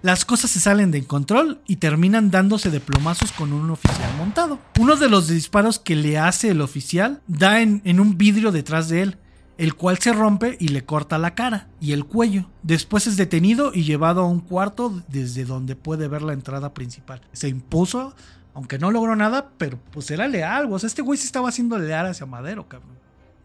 Las 0.02 0.26
cosas 0.26 0.52
se 0.52 0.60
salen 0.60 0.92
de 0.92 1.04
control 1.06 1.60
y 1.68 1.78
terminan 1.78 2.32
dándose 2.32 2.70
de 2.72 2.80
plomazos 2.80 3.32
con 3.32 3.52
un 3.52 3.70
oficial 3.72 4.16
montado. 4.18 4.60
Uno 4.80 4.96
de 4.96 5.10
los 5.10 5.28
disparos 5.28 5.80
que 5.80 5.96
le 5.96 6.18
hace 6.18 6.50
el 6.52 6.62
oficial 6.62 7.22
da 7.28 7.62
en 7.62 8.00
un 8.00 8.18
vidrio 8.18 8.52
detrás 8.52 8.90
de 8.90 9.02
él, 9.02 9.18
el 9.58 9.76
cual 9.76 9.98
se 9.98 10.14
rompe 10.14 10.58
y 10.60 10.70
le 10.70 10.86
corta 10.86 11.18
la 11.18 11.36
cara 11.36 11.68
y 11.82 11.92
el 11.92 12.06
cuello. 12.06 12.50
Después 12.64 13.08
es 13.08 13.18
detenido 13.18 13.72
y 13.74 13.84
llevado 13.84 14.22
a 14.22 14.28
un 14.28 14.40
cuarto 14.40 15.02
desde 15.08 15.46
donde 15.46 15.76
puede 15.76 16.08
ver 16.08 16.22
la 16.22 16.34
entrada 16.34 16.74
principal. 16.74 17.22
Se 17.34 17.50
impuso, 17.50 18.16
aunque 18.54 18.80
no 18.80 18.92
logró 18.92 19.16
nada, 19.16 19.50
pero 19.58 19.80
pues 19.92 20.12
era 20.12 20.28
leal. 20.28 20.72
O 20.72 20.80
sea, 20.80 20.88
este 20.88 21.02
güey 21.02 21.18
se 21.18 21.26
estaba 21.26 21.50
haciendo 21.50 21.78
leal 21.78 22.06
hacia 22.08 22.26
Madero, 22.26 22.68
cabrón. 22.68 22.98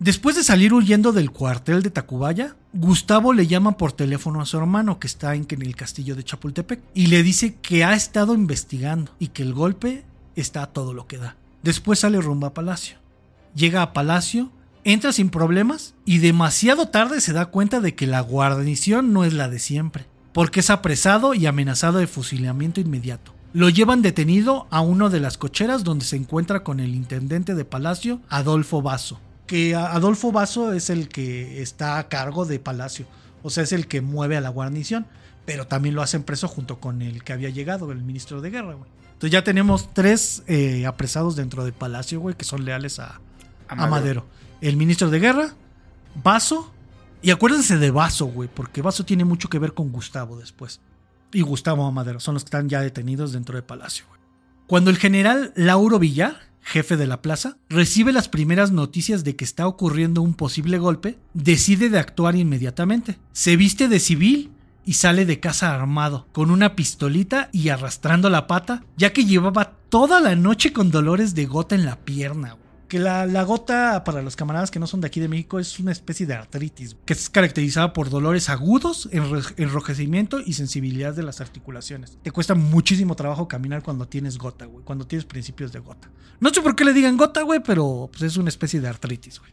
Después 0.02 0.34
de 0.34 0.42
salir 0.42 0.74
huyendo 0.74 1.12
del 1.12 1.30
cuartel 1.30 1.80
de 1.82 1.90
Tacubaya, 1.90 2.56
Gustavo 2.72 3.32
le 3.32 3.46
llama 3.46 3.76
por 3.76 3.92
teléfono 3.92 4.40
a 4.40 4.46
su 4.46 4.56
hermano 4.56 4.98
que 4.98 5.06
está 5.06 5.36
en 5.36 5.46
el 5.48 5.76
castillo 5.76 6.16
de 6.16 6.24
Chapultepec 6.24 6.80
y 6.92 7.06
le 7.06 7.22
dice 7.22 7.54
que 7.62 7.84
ha 7.84 7.94
estado 7.94 8.34
investigando 8.34 9.12
y 9.20 9.28
que 9.28 9.44
el 9.44 9.54
golpe 9.54 10.04
está 10.34 10.64
a 10.64 10.72
todo 10.72 10.92
lo 10.92 11.06
que 11.06 11.18
da. 11.18 11.36
Después 11.62 12.00
sale 12.00 12.20
rumbo 12.20 12.48
a 12.48 12.54
Palacio. 12.54 12.96
Llega 13.54 13.82
a 13.82 13.92
Palacio, 13.92 14.50
entra 14.84 15.12
sin 15.12 15.30
problemas 15.30 15.94
y 16.04 16.18
demasiado 16.18 16.88
tarde 16.88 17.20
se 17.20 17.32
da 17.32 17.46
cuenta 17.46 17.80
de 17.80 17.94
que 17.94 18.06
la 18.06 18.20
guarnición 18.20 19.12
no 19.12 19.24
es 19.24 19.32
la 19.32 19.48
de 19.48 19.58
siempre, 19.58 20.06
porque 20.32 20.60
es 20.60 20.70
apresado 20.70 21.34
y 21.34 21.46
amenazado 21.46 21.98
de 21.98 22.06
fusilamiento 22.06 22.80
inmediato. 22.80 23.34
Lo 23.52 23.68
llevan 23.68 24.02
detenido 24.02 24.66
a 24.70 24.80
una 24.80 25.08
de 25.10 25.20
las 25.20 25.36
cocheras 25.36 25.84
donde 25.84 26.06
se 26.06 26.16
encuentra 26.16 26.64
con 26.64 26.80
el 26.80 26.94
intendente 26.94 27.54
de 27.54 27.64
Palacio, 27.64 28.20
Adolfo 28.28 28.80
Vaso. 28.80 29.20
Que 29.46 29.74
Adolfo 29.74 30.32
Vaso 30.32 30.72
es 30.72 30.88
el 30.88 31.08
que 31.08 31.60
está 31.60 31.98
a 31.98 32.08
cargo 32.08 32.46
de 32.46 32.58
Palacio, 32.58 33.06
o 33.42 33.50
sea, 33.50 33.64
es 33.64 33.72
el 33.72 33.86
que 33.86 34.00
mueve 34.00 34.36
a 34.36 34.40
la 34.40 34.48
guarnición, 34.48 35.06
pero 35.44 35.66
también 35.66 35.94
lo 35.94 36.02
hacen 36.02 36.22
preso 36.22 36.48
junto 36.48 36.80
con 36.80 37.02
el 37.02 37.24
que 37.24 37.32
había 37.32 37.50
llegado, 37.50 37.92
el 37.92 38.02
ministro 38.02 38.40
de 38.40 38.50
guerra, 38.50 38.74
güey. 38.74 38.90
Entonces 39.12 39.32
ya 39.32 39.44
tenemos 39.44 39.92
tres 39.92 40.42
eh, 40.46 40.86
apresados 40.86 41.36
dentro 41.36 41.64
de 41.64 41.72
Palacio, 41.72 42.20
güey, 42.20 42.34
que 42.34 42.44
son 42.44 42.64
leales 42.64 42.98
a, 42.98 43.20
a 43.68 43.74
Madero. 43.74 43.84
a 43.84 43.90
Madero. 43.90 44.26
El 44.62 44.78
ministro 44.78 45.10
de 45.10 45.18
guerra, 45.18 45.54
Vaso, 46.22 46.72
y 47.20 47.30
acuérdense 47.30 47.76
de 47.76 47.90
Vaso, 47.90 48.24
güey, 48.26 48.48
porque 48.48 48.80
Vaso 48.80 49.04
tiene 49.04 49.26
mucho 49.26 49.50
que 49.50 49.58
ver 49.58 49.74
con 49.74 49.92
Gustavo 49.92 50.38
después 50.38 50.80
y 51.32 51.40
Gustavo 51.40 51.86
Amadero 51.86 52.20
son 52.20 52.34
los 52.34 52.44
que 52.44 52.48
están 52.48 52.68
ya 52.68 52.80
detenidos 52.80 53.32
dentro 53.32 53.56
del 53.56 53.64
palacio. 53.64 54.04
Cuando 54.66 54.90
el 54.90 54.96
general 54.96 55.52
Lauro 55.56 55.98
Villar, 55.98 56.36
jefe 56.60 56.96
de 56.96 57.06
la 57.06 57.22
plaza, 57.22 57.56
recibe 57.68 58.12
las 58.12 58.28
primeras 58.28 58.70
noticias 58.70 59.24
de 59.24 59.36
que 59.36 59.44
está 59.44 59.66
ocurriendo 59.66 60.22
un 60.22 60.34
posible 60.34 60.78
golpe, 60.78 61.18
decide 61.34 61.88
de 61.90 61.98
actuar 61.98 62.36
inmediatamente. 62.36 63.18
Se 63.32 63.56
viste 63.56 63.88
de 63.88 63.98
civil 63.98 64.52
y 64.84 64.94
sale 64.94 65.26
de 65.26 65.40
casa 65.40 65.74
armado, 65.74 66.26
con 66.32 66.50
una 66.50 66.74
pistolita 66.74 67.48
y 67.52 67.68
arrastrando 67.68 68.30
la 68.30 68.46
pata, 68.46 68.84
ya 68.96 69.12
que 69.12 69.24
llevaba 69.24 69.76
toda 69.88 70.20
la 70.20 70.34
noche 70.36 70.72
con 70.72 70.90
dolores 70.90 71.34
de 71.34 71.46
gota 71.46 71.74
en 71.74 71.84
la 71.84 71.96
pierna 71.96 72.56
que 72.92 72.98
la, 72.98 73.42
gota, 73.44 74.04
para 74.04 74.20
los 74.20 74.36
camaradas 74.36 74.70
que 74.70 74.78
no 74.78 74.86
son 74.86 75.00
de 75.00 75.06
aquí 75.06 75.18
de 75.18 75.26
México, 75.26 75.58
es 75.58 75.78
una 75.78 75.92
especie 75.92 76.26
de 76.26 76.34
artritis, 76.34 76.94
que 77.06 77.14
es 77.14 77.30
caracterizada 77.30 77.94
por 77.94 78.10
dolores 78.10 78.50
agudos, 78.50 79.08
enrojecimiento 79.56 80.40
y 80.40 80.52
sensibilidad 80.52 81.14
de 81.14 81.22
las 81.22 81.40
articulaciones. 81.40 82.18
Te 82.22 82.30
cuesta 82.30 82.54
muchísimo 82.54 83.16
trabajo 83.16 83.48
caminar 83.48 83.82
cuando 83.82 84.08
tienes 84.08 84.36
gota, 84.36 84.66
güey, 84.66 84.84
cuando 84.84 85.06
tienes 85.06 85.24
principios 85.24 85.72
de 85.72 85.78
gota. 85.78 86.10
No 86.38 86.50
sé 86.50 86.60
por 86.60 86.76
qué 86.76 86.84
le 86.84 86.92
digan 86.92 87.16
gota, 87.16 87.40
güey, 87.40 87.62
pero 87.64 88.10
pues, 88.12 88.24
es 88.24 88.36
una 88.36 88.50
especie 88.50 88.78
de 88.78 88.88
artritis, 88.88 89.38
güey. 89.38 89.52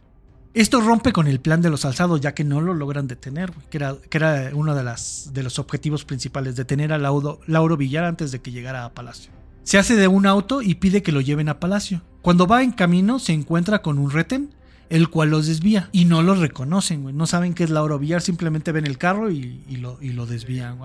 Esto 0.52 0.82
rompe 0.82 1.10
con 1.10 1.26
el 1.26 1.40
plan 1.40 1.62
de 1.62 1.70
los 1.70 1.86
alzados, 1.86 2.20
ya 2.20 2.34
que 2.34 2.44
no 2.44 2.60
lo 2.60 2.74
logran 2.74 3.08
detener, 3.08 3.54
que 3.70 3.78
era, 3.78 3.96
que 4.10 4.18
era 4.18 4.50
uno 4.52 4.74
de, 4.74 4.84
las, 4.84 5.30
de 5.32 5.42
los 5.42 5.58
objetivos 5.58 6.04
principales, 6.04 6.56
detener 6.56 6.92
a 6.92 6.98
Lauro 6.98 7.76
Villar 7.78 8.04
antes 8.04 8.32
de 8.32 8.42
que 8.42 8.52
llegara 8.52 8.84
a 8.84 8.92
Palacio. 8.92 9.39
Se 9.62 9.78
hace 9.78 9.96
de 9.96 10.08
un 10.08 10.26
auto 10.26 10.62
y 10.62 10.76
pide 10.76 11.02
que 11.02 11.12
lo 11.12 11.20
lleven 11.20 11.48
a 11.48 11.60
Palacio. 11.60 12.02
Cuando 12.22 12.46
va 12.46 12.62
en 12.62 12.72
camino 12.72 13.18
se 13.18 13.32
encuentra 13.32 13.82
con 13.82 13.98
un 13.98 14.10
retén, 14.10 14.50
el 14.90 15.08
cual 15.08 15.30
los 15.30 15.46
desvía. 15.46 15.88
Y 15.92 16.04
no 16.04 16.22
los 16.22 16.38
reconocen, 16.38 17.02
güey. 17.02 17.14
No 17.14 17.26
saben 17.26 17.54
qué 17.54 17.64
es 17.64 17.70
Lauro 17.70 17.98
Villar, 17.98 18.20
simplemente 18.20 18.72
ven 18.72 18.86
el 18.86 18.98
carro 18.98 19.30
y, 19.30 19.62
lo, 19.70 19.98
y 20.02 20.10
lo, 20.10 20.26
desvían, 20.26 20.78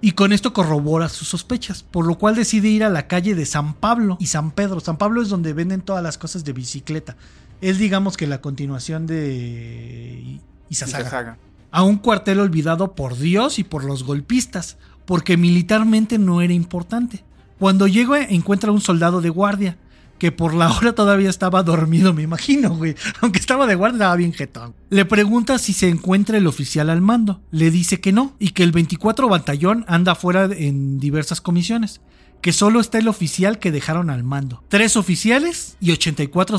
Y 0.00 0.12
con 0.12 0.32
esto 0.32 0.52
corrobora 0.52 1.08
sus 1.08 1.28
sospechas, 1.28 1.82
por 1.82 2.06
lo 2.06 2.18
cual 2.18 2.36
decide 2.36 2.68
ir 2.68 2.84
a 2.84 2.90
la 2.90 3.08
calle 3.08 3.34
de 3.34 3.46
San 3.46 3.74
Pablo 3.74 4.18
y 4.20 4.26
San 4.26 4.52
Pedro. 4.52 4.80
San 4.80 4.98
Pablo 4.98 5.22
es 5.22 5.30
donde 5.30 5.54
venden 5.54 5.80
todas 5.80 6.02
las 6.02 6.18
cosas 6.18 6.44
de 6.44 6.52
bicicleta. 6.52 7.16
Es 7.60 7.78
digamos 7.78 8.16
que 8.16 8.26
la 8.26 8.40
continuación 8.40 9.06
de 9.06 10.40
Izazaga. 10.68 11.38
A 11.70 11.82
un 11.82 11.96
cuartel 11.96 12.40
olvidado 12.40 12.94
por 12.94 13.18
Dios 13.18 13.58
y 13.58 13.64
por 13.64 13.84
los 13.84 14.04
golpistas, 14.04 14.76
porque 15.06 15.36
militarmente 15.36 16.18
no 16.18 16.40
era 16.40 16.52
importante. 16.52 17.24
Cuando 17.58 17.86
llega 17.86 18.22
encuentra 18.22 18.70
a 18.70 18.72
un 18.72 18.80
soldado 18.80 19.20
de 19.20 19.30
guardia, 19.30 19.76
que 20.18 20.32
por 20.32 20.52
la 20.52 20.70
hora 20.72 20.92
todavía 20.94 21.30
estaba 21.30 21.62
dormido, 21.62 22.12
me 22.12 22.22
imagino, 22.22 22.70
güey. 22.70 22.94
Aunque 23.20 23.38
estaba 23.38 23.66
de 23.66 23.74
guardia, 23.74 23.96
estaba 23.98 24.16
bien 24.16 24.32
jetón. 24.32 24.74
Le 24.90 25.04
pregunta 25.04 25.58
si 25.58 25.72
se 25.72 25.88
encuentra 25.88 26.38
el 26.38 26.46
oficial 26.46 26.90
al 26.90 27.00
mando. 27.00 27.40
Le 27.50 27.70
dice 27.70 28.00
que 28.00 28.12
no, 28.12 28.34
y 28.38 28.50
que 28.50 28.64
el 28.64 28.72
24 28.72 29.28
batallón 29.28 29.84
anda 29.88 30.14
fuera 30.14 30.44
en 30.44 30.98
diversas 30.98 31.40
comisiones. 31.40 32.00
Que 32.40 32.52
solo 32.52 32.78
está 32.78 32.98
el 32.98 33.08
oficial 33.08 33.58
que 33.58 33.72
dejaron 33.72 34.10
al 34.10 34.22
mando. 34.22 34.62
Tres 34.68 34.96
oficiales 34.96 35.76
y 35.80 35.90
84 35.90 36.58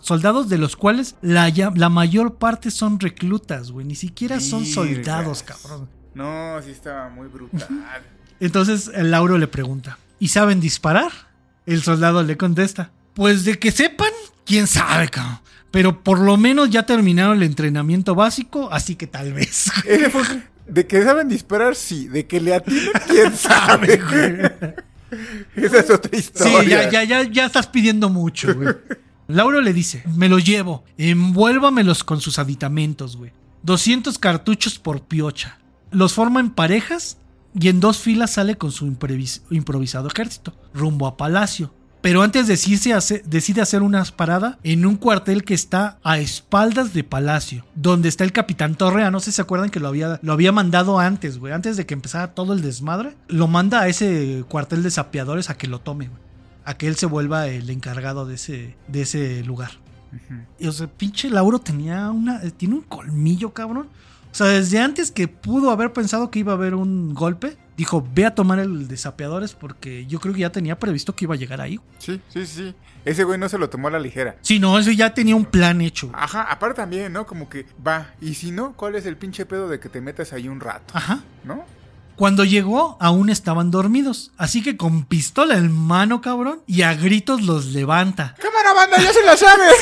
soldados, 0.00 0.48
de 0.48 0.58
los 0.58 0.74
cuales 0.74 1.14
la, 1.22 1.48
la 1.76 1.88
mayor 1.88 2.34
parte 2.34 2.72
son 2.72 2.98
reclutas, 2.98 3.70
güey. 3.70 3.86
Ni 3.86 3.94
siquiera 3.94 4.40
son 4.40 4.66
soldados, 4.66 5.44
cabrón. 5.44 5.88
No, 6.14 6.60
sí 6.64 6.72
estaba 6.72 7.08
muy 7.10 7.28
brutal. 7.28 7.68
Entonces 8.40 8.90
el 8.92 9.12
Lauro 9.12 9.38
le 9.38 9.46
pregunta, 9.46 9.98
¿y 10.20 10.28
saben 10.28 10.60
disparar? 10.60 11.10
El 11.66 11.82
soldado 11.82 12.22
le 12.22 12.36
contesta, 12.36 12.92
pues 13.14 13.44
de 13.44 13.58
que 13.58 13.72
sepan, 13.72 14.12
quién 14.44 14.68
sabe, 14.68 15.08
cabrón. 15.08 15.40
Pero 15.72 16.02
por 16.02 16.18
lo 16.18 16.36
menos 16.36 16.70
ya 16.70 16.84
terminaron 16.84 17.38
el 17.38 17.42
entrenamiento 17.44 18.14
básico, 18.14 18.68
así 18.72 18.94
que 18.96 19.06
tal 19.06 19.32
vez. 19.32 19.72
De 20.66 20.86
que 20.86 21.02
saben 21.02 21.28
disparar, 21.28 21.74
sí. 21.74 22.06
De 22.06 22.26
que 22.26 22.40
le 22.40 22.54
atinan, 22.54 22.92
quién 23.08 23.36
sabe, 23.36 23.96
güey. 25.56 25.66
Esa 25.66 25.80
es 25.80 25.90
otra 25.90 26.16
historia. 26.16 26.60
Sí, 26.62 26.68
ya, 26.68 26.90
ya, 26.90 27.02
ya, 27.02 27.22
ya 27.24 27.46
estás 27.46 27.66
pidiendo 27.66 28.08
mucho, 28.08 28.54
güey. 28.54 28.76
Lauro 29.26 29.60
le 29.60 29.72
dice, 29.72 30.04
me 30.14 30.28
los 30.28 30.44
llevo, 30.44 30.84
envuélvamelos 30.96 32.04
con 32.04 32.20
sus 32.20 32.38
aditamentos, 32.38 33.16
güey. 33.16 33.32
200 33.62 34.18
cartuchos 34.18 34.78
por 34.78 35.02
piocha. 35.02 35.58
Los 35.90 36.14
forma 36.14 36.38
en 36.40 36.50
parejas 36.50 37.18
y 37.58 37.68
en 37.68 37.80
dos 37.80 37.98
filas 37.98 38.32
sale 38.32 38.56
con 38.56 38.72
su 38.72 38.86
improvisado 38.86 40.08
ejército, 40.08 40.54
rumbo 40.72 41.06
a 41.06 41.16
Palacio. 41.16 41.72
Pero 42.00 42.22
antes 42.22 42.46
decide 42.46 43.60
hacer 43.60 43.82
una 43.82 44.02
parada 44.04 44.58
en 44.62 44.86
un 44.86 44.96
cuartel 44.96 45.44
que 45.44 45.52
está 45.52 45.98
a 46.02 46.18
espaldas 46.18 46.94
de 46.94 47.04
Palacio, 47.04 47.66
donde 47.74 48.08
está 48.08 48.24
el 48.24 48.32
capitán 48.32 48.74
Torrea. 48.74 49.10
No 49.10 49.20
sé 49.20 49.32
si 49.32 49.36
se 49.36 49.42
acuerdan 49.42 49.68
que 49.68 49.80
lo 49.80 49.88
había, 49.88 50.18
lo 50.22 50.32
había 50.32 50.50
mandado 50.50 50.98
antes, 50.98 51.38
güey. 51.38 51.52
Antes 51.52 51.76
de 51.76 51.84
que 51.84 51.92
empezara 51.92 52.32
todo 52.34 52.54
el 52.54 52.62
desmadre, 52.62 53.16
lo 53.28 53.48
manda 53.48 53.80
a 53.82 53.88
ese 53.88 54.44
cuartel 54.48 54.82
de 54.82 54.90
sapeadores 54.90 55.50
a 55.50 55.58
que 55.58 55.66
lo 55.66 55.80
tome, 55.80 56.08
güey. 56.08 56.20
A 56.64 56.78
que 56.78 56.86
él 56.86 56.96
se 56.96 57.04
vuelva 57.04 57.48
el 57.48 57.68
encargado 57.68 58.24
de 58.24 58.36
ese, 58.36 58.76
de 58.88 59.02
ese 59.02 59.44
lugar. 59.44 59.72
Y 60.58 60.68
o 60.68 60.72
sea, 60.72 60.86
pinche 60.86 61.28
Lauro 61.28 61.58
tenía 61.58 62.10
una. 62.10 62.40
Tiene 62.40 62.76
un 62.76 62.82
colmillo, 62.82 63.52
cabrón. 63.52 63.88
O 64.32 64.34
sea, 64.34 64.46
desde 64.46 64.78
antes 64.78 65.10
que 65.10 65.28
pudo 65.28 65.70
haber 65.70 65.92
pensado 65.92 66.30
que 66.30 66.38
iba 66.38 66.52
a 66.52 66.56
haber 66.56 66.74
un 66.74 67.14
golpe, 67.14 67.56
dijo, 67.76 68.06
ve 68.14 68.26
a 68.26 68.34
tomar 68.34 68.58
el 68.58 68.88
desapeadores 68.88 69.54
porque 69.54 70.06
yo 70.06 70.20
creo 70.20 70.34
que 70.34 70.40
ya 70.40 70.52
tenía 70.52 70.78
previsto 70.78 71.16
que 71.16 71.24
iba 71.24 71.34
a 71.34 71.38
llegar 71.38 71.60
ahí. 71.60 71.80
Sí, 71.98 72.20
sí, 72.28 72.46
sí. 72.46 72.74
Ese 73.04 73.24
güey 73.24 73.38
no 73.38 73.48
se 73.48 73.58
lo 73.58 73.70
tomó 73.70 73.88
a 73.88 73.90
la 73.90 73.98
ligera. 73.98 74.36
Sí, 74.42 74.58
no, 74.58 74.78
ese 74.78 74.94
ya 74.94 75.14
tenía 75.14 75.34
un 75.34 75.46
plan 75.46 75.80
hecho. 75.80 76.10
Ajá, 76.12 76.42
aparte 76.42 76.76
también, 76.76 77.12
¿no? 77.12 77.26
Como 77.26 77.48
que 77.48 77.66
va. 77.84 78.10
Y 78.20 78.34
si 78.34 78.50
no, 78.50 78.74
¿cuál 78.74 78.94
es 78.94 79.06
el 79.06 79.16
pinche 79.16 79.46
pedo 79.46 79.68
de 79.68 79.80
que 79.80 79.88
te 79.88 80.00
metas 80.00 80.32
ahí 80.32 80.48
un 80.48 80.60
rato? 80.60 80.92
Ajá. 80.94 81.22
¿No? 81.44 81.64
Cuando 82.20 82.44
llegó, 82.44 82.98
aún 83.00 83.30
estaban 83.30 83.70
dormidos. 83.70 84.30
Así 84.36 84.62
que 84.62 84.76
con 84.76 85.06
pistola 85.06 85.56
en 85.56 85.72
mano, 85.72 86.20
cabrón, 86.20 86.60
y 86.66 86.82
a 86.82 86.92
gritos 86.92 87.40
los 87.40 87.68
levanta. 87.68 88.34
¡Cámara, 88.38 88.74
banda! 88.74 89.02
¡Ya 89.02 89.10
se 89.10 89.24
la 89.24 89.38
sabes! 89.38 89.72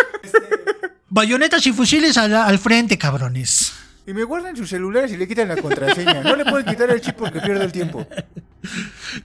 Bayonetas 1.10 1.66
y 1.66 1.74
fusiles 1.74 2.16
al, 2.16 2.58
frente, 2.58 2.96
cabrones. 2.96 3.74
Y 4.08 4.14
me 4.14 4.24
guardan 4.24 4.56
sus 4.56 4.70
celulares 4.70 5.12
y 5.12 5.18
le 5.18 5.28
quitan 5.28 5.48
la 5.48 5.56
contraseña. 5.58 6.22
No 6.22 6.34
le 6.34 6.46
pueden 6.46 6.64
quitar 6.64 6.88
el 6.88 6.98
chip 6.98 7.14
porque 7.14 7.40
pierde 7.40 7.62
el 7.62 7.72
tiempo. 7.72 8.06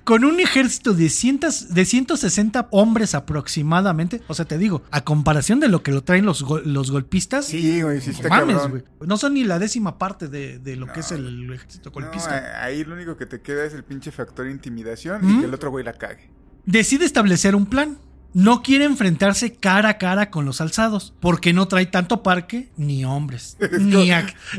Con 0.04 0.26
un 0.26 0.42
ejército 0.42 0.94
de, 0.94 1.04
de 1.06 1.86
160 1.86 2.68
hombres 2.70 3.16
aproximadamente. 3.16 4.22
O 4.28 4.34
sea, 4.34 4.44
te 4.44 4.58
digo, 4.58 4.84
a 4.92 5.06
comparación 5.06 5.62
de 5.62 5.70
lo 5.70 5.84
que 5.84 5.94
lo 5.94 6.04
traen 6.04 6.26
los, 6.26 6.42
los 6.66 6.92
golpistas. 6.92 7.46
Sí, 7.46 7.82
güey, 7.82 8.02
sí 8.02 8.10
está 8.10 8.28
mames, 8.28 8.68
güey. 8.68 8.84
No 9.00 9.16
son 9.16 9.36
ni 9.36 9.46
la 9.46 9.58
décima 9.58 9.98
parte 9.98 10.28
de, 10.28 10.76
lo 10.76 10.88
que 10.88 11.00
es 11.00 11.14
el 11.14 11.54
ejército 11.54 11.90
golpista. 11.92 12.62
ahí 12.62 12.84
lo 12.84 12.96
único 12.96 13.16
que 13.16 13.26
te 13.26 13.40
queda 13.40 13.64
es 13.64 13.74
el 13.74 13.86
pinche 13.86 14.12
factor 14.12 14.50
intimidación 14.50 15.22
y 15.30 15.40
que 15.40 15.46
el 15.46 15.54
otro 15.54 15.72
güey 15.72 15.86
la 15.86 15.94
cague. 15.94 16.30
Decide 16.66 17.06
establecer 17.06 17.56
un 17.56 17.68
plan 17.68 18.00
no 18.34 18.64
quiere 18.64 18.86
enfrentarse 18.86 19.54
cara 19.56 19.90
a 19.90 19.98
cara 19.98 20.30
con 20.30 20.46
los 20.46 20.62
alzados, 20.62 21.14
porque 21.20 21.54
no 21.54 21.68
trae 21.68 21.86
tanto 21.86 22.24
parque 22.24 22.70
ni 22.78 23.06
hombres. 23.06 23.58
ni, 23.80 24.12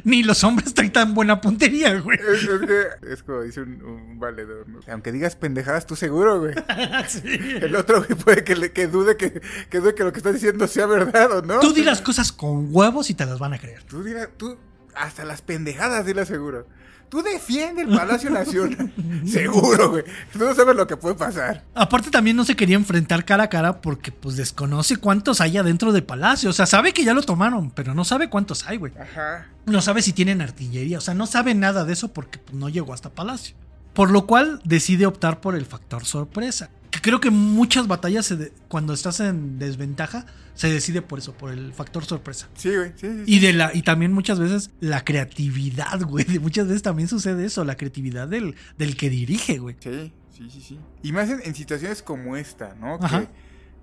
ni, 0.04 0.22
los 0.22 0.44
hombres 0.44 0.74
traen 0.74 0.92
tan 0.92 1.14
buena 1.14 1.40
puntería, 1.40 1.98
güey. 2.00 2.18
Es, 3.10 3.22
como 3.22 3.42
dice 3.42 3.62
un, 3.62 4.18
valedor, 4.18 4.66
Aunque 4.88 5.12
digas 5.12 5.36
pendejadas, 5.36 5.86
tú 5.86 5.96
seguro, 5.96 6.40
güey. 6.40 6.54
El 7.60 7.74
otro, 7.76 8.04
güey, 8.04 8.18
puede 8.18 8.44
que, 8.44 8.72
que, 8.72 8.86
dude 8.86 9.16
que, 9.16 9.40
dude 9.72 9.94
que 9.94 10.04
lo 10.04 10.12
que 10.12 10.18
estás 10.18 10.34
diciendo 10.34 10.66
sea 10.66 10.86
verdad 10.86 11.38
o 11.38 11.42
no. 11.42 11.60
Tú 11.60 11.72
dirás 11.72 12.00
cosas 12.00 12.32
con 12.32 12.68
huevos 12.70 13.10
y 13.10 13.14
te 13.14 13.26
las 13.26 13.38
van 13.38 13.54
a 13.54 13.58
creer. 13.58 13.82
Tú 13.84 14.02
dirás, 14.02 14.28
tú 14.36 14.56
hasta 14.94 15.24
las 15.24 15.42
pendejadas, 15.42 16.06
dile 16.06 16.22
aseguro. 16.22 16.66
Tú 17.14 17.22
defiende 17.22 17.82
el 17.82 17.96
Palacio 17.96 18.28
Nacional. 18.28 18.92
Seguro, 19.24 19.90
güey. 19.92 20.02
Tú 20.32 20.40
no 20.40 20.52
sabes 20.52 20.74
lo 20.74 20.84
que 20.84 20.96
puede 20.96 21.14
pasar. 21.14 21.62
Aparte 21.72 22.10
también 22.10 22.36
no 22.36 22.44
se 22.44 22.56
quería 22.56 22.74
enfrentar 22.74 23.24
cara 23.24 23.44
a 23.44 23.48
cara 23.48 23.80
porque 23.80 24.10
pues 24.10 24.34
desconoce 24.34 24.96
cuántos 24.96 25.40
hay 25.40 25.56
adentro 25.56 25.92
del 25.92 26.02
palacio. 26.02 26.50
O 26.50 26.52
sea, 26.52 26.66
sabe 26.66 26.92
que 26.92 27.04
ya 27.04 27.14
lo 27.14 27.22
tomaron, 27.22 27.70
pero 27.70 27.94
no 27.94 28.04
sabe 28.04 28.28
cuántos 28.28 28.66
hay, 28.66 28.78
güey. 28.78 28.92
Ajá. 29.00 29.46
No 29.64 29.80
sabe 29.80 30.02
si 30.02 30.12
tienen 30.12 30.42
artillería. 30.42 30.98
O 30.98 31.00
sea, 31.00 31.14
no 31.14 31.28
sabe 31.28 31.54
nada 31.54 31.84
de 31.84 31.92
eso 31.92 32.12
porque 32.12 32.40
pues, 32.40 32.54
no 32.56 32.68
llegó 32.68 32.92
hasta 32.92 33.10
palacio. 33.10 33.54
Por 33.92 34.10
lo 34.10 34.26
cual 34.26 34.60
decide 34.64 35.06
optar 35.06 35.40
por 35.40 35.54
el 35.54 35.66
factor 35.66 36.04
sorpresa. 36.04 36.68
Que 36.90 37.00
creo 37.00 37.20
que 37.20 37.30
muchas 37.30 37.86
batallas 37.86 38.26
se 38.26 38.34
de- 38.34 38.52
cuando 38.66 38.92
estás 38.92 39.20
en 39.20 39.60
desventaja 39.60 40.26
se 40.54 40.70
decide 40.70 41.02
por 41.02 41.18
eso, 41.18 41.34
por 41.34 41.50
el 41.52 41.72
factor 41.72 42.04
sorpresa. 42.04 42.48
Sí, 42.54 42.74
güey. 42.74 42.92
Sí, 42.96 43.08
sí. 43.08 43.22
Y 43.26 43.40
de 43.40 43.52
la 43.52 43.70
y 43.74 43.82
también 43.82 44.12
muchas 44.12 44.38
veces 44.38 44.70
la 44.80 45.04
creatividad, 45.04 46.00
güey. 46.06 46.26
Muchas 46.40 46.66
veces 46.66 46.82
también 46.82 47.08
sucede 47.08 47.44
eso, 47.44 47.64
la 47.64 47.76
creatividad 47.76 48.28
del, 48.28 48.54
del 48.78 48.96
que 48.96 49.10
dirige, 49.10 49.58
güey. 49.58 49.76
Sí, 49.80 50.12
sí, 50.30 50.50
sí, 50.50 50.60
sí. 50.60 50.80
Y 51.02 51.12
más 51.12 51.28
en, 51.30 51.40
en 51.44 51.54
situaciones 51.54 52.02
como 52.02 52.36
esta, 52.36 52.74
¿no? 52.76 52.98
Ajá. 53.00 53.20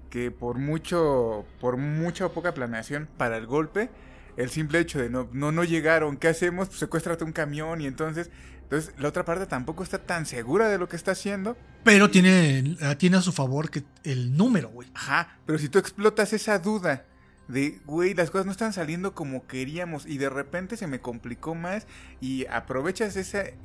Que, 0.09 0.23
que 0.23 0.31
por 0.31 0.57
mucho, 0.57 1.45
por 1.59 1.77
mucha 1.77 2.25
o 2.25 2.33
poca 2.33 2.53
planeación 2.53 3.07
para 3.17 3.37
el 3.37 3.47
golpe, 3.47 3.89
el 4.37 4.49
simple 4.49 4.79
hecho 4.79 4.99
de 4.99 5.09
no, 5.09 5.29
no, 5.33 5.51
no 5.51 5.63
llegaron, 5.63 6.17
¿qué 6.17 6.27
hacemos? 6.27 6.69
Pues 6.69 6.79
secuéstrate 6.79 7.23
un 7.23 7.31
camión 7.31 7.81
y 7.81 7.85
entonces, 7.85 8.29
entonces 8.71 8.93
la 8.97 9.09
otra 9.09 9.25
parte 9.25 9.45
tampoco 9.47 9.83
está 9.83 9.97
tan 9.97 10.25
segura 10.25 10.69
de 10.69 10.77
lo 10.77 10.87
que 10.87 10.95
está 10.95 11.11
haciendo. 11.11 11.57
Pero 11.83 12.09
tiene, 12.09 12.77
tiene 12.97 13.17
a 13.17 13.21
su 13.21 13.33
favor 13.33 13.69
que 13.69 13.83
el 14.05 14.37
número, 14.37 14.69
güey. 14.69 14.87
Ajá, 14.93 15.39
pero 15.45 15.59
si 15.59 15.67
tú 15.67 15.77
explotas 15.77 16.31
esa 16.31 16.57
duda 16.57 17.05
de, 17.49 17.81
güey, 17.85 18.13
las 18.13 18.31
cosas 18.31 18.45
no 18.45 18.53
están 18.53 18.71
saliendo 18.71 19.13
como 19.13 19.45
queríamos 19.45 20.05
y 20.05 20.17
de 20.17 20.29
repente 20.29 20.77
se 20.77 20.87
me 20.87 21.01
complicó 21.01 21.53
más 21.53 21.85
y 22.21 22.45
aprovechas 22.45 23.17
ese, 23.17 23.57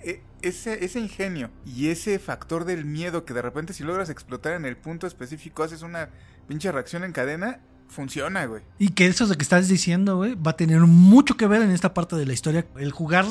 ese, 0.43 0.85
ese 0.85 0.99
ingenio 0.99 1.53
y 1.65 1.91
ese 1.91 2.19
factor 2.19 2.65
del 2.65 2.85
miedo 2.85 3.25
que 3.25 3.33
de 3.33 3.43
repente 3.43 3.75
si 3.75 3.85
logras 3.85 4.11
explotar 4.11 4.55
en 4.55 4.65
el 4.65 4.77
punto 4.77 5.07
específico 5.07 5.63
haces 5.63 5.83
una 5.83 6.11
pinche 6.49 6.73
reacción 6.73 7.05
en 7.05 7.13
cadena, 7.13 7.61
funciona, 7.89 8.45
güey. 8.47 8.63
Y 8.81 8.89
que 8.89 9.07
eso 9.07 9.27
de 9.29 9.37
que 9.37 9.43
estás 9.43 9.69
diciendo, 9.69 10.17
güey, 10.17 10.35
va 10.35 10.53
a 10.53 10.57
tener 10.57 10.81
mucho 10.81 11.37
que 11.37 11.47
ver 11.47 11.63
en 11.63 11.71
esta 11.71 11.95
parte 11.95 12.17
de 12.17 12.27
la 12.27 12.33
historia. 12.33 12.67
El 12.77 12.91
jugar. 12.91 13.27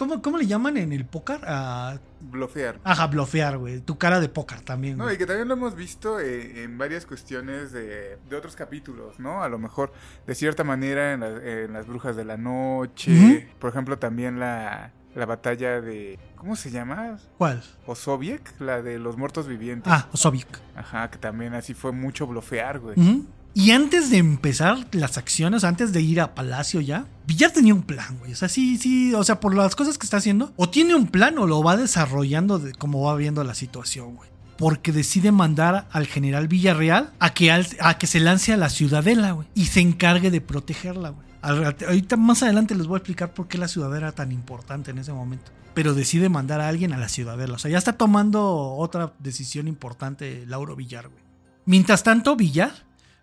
¿Cómo, 0.00 0.22
cómo 0.22 0.38
le 0.38 0.46
llaman 0.46 0.78
en 0.78 0.92
el 0.94 1.04
póker? 1.04 1.40
A, 1.44 1.98
Blofear. 2.22 2.80
ajá, 2.84 3.06
blofear, 3.08 3.58
güey. 3.58 3.80
Tu 3.80 3.98
cara 3.98 4.18
de 4.18 4.30
póker 4.30 4.62
también. 4.62 4.96
No, 4.96 5.04
güey. 5.04 5.16
y 5.16 5.18
que 5.18 5.26
también 5.26 5.46
lo 5.46 5.52
hemos 5.54 5.74
visto 5.74 6.18
eh, 6.20 6.62
en 6.64 6.78
varias 6.78 7.04
cuestiones 7.04 7.70
de, 7.70 8.16
de 8.30 8.36
otros 8.36 8.56
capítulos, 8.56 9.20
¿no? 9.20 9.42
A 9.42 9.48
lo 9.50 9.58
mejor, 9.58 9.92
de 10.26 10.34
cierta 10.34 10.64
manera, 10.64 11.12
en, 11.12 11.20
la- 11.20 11.28
en 11.44 11.72
las 11.74 11.86
brujas 11.86 12.16
de 12.16 12.24
la 12.24 12.38
noche. 12.38 13.12
Ujú. 13.12 13.58
Por 13.58 13.70
ejemplo, 13.70 13.98
también 13.98 14.40
la, 14.40 14.92
la 15.14 15.26
batalla 15.26 15.82
de... 15.82 16.18
¿Cómo 16.36 16.56
se 16.56 16.70
llama? 16.70 17.18
¿Cuál? 17.36 17.62
Osoviec, 17.86 18.58
la 18.58 18.80
de 18.80 18.98
los 18.98 19.18
muertos 19.18 19.46
vivientes. 19.46 19.92
Ah, 19.92 20.08
Osovic. 20.12 20.48
Ajá, 20.76 21.10
que 21.10 21.18
también 21.18 21.52
así 21.52 21.74
fue 21.74 21.92
mucho 21.92 22.26
blofear, 22.26 22.78
güey. 22.80 22.98
Ujú. 22.98 23.26
Y 23.52 23.72
antes 23.72 24.10
de 24.10 24.18
empezar 24.18 24.86
las 24.92 25.18
acciones, 25.18 25.64
antes 25.64 25.92
de 25.92 26.00
ir 26.00 26.20
a 26.20 26.34
Palacio 26.34 26.80
ya, 26.80 27.06
Villar 27.26 27.50
tenía 27.50 27.74
un 27.74 27.82
plan, 27.82 28.18
güey. 28.18 28.32
O 28.32 28.36
sea, 28.36 28.48
sí, 28.48 28.78
sí, 28.78 29.12
o 29.14 29.24
sea, 29.24 29.40
por 29.40 29.54
las 29.54 29.74
cosas 29.74 29.98
que 29.98 30.06
está 30.06 30.18
haciendo, 30.18 30.52
o 30.56 30.70
tiene 30.70 30.94
un 30.94 31.08
plan 31.08 31.36
o 31.38 31.46
lo 31.46 31.62
va 31.62 31.76
desarrollando 31.76 32.58
de 32.58 32.72
cómo 32.74 33.02
va 33.02 33.16
viendo 33.16 33.42
la 33.42 33.54
situación, 33.54 34.14
güey. 34.16 34.30
Porque 34.56 34.92
decide 34.92 35.32
mandar 35.32 35.88
al 35.90 36.06
general 36.06 36.46
Villarreal 36.46 37.12
a 37.18 37.32
que, 37.32 37.50
a 37.50 37.98
que 37.98 38.06
se 38.06 38.20
lance 38.20 38.52
a 38.52 38.56
la 38.56 38.68
ciudadela, 38.68 39.32
güey. 39.32 39.48
Y 39.54 39.66
se 39.66 39.80
encargue 39.80 40.30
de 40.30 40.40
protegerla, 40.40 41.10
güey. 41.10 41.26
Ahorita 41.42 42.16
más 42.16 42.42
adelante 42.42 42.74
les 42.74 42.86
voy 42.86 42.96
a 42.96 42.98
explicar 42.98 43.32
por 43.32 43.48
qué 43.48 43.56
la 43.56 43.68
ciudadela 43.68 44.08
era 44.08 44.12
tan 44.12 44.30
importante 44.30 44.90
en 44.90 44.98
ese 44.98 45.12
momento. 45.12 45.50
Pero 45.72 45.94
decide 45.94 46.28
mandar 46.28 46.60
a 46.60 46.68
alguien 46.68 46.92
a 46.92 46.98
la 46.98 47.08
ciudadela. 47.08 47.54
O 47.54 47.58
sea, 47.58 47.70
ya 47.70 47.78
está 47.78 47.94
tomando 47.94 48.74
otra 48.74 49.14
decisión 49.18 49.66
importante 49.66 50.44
Lauro 50.46 50.76
Villar, 50.76 51.08
güey. 51.08 51.22
Mientras 51.64 52.02
tanto, 52.02 52.36
Villar, 52.36 52.72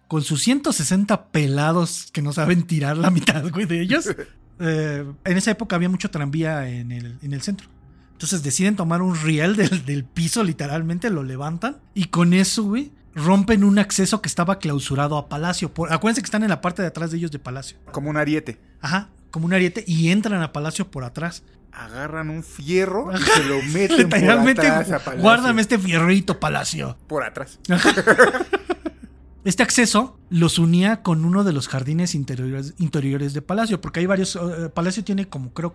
con 0.08 0.22
sus 0.24 0.42
160 0.44 1.28
pelados 1.28 2.10
que 2.14 2.22
no 2.22 2.32
saben 2.34 2.64
tirar 2.68 2.98
la 2.98 3.10
mitad, 3.12 3.44
güey, 3.50 3.66
de 3.66 3.82
ellos, 3.82 4.10
eh, 4.60 5.06
en 5.26 5.38
esa 5.38 5.52
época 5.52 5.76
había 5.76 5.90
mucho 5.90 6.10
tranvía 6.10 6.70
en 6.70 6.92
el, 6.92 7.18
en 7.22 7.34
el 7.34 7.42
centro. 7.42 7.68
Entonces 8.14 8.42
deciden 8.42 8.76
tomar 8.76 9.02
un 9.02 9.16
riel 9.16 9.56
del, 9.56 9.86
del 9.86 10.04
piso, 10.04 10.44
literalmente 10.44 11.10
lo 11.10 11.24
levantan, 11.24 11.78
y 11.94 12.06
con 12.06 12.34
eso, 12.34 12.64
güey, 12.64 12.92
rompen 13.14 13.64
un 13.64 13.78
acceso 13.80 14.22
que 14.22 14.28
estaba 14.30 14.58
clausurado 14.60 15.18
a 15.18 15.30
Palacio. 15.30 15.74
Por- 15.74 15.92
acuérdense 15.94 16.22
que 16.22 16.26
están 16.26 16.44
en 16.44 16.50
la 16.50 16.62
parte 16.62 16.82
de 16.82 16.88
atrás 16.88 17.12
de 17.12 17.18
ellos 17.18 17.32
de 17.32 17.40
Palacio. 17.40 17.78
Como 17.92 18.10
un 18.10 18.18
ariete. 18.18 18.60
Ajá, 18.82 19.10
como 19.30 19.46
un 19.46 19.54
ariete, 19.54 19.84
y 19.86 20.10
entran 20.10 20.42
a 20.42 20.52
Palacio 20.54 20.90
por 20.90 21.04
atrás. 21.04 21.44
Agarran 21.72 22.32
un 22.32 22.44
fierro 22.44 23.12
y 23.16 23.22
se 23.22 23.44
lo 23.44 23.62
meten 23.62 24.10
por 24.10 24.18
Literalmente, 24.20 24.62
atrás 24.68 24.92
a 24.94 25.00
Palacio. 25.04 25.22
guárdame 25.22 25.62
este 25.62 25.78
fierrito, 25.78 26.40
Palacio. 26.40 26.98
Por 27.08 27.24
atrás. 27.24 27.60
Este 29.48 29.64
acceso 29.64 30.20
los 30.30 30.60
unía 30.60 31.04
con 31.04 31.24
uno 31.24 31.46
de 31.46 31.54
los 31.54 31.70
jardines 31.70 32.16
interiores, 32.16 32.74
interiores 32.80 33.34
de 33.34 33.42
Palacio, 33.42 33.80
porque 33.80 34.02
hay 34.02 34.06
varios. 34.06 34.36
eh, 34.36 34.68
Palacio 34.74 35.06
tiene 35.06 35.30
como, 35.30 35.54
creo, 35.54 35.74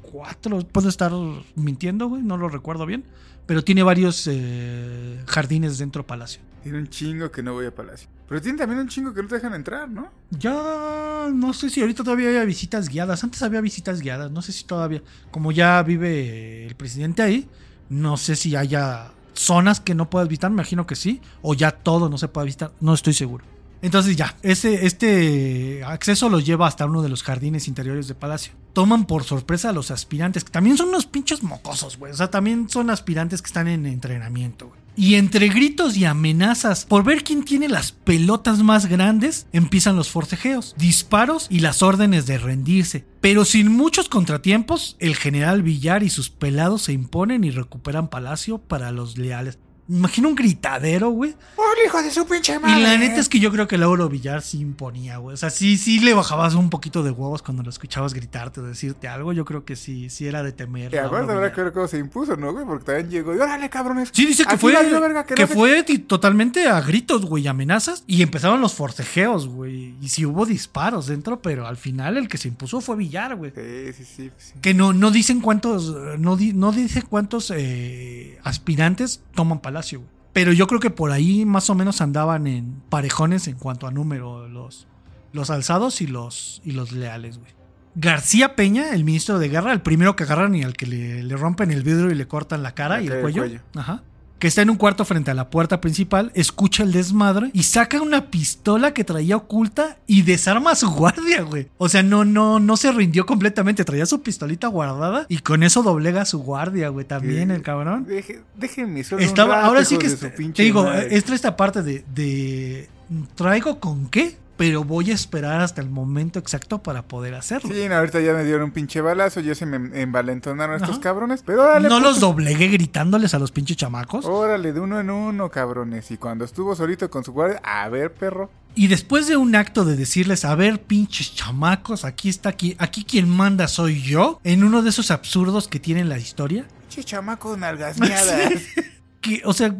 cuatro. 0.00 0.58
Puedo 0.66 0.88
estar 0.88 1.12
mintiendo, 1.54 2.08
güey, 2.08 2.24
no 2.24 2.36
lo 2.36 2.48
recuerdo 2.48 2.84
bien. 2.84 3.04
Pero 3.46 3.62
tiene 3.62 3.84
varios 3.84 4.28
eh, 4.28 5.22
jardines 5.28 5.78
dentro 5.78 6.02
de 6.02 6.08
Palacio. 6.08 6.42
Tiene 6.64 6.78
un 6.78 6.88
chingo 6.88 7.30
que 7.30 7.44
no 7.44 7.52
voy 7.52 7.66
a 7.66 7.72
Palacio. 7.72 8.08
Pero 8.28 8.42
tiene 8.42 8.58
también 8.58 8.80
un 8.80 8.88
chingo 8.88 9.14
que 9.14 9.22
no 9.22 9.28
te 9.28 9.36
dejan 9.36 9.54
entrar, 9.54 9.88
¿no? 9.88 10.10
Ya 10.30 11.28
no 11.32 11.52
sé 11.52 11.70
si 11.70 11.80
ahorita 11.80 12.02
todavía 12.02 12.26
había 12.26 12.44
visitas 12.44 12.88
guiadas. 12.88 13.22
Antes 13.22 13.40
había 13.44 13.60
visitas 13.60 14.00
guiadas, 14.00 14.32
no 14.32 14.42
sé 14.42 14.50
si 14.50 14.64
todavía. 14.64 15.00
Como 15.30 15.52
ya 15.52 15.80
vive 15.84 16.66
el 16.66 16.74
presidente 16.74 17.22
ahí, 17.22 17.48
no 17.88 18.16
sé 18.16 18.34
si 18.34 18.56
haya 18.56 19.12
zonas 19.34 19.80
que 19.80 19.94
no 19.94 20.10
puedas 20.10 20.28
visitar, 20.28 20.50
me 20.50 20.56
imagino 20.56 20.86
que 20.86 20.96
sí. 20.96 21.20
O 21.42 21.54
ya 21.54 21.70
todo 21.72 22.08
no 22.08 22.18
se 22.18 22.28
puede 22.28 22.46
visitar, 22.46 22.72
no 22.80 22.94
estoy 22.94 23.14
seguro. 23.14 23.44
Entonces 23.82 24.16
ya, 24.16 24.36
ese, 24.42 24.86
este 24.86 25.82
acceso 25.84 26.28
los 26.28 26.46
lleva 26.46 26.68
hasta 26.68 26.86
uno 26.86 27.02
de 27.02 27.08
los 27.08 27.24
jardines 27.24 27.66
interiores 27.66 28.06
de 28.06 28.14
Palacio. 28.14 28.52
Toman 28.72 29.06
por 29.06 29.24
sorpresa 29.24 29.70
a 29.70 29.72
los 29.72 29.90
aspirantes, 29.90 30.44
que 30.44 30.52
también 30.52 30.76
son 30.76 30.88
unos 30.88 31.06
pinches 31.06 31.42
mocosos, 31.42 31.98
güey. 31.98 32.12
O 32.12 32.16
sea, 32.16 32.30
también 32.30 32.68
son 32.68 32.90
aspirantes 32.90 33.42
que 33.42 33.48
están 33.48 33.66
en 33.66 33.86
entrenamiento, 33.86 34.68
güey. 34.68 34.81
Y 34.94 35.14
entre 35.14 35.48
gritos 35.48 35.96
y 35.96 36.04
amenazas 36.04 36.84
por 36.84 37.02
ver 37.02 37.24
quién 37.24 37.44
tiene 37.44 37.68
las 37.68 37.92
pelotas 37.92 38.62
más 38.62 38.86
grandes, 38.86 39.46
empiezan 39.52 39.96
los 39.96 40.10
forcejeos, 40.10 40.74
disparos 40.76 41.46
y 41.48 41.60
las 41.60 41.82
órdenes 41.82 42.26
de 42.26 42.38
rendirse. 42.38 43.04
Pero 43.20 43.44
sin 43.44 43.72
muchos 43.72 44.08
contratiempos, 44.08 44.96
el 44.98 45.16
general 45.16 45.62
Villar 45.62 46.02
y 46.02 46.10
sus 46.10 46.28
pelados 46.28 46.82
se 46.82 46.92
imponen 46.92 47.44
y 47.44 47.50
recuperan 47.50 48.08
Palacio 48.08 48.58
para 48.58 48.92
los 48.92 49.16
leales. 49.16 49.58
Imagina 49.88 50.28
un 50.28 50.34
gritadero, 50.36 51.10
güey. 51.10 51.34
¡Hola, 51.56 51.68
hijo 51.84 52.00
de 52.02 52.10
su 52.10 52.24
pinche 52.26 52.56
Y 52.56 52.80
la 52.80 52.96
neta 52.96 53.18
es 53.20 53.28
que 53.28 53.40
yo 53.40 53.50
creo 53.50 53.66
que 53.66 53.76
Lauro 53.76 54.08
Villar 54.08 54.40
sí 54.40 54.60
imponía, 54.60 55.16
güey. 55.18 55.34
O 55.34 55.36
sea, 55.36 55.50
sí, 55.50 55.76
sí 55.76 55.98
le 55.98 56.14
bajabas 56.14 56.54
un 56.54 56.70
poquito 56.70 57.02
de 57.02 57.10
huevos 57.10 57.42
cuando 57.42 57.62
lo 57.64 57.70
escuchabas 57.70 58.14
gritarte 58.14 58.60
o 58.60 58.62
decirte 58.62 59.08
algo. 59.08 59.32
Yo 59.32 59.44
creo 59.44 59.64
que 59.64 59.74
sí, 59.74 60.08
sí 60.08 60.26
era 60.26 60.42
de 60.44 60.52
temer. 60.52 60.94
Y 60.94 60.98
aparte 60.98 61.32
habrá 61.32 61.50
Villar. 61.50 61.72
que 61.72 61.88
se 61.88 61.98
impuso, 61.98 62.36
¿no, 62.36 62.52
güey? 62.52 62.64
Porque 62.64 62.84
también 62.84 63.10
llegó 63.10 63.34
y 63.34 63.38
órale, 63.38 63.68
cabrones. 63.68 64.10
Sí, 64.12 64.24
dice 64.24 64.44
que 64.44 64.56
fue, 64.56 64.72
verga, 64.72 65.26
que 65.26 65.34
no 65.34 65.46
sé 65.46 65.52
fue 65.52 65.82
totalmente 66.06 66.68
a 66.68 66.80
gritos, 66.80 67.26
güey, 67.26 67.48
amenazas. 67.48 68.04
Y 68.06 68.22
empezaron 68.22 68.60
los 68.60 68.74
forcejeos, 68.74 69.48
güey. 69.48 69.96
Y 70.00 70.08
sí 70.10 70.24
hubo 70.24 70.46
disparos 70.46 71.06
dentro, 71.08 71.42
pero 71.42 71.66
al 71.66 71.76
final 71.76 72.16
el 72.16 72.28
que 72.28 72.38
se 72.38 72.48
impuso 72.48 72.80
fue 72.80 72.96
Villar, 72.96 73.34
güey. 73.34 73.50
Sí, 73.54 73.92
sí, 73.92 74.04
sí. 74.04 74.30
sí. 74.38 74.52
Que 74.62 74.74
no, 74.74 74.92
no 74.92 75.10
dicen 75.10 75.40
cuántos, 75.40 75.94
no, 76.18 76.36
di- 76.36 76.52
no 76.52 76.70
dice 76.72 77.02
cuántos 77.02 77.52
eh, 77.54 78.38
aspirantes 78.44 79.20
toman 79.34 79.60
Palacio, 79.72 80.00
güey. 80.00 80.10
Pero 80.32 80.52
yo 80.52 80.66
creo 80.66 80.80
que 80.80 80.90
por 80.90 81.12
ahí 81.12 81.44
más 81.44 81.68
o 81.70 81.74
menos 81.74 82.00
andaban 82.00 82.46
en 82.46 82.82
parejones 82.88 83.48
en 83.48 83.56
cuanto 83.56 83.86
a 83.86 83.90
número 83.90 84.48
los, 84.48 84.86
los 85.32 85.50
alzados 85.50 86.00
y 86.00 86.06
los, 86.06 86.62
y 86.64 86.72
los 86.72 86.92
leales, 86.92 87.38
güey. 87.38 87.50
García 87.94 88.56
Peña, 88.56 88.94
el 88.94 89.04
ministro 89.04 89.38
de 89.38 89.48
guerra, 89.50 89.72
el 89.72 89.82
primero 89.82 90.16
que 90.16 90.24
agarran 90.24 90.54
y 90.54 90.62
al 90.62 90.74
que 90.74 90.86
le, 90.86 91.22
le 91.22 91.36
rompen 91.36 91.70
el 91.70 91.82
vidrio 91.82 92.10
y 92.10 92.14
le 92.14 92.26
cortan 92.26 92.62
la 92.62 92.74
cara 92.74 92.96
La 92.96 93.02
y 93.02 93.06
el 93.06 93.08
cara 93.08 93.16
y 93.16 93.18
el 93.18 93.22
cuello, 93.22 93.42
cuello. 93.42 93.60
Ajá. 93.74 94.02
Que 94.42 94.48
está 94.48 94.60
en 94.60 94.70
un 94.70 94.76
cuarto 94.76 95.04
frente 95.04 95.30
a 95.30 95.34
la 95.34 95.50
puerta 95.50 95.80
principal, 95.80 96.32
escucha 96.34 96.82
el 96.82 96.90
desmadre 96.90 97.50
y 97.52 97.62
saca 97.62 98.02
una 98.02 98.28
pistola 98.28 98.92
que 98.92 99.04
traía 99.04 99.36
oculta 99.36 99.98
y 100.08 100.22
desarma 100.22 100.72
a 100.72 100.74
su 100.74 100.90
guardia, 100.96 101.42
güey. 101.42 101.68
O 101.78 101.88
sea, 101.88 102.02
no, 102.02 102.24
no, 102.24 102.58
no 102.58 102.76
se 102.76 102.90
rindió 102.90 103.24
completamente, 103.24 103.84
traía 103.84 104.04
su 104.04 104.20
pistolita 104.20 104.66
guardada 104.66 105.26
y 105.28 105.38
con 105.38 105.62
eso 105.62 105.84
doblega 105.84 106.22
a 106.22 106.24
su 106.24 106.40
guardia, 106.40 106.88
güey, 106.88 107.06
también 107.06 107.50
¿Qué? 107.50 107.54
el 107.54 107.62
cabrón. 107.62 108.04
Deje- 108.04 108.40
déjenme 108.56 109.04
solo 109.04 109.22
un 109.22 109.28
Estaba, 109.28 109.54
rato, 109.58 109.66
ahora 109.68 109.84
sí 109.84 109.96
que 109.96 110.08
te 110.10 110.62
digo, 110.64 110.82
madre. 110.86 111.14
esta 111.16 111.34
esta 111.36 111.56
parte 111.56 111.84
de, 111.84 112.04
de 112.12 112.88
traigo 113.36 113.78
con 113.78 114.08
qué 114.08 114.36
pero 114.56 114.84
voy 114.84 115.10
a 115.10 115.14
esperar 115.14 115.60
hasta 115.60 115.80
el 115.80 115.88
momento 115.88 116.38
exacto 116.38 116.82
para 116.82 117.02
poder 117.02 117.34
hacerlo. 117.34 117.70
Sí, 117.72 117.84
ahorita 117.86 118.20
ya 118.20 118.34
me 118.34 118.44
dieron 118.44 118.64
un 118.64 118.70
pinche 118.70 119.00
balazo, 119.00 119.40
ya 119.40 119.54
se 119.54 119.66
me 119.66 120.00
envalentonaron 120.00 120.76
estos 120.76 120.98
cabrones, 120.98 121.42
pero 121.44 121.62
órale. 121.62 121.88
No 121.88 122.00
los 122.00 122.20
doblegué 122.20 122.68
gritándoles 122.68 123.34
a 123.34 123.38
los 123.38 123.50
pinches 123.50 123.76
chamacos. 123.76 124.24
Órale, 124.24 124.72
de 124.72 124.80
uno 124.80 125.00
en 125.00 125.10
uno, 125.10 125.50
cabrones. 125.50 126.10
Y 126.10 126.16
cuando 126.16 126.44
estuvo 126.44 126.76
solito 126.76 127.10
con 127.10 127.24
su 127.24 127.32
guardia, 127.32 127.60
a 127.64 127.88
ver, 127.88 128.12
perro. 128.12 128.50
Y 128.74 128.86
después 128.86 129.26
de 129.26 129.36
un 129.36 129.54
acto 129.54 129.84
de 129.84 129.96
decirles, 129.96 130.44
a 130.44 130.54
ver, 130.54 130.80
pinches 130.80 131.34
chamacos, 131.34 132.04
aquí 132.04 132.28
está, 132.28 132.50
aquí, 132.50 132.76
aquí 132.78 133.04
quien 133.04 133.28
manda 133.28 133.68
soy 133.68 134.00
yo, 134.00 134.40
en 134.44 134.64
uno 134.64 134.82
de 134.82 134.90
esos 134.90 135.10
absurdos 135.10 135.68
que 135.68 135.80
tiene 135.80 136.04
la 136.04 136.18
historia. 136.18 136.66
Pinches 136.82 137.06
chamacos 137.06 137.58
nalgasmeadas. 137.58 138.52
que, 139.20 139.42
o 139.44 139.52
sea, 139.52 139.74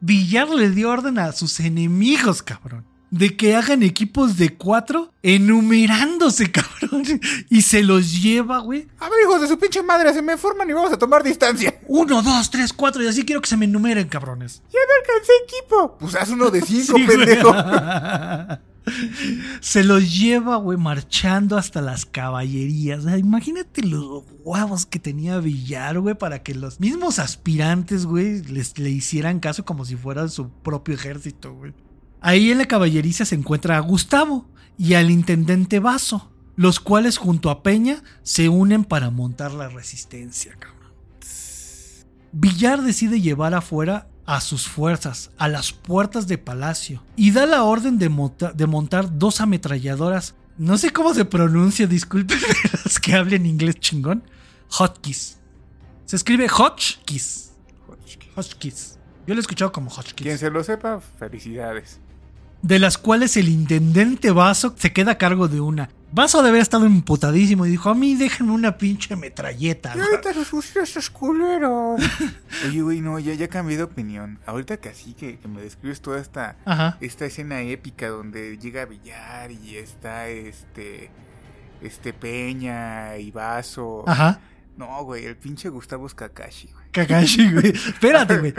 Villar 0.00 0.48
le 0.50 0.70
dio 0.70 0.90
orden 0.90 1.18
a 1.18 1.32
sus 1.32 1.60
enemigos, 1.60 2.42
cabrón 2.42 2.84
de 3.10 3.36
que 3.36 3.54
hagan 3.54 3.82
equipos 3.82 4.36
de 4.36 4.54
cuatro 4.54 5.12
enumerándose, 5.22 6.50
cabrón. 6.52 7.04
Y 7.48 7.62
se 7.62 7.82
los 7.82 8.22
lleva, 8.22 8.58
güey. 8.58 8.88
A 8.98 9.08
ver, 9.08 9.18
hijos 9.24 9.40
de 9.40 9.48
su 9.48 9.58
pinche 9.58 9.82
madre, 9.82 10.12
se 10.12 10.22
me 10.22 10.36
forman 10.36 10.68
y 10.68 10.72
vamos 10.72 10.92
a 10.92 10.98
tomar 10.98 11.22
distancia. 11.22 11.80
Uno, 11.86 12.22
dos, 12.22 12.50
tres, 12.50 12.72
cuatro, 12.72 13.02
y 13.02 13.06
así 13.06 13.24
quiero 13.24 13.40
que 13.40 13.48
se 13.48 13.56
me 13.56 13.64
enumeren, 13.64 14.08
cabrones. 14.08 14.62
Ya 14.72 14.80
me 14.88 15.12
alcancé 15.12 15.32
equipo. 15.44 15.96
Pues 15.98 16.14
haz 16.14 16.30
uno 16.30 16.50
de 16.50 16.60
cinco, 16.66 16.98
pendejo. 17.06 17.54
se 19.60 19.84
los 19.84 20.16
lleva, 20.16 20.56
güey, 20.56 20.78
marchando 20.78 21.56
hasta 21.56 21.80
las 21.80 22.06
caballerías. 22.06 23.04
imagínate 23.18 23.82
los 23.82 24.24
huevos 24.44 24.86
que 24.86 24.98
tenía 24.98 25.38
Villar, 25.38 25.98
güey, 25.98 26.14
para 26.14 26.42
que 26.42 26.54
los 26.54 26.80
mismos 26.80 27.18
aspirantes, 27.18 28.06
güey, 28.06 28.42
les 28.44 28.78
le 28.78 28.90
hicieran 28.90 29.40
caso 29.40 29.64
como 29.64 29.84
si 29.84 29.96
fueran 29.96 30.30
su 30.30 30.50
propio 30.50 30.94
ejército, 30.94 31.52
güey. 31.54 31.74
Ahí 32.26 32.50
en 32.50 32.58
la 32.58 32.64
caballeriza 32.64 33.24
se 33.24 33.36
encuentra 33.36 33.76
a 33.76 33.80
Gustavo 33.80 34.48
y 34.76 34.94
al 34.94 35.12
intendente 35.12 35.78
Vaso, 35.78 36.28
los 36.56 36.80
cuales 36.80 37.18
junto 37.18 37.50
a 37.50 37.62
Peña 37.62 38.02
se 38.24 38.48
unen 38.48 38.82
para 38.82 39.10
montar 39.10 39.52
la 39.52 39.68
resistencia. 39.68 40.58
Villar 42.32 42.82
decide 42.82 43.20
llevar 43.20 43.54
afuera 43.54 44.08
a 44.24 44.40
sus 44.40 44.66
fuerzas 44.66 45.30
a 45.38 45.46
las 45.46 45.72
puertas 45.72 46.26
de 46.26 46.36
palacio 46.36 47.00
y 47.14 47.30
da 47.30 47.46
la 47.46 47.62
orden 47.62 47.96
de, 47.96 48.08
montar 48.08 49.16
dos 49.16 49.40
ametralladoras. 49.40 50.34
No 50.58 50.78
sé 50.78 50.92
cómo 50.92 51.14
se 51.14 51.26
pronuncia, 51.26 51.86
disculpen 51.86 52.40
los 52.84 52.98
que 52.98 53.14
hablen 53.14 53.46
inglés 53.46 53.76
chingón. 53.78 54.24
Hotkeys. 54.70 55.38
Se 56.06 56.16
escribe 56.16 56.48
Hotchkiss. 56.48 57.52
Hotchkiss. 58.34 58.98
Yo 59.28 59.34
lo 59.34 59.38
he 59.38 59.42
escuchado 59.42 59.70
como 59.70 59.90
Hotchkiss. 59.90 60.24
Quien 60.26 60.38
se 60.38 60.50
lo 60.50 60.64
sepa, 60.64 61.00
felicidades 61.00 62.00
de 62.66 62.80
las 62.80 62.98
cuales 62.98 63.36
el 63.36 63.48
intendente 63.48 64.32
Vaso 64.32 64.74
se 64.76 64.92
queda 64.92 65.12
a 65.12 65.18
cargo 65.18 65.46
de 65.46 65.60
una. 65.60 65.88
Vaso 66.10 66.42
de 66.42 66.48
haber 66.48 66.62
estado 66.62 66.86
emputadísimo 66.86 67.66
y 67.66 67.70
dijo, 67.70 67.90
a 67.90 67.94
mí 67.94 68.16
déjenme 68.16 68.52
una 68.52 68.76
pinche 68.76 69.14
metralleta. 69.14 69.92
ahorita 69.92 70.32
los 70.32 70.76
esos 70.76 71.10
culeros. 71.10 72.00
Oye, 72.66 72.82
güey, 72.82 73.00
no, 73.00 73.18
ya, 73.18 73.34
ya 73.34 73.48
cambié 73.48 73.76
de 73.76 73.84
opinión. 73.84 74.38
Ahorita 74.46 74.78
que 74.78 74.88
así 74.88 75.12
que, 75.12 75.38
me 75.48 75.60
describes 75.60 76.00
toda 76.00 76.20
esta, 76.20 76.56
esta 77.00 77.26
escena 77.26 77.60
épica 77.60 78.08
donde 78.08 78.58
llega 78.58 78.82
a 78.82 78.86
Villar 78.86 79.52
y 79.52 79.76
está 79.76 80.28
este, 80.28 81.10
este 81.82 82.12
Peña 82.12 83.16
y 83.18 83.30
Vaso. 83.30 84.04
Ajá. 84.08 84.40
No, 84.76 85.04
güey, 85.04 85.24
el 85.24 85.36
pinche 85.36 85.68
Gustavo 85.68 86.06
es 86.06 86.14
Kakashi, 86.14 86.68
güey. 86.72 86.84
Kakashi, 86.90 87.52
güey. 87.52 87.68
Espérate, 87.74 88.38
güey. 88.38 88.54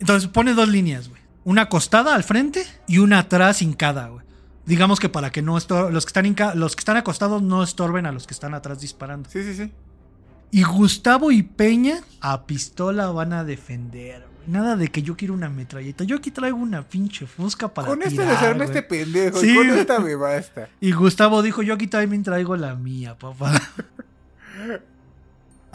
Entonces 0.00 0.28
pone 0.28 0.52
dos 0.52 0.68
líneas, 0.68 1.08
güey 1.08 1.25
una 1.46 1.62
acostada 1.62 2.14
al 2.16 2.24
frente 2.24 2.66
y 2.88 2.98
una 2.98 3.20
atrás 3.20 3.62
hincada, 3.62 4.08
güey. 4.08 4.26
Digamos 4.66 4.98
que 4.98 5.08
para 5.08 5.30
que 5.30 5.42
no 5.42 5.52
los 5.52 6.04
que 6.04 6.08
están 6.08 6.34
los 6.58 6.74
que 6.74 6.80
están 6.80 6.96
acostados 6.96 7.40
no 7.40 7.62
estorben 7.62 8.04
a 8.04 8.10
los 8.10 8.26
que 8.26 8.34
están 8.34 8.52
atrás 8.52 8.80
disparando. 8.80 9.30
Sí, 9.30 9.44
sí, 9.44 9.54
sí. 9.54 9.72
Y 10.50 10.64
Gustavo 10.64 11.30
y 11.30 11.44
Peña 11.44 12.00
a 12.20 12.46
pistola 12.46 13.12
van 13.12 13.32
a 13.32 13.44
defender. 13.44 14.22
Güey. 14.22 14.48
Nada 14.48 14.74
de 14.74 14.88
que 14.88 15.02
yo 15.02 15.16
quiero 15.16 15.34
una 15.34 15.48
metralleta. 15.48 16.02
Yo 16.02 16.16
aquí 16.16 16.32
traigo 16.32 16.56
una 16.56 16.82
pinche 16.82 17.28
fusca 17.28 17.72
para 17.72 17.86
Con 17.86 18.02
este 18.02 18.26
desarme 18.26 18.64
este 18.64 18.82
pendejo. 18.82 19.38
Sí. 19.38 19.54
Con 19.54 19.70
esta 19.70 20.00
me 20.00 20.16
basta. 20.16 20.68
Y 20.80 20.90
Gustavo 20.90 21.42
dijo, 21.42 21.62
yo 21.62 21.74
aquí 21.74 21.86
también 21.86 22.24
traigo 22.24 22.56
la 22.56 22.74
mía, 22.74 23.16
papá. 23.16 23.52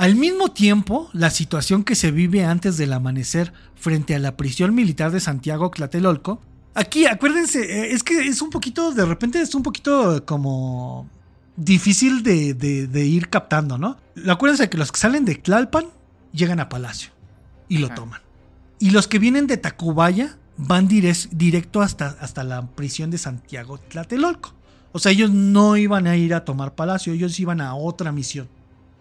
Al 0.02 0.16
mismo 0.16 0.49
tiempo, 0.49 1.12
la 1.14 1.30
situación 1.30 1.84
que 1.84 1.93
se 1.93 2.10
vive 2.10 2.43
antes 2.43 2.76
del 2.76 2.91
amanecer 2.91 3.54
frente 3.76 4.16
a 4.16 4.20
la 4.20 4.36
prisión 4.36 4.74
militar 4.74 5.12
de 5.12 5.20
Santiago 5.20 5.70
Tlatelolco. 5.70 6.41
Aquí, 6.74 7.06
acuérdense, 7.06 7.62
eh, 7.62 7.93
es 7.93 8.02
que 8.02 8.18
es 8.22 8.41
un 8.41 8.49
poquito, 8.49 8.93
de 8.93 9.06
repente 9.06 9.39
es 9.39 9.54
un 9.54 9.62
poquito 9.62 10.26
como 10.26 11.08
difícil 11.56 12.24
de, 12.24 13.06
ir 13.06 13.30
captando, 13.30 13.78
¿no? 13.78 13.97
Acuérdense 14.28 14.72
que 14.72 14.80
los 14.80 14.91
que 14.91 14.99
salen 14.99 15.24
de 15.24 15.36
Tlalpan 15.36 15.86
llegan 16.34 16.60
a 16.60 16.68
Palacio 16.68 17.12
y 17.70 17.78
lo 17.78 17.89
toman. 17.89 18.22
Y 18.80 18.89
los 18.89 19.08
que 19.08 19.20
vienen 19.20 19.45
de 19.45 19.58
Tacubaya 19.58 20.36
van 20.58 20.88
directo 20.88 21.84
hasta, 21.84 22.18
hasta 22.20 22.43
la 22.43 22.66
prisión 22.66 23.12
de 23.12 23.20
Santiago 23.20 23.78
Tlatelolco. 23.78 24.56
O 24.93 24.97
sea, 24.97 25.12
ellos 25.12 25.30
no 25.30 25.78
iban 25.78 26.08
a 26.08 26.18
ir 26.18 26.34
a 26.34 26.43
tomar 26.43 26.74
Palacio, 26.74 27.14
ellos 27.14 27.39
iban 27.39 27.62
a 27.62 27.76
otra 27.76 28.12
misión. 28.12 28.49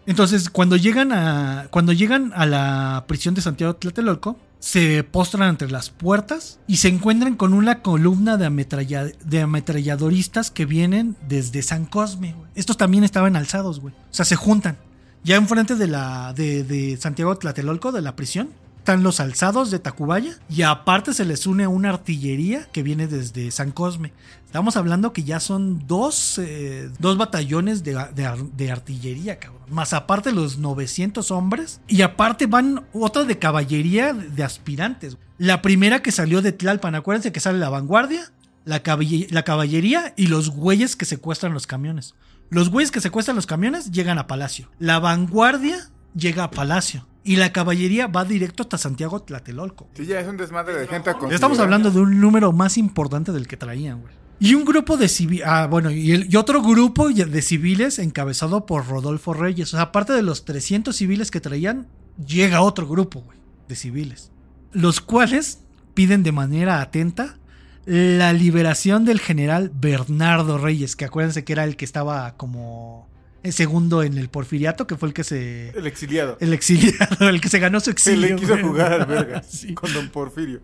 Entonces, 0.05 0.49
cuando 0.49 0.77
llegan 0.77 1.11
a, 1.11 1.67
cuando 1.69 1.93
llegan 1.93 2.31
a 2.35 2.45
la 2.45 3.05
prisión 3.07 3.35
de 3.35 3.41
Santiago 3.41 3.75
Tlatelolco, 3.75 4.37
se 4.59 5.03
postran 5.03 5.49
entre 5.49 5.71
las 5.71 5.89
puertas 5.89 6.59
y 6.67 6.77
se 6.77 6.87
encuentran 6.87 7.35
con 7.35 7.53
una 7.53 7.81
columna 7.81 8.37
de, 8.37 9.41
ametralladoristas 9.41 10.51
que 10.51 10.65
vienen 10.65 11.15
desde 11.27 11.61
San 11.63 11.85
Cosme. 11.85 12.35
Estos 12.55 12.77
también 12.77 13.03
estaban 13.03 13.35
alzados, 13.35 13.79
güey. 13.79 13.93
O 13.93 14.13
sea, 14.13 14.25
se 14.25 14.35
juntan. 14.35 14.77
Ya 15.23 15.35
enfrente 15.35 15.75
de 15.75 15.87
la 15.87 16.33
de, 16.33 16.63
de 16.63 16.97
Santiago 16.97 17.35
Tlatelolco, 17.35 17.91
de 17.91 18.01
la 18.01 18.15
prisión, 18.15 18.49
están 18.81 19.03
los 19.03 19.19
alzados 19.19 19.69
de 19.69 19.77
Tacubaya 19.77 20.39
y 20.49 20.63
aparte 20.63 21.13
se 21.13 21.23
les 21.23 21.45
une 21.45 21.67
una 21.67 21.89
artillería 21.89 22.67
que 22.71 22.81
viene 22.81 23.05
desde 23.05 23.51
San 23.51 23.69
Cosme. 23.71 24.11
Estamos 24.43 24.75
hablando 24.75 25.13
que 25.13 25.23
ya 25.23 25.39
son 25.39 25.85
dos, 25.85 26.39
eh, 26.39 26.89
dos 26.97 27.15
batallones 27.15 27.83
de, 27.83 28.71
artillería, 28.71 29.37
cabrón. 29.37 29.61
Más 29.69 29.93
aparte 29.93 30.31
los 30.31 30.57
900 30.57 31.29
hombres. 31.29 31.79
Y 31.87 32.01
aparte 32.01 32.47
van 32.47 32.83
otra 32.91 33.23
de 33.23 33.37
caballería 33.37 34.13
de 34.13 34.43
aspirantes. 34.43 35.15
La 35.37 35.61
primera 35.61 36.01
que 36.01 36.11
salió 36.11 36.41
de 36.41 36.51
Tlalpan, 36.51 36.95
acuérdense 36.95 37.31
que 37.31 37.39
sale 37.39 37.59
la 37.59 37.69
vanguardia, 37.69 38.31
la, 38.65 38.81
la 39.29 39.43
caballería 39.43 40.15
y 40.17 40.25
los 40.25 40.49
güeyes 40.49 40.95
que 40.95 41.05
secuestran 41.05 41.53
los 41.53 41.67
camiones. 41.67 42.15
Los 42.49 42.69
güeyes 42.69 42.89
que 42.89 42.99
secuestran 42.99 43.35
los 43.35 43.45
camiones 43.45 43.91
llegan 43.91 44.17
a 44.17 44.25
Palacio. 44.25 44.71
La 44.79 44.97
vanguardia 44.97 45.91
llega 46.15 46.45
a 46.45 46.51
Palacio. 46.51 47.05
Y 47.23 47.35
la 47.35 47.53
caballería 47.53 48.07
va 48.07 48.25
directo 48.25 48.63
hasta 48.63 48.77
Santiago 48.77 49.21
Tlatelolco. 49.21 49.87
Sí, 49.93 50.05
ya 50.05 50.19
es 50.19 50.27
un 50.27 50.37
desmadre 50.37 50.73
de 50.73 50.87
gente 50.87 51.11
a 51.11 51.19
Ya 51.29 51.35
estamos 51.35 51.59
hablando 51.59 51.91
de 51.91 51.99
un 51.99 52.19
número 52.19 52.51
más 52.51 52.77
importante 52.77 53.31
del 53.31 53.47
que 53.47 53.57
traían, 53.57 54.01
güey. 54.01 54.13
Y 54.39 54.55
un 54.55 54.65
grupo 54.65 54.97
de 54.97 55.07
civiles. 55.07 55.45
Ah, 55.47 55.67
bueno, 55.67 55.91
y, 55.91 56.35
otro 56.35 56.63
grupo 56.63 57.09
de 57.09 57.41
civiles 57.43 57.99
encabezado 57.99 58.65
por 58.65 58.87
Rodolfo 58.87 59.35
Reyes. 59.35 59.71
O 59.71 59.77
sea, 59.77 59.81
aparte 59.81 60.13
de 60.13 60.23
los 60.23 60.45
300 60.45 60.95
civiles 60.95 61.29
que 61.29 61.39
traían, 61.39 61.87
llega 62.25 62.61
otro 62.61 62.87
grupo, 62.87 63.21
güey, 63.21 63.37
de 63.67 63.75
civiles. 63.75 64.31
Los 64.71 64.99
cuales 64.99 65.59
piden 65.93 66.23
de 66.23 66.31
manera 66.31 66.81
atenta 66.81 67.37
la 67.85 68.33
liberación 68.33 69.05
del 69.05 69.19
general 69.19 69.71
Bernardo 69.75 70.57
Reyes, 70.57 70.95
que 70.95 71.05
acuérdense 71.05 71.43
que 71.43 71.53
era 71.53 71.63
el 71.63 71.75
que 71.75 71.85
estaba 71.85 72.35
como 72.35 73.10
el 73.43 73.53
segundo 73.53 74.03
en 74.03 74.17
el 74.17 74.29
Porfiriato, 74.29 74.87
que 74.87 74.95
fue 74.97 75.07
el 75.09 75.13
que 75.13 75.23
se. 75.23 75.69
El 75.69 75.87
exiliado. 75.87 76.37
El 76.39 76.53
exiliado, 76.53 77.29
el 77.29 77.41
que 77.41 77.49
se 77.49 77.59
ganó 77.59 77.79
su 77.79 77.89
exilio. 77.89 78.27
El 78.27 78.35
que 78.35 78.41
quiso 78.41 78.57
jugar 78.57 78.93
al 78.93 79.05
verga 79.05 79.43
con 79.75 79.93
don 79.93 80.09
Porfirio. 80.09 80.59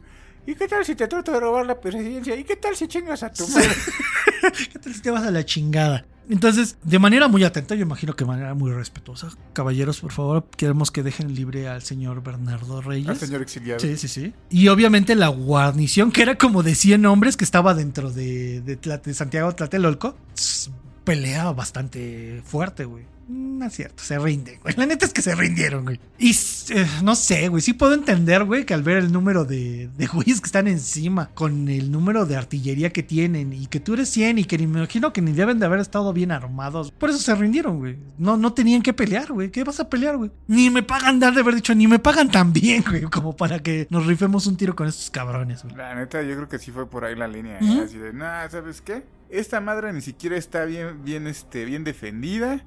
¿Y 0.46 0.56
qué 0.56 0.68
tal 0.68 0.86
si 0.86 0.96
te 0.96 1.08
trato 1.08 1.34
de 1.34 1.40
robar 1.42 1.66
la 1.66 1.80
presidencia? 1.80 2.36
¿Y 2.36 2.46
qué 2.46 2.56
tal 2.56 2.76
si 2.76 2.88
chingas 2.88 3.22
a 3.22 3.34
tu 3.34 3.46
madre? 3.50 3.70
¿Qué 4.72 4.80
tal 4.80 4.94
si 4.94 5.02
te 5.02 5.12
vas 5.12 5.24
a 5.24 5.32
la 5.32 5.44
chingada? 5.44 6.06
Entonces, 6.30 6.78
de 6.84 7.00
manera 7.00 7.28
muy 7.28 7.44
atenta, 7.44 7.76
yo 7.76 7.82
imagino 7.82 8.16
que 8.16 8.24
de 8.26 8.30
manera 8.30 8.54
muy 8.54 8.72
respetuosa, 8.72 9.30
caballeros, 9.54 10.00
por 10.00 10.12
favor, 10.12 10.46
queremos 10.56 10.92
que 10.92 11.04
dejen 11.04 11.36
libre 11.36 11.68
al 11.70 11.82
señor 11.82 12.22
Bernardo 12.22 12.82
Reyes. 12.82 13.10
Al 13.10 13.18
señor 13.18 13.42
exiliado. 13.42 13.80
Sí, 13.80 13.98
sí, 13.98 14.08
sí. 14.08 14.34
Y 14.50 14.68
obviamente 14.68 15.16
la 15.16 15.30
guarnición, 15.30 16.12
que 16.12 16.22
era 16.22 16.38
como 16.38 16.64
de 16.64 16.76
100 16.76 17.06
hombres 17.06 17.38
que 17.38 17.46
estaba 17.46 17.74
dentro 17.74 18.12
de, 18.12 18.62
de, 18.62 18.76
de 18.76 19.14
Santiago 19.14 19.54
Tlatelolco, 19.54 20.18
pelea 21.08 21.54
bastante 21.54 22.42
fuerte, 22.44 22.84
güey. 22.84 23.06
No 23.28 23.66
es 23.66 23.74
cierto, 23.74 24.04
se 24.04 24.18
rinden, 24.18 24.60
güey. 24.62 24.74
La 24.78 24.86
neta 24.86 25.06
es 25.06 25.12
que 25.12 25.22
se 25.22 25.36
rindieron, 25.36 25.84
güey. 25.84 26.00
Y 26.18 26.32
eh, 26.32 26.88
no 27.04 27.14
sé, 27.16 27.50
güey. 27.50 27.62
Sí 27.62 27.74
puedo 27.74 27.94
entender, 27.94 28.46
güey, 28.46 28.66
que 28.66 28.74
al 28.74 28.84
ver 28.84 28.98
el 28.98 29.12
número 29.12 29.44
de, 29.44 29.90
de 29.98 30.08
güeyes 30.08 30.40
que 30.40 30.46
están 30.46 30.68
encima, 30.68 31.30
con 31.34 31.68
el 31.68 31.92
número 31.92 32.26
de 32.26 32.38
artillería 32.38 32.92
que 32.92 33.04
tienen, 33.04 33.52
y 33.52 33.68
que 33.68 33.82
tú 33.82 33.96
eres 33.96 34.10
100, 34.10 34.40
y 34.40 34.46
que 34.46 34.58
ni 34.58 34.66
me 34.66 34.80
imagino 34.80 35.12
que 35.12 35.22
ni 35.22 35.34
deben 35.34 35.60
de 35.60 35.66
haber 35.66 35.82
estado 35.82 36.14
bien 36.14 36.32
armados. 36.32 36.92
Por 36.92 37.10
eso 37.10 37.20
se 37.20 37.36
rindieron, 37.36 37.80
güey. 37.80 37.98
No, 38.18 38.38
no 38.38 38.54
tenían 38.54 38.82
que 38.82 38.94
pelear, 38.94 39.34
güey. 39.34 39.52
¿Qué 39.52 39.66
vas 39.66 39.82
a 39.82 39.90
pelear, 39.90 40.16
güey? 40.16 40.32
Ni 40.48 40.70
me 40.70 40.84
pagan 40.84 41.20
dar 41.20 41.34
de 41.34 41.42
haber 41.42 41.56
dicho, 41.56 41.76
ni 41.76 41.86
me 41.88 42.00
pagan 42.00 42.32
tan 42.32 42.54
bien, 42.54 42.84
güey, 42.88 43.02
como 43.04 43.36
para 43.36 43.60
que 43.60 43.88
nos 43.90 44.06
rifemos 44.06 44.48
un 44.48 44.56
tiro 44.56 44.74
con 44.74 44.88
estos 44.88 45.10
cabrones, 45.10 45.64
güey. 45.64 45.76
La 45.76 45.96
neta, 45.96 46.22
yo 46.22 46.34
creo 46.36 46.48
que 46.48 46.60
sí 46.60 46.72
fue 46.72 46.90
por 46.90 47.04
ahí 47.04 47.16
la 47.16 47.28
línea. 47.28 47.60
¿eh? 47.60 47.82
Así 47.84 47.98
de, 47.98 48.14
nah, 48.14 48.48
¿sabes 48.48 48.82
qué? 48.82 49.04
Esta 49.30 49.60
madre 49.60 49.92
ni 49.92 50.02
siquiera 50.02 50.38
está 50.38 50.64
bien, 50.64 51.04
bien, 51.04 51.28
este, 51.28 51.66
bien 51.66 51.84
defendida 51.84 52.64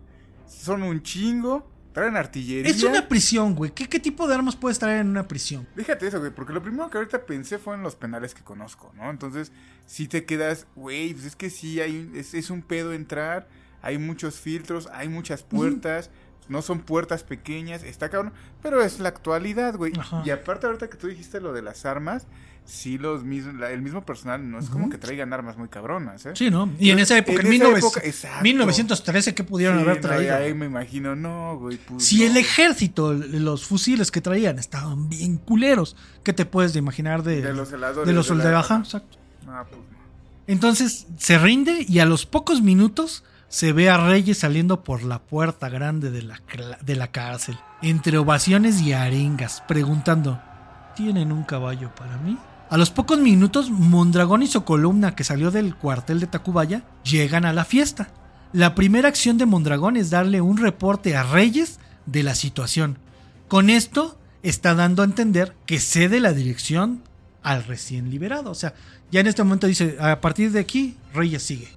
son 0.50 0.82
un 0.82 1.02
chingo. 1.02 1.70
Traen 1.92 2.16
artillería. 2.16 2.70
Es 2.70 2.84
una 2.84 3.08
prisión, 3.08 3.56
güey. 3.56 3.72
¿Qué, 3.72 3.88
¿Qué, 3.88 3.98
tipo 3.98 4.28
de 4.28 4.34
armas 4.34 4.54
puedes 4.54 4.78
traer 4.78 5.00
en 5.00 5.08
una 5.08 5.26
prisión? 5.26 5.66
Fíjate 5.74 6.06
eso, 6.06 6.20
güey, 6.20 6.30
porque 6.30 6.52
lo 6.52 6.62
primero 6.62 6.88
que 6.88 6.98
ahorita 6.98 7.26
pensé 7.26 7.58
fue 7.58 7.74
en 7.74 7.82
los 7.82 7.96
penales 7.96 8.32
que 8.32 8.42
conozco, 8.42 8.92
¿no? 8.96 9.10
Entonces, 9.10 9.50
si 9.86 10.06
te 10.06 10.24
quedas, 10.24 10.68
güey, 10.76 11.12
pues 11.14 11.26
es 11.26 11.34
que 11.34 11.50
sí, 11.50 11.80
hay, 11.80 12.08
es, 12.14 12.34
es, 12.34 12.50
un 12.50 12.62
pedo 12.62 12.92
entrar, 12.92 13.48
hay 13.82 13.98
muchos 13.98 14.38
filtros, 14.38 14.88
hay 14.92 15.08
muchas 15.08 15.42
puertas, 15.42 16.10
no 16.48 16.62
son 16.62 16.80
puertas 16.80 17.24
pequeñas, 17.24 17.82
está 17.82 18.08
cabrón, 18.08 18.32
pero 18.62 18.82
es 18.82 19.00
la 19.00 19.08
actualidad, 19.08 19.76
güey. 19.76 19.92
Y 20.24 20.30
aparte 20.30 20.66
ahorita 20.66 20.90
que 20.90 20.96
tú 20.96 21.08
dijiste 21.08 21.40
lo 21.40 21.52
de 21.52 21.62
las 21.62 21.86
armas, 21.86 22.28
sí 22.70 22.98
los 22.98 23.24
mismos, 23.24 23.54
el 23.68 23.82
mismo 23.82 24.04
personal 24.04 24.48
no 24.50 24.58
es 24.58 24.70
como 24.70 24.88
que 24.88 24.98
traigan 24.98 25.32
armas 25.32 25.56
muy 25.58 25.68
cabronas, 25.68 26.24
¿eh? 26.26 26.32
Sí, 26.34 26.50
¿no? 26.50 26.70
Y 26.78 26.90
en 26.90 26.98
esa 26.98 27.18
época, 27.18 27.42
en, 27.42 27.48
1913, 27.48 29.34
¿qué 29.34 29.44
pudieron 29.44 29.78
haber 29.78 30.00
traído? 30.00 30.36
ahí 30.36 30.54
me 30.54 30.66
imagino, 30.66 31.16
no, 31.16 31.58
güey. 31.58 31.78
Pues, 31.78 32.04
si 32.04 32.24
el 32.24 32.36
ejército, 32.36 33.12
los 33.12 33.66
fusiles 33.66 34.10
que 34.10 34.20
traían 34.20 34.58
estaban 34.58 35.08
bien 35.08 35.36
culeros, 35.36 35.96
¿qué 36.22 36.32
te 36.32 36.46
puedes 36.46 36.76
imaginar 36.76 37.22
de, 37.22 37.42
de 37.42 37.52
los 37.52 37.72
heladores? 37.72 38.06
De 38.06 38.12
los 38.12 38.26
soldados, 38.26 38.70
la... 38.70 38.76
exacto. 38.78 39.18
Ah, 39.48 39.64
pues. 39.68 39.80
Entonces 40.46 41.06
se 41.18 41.38
rinde 41.38 41.86
y 41.88 42.00
a 42.00 42.06
los 42.06 42.26
pocos 42.26 42.60
minutos 42.60 43.24
se 43.48 43.72
ve 43.72 43.90
a 43.90 43.96
Reyes 43.96 44.38
saliendo 44.38 44.84
por 44.84 45.02
la 45.02 45.20
puerta 45.20 45.68
grande 45.68 46.10
de 46.10 46.22
la, 46.22 46.40
de 46.80 46.96
la 46.96 47.10
cárcel, 47.10 47.58
entre 47.82 48.16
ovaciones 48.18 48.80
y 48.80 48.92
arengas, 48.92 49.62
preguntando, 49.66 50.40
¿tienen 50.96 51.32
un 51.32 51.42
caballo 51.42 51.94
para 51.94 52.16
mí? 52.18 52.38
A 52.70 52.78
los 52.78 52.90
pocos 52.92 53.18
minutos, 53.18 53.68
Mondragón 53.68 54.44
y 54.44 54.46
su 54.46 54.62
columna 54.62 55.16
que 55.16 55.24
salió 55.24 55.50
del 55.50 55.74
cuartel 55.74 56.20
de 56.20 56.28
Tacubaya 56.28 56.84
llegan 57.02 57.44
a 57.44 57.52
la 57.52 57.64
fiesta. 57.64 58.12
La 58.52 58.76
primera 58.76 59.08
acción 59.08 59.38
de 59.38 59.44
Mondragón 59.44 59.96
es 59.96 60.10
darle 60.10 60.40
un 60.40 60.56
reporte 60.56 61.16
a 61.16 61.24
Reyes 61.24 61.80
de 62.06 62.22
la 62.22 62.36
situación. 62.36 62.98
Con 63.48 63.70
esto 63.70 64.16
está 64.44 64.76
dando 64.76 65.02
a 65.02 65.04
entender 65.04 65.56
que 65.66 65.80
cede 65.80 66.20
la 66.20 66.32
dirección 66.32 67.02
al 67.42 67.64
recién 67.64 68.08
liberado. 68.08 68.52
O 68.52 68.54
sea, 68.54 68.74
ya 69.10 69.18
en 69.18 69.26
este 69.26 69.42
momento 69.42 69.66
dice, 69.66 69.96
a 69.98 70.20
partir 70.20 70.52
de 70.52 70.60
aquí, 70.60 70.96
Reyes 71.12 71.42
sigue. 71.42 71.70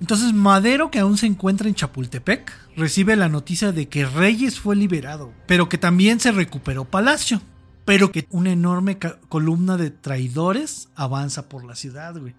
Entonces 0.00 0.32
Madero, 0.32 0.92
que 0.92 1.00
aún 1.00 1.18
se 1.18 1.26
encuentra 1.26 1.66
en 1.66 1.74
Chapultepec, 1.74 2.52
recibe 2.76 3.16
la 3.16 3.28
noticia 3.28 3.72
de 3.72 3.88
que 3.88 4.06
Reyes 4.06 4.60
fue 4.60 4.76
liberado, 4.76 5.32
pero 5.48 5.68
que 5.68 5.76
también 5.76 6.20
se 6.20 6.30
recuperó 6.30 6.84
Palacio 6.84 7.40
pero 7.86 8.12
que 8.12 8.26
una 8.30 8.50
enorme 8.50 8.98
columna 9.28 9.78
de 9.78 9.90
traidores 9.90 10.88
avanza 10.94 11.48
por 11.48 11.64
la 11.64 11.74
ciudad, 11.74 12.14
güey. 12.18 12.34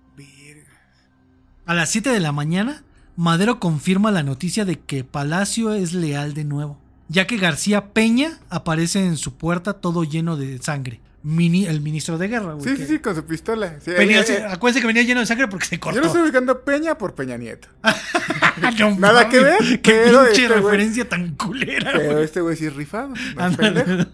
A 1.66 1.74
las 1.74 1.90
7 1.90 2.12
de 2.12 2.20
la 2.20 2.32
mañana, 2.32 2.84
Madero 3.16 3.60
confirma 3.60 4.12
la 4.12 4.22
noticia 4.22 4.64
de 4.64 4.80
que 4.80 5.04
Palacio 5.04 5.74
es 5.74 5.94
leal 5.94 6.36
de 6.36 6.44
nuevo, 6.44 6.78
ya 7.10 7.26
que 7.26 7.38
García 7.38 7.94
Peña 7.94 8.38
aparece 8.50 9.06
en 9.06 9.18
su 9.18 9.34
puerta 9.34 9.74
todo 9.74 10.04
lleno 10.04 10.38
de 10.38 10.60
sangre 10.60 11.02
el 11.24 11.82
ministro 11.82 12.18
de 12.18 12.28
guerra, 12.28 12.54
güey. 12.54 12.68
Sí, 12.70 12.78
sí, 12.78 12.88
sí, 12.88 13.00
con 13.00 13.16
su 13.16 13.26
pistola. 13.26 13.80
Sí, 13.82 13.92
venía, 13.92 14.22
acuérdense 14.50 14.82
que 14.82 14.88
venía 14.88 15.04
lleno 15.04 15.20
de 15.20 15.26
sangre 15.26 15.48
porque 15.48 15.66
se 15.66 15.80
cortó. 15.80 15.96
Yo 15.96 16.02
lo 16.02 16.08
estoy 16.08 16.24
ubicando 16.24 16.64
Peña 16.64 16.98
por 16.98 17.16
Peña 17.16 17.38
Nieto. 17.38 17.68
Nada 19.00 19.28
que 19.30 19.40
ver. 19.40 19.82
Qué 19.82 20.04
pinche 20.06 20.46
este 20.46 20.48
referencia 20.48 21.10
tan 21.10 21.36
culera, 21.36 21.94
Pero 21.96 22.20
este 22.20 22.42
güey 22.42 22.56
sí 22.56 22.66
es 22.66 22.76
rifado. 22.76 23.14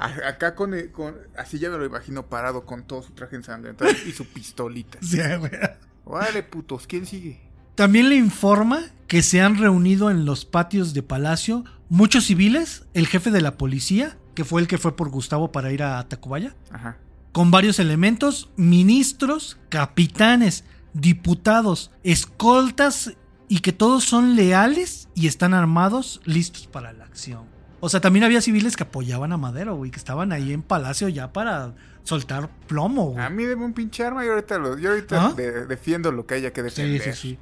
Acá 0.00 0.54
con, 0.54 0.74
con, 0.92 1.16
Así 1.36 1.58
ya 1.58 1.68
me 1.68 1.78
lo 1.78 1.84
imagino 1.84 2.26
parado 2.26 2.64
con 2.64 2.84
todo 2.86 3.02
su 3.02 3.12
traje 3.12 3.36
en 3.36 3.42
sangre 3.42 3.74
y 4.06 4.12
su 4.12 4.26
pistolita. 4.26 4.98
Sí, 5.10 5.18
güey. 5.38 5.52
Vale, 6.06 6.42
putos, 6.42 6.86
¿quién 6.86 7.06
sigue? 7.06 7.40
También 7.74 8.08
le 8.08 8.16
informa 8.16 8.82
que 9.06 9.22
se 9.22 9.40
han 9.40 9.58
reunido 9.58 10.10
en 10.10 10.24
los 10.24 10.44
patios 10.44 10.94
de 10.94 11.02
Palacio 11.02 11.64
muchos 11.88 12.24
civiles, 12.26 12.84
el 12.94 13.06
jefe 13.06 13.30
de 13.30 13.40
la 13.40 13.58
policía 13.58 14.16
que 14.34 14.44
fue 14.44 14.60
el 14.60 14.68
que 14.68 14.78
fue 14.78 14.96
por 14.96 15.08
Gustavo 15.10 15.52
para 15.52 15.72
ir 15.72 15.82
a 15.82 16.06
Tacubaya. 16.08 16.54
Ajá. 16.70 16.98
Con 17.32 17.50
varios 17.50 17.78
elementos, 17.78 18.50
ministros, 18.56 19.58
capitanes, 19.68 20.64
diputados, 20.92 21.90
escoltas 22.02 23.12
y 23.48 23.60
que 23.60 23.72
todos 23.72 24.04
son 24.04 24.36
leales 24.36 25.08
y 25.14 25.26
están 25.26 25.54
armados, 25.54 26.20
listos 26.24 26.66
para 26.66 26.92
la 26.92 27.04
acción. 27.04 27.44
O 27.80 27.88
sea, 27.88 28.00
también 28.00 28.24
había 28.24 28.40
civiles 28.40 28.76
que 28.76 28.82
apoyaban 28.82 29.32
a 29.32 29.36
Madero, 29.36 29.74
güey, 29.74 29.90
que 29.90 29.98
estaban 29.98 30.32
ahí 30.32 30.52
en 30.52 30.62
Palacio 30.62 31.08
ya 31.08 31.32
para 31.32 31.74
soltar 32.02 32.50
plomo, 32.66 33.12
güey. 33.12 33.24
A 33.24 33.30
mí 33.30 33.44
deme 33.44 33.64
un 33.64 33.72
pinche 33.72 34.04
arma 34.04 34.24
y 34.24 34.28
ahorita, 34.28 34.58
lo, 34.58 34.78
yo 34.78 34.90
ahorita 34.90 35.26
¿Ah? 35.26 35.34
defiendo 35.34 36.12
lo 36.12 36.26
que 36.26 36.34
haya 36.34 36.52
que 36.52 36.62
defender. 36.62 37.02
Sí, 37.02 37.12
sí, 37.12 37.28
sí. 37.30 37.38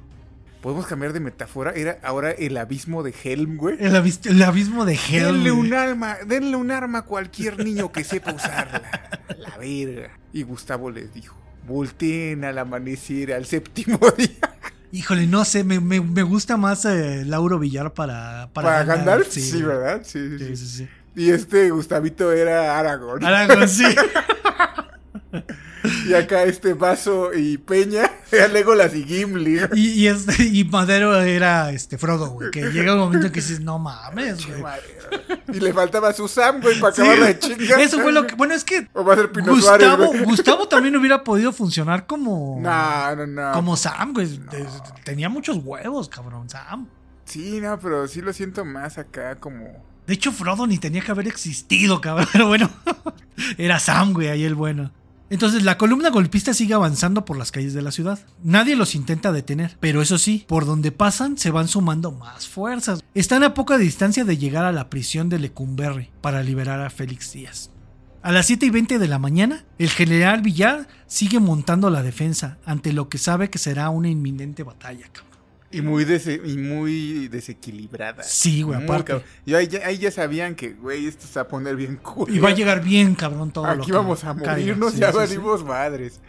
Podemos 0.61 0.87
cambiar 0.87 1.13
de 1.13 1.21
metáfora. 1.21 1.71
Era 1.71 1.99
ahora 2.03 2.31
el 2.31 2.57
abismo 2.57 3.01
de 3.01 3.13
Helm, 3.23 3.55
güey. 3.55 3.77
El, 3.79 3.95
abismo 3.95 4.85
de 4.85 4.95
Helm. 4.95 5.35
Denle 5.35 5.51
un 5.51 5.73
arma, 5.73 6.17
denle 6.25 6.57
un 6.57 6.71
arma 6.71 6.99
a 6.99 7.01
cualquier 7.03 7.63
niño 7.63 7.91
que 7.91 8.03
sepa 8.03 8.33
usarla. 8.33 8.81
La 9.37 9.57
verga. 9.57 10.11
Y 10.33 10.43
Gustavo 10.43 10.91
les 10.91 11.13
dijo: 11.13 11.37
volteen 11.65 12.43
al 12.43 12.57
amanecer 12.57 13.33
al 13.33 13.45
séptimo 13.45 13.99
día. 14.17 14.57
Híjole, 14.91 15.27
no 15.27 15.45
sé, 15.45 15.63
me, 15.63 15.99
gusta 16.23 16.57
más 16.57 16.83
eh, 16.85 17.23
Lauro 17.23 17.59
Villar 17.59 17.93
para... 17.93 18.49
¿Para, 18.53 18.83
¿Para 18.83 19.23
Sí, 19.23 19.39
sí, 19.39 19.61
¿verdad? 19.61 20.01
Sí 20.03 20.39
sí, 20.39 20.55
sí 20.55 20.67
sí, 20.67 20.89
Y 21.15 21.29
este 21.29 21.69
Gustavito 21.69 22.31
era 22.31 22.79
Aragorn. 22.79 23.23
Aragorn, 23.23 23.69
sí. 23.69 23.85
Y 26.07 26.13
acá 26.13 26.43
este 26.43 26.73
Vaso 26.73 27.33
y 27.33 27.57
Peña, 27.57 28.09
era 28.31 28.47
Legolas 28.47 28.95
y 28.95 29.03
Gimli. 29.03 29.59
Y, 29.73 29.89
y, 29.89 30.07
este, 30.07 30.43
y 30.43 30.63
Madero 30.65 31.19
era 31.21 31.71
este 31.71 31.97
Frodo, 31.97 32.29
güey. 32.31 32.51
Que 32.51 32.71
llega 32.71 32.93
un 32.93 32.99
momento 32.99 33.31
que 33.31 33.41
dices, 33.41 33.59
no 33.59 33.79
mames, 33.79 34.45
güey. 34.45 34.63
Y 35.53 35.59
le 35.59 35.73
faltaba 35.73 36.13
su 36.13 36.27
Sam, 36.27 36.61
güey, 36.61 36.79
para 36.79 36.93
acabar 36.93 37.17
la 37.17 37.39
chinga. 37.39 37.81
Eso 37.81 37.99
fue 37.99 38.11
lo 38.11 38.27
que. 38.27 38.35
Bueno, 38.35 38.53
es 38.53 38.63
que. 38.63 38.87
O 38.93 39.03
va 39.03 39.13
a 39.13 39.17
ser 39.17 39.31
Pino 39.31 39.53
Gustavo, 39.53 40.05
Suárez, 40.05 40.25
Gustavo 40.25 40.67
también 40.67 40.95
hubiera 40.95 41.23
podido 41.23 41.51
funcionar 41.51 42.05
como. 42.05 42.59
No, 42.61 43.15
no, 43.15 43.27
no. 43.27 43.51
Como 43.53 43.75
Sam, 43.75 44.13
güey. 44.13 44.39
Tenía 45.03 45.29
muchos 45.29 45.57
huevos, 45.63 46.09
cabrón, 46.09 46.49
Sam. 46.49 46.87
Sí, 47.25 47.59
no, 47.61 47.79
pero 47.79 48.07
sí 48.07 48.21
lo 48.21 48.33
siento 48.33 48.65
más 48.65 48.97
acá 48.97 49.35
como. 49.35 49.85
De 50.07 50.15
hecho, 50.15 50.31
Frodo 50.31 50.65
ni 50.65 50.79
tenía 50.79 51.01
que 51.01 51.11
haber 51.11 51.27
existido, 51.27 52.01
cabrón. 52.01 52.27
Pero 52.33 52.47
bueno, 52.47 52.71
era 53.59 53.77
Sam, 53.77 54.13
güey, 54.13 54.29
ahí 54.29 54.43
el 54.43 54.55
bueno. 54.55 54.91
Entonces 55.29 55.63
la 55.63 55.77
columna 55.77 56.09
golpista 56.09 56.53
sigue 56.53 56.73
avanzando 56.73 57.25
por 57.25 57.37
las 57.37 57.51
calles 57.51 57.73
de 57.73 57.81
la 57.81 57.91
ciudad. 57.91 58.19
Nadie 58.43 58.75
los 58.75 58.95
intenta 58.95 59.31
detener, 59.31 59.77
pero 59.79 60.01
eso 60.01 60.17
sí, 60.17 60.45
por 60.47 60.65
donde 60.65 60.91
pasan 60.91 61.37
se 61.37 61.51
van 61.51 61.67
sumando 61.67 62.11
más 62.11 62.47
fuerzas. 62.47 63.03
Están 63.13 63.43
a 63.43 63.53
poca 63.53 63.77
distancia 63.77 64.25
de 64.25 64.37
llegar 64.37 64.65
a 64.65 64.71
la 64.71 64.89
prisión 64.89 65.29
de 65.29 65.39
Lecumberri 65.39 66.09
para 66.21 66.43
liberar 66.43 66.81
a 66.81 66.89
Félix 66.89 67.33
Díaz. 67.33 67.71
A 68.21 68.33
las 68.33 68.47
7 68.47 68.65
y 68.65 68.69
20 68.69 68.99
de 68.99 69.07
la 69.07 69.17
mañana, 69.17 69.63
el 69.77 69.89
general 69.89 70.41
Villar 70.41 70.87
sigue 71.07 71.39
montando 71.39 71.89
la 71.89 72.03
defensa 72.03 72.57
ante 72.65 72.91
lo 72.91 73.07
que 73.07 73.17
sabe 73.17 73.49
que 73.49 73.59
será 73.59 73.89
una 73.89 74.09
inminente 74.09 74.63
batalla. 74.63 75.09
Y 75.71 75.81
muy, 75.81 76.03
y 76.03 76.57
muy 76.57 77.27
desequilibrada. 77.27 78.23
Sí, 78.23 78.63
güey, 78.63 78.83
aparte. 78.83 79.23
Y 79.45 79.53
ahí 79.53 79.97
ya, 79.97 80.11
sabían 80.11 80.55
que, 80.55 80.73
güey, 80.73 81.05
esto 81.05 81.27
se 81.27 81.35
va 81.35 81.43
a 81.43 81.47
poner 81.47 81.75
bien 81.75 81.97
cool. 81.97 82.33
Y 82.33 82.39
va 82.39 82.49
a 82.49 82.53
llegar 82.53 82.83
bien, 82.83 83.13
cabrón, 83.13 83.51
todo 83.51 83.65
Aquí 83.65 83.91
vamos 83.91 84.23
a 84.23 84.33
morirnos, 84.33 84.95
ya 84.95 85.11
valimos 85.11 85.63
madres. 85.63 86.19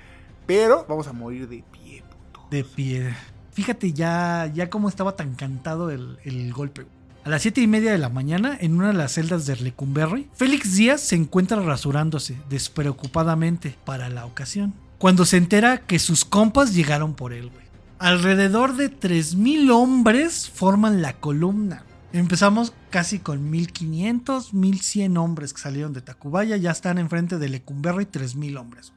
Pero 0.47 0.85
vamos 0.89 1.07
a 1.07 1.13
morir 1.13 1.49
de 1.49 1.65
pie, 1.73 2.03
puto. 2.11 2.47
De 2.51 2.65
pie. 2.65 3.15
Fíjate 3.53 3.93
ya, 3.93 4.51
ya 4.53 4.69
cómo 4.69 4.89
estaba 4.89 5.17
tan 5.17 5.35
cantado 5.35 5.91
el, 5.91 6.19
el 6.25 6.53
golpe. 6.53 6.87
A 7.25 7.29
las 7.29 7.43
siete 7.43 7.61
y 7.61 7.67
media 7.67 7.93
de 7.93 7.99
la 7.99 8.09
mañana, 8.09 8.57
en 8.61 8.75
una 8.75 8.89
de 8.89 8.95
las 8.95 9.13
celdas 9.13 9.47
de 9.47 9.57
Lecumberri, 9.57 10.29
Félix 10.35 10.75
Díaz 10.75 11.03
se 11.03 11.17
encuentra 11.17 11.61
rasurándose 11.61 12.37
despreocupadamente 12.49 13.77
para 13.85 14.09
la 14.09 14.25
ocasión. 14.27 14.75
Cuando 14.99 15.25
se 15.25 15.37
entera 15.37 15.79
que 15.79 15.99
sus 15.99 16.25
compas 16.25 16.75
llegaron 16.75 17.15
por 17.15 17.33
él, 17.33 17.51
güey. 17.51 17.70
Alrededor 18.01 18.77
de 18.77 18.91
3.000 18.91 19.71
hombres 19.71 20.49
forman 20.49 21.03
la 21.03 21.13
columna. 21.13 21.85
Empezamos 22.15 22.73
casi 22.89 23.19
con 23.19 23.53
1.500, 23.53 24.53
1.100 24.53 25.19
hombres 25.19 25.53
que 25.53 25.61
salieron 25.61 25.93
de 25.93 26.01
Tacubaya. 26.01 26.57
Ya 26.57 26.71
están 26.71 26.97
enfrente 26.97 27.37
de 27.37 27.51
Lecumberri 27.51 28.07
3.000 28.07 28.59
hombres. 28.59 28.95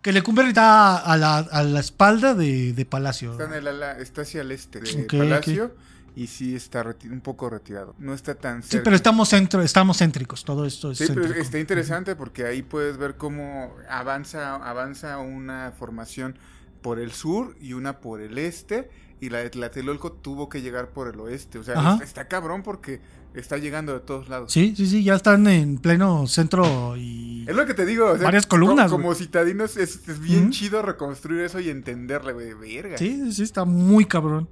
Que 0.00 0.12
Lecumberri 0.12 0.48
está 0.48 0.96
a 0.96 1.18
la, 1.18 1.80
espalda 1.80 2.34
de, 2.34 2.86
Palacio. 2.88 3.32
Está, 3.32 3.44
en 3.44 3.66
el 3.66 3.82
está 4.00 4.22
hacia 4.22 4.40
el 4.40 4.52
este 4.52 4.80
de 4.80 5.04
Palacio. 5.04 5.76
y 6.16 6.26
sí 6.26 6.56
está 6.56 6.82
un 7.10 7.20
poco 7.20 7.50
retirado. 7.50 7.94
No 7.98 8.14
está 8.14 8.34
tan 8.36 8.62
Sí, 8.62 8.70
cerca. 8.70 8.84
pero 8.84 8.96
estamos, 8.96 9.28
centro, 9.28 9.60
estamos 9.60 9.98
céntricos, 9.98 10.46
todo 10.46 10.64
esto 10.64 10.92
es 10.92 10.96
Sí, 10.98 11.04
pero 11.08 11.24
céntrico. 11.24 11.42
está 11.42 11.58
interesante 11.58 12.16
porque 12.16 12.46
ahí 12.46 12.62
puedes 12.62 12.96
ver 12.96 13.16
cómo 13.16 13.74
avanza, 13.90 14.54
avanza 14.56 15.18
una 15.18 15.74
formación 15.78 16.36
por 16.82 16.98
el 16.98 17.12
sur 17.12 17.56
y 17.60 17.72
una 17.74 18.00
por 18.00 18.20
el 18.20 18.38
este. 18.38 18.90
Y 19.22 19.28
la 19.28 19.38
de 19.38 19.50
Tlatelolco 19.50 20.12
tuvo 20.12 20.48
que 20.48 20.62
llegar 20.62 20.88
por 20.92 21.12
el 21.12 21.20
oeste. 21.20 21.58
O 21.58 21.62
sea, 21.62 21.74
está, 21.74 22.04
está 22.04 22.28
cabrón 22.28 22.62
porque 22.62 23.00
está 23.34 23.58
llegando 23.58 23.92
de 23.92 24.00
todos 24.00 24.30
lados. 24.30 24.50
Sí, 24.50 24.72
sí, 24.74 24.86
sí, 24.86 25.04
ya 25.04 25.14
están 25.14 25.46
en 25.46 25.76
pleno 25.76 26.26
centro 26.26 26.96
y... 26.96 27.44
Es 27.46 27.54
lo 27.54 27.66
que 27.66 27.74
te 27.74 27.84
digo. 27.84 28.06
o 28.06 28.14
sea, 28.16 28.24
Varias 28.24 28.46
columnas, 28.46 28.90
co- 28.90 28.96
Como, 28.96 29.14
citadinos 29.14 29.76
es, 29.76 30.08
es 30.08 30.20
bien 30.20 30.50
chido 30.52 30.80
reconstruir 30.80 31.42
eso 31.42 31.60
y 31.60 31.68
entenderle, 31.68 32.32
güey. 32.32 32.54
Verga. 32.54 32.96
Sí, 32.96 33.20
sí, 33.26 33.32
sí, 33.32 33.42
está 33.42 33.66
muy 33.66 34.06
cabrón. 34.06 34.48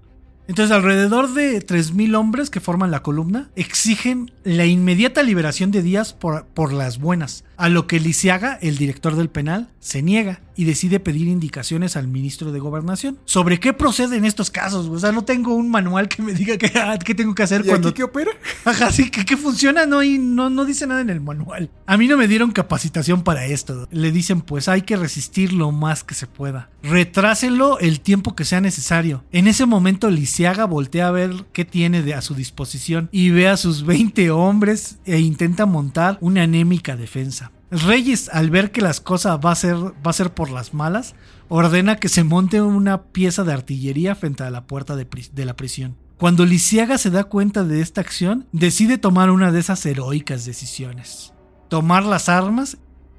Entonces, 0.49 0.75
alrededor 0.75 1.33
de 1.33 1.65
3.000 1.67 2.15
hombres 2.17 2.51
que 2.51 2.61
forman 2.61 2.91
la 2.91 3.03
columna 3.03 3.51
exigen 3.57 4.31
la 4.45 4.67
inmediata 4.67 5.23
liberación 5.23 5.71
de 5.71 5.83
Díaz 5.83 6.13
por, 6.13 6.47
por 6.47 6.73
las 6.75 6.99
buenas, 6.99 7.45
a 7.59 7.69
lo 7.69 7.87
que 7.87 8.01
Lisiaga, 8.01 8.59
el 8.63 8.79
director 8.79 9.17
del 9.17 9.29
penal, 9.29 9.69
se 9.81 10.01
niega 10.01 10.41
y 10.55 10.65
decide 10.65 11.01
pedir 11.01 11.29
indicaciones 11.29 11.97
al 11.97 12.09
ministro 12.09 12.53
de 12.53 12.59
Gobernación 12.59 13.19
sobre 13.25 13.61
qué 13.61 13.73
procede 13.73 14.17
en 14.17 14.25
estos 14.25 14.51
casos. 14.51 14.87
O 14.89 14.99
sea, 14.99 15.13
no 15.13 15.25
tengo 15.25 15.55
un 15.55 15.71
manual 15.71 16.09
que 16.09 16.23
me 16.23 16.33
diga 16.33 16.57
qué, 16.57 16.73
ah, 16.79 16.99
qué 17.05 17.15
tengo 17.15 17.35
que 17.35 17.43
hacer 17.43 17.63
¿Y 17.65 17.69
cuando... 17.69 17.93
qué 17.95 18.05
opera? 18.05 18.31
Ajá, 18.65 18.91
sí, 18.93 19.11
que, 19.11 19.25
que 19.25 19.37
funciona, 19.37 19.87
no, 19.87 20.03
y 20.03 20.19
no, 20.19 20.51
no 20.51 20.65
dice 20.65 20.87
nada 20.87 21.01
en 21.01 21.11
el 21.11 21.21
manual. 21.21 21.71
A 21.87 21.97
mí 21.97 22.07
no 22.07 22.17
me 22.17 22.29
dieron 22.29 22.53
capacitación 22.53 23.23
para 23.23 23.47
esto. 23.47 23.89
Le 23.91 24.13
dicen, 24.13 24.41
pues 24.41 24.69
hay 24.69 24.83
que 24.83 24.97
resistir 24.97 25.53
lo 25.53 25.73
más 25.73 26.05
que 26.05 26.15
se 26.15 26.27
pueda. 26.27 26.71
Retrásenlo 26.83 27.79
el 27.81 28.01
tiempo 28.01 28.37
que 28.37 28.45
sea 28.45 28.61
necesario. 28.61 29.25
En 29.33 29.49
ese 29.49 29.67
momento, 29.67 30.11
Lisiaga 30.11 30.65
voltea 30.65 31.09
a 31.09 31.13
ver 31.13 31.47
qué 31.53 31.65
tiene 31.65 32.03
de, 32.03 32.15
a 32.15 32.23
su 32.23 32.35
disposición 32.35 33.09
y 33.11 33.31
ve 33.31 33.49
a 33.49 33.57
sus 33.57 33.85
20 33.85 34.31
hombres 34.31 34.99
e 35.05 35.19
intenta 35.19 35.67
montar 35.67 36.19
una 36.21 36.45
anémica 36.45 36.97
defensa. 36.97 37.48
Reyes, 37.71 38.31
al 38.33 38.51
ver 38.51 38.71
que 38.71 38.81
las 38.81 39.01
cosas 39.01 39.39
va 39.45 39.53
a 39.53 39.55
ser, 39.55 39.77
va 39.77 40.11
a 40.11 40.13
ser 40.13 40.33
por 40.33 40.51
las 40.51 40.73
malas, 40.73 41.15
ordena 41.49 41.97
que 41.97 42.09
se 42.09 42.25
monte 42.25 42.63
una 42.63 43.03
pieza 43.05 43.45
de 43.45 43.53
artillería 43.53 44.15
frente 44.15 44.43
a 44.43 44.51
la 44.51 44.67
puerta 44.67 44.97
de, 44.97 45.45
la 45.45 45.57
prisión. 45.57 45.97
Cuando 46.17 46.47
Lisiaga 46.47 46.99
se 46.99 47.11
da 47.11 47.25
cuenta 47.25 47.65
de 47.65 47.81
esta 47.81 48.01
acción, 48.01 48.47
decide 48.53 48.99
tomar 48.99 49.31
una 49.31 49.53
de 49.53 49.61
esas 49.61 49.85
heroicas 49.87 50.45
decisiones. 50.45 51.33
Tomar 51.69 52.05
las 52.05 52.29
armas 52.29 52.79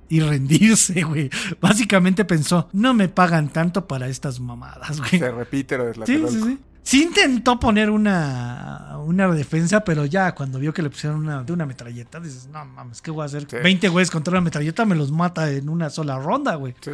y 0.10 0.20
rendirse, 0.22 1.04
güey. 1.04 1.30
Básicamente 1.62 2.26
pensó, 2.26 2.68
no 2.74 2.94
me 2.94 3.08
pagan 3.08 3.50
tanto 3.50 3.88
para 3.88 4.08
estas 4.08 4.40
mamadas, 4.40 5.00
güey. 5.00 5.20
Se 5.20 5.32
repite 5.32 5.78
lo 5.78 5.86
de 5.86 5.94
Sí, 5.94 5.98
Tlatelolco. 5.98 6.32
sí, 6.32 6.42
sí. 6.44 6.60
Sí 6.90 7.04
intentó 7.04 7.60
poner 7.60 7.92
una, 7.92 8.98
una 9.06 9.28
defensa, 9.28 9.84
pero 9.84 10.08
ya 10.08 10.34
cuando 10.34 10.58
vio 10.58 10.74
que 10.74 10.82
le 10.82 10.90
pusieron 10.90 11.20
una, 11.20 11.44
de 11.44 11.54
una 11.54 11.68
metralleta, 11.68 12.20
dices, 12.20 12.50
no 12.52 12.66
mames, 12.66 13.00
¿qué 13.00 13.12
voy 13.12 13.22
a 13.22 13.26
hacer? 13.26 13.46
Sí. 13.48 13.58
20 13.62 13.90
güeyes 13.90 14.10
contra 14.10 14.32
una 14.32 14.42
metralleta 14.42 14.86
me 14.86 14.96
los 14.96 15.12
mata 15.12 15.52
en 15.52 15.70
una 15.70 15.92
sola 15.92 16.18
ronda, 16.18 16.56
güey. 16.56 16.74
Sí. 16.82 16.94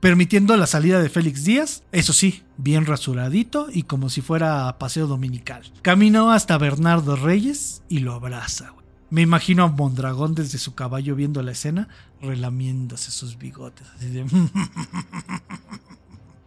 Permitiendo 0.00 0.56
la 0.56 0.66
salida 0.66 0.98
de 0.98 1.10
Félix 1.10 1.44
Díaz, 1.44 1.82
eso 1.92 2.14
sí, 2.14 2.42
bien 2.56 2.86
rasuradito 2.86 3.66
y 3.70 3.82
como 3.82 4.08
si 4.08 4.22
fuera 4.22 4.78
paseo 4.78 5.06
dominical. 5.06 5.70
Caminó 5.82 6.32
hasta 6.32 6.56
Bernardo 6.56 7.14
Reyes 7.14 7.82
y 7.90 7.98
lo 7.98 8.14
abraza, 8.14 8.70
güey. 8.70 8.86
Me 9.10 9.20
imagino 9.20 9.64
a 9.64 9.68
Mondragón 9.68 10.34
desde 10.34 10.56
su 10.56 10.74
caballo 10.74 11.16
viendo 11.16 11.42
la 11.42 11.52
escena, 11.52 11.88
relamiéndose 12.22 13.10
sus 13.10 13.36
bigotes. 13.36 13.86
Así 13.94 14.08
de, 14.08 14.24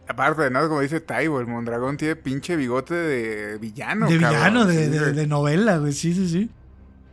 Aparte, 0.08 0.50
¿no? 0.50 0.66
Como 0.68 0.80
dice 0.80 1.00
Taibo, 1.00 1.38
el 1.40 1.46
Mondragón 1.46 1.96
tiene 1.96 2.16
pinche 2.16 2.56
bigote 2.56 2.94
de 2.94 3.58
villano. 3.58 4.08
de 4.08 4.18
cabrón. 4.18 4.38
villano, 4.40 4.64
de, 4.66 4.84
Sí, 4.84 4.90
de- 4.90 5.12
de 5.12 5.26
novela, 5.26 5.76
güey. 5.78 5.92
Sí, 5.92 6.14
sí, 6.14 6.28
sí. 6.28 6.50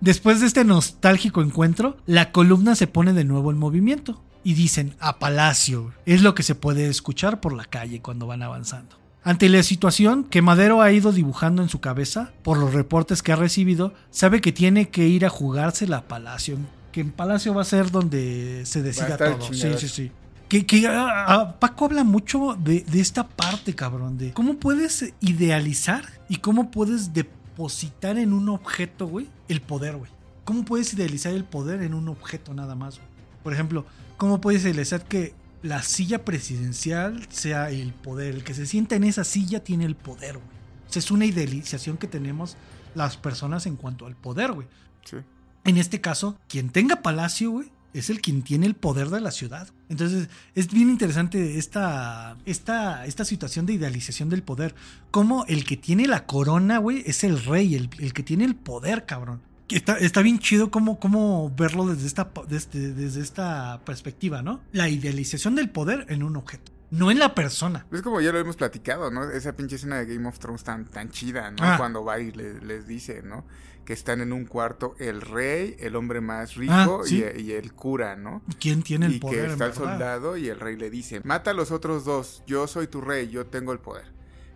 Después 0.01 0.39
de 0.39 0.47
este 0.47 0.63
nostálgico 0.63 1.41
encuentro, 1.41 1.97
la 2.05 2.31
columna 2.31 2.75
se 2.75 2.87
pone 2.87 3.13
de 3.13 3.23
nuevo 3.25 3.51
en 3.51 3.57
movimiento. 3.57 4.21
Y 4.43 4.53
dicen, 4.53 4.95
a 4.99 5.17
Palacio. 5.17 5.91
Es 6.05 6.21
lo 6.21 6.35
que 6.35 6.43
se 6.43 6.53
puede 6.53 6.87
escuchar 6.87 7.41
por 7.41 7.53
la 7.53 7.65
calle 7.65 8.01
cuando 8.01 8.27
van 8.27 8.43
avanzando. 8.43 8.95
Ante 9.23 9.49
la 9.49 9.63
situación 9.63 10.23
que 10.23 10.43
Madero 10.43 10.83
ha 10.83 10.91
ido 10.91 11.11
dibujando 11.11 11.63
en 11.63 11.69
su 11.69 11.81
cabeza, 11.81 12.31
por 12.43 12.59
los 12.59 12.73
reportes 12.75 13.23
que 13.23 13.31
ha 13.31 13.35
recibido, 13.35 13.95
sabe 14.11 14.41
que 14.41 14.51
tiene 14.51 14.89
que 14.89 15.07
ir 15.07 15.25
a 15.25 15.29
jugársela 15.29 15.97
a 15.97 16.07
Palacio. 16.07 16.57
Que 16.91 17.01
en 17.01 17.11
Palacio 17.11 17.55
va 17.55 17.63
a 17.63 17.65
ser 17.65 17.89
donde 17.89 18.61
se 18.65 18.83
decida 18.83 19.17
todo. 19.17 19.41
Sí, 19.51 19.73
sí, 19.79 19.87
sí. 19.89 20.11
Que, 20.47 20.65
que, 20.65 20.87
ah, 20.87 21.25
ah, 21.27 21.59
Paco 21.59 21.85
habla 21.85 22.03
mucho 22.03 22.55
de, 22.59 22.81
de 22.81 22.99
esta 22.99 23.27
parte, 23.27 23.73
cabrón, 23.73 24.17
de 24.17 24.31
cómo 24.31 24.57
puedes 24.57 25.13
idealizar 25.19 26.05
y 26.29 26.37
cómo 26.37 26.69
puedes 26.69 27.13
depositar 27.13 28.17
en 28.17 28.31
un 28.31 28.49
objeto, 28.49 29.07
güey, 29.07 29.27
el 29.47 29.61
poder, 29.61 29.97
güey. 29.97 30.11
¿Cómo 30.43 30.63
puedes 30.63 30.93
idealizar 30.93 31.33
el 31.33 31.43
poder 31.43 31.81
en 31.81 31.95
un 31.95 32.07
objeto 32.07 32.53
nada 32.53 32.75
más, 32.75 32.97
güey? 32.97 33.09
Por 33.43 33.53
ejemplo, 33.53 33.85
¿cómo 34.17 34.39
puedes 34.39 34.63
idealizar 34.63 35.03
que 35.05 35.33
la 35.63 35.81
silla 35.81 36.23
presidencial 36.23 37.25
sea 37.29 37.71
el 37.71 37.93
poder? 37.93 38.35
El 38.35 38.43
que 38.43 38.53
se 38.53 38.67
sienta 38.67 38.95
en 38.95 39.03
esa 39.03 39.23
silla 39.23 39.63
tiene 39.63 39.85
el 39.85 39.95
poder, 39.95 40.37
güey. 40.37 40.47
O 40.87 40.91
sea, 40.91 40.99
es 40.99 41.09
una 41.09 41.25
idealización 41.25 41.97
que 41.97 42.07
tenemos 42.07 42.57
las 42.93 43.17
personas 43.17 43.65
en 43.65 43.75
cuanto 43.75 44.05
al 44.05 44.15
poder, 44.15 44.51
güey. 44.51 44.67
Sí. 45.03 45.17
En 45.63 45.77
este 45.77 45.99
caso, 45.99 46.37
quien 46.47 46.69
tenga 46.69 47.01
palacio, 47.01 47.49
güey, 47.49 47.71
es 47.97 48.09
el 48.09 48.21
quien 48.21 48.41
tiene 48.43 48.65
el 48.65 48.75
poder 48.75 49.09
de 49.09 49.21
la 49.21 49.31
ciudad. 49.31 49.67
Entonces, 49.89 50.27
es 50.53 50.67
bien 50.71 50.89
interesante 50.89 51.57
esta, 51.57 52.37
esta, 52.45 53.05
esta 53.05 53.25
situación 53.25 53.65
de 53.65 53.73
idealización 53.73 54.29
del 54.29 54.43
poder. 54.43 54.75
Como 55.11 55.45
el 55.47 55.63
que 55.65 55.77
tiene 55.77 56.07
la 56.07 56.25
corona, 56.25 56.77
güey, 56.77 57.03
es 57.05 57.23
el 57.23 57.43
rey, 57.43 57.75
el, 57.75 57.89
el 57.99 58.13
que 58.13 58.23
tiene 58.23 58.45
el 58.45 58.55
poder, 58.55 59.05
cabrón. 59.05 59.41
Que 59.67 59.77
Está, 59.77 59.97
está 59.97 60.21
bien 60.21 60.37
chido 60.39 60.69
cómo, 60.69 60.99
cómo 60.99 61.51
verlo 61.57 61.87
desde 61.87 62.05
esta, 62.05 62.29
desde, 62.47 62.93
desde 62.93 63.21
esta 63.21 63.81
perspectiva, 63.83 64.41
¿no? 64.43 64.61
La 64.71 64.89
idealización 64.89 65.55
del 65.55 65.69
poder 65.71 66.05
en 66.09 66.21
un 66.21 66.35
objeto, 66.35 66.71
no 66.91 67.09
en 67.09 67.17
la 67.17 67.33
persona. 67.33 67.87
Es 67.91 68.03
como 68.03 68.21
ya 68.21 68.31
lo 68.31 68.37
hemos 68.39 68.57
platicado, 68.57 69.09
¿no? 69.09 69.29
Esa 69.31 69.55
pinche 69.55 69.77
escena 69.77 69.97
de 69.97 70.05
Game 70.13 70.27
of 70.27 70.37
Thrones 70.37 70.63
tan, 70.63 70.85
tan 70.85 71.09
chida, 71.09 71.49
¿no? 71.49 71.57
Ah. 71.61 71.77
Cuando 71.77 72.03
va 72.03 72.19
y 72.19 72.31
le- 72.31 72.61
les 72.61 72.85
dice, 72.87 73.23
¿no? 73.23 73.43
Que 73.85 73.93
están 73.93 74.19
en 74.21 74.33
un 74.33 74.45
cuarto 74.45 74.95
el 74.97 75.21
rey, 75.21 75.75
el 75.79 75.95
hombre 75.95 76.19
más 76.19 76.55
rico 76.55 76.73
Ah, 76.73 77.01
y- 77.05 77.09
sí. 77.09 77.23
y, 77.37 77.51
el 77.51 77.73
cura, 77.73 78.15
¿no? 78.15 78.41
¿Quién 78.59 78.81
tiene 78.81 79.05
el 79.05 79.13
y 79.15 79.19
poder? 79.19 79.35
que 79.37 79.43
en 79.45 79.51
está 79.51 79.65
el 79.65 79.71
verdad? 79.71 79.83
soldado 79.91 80.37
y 80.37 80.49
el 80.49 80.59
rey 80.59 80.75
le 80.75 80.89
dice, 80.89 81.21
mata 81.23 81.51
a 81.51 81.53
los 81.53 81.69
otros 81.71 82.03
dos, 82.03 82.41
yo 82.47 82.65
soy 82.67 82.87
tu 82.87 82.99
rey, 83.01 83.29
yo 83.29 83.45
tengo 83.45 83.71
el 83.73 83.79
poder. 83.79 84.05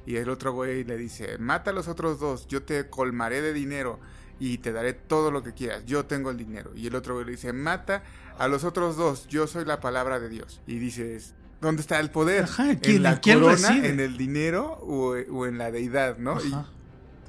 Y 0.06 0.16
el 0.16 0.30
otro 0.30 0.54
güey 0.54 0.84
le 0.84 0.98
dice, 0.98 1.38
mata 1.38 1.70
a 1.70 1.74
los 1.74 1.88
otros 1.88 2.20
dos, 2.20 2.48
yo 2.48 2.64
te 2.64 2.90
colmaré 2.90 3.42
de 3.44 3.54
dinero 3.54 4.00
y 4.40 4.58
te 4.58 4.72
daré 4.72 4.94
todo 4.94 5.30
lo 5.30 5.44
que 5.44 5.54
quieras, 5.54 5.86
yo 5.86 6.06
tengo 6.06 6.32
el 6.32 6.38
dinero. 6.38 6.72
Y 6.76 6.88
el 6.88 6.96
otro 6.96 7.14
güey 7.14 7.26
le 7.26 7.32
dice, 7.34 7.54
mata 7.54 8.02
a 8.40 8.48
los 8.48 8.64
otros 8.64 8.96
dos, 8.98 9.28
yo 9.28 9.46
soy 9.46 9.64
la 9.66 9.80
palabra 9.80 10.20
de 10.20 10.30
Dios. 10.30 10.62
Y 10.66 10.80
dices, 10.80 11.36
¿dónde 11.62 11.82
está 11.82 12.00
el 12.00 12.10
poder? 12.10 12.46
Ajá, 12.46 12.76
¿quién- 12.80 12.96
¿En 12.96 13.04
la 13.04 13.20
quién 13.22 13.40
corona, 13.42 13.68
reside? 13.68 13.90
en 13.90 14.00
el 14.00 14.18
dinero 14.18 14.66
o, 14.82 15.10
o 15.32 15.46
en 15.46 15.58
la 15.60 15.70
deidad, 15.70 16.18
no? 16.18 16.32
Ajá, 16.38 16.48
Y 16.48 16.79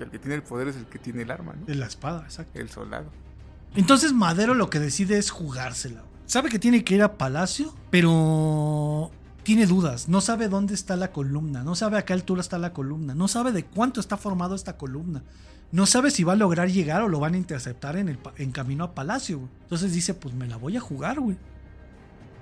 el 0.05 0.10
que 0.10 0.18
tiene 0.18 0.35
el 0.35 0.43
poder 0.43 0.68
es 0.68 0.77
el 0.77 0.86
que 0.86 0.98
tiene 0.98 1.22
el 1.22 1.31
arma, 1.31 1.55
¿no? 1.55 1.72
en 1.72 1.81
la 1.81 1.86
espada, 1.86 2.22
exacto. 2.22 2.59
El 2.59 2.68
soldado. 2.68 3.10
Entonces 3.74 4.12
Madero 4.12 4.55
lo 4.55 4.70
que 4.70 4.81
decide 4.81 5.18
es 5.18 5.31
jugársela. 5.31 6.02
Sabe 6.27 6.48
que 6.48 6.59
tiene 6.59 6.85
que 6.85 6.94
ir 6.94 7.02
a 7.02 7.18
Palacio, 7.18 7.74
pero 7.90 9.10
tiene 9.43 9.66
dudas. 9.66 10.09
No 10.09 10.20
sabe 10.20 10.48
dónde 10.48 10.74
está 10.74 10.97
la 10.97 11.12
columna, 11.12 11.62
no 11.62 11.74
sabe 11.74 11.98
a 11.98 12.05
qué 12.05 12.12
altura 12.12 12.40
está 12.40 12.59
la 12.59 12.72
columna, 12.72 13.14
no 13.14 13.28
sabe 13.28 13.52
de 13.52 13.64
cuánto 13.64 14.01
está 14.01 14.16
formado 14.16 14.55
esta 14.55 14.77
columna. 14.77 15.22
No 15.72 15.86
sabe 15.86 16.10
si 16.10 16.24
va 16.24 16.32
a 16.32 16.36
lograr 16.36 16.68
llegar 16.68 17.02
o 17.02 17.09
lo 17.09 17.20
van 17.20 17.35
a 17.35 17.36
interceptar 17.36 17.97
en, 17.97 18.09
el, 18.09 18.18
en 18.39 18.51
camino 18.51 18.85
a 18.85 18.94
Palacio. 18.94 19.39
güey. 19.39 19.51
Entonces 19.62 19.93
dice, 19.93 20.14
pues 20.14 20.35
me 20.35 20.48
la 20.48 20.56
voy 20.56 20.77
a 20.77 20.81
jugar, 20.81 21.20
güey. 21.20 21.36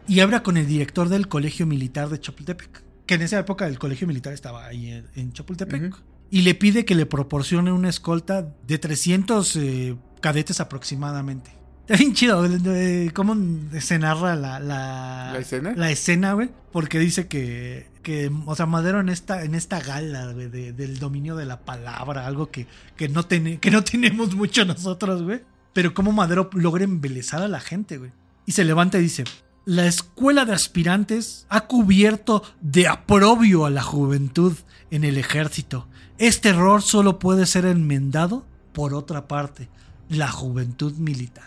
Y 0.06 0.20
habla 0.20 0.43
con 0.43 0.56
el 0.56 0.66
director 0.66 1.10
del 1.10 1.28
Colegio 1.28 1.66
Militar 1.66 2.09
de 2.09 2.18
Chapultepec. 2.18 2.82
Que 3.05 3.14
en 3.14 3.22
esa 3.22 3.39
época 3.39 3.66
el 3.66 3.78
Colegio 3.78 4.06
Militar 4.06 4.32
estaba 4.32 4.66
ahí 4.66 5.05
en, 5.14 5.32
Chapultepec. 5.32 5.94
Y 6.30 6.42
le 6.42 6.55
pide 6.55 6.84
que 6.84 6.94
le 6.94 7.06
proporcione 7.06 7.72
una 7.72 7.88
escolta 7.88 8.55
de 8.66 8.78
300 8.78 9.56
eh, 9.56 9.96
cadetes 10.20 10.60
aproximadamente. 10.60 11.50
Está 11.86 11.96
bien 11.96 12.12
chido 12.12 12.44
eh, 12.44 13.10
cómo 13.14 13.34
se 13.80 13.98
narra 13.98 14.36
la, 14.36 14.60
la, 14.60 15.30
¿La 15.32 15.38
escena? 15.38 15.72
La 15.74 15.90
escena, 15.90 16.34
güey. 16.34 16.50
Porque 16.70 16.98
dice 16.98 17.28
que, 17.28 17.88
que, 18.02 18.30
o 18.44 18.55
sea, 18.55 18.66
Madero 18.66 19.00
en 19.00 19.09
esta, 19.09 19.42
en 19.42 19.55
esta 19.55 19.80
gala, 19.80 20.32
güey, 20.32 20.48
de- 20.50 20.74
del 20.74 20.98
dominio 20.98 21.34
de 21.34 21.46
la 21.46 21.60
palabra, 21.60 22.26
algo 22.26 22.50
que, 22.50 22.66
que, 22.94 23.09
no 23.09 23.22
tene- 23.22 23.59
que 23.59 23.70
no 23.70 23.82
tenemos 23.82 24.34
mucho 24.34 24.66
nosotros, 24.66 25.22
güey. 25.22 25.40
Pero 25.72 25.94
cómo 25.94 26.12
Madero 26.12 26.50
logra 26.52 26.84
embelezar 26.84 27.40
a 27.40 27.48
la 27.48 27.60
gente, 27.60 27.96
güey. 27.96 28.10
Y 28.44 28.52
se 28.52 28.64
levanta 28.64 28.98
y 28.98 29.02
dice, 29.02 29.24
la 29.64 29.86
escuela 29.86 30.44
de 30.44 30.52
aspirantes 30.52 31.46
ha 31.48 31.62
cubierto 31.62 32.42
de 32.60 32.86
aprobio 32.86 33.64
a 33.64 33.70
la 33.70 33.82
juventud 33.82 34.52
en 34.90 35.05
el 35.05 35.16
ejército. 35.16 35.88
Este 36.19 36.51
error 36.51 36.82
solo 36.82 37.19
puede 37.19 37.47
ser 37.47 37.65
enmendado 37.65 38.45
por 38.73 38.95
otra 38.95 39.28
parte, 39.28 39.69
la 40.09 40.31
juventud 40.31 40.93
militar. 40.95 41.45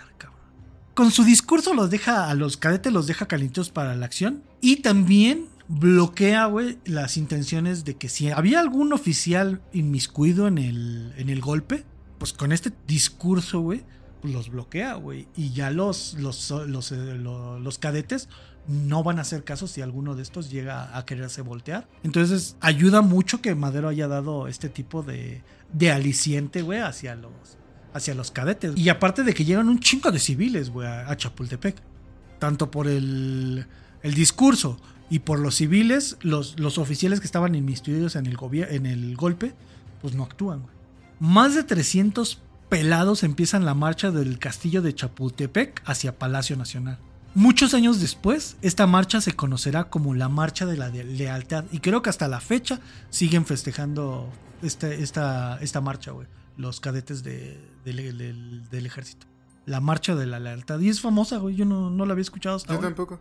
Con 0.93 1.09
su 1.09 1.23
discurso 1.23 1.73
los 1.73 1.89
deja 1.89 2.29
a 2.29 2.33
los 2.35 2.57
cadetes 2.57 2.91
los 2.91 3.07
deja 3.07 3.25
calientos 3.25 3.69
para 3.69 3.95
la 3.95 4.05
acción 4.05 4.43
y 4.59 4.77
también 4.81 5.45
bloquea, 5.69 6.45
güey, 6.47 6.79
las 6.83 7.15
intenciones 7.15 7.85
de 7.85 7.95
que 7.95 8.09
si 8.09 8.29
había 8.29 8.59
algún 8.59 8.91
oficial 8.91 9.61
inmiscuido 9.71 10.47
en 10.47 10.57
el, 10.57 11.13
en 11.15 11.29
el 11.29 11.39
golpe, 11.39 11.85
pues 12.17 12.33
con 12.33 12.51
este 12.51 12.73
discurso, 12.87 13.61
güey, 13.61 13.83
pues 14.21 14.33
los 14.33 14.49
bloquea, 14.49 14.95
güey. 14.95 15.27
Y 15.37 15.51
ya 15.53 15.71
los, 15.71 16.15
los, 16.19 16.51
los, 16.67 16.91
eh, 16.91 17.15
lo- 17.15 17.57
los 17.57 17.77
cadetes 17.79 18.27
no 18.67 19.03
van 19.03 19.17
a 19.17 19.21
hacer 19.21 19.43
caso 19.43 19.67
si 19.67 19.81
alguno 19.81 20.15
de 20.15 20.23
estos 20.23 20.49
llega 20.49 20.97
a 20.97 21.05
quererse 21.05 21.41
voltear. 21.41 21.87
Entonces 22.03 22.55
ayuda 22.61 23.01
mucho 23.01 23.41
que 23.41 23.55
Madero 23.55 23.89
haya 23.89 24.07
dado 24.07 24.47
este 24.47 24.69
tipo 24.69 25.03
de, 25.03 25.43
de 25.73 25.91
aliciente, 25.91 26.61
güey, 26.61 26.79
hacia 26.79 27.15
los, 27.15 27.31
hacia 27.93 28.15
los 28.15 28.31
cadetes. 28.31 28.77
Y 28.77 28.89
aparte 28.89 29.23
de 29.23 29.33
que 29.33 29.45
llegan 29.45 29.69
un 29.69 29.79
chingo 29.79 30.11
de 30.11 30.19
civiles, 30.19 30.69
güey, 30.69 30.87
a, 30.87 31.15
Chapultepec. 31.15 31.75
Tanto 32.39 32.71
por 32.71 32.87
el, 32.87 33.67
el 34.01 34.13
discurso 34.13 34.79
y 35.09 35.19
por 35.19 35.39
los 35.39 35.55
civiles, 35.55 36.17
los, 36.21 36.59
los 36.59 36.77
oficiales 36.77 37.19
que 37.19 37.25
estaban 37.25 37.53
inmiscuidos 37.53 38.15
en 38.15 38.25
el, 38.25 38.37
en 38.69 38.85
el 38.85 39.15
golpe, 39.15 39.53
pues 40.01 40.15
no 40.15 40.23
actúan, 40.23 40.61
güey. 40.61 40.73
Más 41.19 41.53
de 41.53 41.63
300 41.63 42.41
pelados 42.67 43.23
empiezan 43.23 43.63
la 43.63 43.75
marcha 43.75 44.09
del 44.09 44.39
castillo 44.39 44.81
de 44.81 44.95
Chapultepec 44.95 45.83
hacia 45.85 46.17
Palacio 46.17 46.57
Nacional. 46.57 46.97
Muchos 47.33 47.73
años 47.73 48.01
después, 48.01 48.57
esta 48.61 48.87
marcha 48.87 49.21
se 49.21 49.33
conocerá 49.33 49.85
como 49.85 50.13
la 50.13 50.27
Marcha 50.27 50.65
de 50.65 50.75
la 50.75 50.89
Lealtad 50.89 51.63
y 51.71 51.79
creo 51.79 52.01
que 52.01 52.09
hasta 52.09 52.27
la 52.27 52.41
fecha 52.41 52.79
siguen 53.09 53.45
festejando 53.45 54.29
este- 54.61 55.01
esta, 55.01 55.57
esta 55.61 55.79
marcha, 55.81 56.11
güey. 56.11 56.27
Los 56.57 56.79
cadetes 56.81 57.23
de- 57.23 57.57
del- 57.85 58.85
ejército. 58.85 59.27
La 59.65 59.79
Marcha 59.79 60.15
de 60.15 60.25
la 60.25 60.39
Lealtad. 60.39 60.79
Y 60.81 60.89
es 60.89 60.99
famosa, 60.99 61.37
güey. 61.37 61.55
Yo 61.55 61.65
no, 61.65 61.89
no 61.89 62.05
la 62.05 62.11
había 62.11 62.21
escuchado 62.23 62.57
hasta 62.57 62.69
Yo 62.69 62.75
ahora. 62.75 62.89
tampoco. 62.89 63.19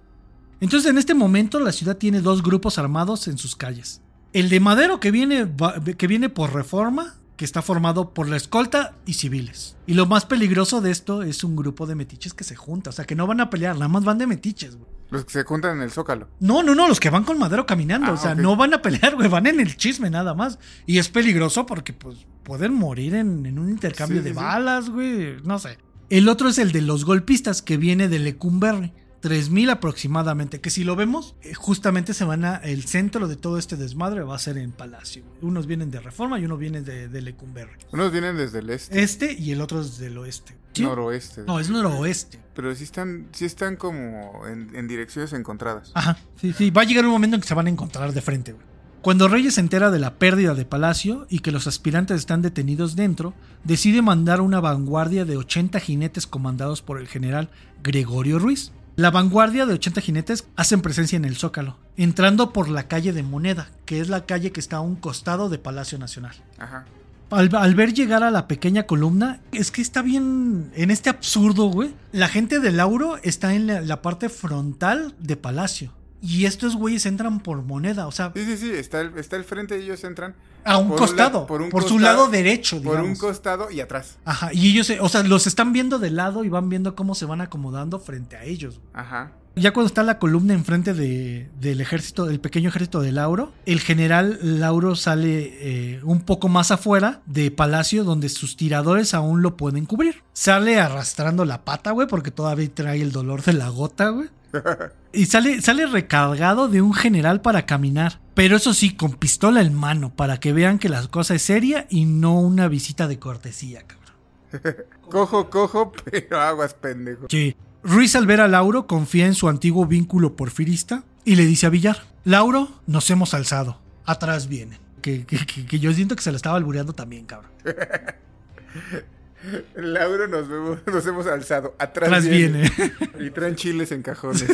Entonces, 0.60 0.90
en 0.90 0.98
este 0.98 1.14
momento, 1.14 1.60
la 1.60 1.70
ciudad 1.72 1.96
tiene 1.96 2.20
dos 2.20 2.42
grupos 2.42 2.78
armados 2.78 3.28
en 3.28 3.38
sus 3.38 3.54
calles. 3.56 4.02
El 4.32 4.48
de 4.48 4.58
Madero, 4.60 4.98
que 5.00 5.10
viene, 5.10 5.50
que 5.96 6.06
viene 6.06 6.28
por 6.28 6.52
reforma, 6.52 7.14
que 7.40 7.46
está 7.46 7.62
formado 7.62 8.12
por 8.12 8.28
la 8.28 8.36
escolta 8.36 8.96
y 9.06 9.14
civiles. 9.14 9.74
Y 9.86 9.94
lo 9.94 10.04
más 10.04 10.26
peligroso 10.26 10.82
de 10.82 10.90
esto 10.90 11.22
es 11.22 11.42
un 11.42 11.56
grupo 11.56 11.86
de 11.86 11.94
metiches 11.94 12.34
que 12.34 12.44
se 12.44 12.54
junta. 12.54 12.90
O 12.90 12.92
sea, 12.92 13.06
que 13.06 13.14
no 13.14 13.26
van 13.26 13.40
a 13.40 13.48
pelear, 13.48 13.76
nada 13.76 13.88
más 13.88 14.04
van 14.04 14.18
de 14.18 14.26
metiches, 14.26 14.76
güey. 14.76 14.90
Los 15.08 15.24
que 15.24 15.32
se 15.32 15.44
juntan 15.44 15.78
en 15.78 15.82
el 15.82 15.90
zócalo. 15.90 16.28
No, 16.38 16.62
no, 16.62 16.74
no, 16.74 16.86
los 16.86 17.00
que 17.00 17.08
van 17.08 17.24
con 17.24 17.38
Madero 17.38 17.64
caminando. 17.64 18.08
Ah, 18.08 18.12
o 18.12 18.16
sea, 18.18 18.34
no 18.34 18.56
van 18.56 18.74
a 18.74 18.82
pelear, 18.82 19.14
güey, 19.16 19.30
van 19.30 19.46
en 19.46 19.58
el 19.58 19.74
chisme 19.78 20.10
nada 20.10 20.34
más. 20.34 20.58
Y 20.84 20.98
es 20.98 21.08
peligroso 21.08 21.64
porque, 21.64 21.94
pues, 21.94 22.26
pueden 22.42 22.74
morir 22.74 23.14
en, 23.14 23.46
en 23.46 23.58
un 23.58 23.70
intercambio 23.70 24.18
Sí, 24.18 24.24
de 24.24 24.30
sí. 24.32 24.36
balas, 24.36 24.90
güey. 24.90 25.38
No 25.42 25.58
sé. 25.58 25.78
El 26.10 26.28
otro 26.28 26.50
es 26.50 26.58
el 26.58 26.72
de 26.72 26.82
los 26.82 27.06
golpistas, 27.06 27.62
que 27.62 27.78
viene 27.78 28.08
de 28.08 28.18
Lecumberri. 28.18 28.92
3000 29.20 29.70
aproximadamente. 29.70 30.60
Que 30.60 30.70
si 30.70 30.84
lo 30.84 30.96
vemos, 30.96 31.34
eh, 31.42 31.54
justamente 31.54 32.14
se 32.14 32.24
van 32.24 32.44
a. 32.44 32.56
El 32.56 32.84
centro 32.84 33.28
de 33.28 33.36
todo 33.36 33.58
este 33.58 33.76
desmadre 33.76 34.22
va 34.22 34.36
a 34.36 34.38
ser 34.38 34.58
en 34.58 34.72
Palacio. 34.72 35.22
Unos 35.42 35.66
vienen 35.66 35.90
de 35.90 36.00
Reforma 36.00 36.38
y 36.38 36.44
uno 36.44 36.56
viene 36.56 36.82
de, 36.82 37.08
de 37.08 37.22
Lecumberri. 37.22 37.72
Unos 37.92 38.12
vienen 38.12 38.36
desde 38.36 38.60
el 38.60 38.70
este, 38.70 39.02
Este 39.02 39.32
y 39.32 39.52
el 39.52 39.60
otro 39.60 39.80
es 39.80 39.98
del 39.98 40.18
oeste. 40.18 40.56
¿Sí? 40.72 40.82
noroeste. 40.82 41.42
No, 41.46 41.58
es 41.58 41.68
noroeste. 41.68 42.38
Pero 42.54 42.72
sí 42.74 42.84
están, 42.84 43.26
sí 43.32 43.44
están 43.44 43.76
como 43.76 44.46
en, 44.46 44.74
en 44.74 44.86
direcciones 44.86 45.32
encontradas. 45.32 45.90
Ajá, 45.94 46.16
sí, 46.40 46.52
sí. 46.52 46.70
Va 46.70 46.82
a 46.82 46.84
llegar 46.84 47.04
un 47.04 47.10
momento 47.10 47.34
en 47.34 47.42
que 47.42 47.48
se 47.48 47.54
van 47.54 47.66
a 47.66 47.70
encontrar 47.70 48.12
de 48.12 48.20
frente, 48.20 48.52
güey. 48.52 48.70
Cuando 49.02 49.28
Reyes 49.28 49.54
se 49.54 49.62
entera 49.62 49.90
de 49.90 49.98
la 49.98 50.18
pérdida 50.18 50.54
de 50.54 50.66
Palacio 50.66 51.26
y 51.30 51.38
que 51.38 51.52
los 51.52 51.66
aspirantes 51.66 52.18
están 52.18 52.42
detenidos 52.42 52.96
dentro, 52.96 53.32
decide 53.64 54.02
mandar 54.02 54.42
una 54.42 54.60
vanguardia 54.60 55.24
de 55.24 55.38
80 55.38 55.80
jinetes 55.80 56.26
comandados 56.26 56.82
por 56.82 57.00
el 57.00 57.08
general 57.08 57.48
Gregorio 57.82 58.38
Ruiz. 58.38 58.72
La 59.00 59.10
vanguardia 59.10 59.64
de 59.64 59.72
80 59.72 60.02
jinetes 60.02 60.46
hacen 60.56 60.82
presencia 60.82 61.16
en 61.16 61.24
el 61.24 61.34
Zócalo, 61.34 61.78
entrando 61.96 62.52
por 62.52 62.68
la 62.68 62.86
calle 62.86 63.14
de 63.14 63.22
Moneda, 63.22 63.70
que 63.86 63.98
es 63.98 64.10
la 64.10 64.26
calle 64.26 64.52
que 64.52 64.60
está 64.60 64.76
a 64.76 64.80
un 64.82 64.94
costado 64.94 65.48
de 65.48 65.56
Palacio 65.56 65.98
Nacional. 65.98 66.36
Ajá. 66.58 66.84
Al, 67.30 67.48
al 67.56 67.74
ver 67.74 67.94
llegar 67.94 68.22
a 68.22 68.30
la 68.30 68.46
pequeña 68.46 68.82
columna, 68.82 69.40
es 69.52 69.70
que 69.70 69.80
está 69.80 70.02
bien 70.02 70.70
en 70.74 70.90
este 70.90 71.08
absurdo, 71.08 71.68
güey. 71.68 71.94
La 72.12 72.28
gente 72.28 72.60
de 72.60 72.72
Lauro 72.72 73.16
está 73.22 73.54
en 73.54 73.68
la, 73.68 73.80
la 73.80 74.02
parte 74.02 74.28
frontal 74.28 75.14
de 75.18 75.38
Palacio. 75.38 75.94
Y 76.22 76.44
estos 76.44 76.76
güeyes 76.76 77.06
entran 77.06 77.40
por 77.40 77.62
moneda, 77.62 78.06
o 78.06 78.12
sea, 78.12 78.32
Sí, 78.34 78.44
sí, 78.44 78.56
sí. 78.58 78.70
Está 78.72 79.00
el, 79.00 79.16
está 79.18 79.36
el 79.36 79.44
frente 79.44 79.78
y 79.78 79.84
ellos 79.84 80.04
entran 80.04 80.34
a 80.64 80.76
un 80.76 80.88
por 80.88 80.98
costado, 80.98 81.46
por 81.46 81.60
por, 81.70 81.82
un 81.82 81.88
su 81.88 81.94
costado- 81.94 82.00
lado 82.00 82.28
derecho, 82.28 82.76
por 82.82 82.96
un 82.96 83.00
digamos. 83.02 83.18
costado 83.18 83.70
y 83.70 83.80
atrás. 83.80 84.18
Ajá, 84.26 84.50
y 84.52 84.70
ellos, 84.70 84.86
se- 84.86 85.00
o 85.00 85.08
sea, 85.08 85.22
los 85.22 85.46
están 85.46 85.72
viendo 85.72 85.98
de 85.98 86.10
lado 86.10 86.44
y 86.44 86.48
van 86.50 86.68
viendo 86.68 86.94
cómo 86.94 87.14
se 87.14 87.24
van 87.24 87.40
acomodando 87.40 87.98
frente 87.98 88.36
a 88.36 88.44
ellos. 88.44 88.80
Ajá. 88.92 89.32
Ya 89.56 89.72
cuando 89.72 89.88
está 89.88 90.02
la 90.04 90.18
columna 90.20 90.54
enfrente 90.54 90.94
de, 90.94 91.50
del 91.58 91.80
ejército, 91.80 92.24
del 92.26 92.38
pequeño 92.38 92.68
ejército 92.68 93.00
de 93.00 93.10
Lauro, 93.10 93.52
el 93.66 93.80
general 93.80 94.38
Lauro 94.42 94.94
sale 94.94 95.96
eh, 95.96 96.00
un 96.04 96.20
poco 96.20 96.48
más 96.48 96.70
afuera 96.70 97.20
de 97.26 97.50
Palacio, 97.50 98.04
donde 98.04 98.28
sus 98.28 98.56
tiradores 98.56 99.12
aún 99.12 99.42
lo 99.42 99.56
pueden 99.56 99.86
cubrir. 99.86 100.22
Sale 100.34 100.78
arrastrando 100.78 101.44
la 101.44 101.64
pata, 101.64 101.90
güey, 101.90 102.06
porque 102.06 102.30
todavía 102.30 102.72
trae 102.72 103.02
el 103.02 103.10
dolor 103.10 103.42
de 103.42 103.54
la 103.54 103.68
gota, 103.70 104.10
güey. 104.10 104.28
Y 105.12 105.26
sale, 105.26 105.60
sale 105.60 105.86
recargado 105.86 106.68
de 106.68 106.82
un 106.82 106.94
general 106.94 107.40
para 107.40 107.66
caminar. 107.66 108.20
Pero 108.34 108.56
eso 108.56 108.72
sí, 108.74 108.94
con 108.94 109.12
pistola 109.14 109.60
en 109.60 109.74
mano, 109.74 110.14
para 110.14 110.38
que 110.38 110.52
vean 110.52 110.78
que 110.78 110.88
la 110.88 111.06
cosa 111.08 111.34
es 111.34 111.42
seria 111.42 111.86
y 111.90 112.04
no 112.04 112.38
una 112.40 112.68
visita 112.68 113.08
de 113.08 113.18
cortesía, 113.18 113.82
cabrón. 113.86 114.76
Cojo, 115.10 115.50
cojo, 115.50 115.92
pero 116.04 116.40
aguas, 116.40 116.74
pendejo. 116.74 117.26
Sí. 117.28 117.56
Ruiz 117.82 118.14
al 118.14 118.26
ver 118.26 118.40
a 118.40 118.46
Lauro 118.48 118.86
confía 118.86 119.26
en 119.26 119.34
su 119.34 119.48
antiguo 119.48 119.84
vínculo 119.86 120.36
porfirista 120.36 121.02
y 121.24 121.34
le 121.34 121.46
dice 121.46 121.66
a 121.66 121.70
Villar, 121.70 122.04
Lauro, 122.24 122.68
nos 122.86 123.10
hemos 123.10 123.34
alzado, 123.34 123.80
atrás 124.04 124.46
vienen. 124.48 124.78
Que, 125.02 125.24
que- 125.24 125.44
que- 125.46 125.66
que 125.66 125.78
yo 125.80 125.92
siento 125.94 126.14
que 126.14 126.22
se 126.22 126.30
la 126.30 126.36
estaba 126.36 126.56
albureando 126.56 126.92
también, 126.92 127.24
cabrón. 127.26 127.50
Lauro 129.74 130.28
nos, 130.28 130.48
vemos, 130.48 130.78
nos 130.86 131.06
hemos 131.06 131.26
alzado. 131.26 131.74
Atrás, 131.78 132.08
Atrás 132.08 132.28
viene. 132.28 132.70
Y 133.20 133.30
traen 133.30 133.54
chiles 133.56 133.92
en 133.92 134.02
cajones. 134.02 134.46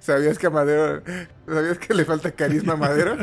¿Sabías 0.00 0.38
que 0.38 0.46
a 0.46 0.50
Madero... 0.50 1.02
¿Sabías 1.46 1.78
que 1.78 1.94
le 1.94 2.04
falta 2.04 2.32
carisma 2.32 2.72
a 2.72 2.76
Madero? 2.76 3.16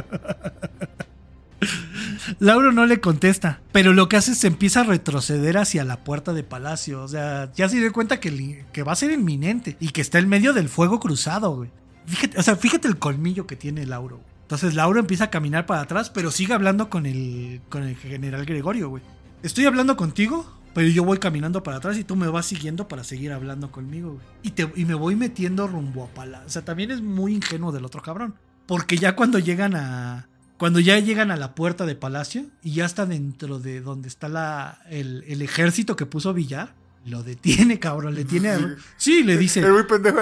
Lauro 2.40 2.72
no 2.72 2.86
le 2.86 3.02
contesta, 3.02 3.60
pero 3.72 3.92
lo 3.92 4.08
que 4.08 4.16
hace 4.16 4.32
es 4.32 4.38
se 4.38 4.48
empieza 4.48 4.82
a 4.82 4.84
retroceder 4.84 5.58
hacia 5.58 5.84
la 5.84 6.04
puerta 6.04 6.32
de 6.32 6.44
palacio. 6.44 7.04
O 7.04 7.08
sea, 7.08 7.52
ya 7.54 7.68
se 7.68 7.78
dio 7.78 7.92
cuenta 7.92 8.20
que, 8.20 8.66
que 8.72 8.84
va 8.84 8.94
a 8.94 8.96
ser 8.96 9.12
inminente 9.12 9.76
y 9.80 9.90
que 9.90 10.02
está 10.02 10.20
en 10.20 10.30
medio 10.30 10.54
del 10.54 10.70
fuego 10.70 11.00
cruzado, 11.00 11.56
güey. 11.56 11.72
Fíjate, 12.06 12.40
o 12.40 12.44
sea, 12.44 12.56
fíjate 12.56 12.88
el 12.88 12.98
colmillo 12.98 13.46
que 13.46 13.56
tiene 13.56 13.86
Lauro. 13.86 14.18
güey. 14.18 14.39
Entonces 14.50 14.74
Lauro 14.74 15.00
empieza 15.00 15.26
a 15.26 15.30
caminar 15.30 15.68
para 15.68 15.82
atrás, 15.82 16.10
pero 16.10 16.32
sigue 16.32 16.56
hablando 16.56 16.90
con 16.90 17.06
el, 17.06 17.62
con 17.70 17.84
el 17.84 17.96
general 17.96 18.48
Gregorio, 18.48 18.90
güey. 18.90 19.04
Estoy 19.44 19.68
hablando 19.68 19.96
contigo, 19.96 20.44
pero 20.74 20.88
yo 20.88 21.04
voy 21.04 21.20
caminando 21.20 21.62
para 21.62 21.78
atrás 21.78 22.00
y 22.00 22.04
tú 22.04 22.16
me 22.16 22.28
vas 22.30 22.48
siguiendo 22.48 22.88
para 22.88 23.04
seguir 23.04 23.32
hablando 23.32 23.72
conmigo, 23.72 24.14
güey. 24.14 24.26
Y, 24.42 24.50
te, 24.50 24.68
y 24.76 24.86
me 24.86 24.96
voy 24.96 25.16
metiendo 25.16 25.68
rumbo 25.68 26.04
a 26.04 26.08
Palacio. 26.08 26.48
O 26.48 26.50
sea, 26.50 26.66
también 26.66 26.90
es 26.90 27.00
muy 27.00 27.36
ingenuo 27.36 27.72
del 27.72 27.86
otro 27.86 28.02
cabrón. 28.02 28.34
Porque 28.66 28.98
ya 28.98 29.16
cuando 29.16 29.38
llegan 29.38 29.76
a. 29.76 30.28
Cuando 30.58 30.80
ya 30.80 30.98
llegan 30.98 31.30
a 31.30 31.38
la 31.38 31.54
puerta 31.54 31.86
de 31.86 31.94
Palacio 31.94 32.48
y 32.64 32.72
ya 32.72 32.86
está 32.86 33.06
dentro 33.06 33.60
de 33.60 33.82
donde 33.82 34.08
está 34.08 34.30
la, 34.30 34.82
el, 34.90 35.26
el 35.28 35.44
ejército 35.44 35.96
que 35.96 36.08
puso 36.08 36.34
Villar, 36.34 36.74
lo 37.06 37.24
detiene, 37.24 37.80
cabrón. 37.80 38.14
Le 38.16 38.26
tiene. 38.26 38.50
a- 38.50 38.76
Sí, 38.98 39.24
le 39.24 39.38
dice. 39.38 39.62
Es 39.62 39.70
muy 39.70 39.84
pendejo. 39.84 40.18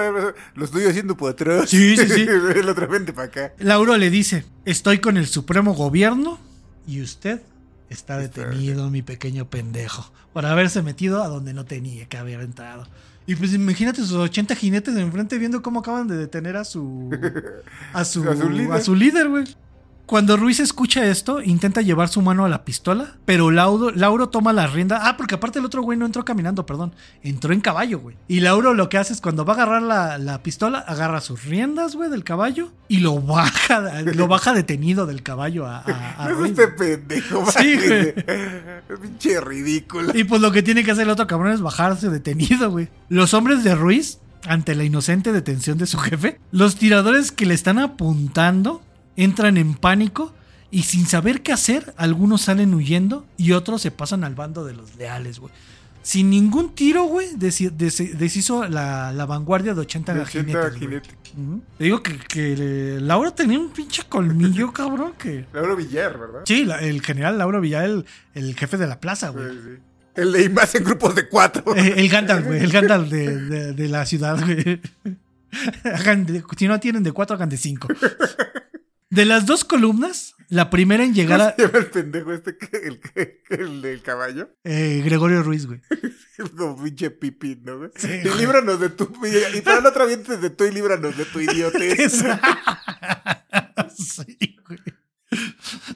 Lo 0.56 0.66
estoy 0.66 0.86
haciendo 0.86 1.18
por 1.18 1.32
atrás. 1.32 1.70
Sí, 1.70 1.98
sí, 1.98 2.08
sí. 2.08 2.22
El 2.56 2.70
otro 2.70 2.88
vente 2.88 3.14
para 3.14 3.28
acá. 3.28 3.54
Lauro 3.60 3.98
le 3.98 4.10
dice: 4.10 4.46
Estoy 4.66 5.00
con 5.00 5.18
el 5.18 5.28
Supremo 5.28 5.74
Gobierno 5.74 6.40
y 6.86 7.02
usted 7.02 7.42
está 7.90 8.22
Está- 8.22 8.42
detenido, 8.48 8.90
mi 8.90 9.02
pequeño 9.02 9.50
pendejo, 9.50 10.12
por 10.34 10.46
haberse 10.46 10.82
metido 10.82 11.24
a 11.24 11.28
donde 11.28 11.54
no 11.54 11.66
tenía 11.66 12.08
que 12.08 12.18
haber 12.18 12.42
entrado. 12.42 12.88
Y 13.26 13.36
pues 13.36 13.54
imagínate 13.54 14.02
sus 14.02 14.14
80 14.14 14.56
jinetes 14.56 14.96
de 14.96 15.02
enfrente 15.02 15.38
viendo 15.38 15.62
cómo 15.62 15.82
acaban 15.82 16.08
de 16.08 16.16
detener 16.16 16.56
a 16.56 16.64
su. 16.64 17.10
a 17.94 18.06
su, 18.06 18.24
a 18.72 18.82
su 18.82 18.96
líder, 18.96 19.28
güey. 19.28 19.46
Cuando 20.08 20.38
Ruiz 20.38 20.62
escucha 20.62 21.06
esto, 21.06 21.42
intenta 21.42 21.82
llevar 21.82 22.08
su 22.08 22.22
mano 22.22 22.46
a 22.46 22.50
la 22.50 22.64
pistola, 22.64 23.18
pero 23.26 23.52
Lauro, 23.52 23.92
Lauro 23.92 24.30
toma 24.30 24.54
la 24.54 24.66
rienda. 24.66 25.02
Ah, 25.04 25.18
porque 25.18 25.36
aparte 25.36 25.60
el 25.60 25.66
otro 25.66 25.82
güey 25.82 25.98
no 25.98 26.06
entró 26.06 26.24
caminando, 26.24 26.66
perdón. 26.66 26.96
Entró 27.24 27.52
en 27.54 27.60
caballo, 27.60 28.00
güey. 28.00 28.16
Y 28.30 28.40
Lauro 28.40 28.74
lo 28.74 28.88
que 28.88 28.98
hace 28.98 29.12
es 29.12 29.20
cuando 29.20 29.44
va 29.44 29.52
a 29.52 29.56
agarrar 29.58 29.82
la, 29.82 30.18
la 30.18 30.42
pistola, 30.44 30.80
agarra 30.80 31.20
sus 31.20 31.44
riendas, 31.44 31.96
güey, 31.96 32.10
del 32.10 32.24
caballo 32.24 32.72
y 32.88 33.00
lo 33.00 33.20
baja, 33.20 34.02
lo 34.02 34.28
baja 34.30 34.54
detenido 34.54 35.06
del 35.08 35.24
caballo 35.24 35.66
a, 35.68 35.80
a- 35.80 36.26
a 36.26 36.32
Es 36.32 36.38
este 36.52 36.66
güey. 36.68 36.78
pendejo. 36.78 37.46
Sí, 37.52 37.76
bájese. 37.76 38.14
Pinche 39.02 39.42
ridículo. 39.42 40.12
Y 40.18 40.24
pues 40.24 40.42
lo 40.42 40.54
que 40.54 40.64
tiene 40.64 40.86
que 40.86 40.92
hacer 40.92 41.04
el 41.04 41.10
otro 41.10 41.28
cabrón 41.28 41.52
es 41.52 41.60
bajarse 41.62 42.10
detenido, 42.10 42.72
güey. 42.72 42.88
Los 43.10 43.34
hombres 43.34 43.66
de 43.66 43.76
Ruiz, 43.76 44.20
ante 44.48 44.74
la 44.74 44.86
inocente 44.86 45.34
detención 45.34 45.78
de 45.78 45.86
su 45.86 45.98
jefe, 45.98 46.40
los 46.52 46.78
tiradores 46.78 47.34
que 47.34 47.46
le 47.46 47.54
están 47.54 47.78
apuntando 47.80 48.82
entran 49.18 49.58
en 49.58 49.74
pánico 49.74 50.34
y 50.72 50.84
sin 50.84 51.06
saber 51.06 51.42
qué 51.44 51.52
hacer, 51.52 51.94
algunos 51.98 52.42
salen 52.44 52.74
huyendo 52.74 53.26
y 53.38 53.52
otros 53.52 53.82
se 53.82 53.92
pasan 53.92 54.24
al 54.24 54.36
bando 54.36 54.64
de 54.66 54.74
los 54.74 54.96
leales, 54.96 55.40
güey. 55.40 55.52
sin 56.04 56.30
ningún 56.30 56.74
tiro, 56.74 57.04
güey, 57.04 57.28
deshizo 57.36 58.66
la, 58.68 59.12
la 59.12 59.26
vanguardia 59.26 59.74
de 59.74 59.82
80, 59.82 60.14
De 60.14 60.22
80 60.22 60.40
jinetes, 60.46 60.70
güey. 60.70 60.80
jinetes. 60.80 61.14
Ujú. 61.38 61.62
Te 61.78 61.84
digo 61.84 62.02
que, 62.02 62.18
que 62.18 62.98
Laura 63.02 63.32
tenía 63.36 63.60
un 63.60 63.70
pinche 63.72 64.04
colmillo, 64.08 64.72
cabrón, 64.74 65.14
que... 65.18 65.46
Lauro 65.54 65.76
Villar, 65.76 66.18
¿verdad? 66.18 66.40
Sí, 66.46 66.64
la- 66.66 66.80
el 66.80 67.02
general 67.02 67.38
Lauro 67.38 67.60
Villar, 67.62 67.84
el, 67.86 68.06
el 68.34 68.56
jefe 68.56 68.78
de 68.78 68.88
la 68.88 69.00
plaza, 69.00 69.30
güey. 69.30 69.50
Sí, 69.52 69.60
sí. 69.64 69.82
El 70.16 70.32
leí 70.32 70.50
más 70.50 70.74
en 70.76 70.84
grupos 70.84 71.14
de 71.16 71.28
cuatro. 71.30 71.76
Eh, 71.76 71.94
el 71.98 72.10
Gandalf, 72.10 72.46
güey. 72.48 72.60
El 72.64 72.72
Gandalf 72.72 73.08
de, 73.10 73.38
de- 73.50 73.74
de 73.74 73.88
la 73.90 74.06
ciudad, 74.06 74.40
güey. 74.44 74.82
Hagan 75.84 76.26
de- 76.26 76.44
si 76.58 76.68
no 76.68 76.80
tienen 76.80 77.04
de 77.04 77.12
cuatro, 77.12 77.36
hagan 77.36 77.50
de 77.50 77.58
cinco. 77.58 77.88
De 79.10 79.26
las 79.26 79.46
dos 79.46 79.64
columnas, 79.64 80.36
la 80.50 80.70
primera 80.70 81.04
en 81.04 81.14
llegar 81.14 81.40
¿Cómo 81.40 81.50
a 81.50 81.56
se 81.56 81.62
llama 81.66 81.78
el 81.80 81.92
pendejo 81.92 82.34
este 82.34 82.58
el, 82.88 83.00
el 83.50 83.82
del 83.82 84.02
caballo? 84.02 84.50
eh, 84.64 85.02
Gregorio 85.06 85.44
Ruiz, 85.44 85.66
güey. 85.66 85.80
Como 86.58 86.82
pinche 86.84 87.10
pipí, 87.10 87.60
¿no, 87.64 87.78
güey? 87.78 87.90
Sí, 87.96 88.10
y 88.24 88.38
líbranos 88.38 88.80
de 88.80 88.90
tu... 88.90 89.12
Y 89.56 89.62
para 89.62 89.82
la 89.82 89.90
otra 89.90 90.06
vientes 90.06 90.42
de 90.42 90.50
tú 90.50 90.66
y 90.66 90.72
líbranos 90.72 91.18
de 91.18 91.26
tu 91.26 91.40
idiotez. 91.40 92.24
Sí, 93.96 94.58
güey. 94.68 94.80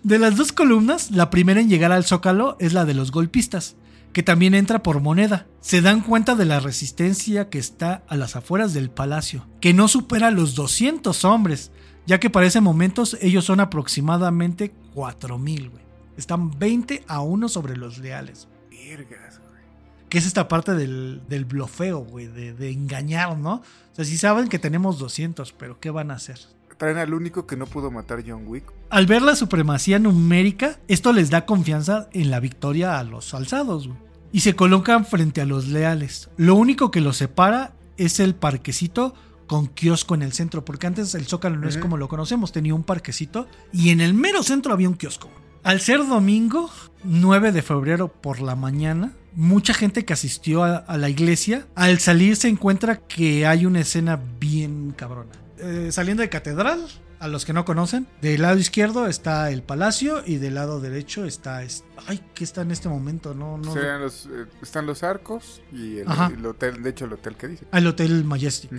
De 0.04 0.18
las 0.20 0.36
dos 0.36 0.52
columnas, 0.52 1.12
la 1.12 1.30
primera 1.30 1.60
en 1.62 1.70
llegar 1.70 1.92
al 1.92 2.06
zócalo 2.06 2.58
es 2.60 2.74
la 2.74 2.86
de 2.86 2.94
los 2.94 3.12
golpistas, 3.12 3.76
que 4.14 4.24
también 4.24 4.54
entra 4.56 4.82
por 4.84 5.02
moneda. 5.02 5.48
Se 5.62 5.82
dan 5.82 6.02
cuenta 6.02 6.36
de 6.36 6.46
la 6.46 6.60
resistencia 6.60 7.50
que 7.50 7.60
está 7.60 8.04
a 8.08 8.18
las 8.18 8.36
afueras 8.36 8.74
del 8.74 8.90
palacio, 8.90 9.48
que 9.62 9.74
no 9.74 9.88
supera 9.88 10.32
los 10.32 10.56
200 10.56 11.24
hombres, 11.26 11.72
ya 12.06 12.20
que 12.20 12.30
para 12.30 12.46
ese 12.46 12.62
momento 12.62 13.04
ellos 13.22 13.46
son 13.46 13.60
aproximadamente 13.60 14.72
4000, 14.94 15.70
güey. 15.70 15.84
Están 16.18 16.58
20 16.58 17.04
a 17.08 17.22
1 17.22 17.50
sobre 17.50 17.78
los 17.78 17.98
leales. 17.98 18.48
Vergas, 18.70 19.40
güey. 19.40 19.62
Que 20.10 20.18
es 20.18 20.26
esta 20.26 20.48
parte 20.48 20.76
del, 20.76 21.22
del 21.30 21.46
blofeo, 21.46 22.00
güey, 22.00 22.28
de, 22.28 22.54
de 22.54 22.72
engañar, 22.72 23.38
¿no? 23.38 23.56
O 23.56 23.96
sea, 23.96 24.06
si 24.06 24.18
saben 24.18 24.50
que 24.50 24.60
tenemos 24.60 25.00
200, 25.00 25.54
pero 25.54 25.80
¿qué 25.80 25.90
van 25.90 26.12
a 26.12 26.16
hacer? 26.16 26.40
Traen 26.78 26.98
al 26.98 27.14
único 27.14 27.46
que 27.46 27.56
no 27.56 27.68
pudo 27.68 27.92
matar 27.92 28.24
John 28.26 28.44
Wick. 28.48 28.64
Al 28.90 29.06
ver 29.06 29.22
la 29.22 29.36
supremacía 29.36 30.00
numérica, 30.00 30.80
esto 30.88 31.14
les 31.14 31.30
da 31.30 31.46
confianza 31.46 32.10
en 32.12 32.32
la 32.32 32.40
victoria 32.40 32.98
a 32.98 33.04
los 33.04 33.34
alzados, 33.36 33.88
güey. 33.88 34.00
Y 34.32 34.40
se 34.40 34.56
colocan 34.56 35.06
frente 35.06 35.42
a 35.42 35.46
los 35.46 35.68
leales. 35.68 36.30
Lo 36.38 36.56
único 36.56 36.90
que 36.90 37.02
los 37.02 37.18
separa 37.18 37.74
es 37.98 38.20
el 38.20 38.34
parquecito 38.34 39.14
con 39.52 39.68
kiosco 39.68 40.16
en 40.16 40.22
el 40.22 40.32
centro, 40.32 40.64
porque 40.64 40.88
antes 40.88 41.14
el 41.14 41.26
Zócalo 41.26 41.58
no 41.58 41.68
es 41.68 41.76
como 41.78 41.98
lo 41.98 42.08
conocemos, 42.08 42.54
tenía 42.54 42.74
un 42.74 42.84
parquecito 42.84 43.48
y 43.74 43.90
en 43.90 44.00
el 44.00 44.14
mero 44.14 44.44
centro 44.44 44.72
había 44.72 44.88
un 44.88 44.96
kiosco. 44.96 45.30
Al 45.64 45.82
ser 45.82 46.00
domingo, 46.08 46.70
9 47.04 47.52
de 47.52 47.62
febrero 47.62 48.08
por 48.08 48.40
la 48.40 48.56
mañana, 48.56 49.12
mucha 49.36 49.74
gente 49.74 50.06
que 50.06 50.14
asistió 50.14 50.64
a, 50.64 50.78
a 50.78 50.98
la 50.98 51.10
iglesia, 51.10 51.68
al 51.76 52.00
salir 52.00 52.38
se 52.38 52.48
encuentra 52.48 52.96
que 53.00 53.46
hay 53.46 53.66
una 53.66 53.82
escena 53.82 54.18
bien 54.40 54.94
cabrona. 54.96 55.32
Eh, 55.60 55.90
saliendo 55.92 56.22
de 56.22 56.30
catedral, 56.30 56.88
a 57.20 57.28
los 57.28 57.44
que 57.44 57.52
no 57.52 57.66
conocen, 57.66 58.08
del 58.22 58.42
lado 58.44 58.58
izquierdo 58.58 59.06
está 59.08 59.52
el 59.52 59.64
palacio 59.64 60.24
y 60.26 60.38
del 60.38 60.56
lado 60.56 60.80
derecho 60.80 61.26
está... 61.26 61.62
es- 61.62 61.84
Ay, 62.08 62.22
¿qué 62.34 62.46
está 62.46 62.62
en 62.62 62.72
este 62.72 62.88
momento? 62.88 63.34
No, 63.36 63.58
no. 63.58 63.74
Los, 64.00 64.28
eh, 64.28 64.46
están 64.64 64.86
los 64.86 65.04
arcos 65.04 65.62
y 65.74 65.98
el, 65.98 66.08
el 66.38 66.46
hotel, 66.46 66.82
de 66.82 66.90
hecho 66.90 67.04
el 67.06 67.14
hotel 67.14 67.36
que 67.36 67.48
dice. 67.50 67.66
Al 67.72 67.86
Hotel 67.86 68.24
Majestic. 68.24 68.72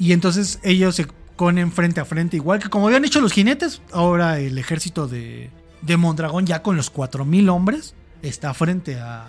Y 0.00 0.12
entonces 0.12 0.58
ellos 0.64 0.96
se 0.96 1.06
ponen 1.36 1.70
frente 1.70 2.00
a 2.00 2.04
frente, 2.04 2.36
igual 2.36 2.58
que 2.60 2.68
como 2.68 2.86
habían 2.88 3.04
hecho 3.04 3.20
los 3.20 3.32
jinetes, 3.32 3.80
ahora 3.92 4.40
el 4.40 4.58
ejército 4.58 5.06
de, 5.06 5.50
de 5.82 5.96
Mondragón 5.96 6.44
ya 6.46 6.62
con 6.62 6.76
los 6.76 6.90
4000 6.90 7.48
hombres 7.50 7.94
está 8.22 8.52
frente 8.54 8.98
a, 8.98 9.26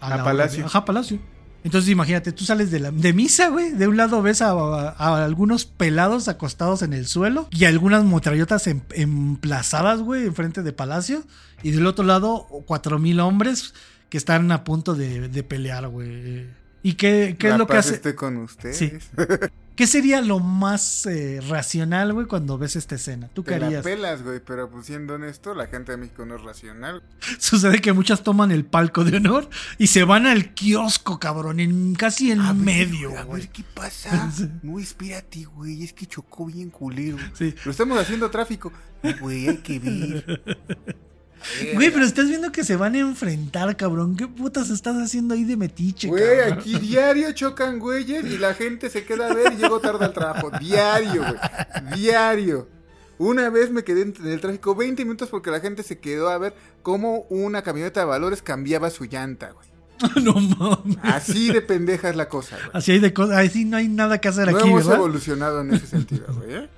A 0.00 0.16
la- 0.16 0.22
Palacio. 0.24 0.64
Ajá, 0.66 0.84
Palacio. 0.84 1.18
Entonces 1.64 1.90
imagínate, 1.90 2.32
tú 2.32 2.44
sales 2.44 2.70
de, 2.72 2.80
la, 2.80 2.90
de 2.90 3.12
misa, 3.12 3.48
güey, 3.48 3.70
de 3.72 3.86
un 3.86 3.96
lado 3.96 4.20
ves 4.20 4.42
a, 4.42 4.50
a 4.50 5.24
algunos 5.24 5.64
pelados 5.64 6.26
acostados 6.28 6.82
en 6.82 6.92
el 6.92 7.06
suelo 7.06 7.46
y 7.52 7.64
algunas 7.66 8.02
metrallotas 8.04 8.66
em- 8.66 8.80
emplazadas, 8.94 10.00
güey, 10.00 10.26
enfrente 10.26 10.62
de 10.62 10.72
Palacio. 10.72 11.22
Y 11.62 11.70
del 11.70 11.86
otro 11.86 12.04
lado, 12.04 12.46
4000 12.66 13.20
hombres 13.20 13.74
que 14.08 14.18
están 14.18 14.50
a 14.50 14.64
punto 14.64 14.94
de, 14.94 15.28
de 15.28 15.42
pelear, 15.44 15.86
güey. 15.88 16.46
¿Y 16.82 16.94
qué, 16.94 17.36
qué 17.38 17.50
es 17.50 17.58
lo 17.58 17.66
que 17.66 17.76
hace? 17.76 17.94
esté 17.94 18.14
con 18.14 18.36
ustedes. 18.38 18.76
Sí. 18.76 18.92
¿Qué 19.76 19.86
sería 19.86 20.20
lo 20.20 20.38
más 20.38 21.06
eh, 21.06 21.40
racional, 21.48 22.12
güey, 22.12 22.26
cuando 22.26 22.58
ves 22.58 22.76
esta 22.76 22.96
escena? 22.96 23.30
¿Tú 23.32 23.42
qué 23.42 23.54
harías? 23.54 23.82
pelas, 23.82 24.22
güey, 24.22 24.38
pero 24.44 24.68
pues 24.68 24.84
siendo 24.86 25.14
honesto, 25.14 25.54
la 25.54 25.66
gente 25.66 25.92
de 25.92 25.98
México 25.98 26.26
no 26.26 26.36
es 26.36 26.42
racional. 26.42 27.02
Sucede 27.38 27.80
que 27.80 27.94
muchas 27.94 28.22
toman 28.22 28.52
el 28.52 28.66
palco 28.66 29.02
de 29.04 29.16
honor 29.16 29.48
y 29.78 29.86
se 29.86 30.04
van 30.04 30.26
al 30.26 30.52
kiosco, 30.52 31.18
cabrón, 31.18 31.58
en 31.58 31.94
casi 31.94 32.32
en 32.32 32.42
A 32.42 32.52
ver, 32.52 32.62
medio, 32.62 33.10
güey, 33.10 33.22
A 33.22 33.24
ver 33.24 33.48
qué 33.48 33.64
pasa. 33.74 34.30
No, 34.62 34.78
espérate, 34.78 35.44
güey, 35.44 35.82
es 35.82 35.92
que 35.94 36.06
chocó 36.06 36.46
bien 36.46 36.68
culero. 36.68 37.16
Sí. 37.32 37.54
Lo 37.64 37.70
estamos 37.70 37.98
haciendo 37.98 38.30
tráfico. 38.30 38.72
Güey, 39.20 39.48
hay 39.48 39.56
que 39.58 39.78
ver. 39.78 40.98
Güey, 41.74 41.90
pero 41.90 42.04
estás 42.04 42.28
viendo 42.28 42.50
que 42.52 42.64
se 42.64 42.76
van 42.76 42.94
a 42.94 42.98
enfrentar, 43.00 43.76
cabrón. 43.76 44.16
¿Qué 44.16 44.26
putas 44.28 44.70
estás 44.70 44.96
haciendo 44.96 45.34
ahí 45.34 45.44
de 45.44 45.56
metiche, 45.56 46.08
Güey, 46.08 46.38
cabrón? 46.38 46.58
aquí 46.58 46.78
diario 46.78 47.32
chocan 47.32 47.78
güeyes 47.78 48.24
y 48.24 48.38
la 48.38 48.54
gente 48.54 48.90
se 48.90 49.04
queda 49.04 49.30
a 49.30 49.34
ver 49.34 49.52
y 49.52 49.56
llego 49.56 49.80
tarde 49.80 50.04
al 50.06 50.12
trabajo. 50.12 50.50
Diario, 50.58 51.22
güey. 51.22 51.96
Diario. 52.00 52.68
Una 53.18 53.50
vez 53.50 53.70
me 53.70 53.84
quedé 53.84 54.02
en 54.02 54.14
el 54.26 54.40
tráfico 54.40 54.74
20 54.74 55.04
minutos 55.04 55.28
porque 55.28 55.50
la 55.50 55.60
gente 55.60 55.82
se 55.82 55.98
quedó 55.98 56.28
a 56.30 56.38
ver 56.38 56.54
cómo 56.82 57.26
una 57.30 57.62
camioneta 57.62 58.00
de 58.00 58.06
valores 58.06 58.42
cambiaba 58.42 58.90
su 58.90 59.04
llanta, 59.04 59.52
güey. 59.52 59.68
no 60.24 60.34
mames. 60.34 60.98
Así 61.02 61.52
de 61.52 61.60
pendeja 61.62 62.08
es 62.10 62.16
la 62.16 62.28
cosa, 62.28 62.56
güey. 62.56 62.70
Así 62.72 62.92
hay 62.92 62.98
de 62.98 63.12
cosas. 63.14 63.36
Así 63.38 63.64
no 63.64 63.76
hay 63.76 63.86
nada 63.86 64.18
que 64.20 64.28
hacer 64.28 64.50
No 64.50 64.58
aquí, 64.58 64.68
hemos 64.68 64.84
¿verdad? 64.84 64.96
evolucionado 64.98 65.60
en 65.60 65.74
ese 65.74 65.86
sentido, 65.86 66.26
güey. 66.34 66.54
¿eh? 66.54 66.68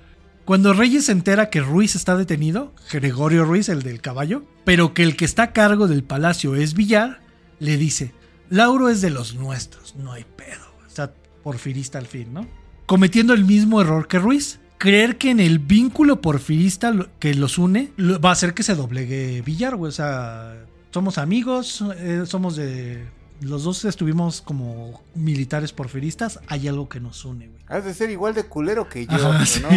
Cuando 0.45 0.73
Reyes 0.73 1.05
se 1.05 1.11
entera 1.11 1.49
que 1.49 1.59
Ruiz 1.59 1.95
está 1.95 2.15
detenido, 2.15 2.71
Gregorio 2.91 3.45
Ruiz, 3.45 3.67
el 3.67 3.81
del 3.81 3.99
caballo, 3.99 4.43
pero 4.63 4.93
que 4.93 5.01
el 5.01 5.17
que 5.17 5.25
está 5.25 5.43
a 5.43 5.53
cargo 5.53 5.87
del 5.87 6.03
palacio 6.03 6.55
es 6.55 6.75
Villar, 6.75 7.19
le 7.59 7.77
dice, 7.77 8.13
Lauro 8.51 8.89
es 8.89 9.01
de 9.01 9.09
los 9.09 9.33
nuestros, 9.33 9.95
no 9.95 10.11
hay 10.11 10.23
pedo. 10.23 10.65
O 10.85 10.89
sea, 10.89 11.11
porfirista 11.41 11.97
al 11.97 12.05
fin, 12.05 12.31
¿no? 12.31 12.47
Cometiendo 12.85 13.33
el 13.33 13.43
mismo 13.43 13.81
error 13.81 14.07
que 14.07 14.19
Ruiz. 14.19 14.59
Creer 14.77 15.17
que 15.17 15.31
en 15.31 15.39
el 15.39 15.57
vínculo 15.57 16.21
porfirista 16.21 16.93
que 17.17 17.33
los 17.33 17.57
une 17.57 17.91
va 17.97 18.29
a 18.29 18.33
hacer 18.33 18.53
que 18.53 18.61
se 18.61 18.75
doblegue 18.75 19.41
Villar, 19.41 19.75
güey. 19.75 19.89
O 19.89 19.91
sea, 19.91 20.63
somos 20.93 21.17
amigos, 21.17 21.83
eh, 21.97 22.23
somos 22.25 22.55
de... 22.55 23.07
Los 23.41 23.63
dos 23.63 23.83
estuvimos 23.85 24.41
como 24.41 25.03
militares 25.13 25.73
porfiristas, 25.73 26.39
hay 26.47 26.67
algo 26.67 26.87
que 26.89 26.99
nos 26.99 27.25
une, 27.25 27.47
güey. 27.47 27.63
Has 27.67 27.85
de 27.85 27.93
ser 27.93 28.09
igual 28.09 28.33
de 28.33 28.43
culero 28.43 28.87
que 28.87 29.05
yo, 29.05 29.13
Ajá, 29.13 29.45
sí, 29.45 29.61
no. 29.61 29.69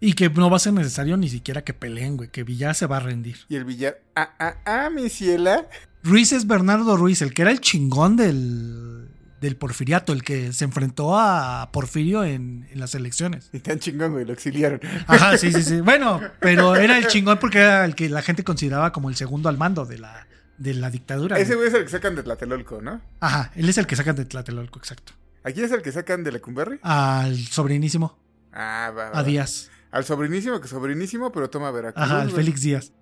Y 0.00 0.12
que 0.12 0.28
no 0.28 0.50
va 0.50 0.56
a 0.56 0.60
ser 0.60 0.72
necesario 0.72 1.16
ni 1.16 1.28
siquiera 1.28 1.64
que 1.64 1.72
peleen, 1.72 2.16
güey, 2.16 2.28
que 2.28 2.44
Villar 2.44 2.74
se 2.74 2.86
va 2.86 2.98
a 2.98 3.00
rendir. 3.00 3.38
Y 3.48 3.56
el 3.56 3.64
billar, 3.64 3.98
ah, 4.14 4.30
ah, 4.38 4.56
ah, 4.64 4.90
mi 4.90 5.08
ciela. 5.08 5.66
Ruiz 6.02 6.32
es 6.32 6.46
Bernardo 6.46 6.96
Ruiz, 6.96 7.22
el 7.22 7.32
que 7.32 7.42
era 7.42 7.50
el 7.50 7.60
chingón 7.60 8.16
del, 8.16 9.08
del 9.40 9.56
porfiriato, 9.56 10.12
el 10.12 10.22
que 10.22 10.52
se 10.52 10.64
enfrentó 10.64 11.18
a 11.18 11.70
Porfirio 11.72 12.24
en, 12.24 12.68
en 12.70 12.78
las 12.78 12.94
elecciones. 12.94 13.48
Y 13.52 13.60
tan 13.60 13.78
chingón, 13.78 14.12
güey, 14.12 14.26
lo 14.26 14.34
exiliaron. 14.34 14.80
Ajá, 15.06 15.36
sí, 15.38 15.50
sí, 15.50 15.62
sí. 15.62 15.80
Bueno, 15.80 16.20
pero 16.40 16.76
era 16.76 16.98
el 16.98 17.06
chingón 17.06 17.38
porque 17.38 17.58
era 17.58 17.84
el 17.84 17.94
que 17.94 18.08
la 18.10 18.22
gente 18.22 18.44
consideraba 18.44 18.92
como 18.92 19.08
el 19.08 19.16
segundo 19.16 19.48
al 19.48 19.56
mando 19.56 19.86
de 19.86 19.98
la, 19.98 20.26
de 20.58 20.74
la 20.74 20.90
dictadura. 20.90 21.38
Ese 21.38 21.54
güey. 21.54 21.68
es 21.68 21.74
el 21.74 21.84
que 21.84 21.90
sacan 21.90 22.14
de 22.16 22.22
Tlatelolco, 22.22 22.80
¿no? 22.82 23.00
Ajá, 23.20 23.52
él 23.54 23.68
es 23.68 23.78
el 23.78 23.86
que 23.86 23.96
sacan 23.96 24.16
de 24.16 24.24
Tlatelolco, 24.24 24.78
exacto. 24.78 25.12
¿Aquí 25.44 25.62
es 25.62 25.70
el 25.70 25.82
que 25.82 25.92
sacan 25.92 26.24
de 26.24 26.32
Lecumberri? 26.32 26.78
Al 26.82 27.36
sobrinísimo, 27.46 28.18
Ah, 28.52 28.90
va, 28.96 29.10
va. 29.10 29.18
a 29.18 29.22
Díaz. 29.22 29.70
Al 29.90 30.04
sobrinísimo, 30.04 30.60
que 30.60 30.68
sobrinísimo, 30.68 31.30
pero 31.30 31.48
toma 31.50 31.70
Veracruz. 31.70 32.02
Ajá, 32.04 32.22
al. 32.22 32.30
Félix 32.32 32.62
Díaz. 32.62 32.92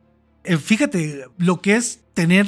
Eh, 0.45 0.59
fíjate, 0.59 1.27
lo 1.39 1.61
que 1.63 1.77
es 1.77 2.01
tener... 2.13 2.47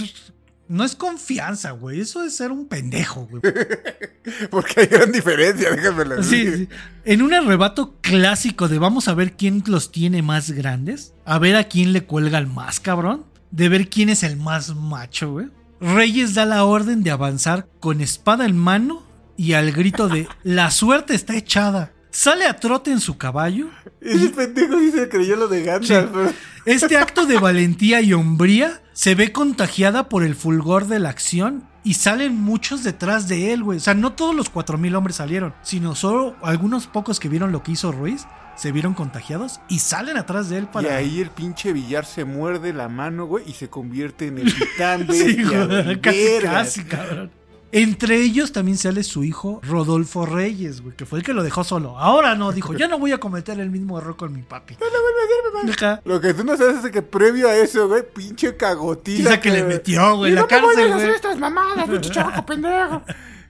No 0.68 0.82
es 0.84 0.96
confianza, 0.96 1.70
güey. 1.70 2.00
Eso 2.00 2.24
es 2.24 2.36
ser 2.36 2.50
un 2.50 2.66
pendejo, 2.66 3.26
güey. 3.30 3.40
Porque 4.50 4.80
hay 4.80 4.86
gran 4.88 5.12
diferencia, 5.12 5.70
déjame 5.70 6.22
Sí, 6.24 6.56
sí. 6.56 6.68
En 7.04 7.22
un 7.22 7.32
arrebato 7.32 7.94
clásico 8.00 8.66
de 8.68 8.78
vamos 8.78 9.06
a 9.06 9.14
ver 9.14 9.34
quién 9.36 9.62
los 9.66 9.92
tiene 9.92 10.22
más 10.22 10.50
grandes, 10.50 11.14
a 11.24 11.38
ver 11.38 11.54
a 11.54 11.64
quién 11.64 11.92
le 11.92 12.04
cuelga 12.04 12.38
el 12.38 12.48
más 12.48 12.80
cabrón, 12.80 13.24
de 13.50 13.68
ver 13.68 13.88
quién 13.88 14.08
es 14.08 14.22
el 14.22 14.36
más 14.36 14.74
macho, 14.74 15.32
güey. 15.32 15.46
Reyes 15.80 16.34
da 16.34 16.44
la 16.46 16.64
orden 16.64 17.02
de 17.02 17.10
avanzar 17.10 17.68
con 17.80 18.00
espada 18.00 18.46
en 18.46 18.56
mano 18.58 19.02
y 19.36 19.52
al 19.52 19.72
grito 19.72 20.08
de 20.08 20.28
la 20.42 20.70
suerte 20.70 21.14
está 21.14 21.36
echada. 21.36 21.92
Sale 22.10 22.46
a 22.46 22.56
trote 22.56 22.90
en 22.90 23.00
su 23.00 23.18
caballo. 23.18 23.68
Ese 24.00 24.30
pendejo 24.30 24.78
sí 24.78 24.90
se 24.90 25.08
creyó 25.10 25.36
lo 25.36 25.48
de 25.48 25.62
Gandalf, 25.64 25.86
Sí. 25.86 26.10
pero- 26.12 26.32
Este 26.64 26.96
acto 26.96 27.26
de 27.26 27.38
valentía 27.38 28.00
y 28.00 28.12
hombría 28.14 28.80
se 28.94 29.14
ve 29.14 29.32
contagiada 29.32 30.08
por 30.08 30.24
el 30.24 30.34
fulgor 30.34 30.86
de 30.86 30.98
la 30.98 31.10
acción 31.10 31.64
y 31.84 31.94
salen 31.94 32.34
muchos 32.34 32.82
detrás 32.82 33.28
de 33.28 33.52
él, 33.52 33.62
güey. 33.62 33.76
O 33.76 33.80
sea, 33.80 33.92
no 33.94 34.12
todos 34.14 34.34
los 34.34 34.48
4000 34.48 34.94
hombres 34.96 35.16
salieron, 35.16 35.54
sino 35.62 35.94
solo 35.94 36.34
algunos 36.42 36.86
pocos 36.86 37.20
que 37.20 37.28
vieron 37.28 37.52
lo 37.52 37.62
que 37.62 37.72
hizo 37.72 37.92
Ruiz 37.92 38.24
se 38.56 38.72
vieron 38.72 38.94
contagiados 38.94 39.60
y 39.68 39.78
salen 39.78 40.16
atrás 40.16 40.48
de 40.48 40.58
él 40.58 40.66
para. 40.66 40.88
Y 40.88 40.92
ahí 40.92 41.20
el 41.20 41.30
pinche 41.30 41.72
Villar 41.72 42.04
se 42.04 42.24
muerde 42.24 42.72
la 42.72 42.88
mano, 42.88 43.26
güey, 43.26 43.44
y 43.46 43.52
se 43.52 43.68
convierte 43.68 44.26
en 44.28 44.38
el 44.38 44.54
titán. 44.54 45.06
Sí, 45.16 45.42
güey, 45.44 46.00
casi, 46.00 46.38
casi, 46.42 46.84
cabrón. 46.84 47.30
Entre 47.72 48.16
ellos 48.16 48.52
también 48.52 48.78
sale 48.78 49.02
su 49.02 49.24
hijo 49.24 49.60
Rodolfo 49.62 50.24
Reyes, 50.24 50.80
güey, 50.80 50.96
que 50.96 51.04
fue 51.04 51.18
el 51.18 51.24
que 51.24 51.34
lo 51.34 51.42
dejó 51.42 51.64
solo. 51.64 51.98
Ahora 51.98 52.34
no, 52.34 52.52
dijo, 52.52 52.72
yo 52.74 52.88
no 52.88 52.98
voy 52.98 53.12
a 53.12 53.18
cometer 53.18 53.58
el 53.58 53.70
mismo 53.70 53.98
error 53.98 54.16
con 54.16 54.32
mi 54.32 54.42
papi. 54.42 54.76
No 54.80 54.86
lo 54.86 54.92
vuelvo 54.92 55.58
a 55.58 55.62
hacer, 55.62 55.84
Ajá. 55.84 56.02
Lo 56.04 56.20
que 56.20 56.32
tú 56.32 56.44
no 56.44 56.56
sabes 56.56 56.84
es 56.84 56.90
que 56.90 57.02
previo 57.02 57.48
a 57.48 57.56
eso, 57.56 57.88
güey, 57.88 58.02
pinche 58.14 58.56
cagotiza. 58.56 59.30
Esa 59.30 59.40
que 59.40 59.50
le 59.50 59.64
metió, 59.64 60.16
güey, 60.16 60.32
la 60.32 60.42
no 60.42 60.48
cárcel, 60.48 60.92
a 60.92 60.96
hacer 60.96 61.10
estas 61.10 61.38
mamadas, 61.38 61.88
pinche 61.88 62.20
pendejo. 62.46 63.02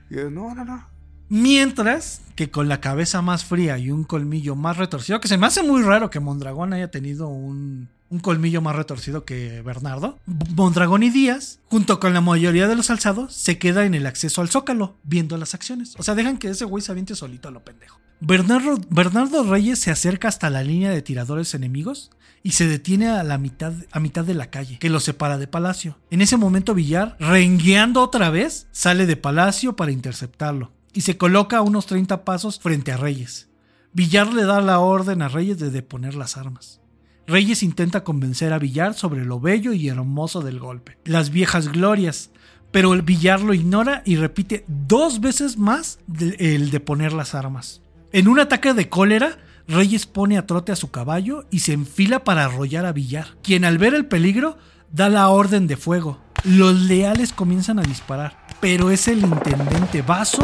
Y 0.09 0.15
yo, 0.15 0.29
no, 0.31 0.55
no, 0.55 0.65
no. 0.65 0.96
Mientras 1.29 2.21
que 2.35 2.51
con 2.51 2.69
la 2.69 2.79
cabeza 2.79 3.21
más 3.21 3.43
fría 3.43 3.77
y 3.77 3.91
un 3.91 4.03
colmillo 4.03 4.55
más 4.55 4.77
retorcido, 4.77 5.19
que 5.19 5.27
se 5.27 5.37
me 5.37 5.47
hace 5.47 5.63
muy 5.63 5.81
raro 5.81 6.09
que 6.09 6.19
Mondragón 6.19 6.71
haya 6.73 6.89
tenido 6.91 7.27
un, 7.27 7.89
un 8.09 8.19
colmillo 8.19 8.61
más 8.61 8.75
retorcido 8.75 9.25
que 9.25 9.61
Bernardo. 9.61 10.19
Mondragón 10.55 11.03
y 11.03 11.09
Díaz, 11.09 11.59
junto 11.69 11.99
con 11.99 12.13
la 12.13 12.21
mayoría 12.21 12.67
de 12.67 12.75
los 12.75 12.89
alzados, 12.89 13.33
se 13.33 13.57
queda 13.57 13.85
en 13.85 13.93
el 13.93 14.05
acceso 14.05 14.41
al 14.41 14.49
zócalo, 14.49 14.95
viendo 15.03 15.37
las 15.37 15.53
acciones. 15.53 15.95
O 15.97 16.03
sea, 16.03 16.15
dejan 16.15 16.37
que 16.37 16.49
ese 16.49 16.65
güey 16.65 16.81
se 16.81 16.91
aviente 16.91 17.15
solito 17.15 17.49
a 17.49 17.51
lo 17.51 17.63
pendejo. 17.63 17.99
Bernardo, 18.19 18.79
Bernardo 18.89 19.43
Reyes 19.43 19.79
se 19.79 19.91
acerca 19.91 20.27
hasta 20.27 20.49
la 20.49 20.63
línea 20.63 20.89
de 20.89 21.01
tiradores 21.01 21.53
enemigos 21.53 22.11
y 22.41 22.51
se 22.51 22.67
detiene 22.67 23.09
a 23.09 23.23
la 23.23 23.37
mitad, 23.37 23.73
a 23.91 23.99
mitad 23.99 24.23
de 24.23 24.33
la 24.33 24.49
calle, 24.49 24.79
que 24.79 24.89
lo 24.89 24.99
separa 24.99 25.37
de 25.37 25.47
Palacio. 25.47 25.97
En 26.09 26.21
ese 26.21 26.37
momento 26.37 26.73
Villar, 26.73 27.15
rengueando 27.19 28.01
otra 28.01 28.29
vez, 28.29 28.67
sale 28.71 29.05
de 29.05 29.17
Palacio 29.17 29.75
para 29.75 29.91
interceptarlo 29.91 30.76
y 30.97 31.01
se 31.01 31.15
coloca 31.15 31.57
a 31.57 31.61
unos 31.61 31.85
30 31.85 32.25
pasos 32.25 32.59
frente 32.59 32.91
a 32.91 32.97
Reyes. 32.97 33.49
Villar 33.93 34.33
le 34.33 34.45
da 34.45 34.61
la 34.61 34.79
orden 34.79 35.21
a 35.21 35.27
Reyes 35.27 35.59
de 35.59 35.69
deponer 35.69 36.15
las 36.15 36.37
armas. 36.37 36.81
Reyes 37.27 37.61
intenta 37.61 38.03
convencer 38.03 38.51
a 38.51 38.57
Villar 38.57 38.95
sobre 38.95 39.23
lo 39.23 39.39
bello 39.39 39.73
y 39.73 39.89
hermoso 39.89 40.41
del 40.41 40.57
golpe, 40.57 40.97
las 41.05 41.29
viejas 41.29 41.67
glorias, 41.67 42.31
pero 42.71 42.95
el 42.95 43.03
Villar 43.03 43.41
lo 43.41 43.53
ignora 43.53 44.01
y 44.05 44.15
repite 44.15 44.65
dos 44.67 45.21
veces 45.21 45.59
más 45.59 45.99
el 46.19 46.71
de 46.71 46.79
poner 46.79 47.13
las 47.13 47.35
armas. 47.35 47.83
En 48.11 48.27
un 48.27 48.39
ataque 48.39 48.73
de 48.73 48.89
cólera, 48.89 49.37
Reyes 49.67 50.07
pone 50.07 50.39
a 50.39 50.47
trote 50.47 50.71
a 50.71 50.75
su 50.75 50.89
caballo 50.89 51.45
y 51.51 51.59
se 51.59 51.73
enfila 51.73 52.23
para 52.23 52.45
arrollar 52.45 52.87
a 52.87 52.91
Villar, 52.91 53.37
quien 53.43 53.65
al 53.65 53.77
ver 53.77 53.93
el 53.93 54.07
peligro 54.07 54.57
da 54.91 55.09
la 55.09 55.29
orden 55.29 55.67
de 55.67 55.77
fuego. 55.77 56.19
Los 56.43 56.73
leales 56.73 57.33
comienzan 57.33 57.77
a 57.77 57.83
disparar, 57.83 58.47
pero 58.59 58.89
es 58.89 59.07
el 59.07 59.19
intendente 59.19 60.01
Vaso 60.01 60.43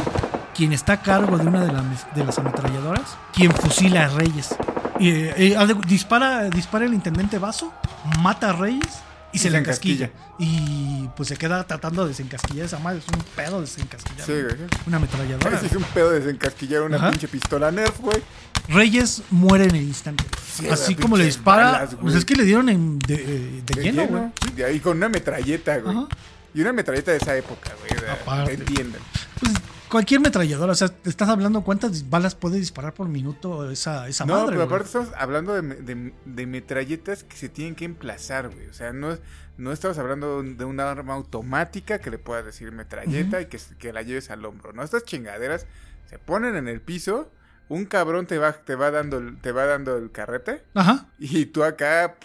quien 0.54 0.74
está 0.74 0.94
a 0.94 1.02
cargo 1.02 1.38
de 1.38 1.46
una 1.48 1.66
de, 1.66 1.72
las- 1.72 2.16
de 2.16 2.24
las 2.24 2.38
ametralladoras, 2.40 3.18
quien 3.34 3.52
fusila 3.52 4.06
a 4.06 4.08
Reyes. 4.10 4.56
Y, 5.00 5.10
eh, 5.10 5.34
eh, 5.38 5.58
dispara, 5.88 6.50
dispara 6.50 6.86
el 6.86 6.94
intendente 6.94 7.38
Vaso, 7.40 7.74
mata 8.20 8.50
a 8.52 8.54
Reyes 8.54 8.88
y, 9.32 9.40
se 9.40 9.50
le 9.50 9.58
encasquilla. 9.58 10.12
Y 10.38 11.10
pues 11.16 11.30
se 11.30 11.36
queda 11.38 11.64
tratando 11.66 12.04
de 12.04 12.10
desencasquillar 12.10 12.66
esa 12.68 12.80
madre. 12.80 13.00
Es 13.00 13.06
un 13.08 13.24
pedo 13.36 13.62
desencasquillar. 13.62 14.26
Sí, 14.26 14.34
güey. 14.34 14.56
Una 14.86 14.98
ametralladora. 14.98 15.60
Es 15.60 15.76
un 15.76 15.84
pedo 15.84 16.12
de 16.12 16.20
desencasquillar 16.20 16.84
una 16.84 16.98
Ajá. 16.98 17.10
pinche 17.12 17.28
pistola 17.28 17.72
Nerf, 17.72 18.00
güey. 18.00 18.22
Reyes 18.70 19.24
muere 19.32 19.66
en 19.66 19.76
el 19.76 19.84
instante. 19.84 20.24
Sí, 20.54 20.70
Así 20.70 20.96
la 20.96 21.02
como 21.02 21.18
le 21.18 21.26
dispara. 21.26 21.72
balas, 21.72 21.96
pues 22.00 22.16
es 22.16 22.24
que 22.26 22.36
le 22.36 22.44
dieron 22.44 22.70
en- 22.70 23.00
de, 23.00 23.16
eh, 23.16 23.62
de 23.66 23.74
De 23.76 23.84
lleno, 23.84 24.06
güey. 24.08 24.24
De 24.56 24.64
ahí 24.66 24.80
con 24.80 24.98
una 24.98 25.10
metralleta, 25.10 25.78
güey. 25.80 25.98
Ajá. 25.98 26.08
Y 26.54 26.62
una 26.62 26.72
metralleta 26.72 27.12
de 27.12 27.18
esa 27.18 27.36
época, 27.36 27.72
güey. 27.80 28.10
Aparte. 28.12 28.54
Entiendan. 28.54 29.02
Pues 29.40 29.54
cualquier 29.94 30.20
metralladora. 30.20 30.74
O 30.74 30.76
sea, 30.76 30.90
te 30.90 31.10
estás 31.10 31.30
hablando 31.30 31.64
cuántas 31.64 32.10
balas 32.10 32.36
puede 32.36 32.58
disparar 32.60 32.94
por 32.94 33.08
minuto 33.08 33.70
esa, 33.72 34.08
esa 34.10 34.26
No, 34.26 34.34
madre. 34.34 34.48
pero 34.48 34.58
güey. 34.58 34.68
aparte 34.68 34.86
estamos 34.88 35.10
hablando 35.18 35.54
de, 35.54 35.62
de- 35.62 36.14
de 36.26 36.46
metralletas 36.48 37.24
que 37.24 37.38
se 37.38 37.48
tienen 37.48 37.76
que 37.76 37.86
emplazar, 37.86 38.50
güey. 38.50 38.68
O 38.68 38.74
sea, 38.74 38.92
no, 38.92 39.18
no 39.58 39.72
estamos 39.72 39.98
hablando 40.00 40.44
de 40.44 40.66
un 40.66 40.80
arma 40.82 41.14
automática 41.14 42.00
que 42.00 42.10
le 42.12 42.18
puedas 42.18 42.44
decir 42.44 42.72
metralleta 42.74 43.40
y 43.40 43.46
que, 43.46 43.60
que 43.80 43.94
la 43.94 44.02
lleves 44.02 44.30
al 44.30 44.44
hombro. 44.44 44.74
No, 44.74 44.84
estas 44.84 45.06
chingaderas 45.06 45.66
se 46.10 46.20
ponen 46.20 46.56
en 46.58 46.68
el 46.68 46.82
piso, 46.82 47.32
un 47.70 47.86
cabrón 47.86 48.28
te 48.28 48.38
va, 48.38 48.52
te 48.54 48.76
va, 48.76 48.92
dando, 48.92 49.20
el- 49.20 49.38
te 49.40 49.52
va 49.54 49.66
dando 49.66 49.96
el 49.98 50.12
carrete 50.12 50.64
Ajá. 50.74 51.08
y 51.20 51.46
tú 51.46 51.64
acá... 51.64 52.16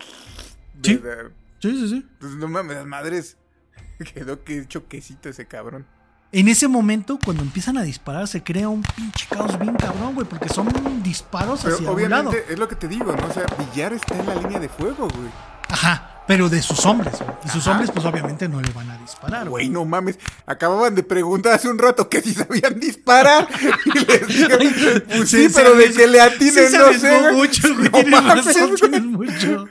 Sí. 0.83 1.01
Sí, 1.61 1.71
sí, 1.73 1.89
sí. 1.89 2.09
pues 2.21 2.33
no 2.37 2.47
mames, 2.49 2.77
las 2.77 2.87
madres. 2.87 3.37
Quedó 4.15 4.45
que 4.45 4.59
hecho 4.59 4.87
quesito 4.89 5.29
ese 5.29 5.47
cabrón. 5.47 5.87
En 6.31 6.49
ese 6.49 6.69
momento, 6.69 7.19
cuando 7.25 7.43
empiezan 7.43 7.79
a 7.79 7.83
disparar, 7.83 8.29
se 8.29 8.43
crea 8.43 8.69
un 8.69 8.83
pinche 8.83 9.27
caos 9.31 9.59
bien 9.59 9.75
cabrón, 9.77 10.15
güey. 10.15 10.27
Porque 10.27 10.49
son 10.51 10.69
disparos 11.03 11.61
Pero 11.63 11.77
hacia 11.77 11.91
un 11.91 12.11
lado. 12.11 12.29
obviamente 12.29 12.53
es 12.53 12.59
lo 12.59 12.69
que 12.69 12.77
te 12.77 12.87
digo, 12.87 13.17
¿no? 13.17 13.27
O 13.27 13.33
sea, 13.33 13.47
Villar 13.59 13.95
está 13.95 14.15
en 14.19 14.27
la 14.27 14.35
línea 14.35 14.61
de 14.61 14.69
fuego, 14.69 15.09
güey. 15.09 15.31
Ajá. 15.69 16.18
Pero 16.29 16.49
de 16.49 16.63
sus 16.63 16.87
hombres, 16.87 17.15
güey. 17.19 17.31
Y 17.45 17.49
sus 17.49 17.63
Ajá. 17.63 17.73
hombres, 17.73 17.91
pues 17.91 18.05
obviamente 18.07 18.49
no 18.49 18.61
le 18.61 18.71
van 18.73 18.91
a 18.91 18.99
disparar, 18.99 19.49
Güey, 19.49 19.69
no 19.71 19.85
mames. 19.85 20.19
Acababan 20.47 20.95
de 20.95 21.03
preguntar 21.03 21.55
hace 21.55 21.69
un 21.69 21.79
rato 21.79 22.09
que 22.09 22.21
si 22.23 22.35
sabían 22.35 22.79
disparar. 22.79 23.49
Y 23.87 23.99
les 24.05 24.27
dije, 24.29 25.01
pues 25.17 25.31
sí, 25.31 25.49
pero 25.53 25.75
de 25.75 25.91
que 25.91 26.07
le 26.07 26.21
atinen, 26.21 26.69
sí 26.69 26.77
no 26.79 26.93
sé. 26.93 27.33
mucho, 27.33 27.75
güey. 27.75 28.05
No 28.05 28.11
mames, 28.23 28.45
razón, 28.47 28.75
güey. 28.79 29.01
mucho. 29.01 29.69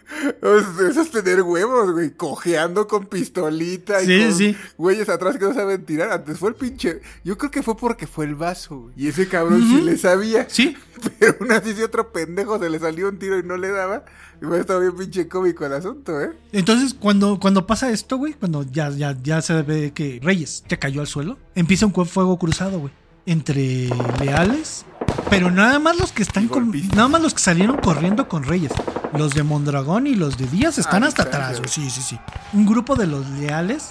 Eso 0.89 1.01
es 1.01 1.11
tener 1.11 1.43
huevos, 1.43 1.91
güey. 1.91 2.11
Cojeando 2.11 2.87
con 2.87 3.05
pistolita 3.05 4.01
y 4.01 4.05
Sí, 4.07 4.23
con 4.23 4.33
sí. 4.35 4.57
güeyes 4.77 5.09
atrás 5.09 5.37
que 5.37 5.45
no 5.45 5.53
saben 5.53 5.85
tirar. 5.85 6.11
Antes 6.11 6.39
fue 6.39 6.49
el 6.49 6.55
pinche. 6.55 7.01
Yo 7.23 7.37
creo 7.37 7.51
que 7.51 7.61
fue 7.63 7.77
porque 7.77 8.07
fue 8.07 8.25
el 8.25 8.35
vaso, 8.35 8.77
güey. 8.79 8.93
Y 8.97 9.07
ese 9.09 9.27
cabrón 9.27 9.61
sí 9.61 9.81
le 9.81 9.95
sabía. 9.97 10.47
Sí. 10.49 10.75
Pero 11.19 11.35
aún 11.39 11.51
así, 11.51 11.73
si 11.75 11.83
otro 11.83 12.11
pendejo 12.11 12.57
se 12.57 12.69
le 12.69 12.79
salió 12.79 13.09
un 13.09 13.19
tiro 13.19 13.37
y 13.37 13.43
no 13.43 13.57
le 13.57 13.69
daba. 13.69 14.03
Y 14.41 14.55
estado 14.55 14.81
bien 14.81 14.95
pinche 14.95 15.27
cómico 15.27 15.65
el 15.65 15.73
asunto, 15.73 16.21
¿eh? 16.21 16.31
Entonces, 16.51 16.93
cuando, 16.93 17.39
cuando 17.39 17.65
pasa 17.65 17.89
esto, 17.89 18.17
güey, 18.17 18.33
cuando 18.33 18.63
ya, 18.63 18.89
ya, 18.91 19.15
ya 19.23 19.41
se 19.41 19.61
ve 19.63 19.91
que 19.93 20.19
Reyes 20.21 20.63
ya 20.69 20.77
cayó 20.77 21.01
al 21.01 21.07
suelo, 21.07 21.37
empieza 21.55 21.85
un 21.85 21.93
fuego 22.05 22.37
cruzado, 22.37 22.79
güey. 22.79 22.93
Entre 23.25 23.89
leales. 24.19 24.85
Pero 25.29 25.51
nada 25.51 25.79
más 25.79 25.97
los 25.97 26.11
que 26.11 26.23
están 26.23 26.47
con. 26.47 26.71
Nada 26.95 27.07
más 27.07 27.21
los 27.21 27.33
que 27.33 27.39
salieron 27.41 27.77
corriendo 27.77 28.27
con 28.29 28.43
Reyes. 28.43 28.71
Los 29.17 29.33
de 29.33 29.43
Mondragón 29.43 30.07
y 30.07 30.15
los 30.15 30.37
de 30.37 30.47
Díaz 30.47 30.77
están 30.77 31.03
Ah, 31.03 31.07
hasta 31.07 31.23
distancia, 31.23 31.49
atrás, 31.49 31.59
güey. 31.59 31.69
Sí, 31.69 31.89
sí, 31.89 32.01
sí. 32.01 32.19
Un 32.53 32.65
grupo 32.65 32.95
de 32.95 33.07
los 33.07 33.27
leales 33.31 33.89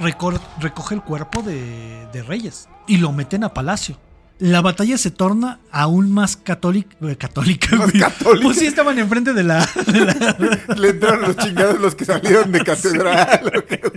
recoge 0.00 0.94
el 0.94 1.02
cuerpo 1.02 1.42
de, 1.42 2.08
de 2.12 2.22
Reyes 2.22 2.68
y 2.86 2.96
lo 2.96 3.12
meten 3.12 3.44
a 3.44 3.50
Palacio. 3.54 3.98
La 4.42 4.60
batalla 4.60 4.98
se 4.98 5.12
torna 5.12 5.60
aún 5.70 6.10
más 6.10 6.36
católica. 6.36 6.96
eh, 7.02 7.14
católica, 7.16 7.76
Más 7.76 7.90
güey. 7.92 8.02
católica. 8.02 8.42
Pues 8.42 8.58
sí, 8.58 8.66
estaban 8.66 8.98
enfrente 8.98 9.32
de 9.34 9.44
la, 9.44 9.64
de 9.86 10.00
la- 10.04 10.74
Le 10.76 10.88
entraron 10.88 11.22
los 11.22 11.36
chingados 11.36 11.78
los 11.80 11.94
que 11.94 12.04
salieron 12.04 12.50
de 12.50 12.64
catedral. 12.64 13.40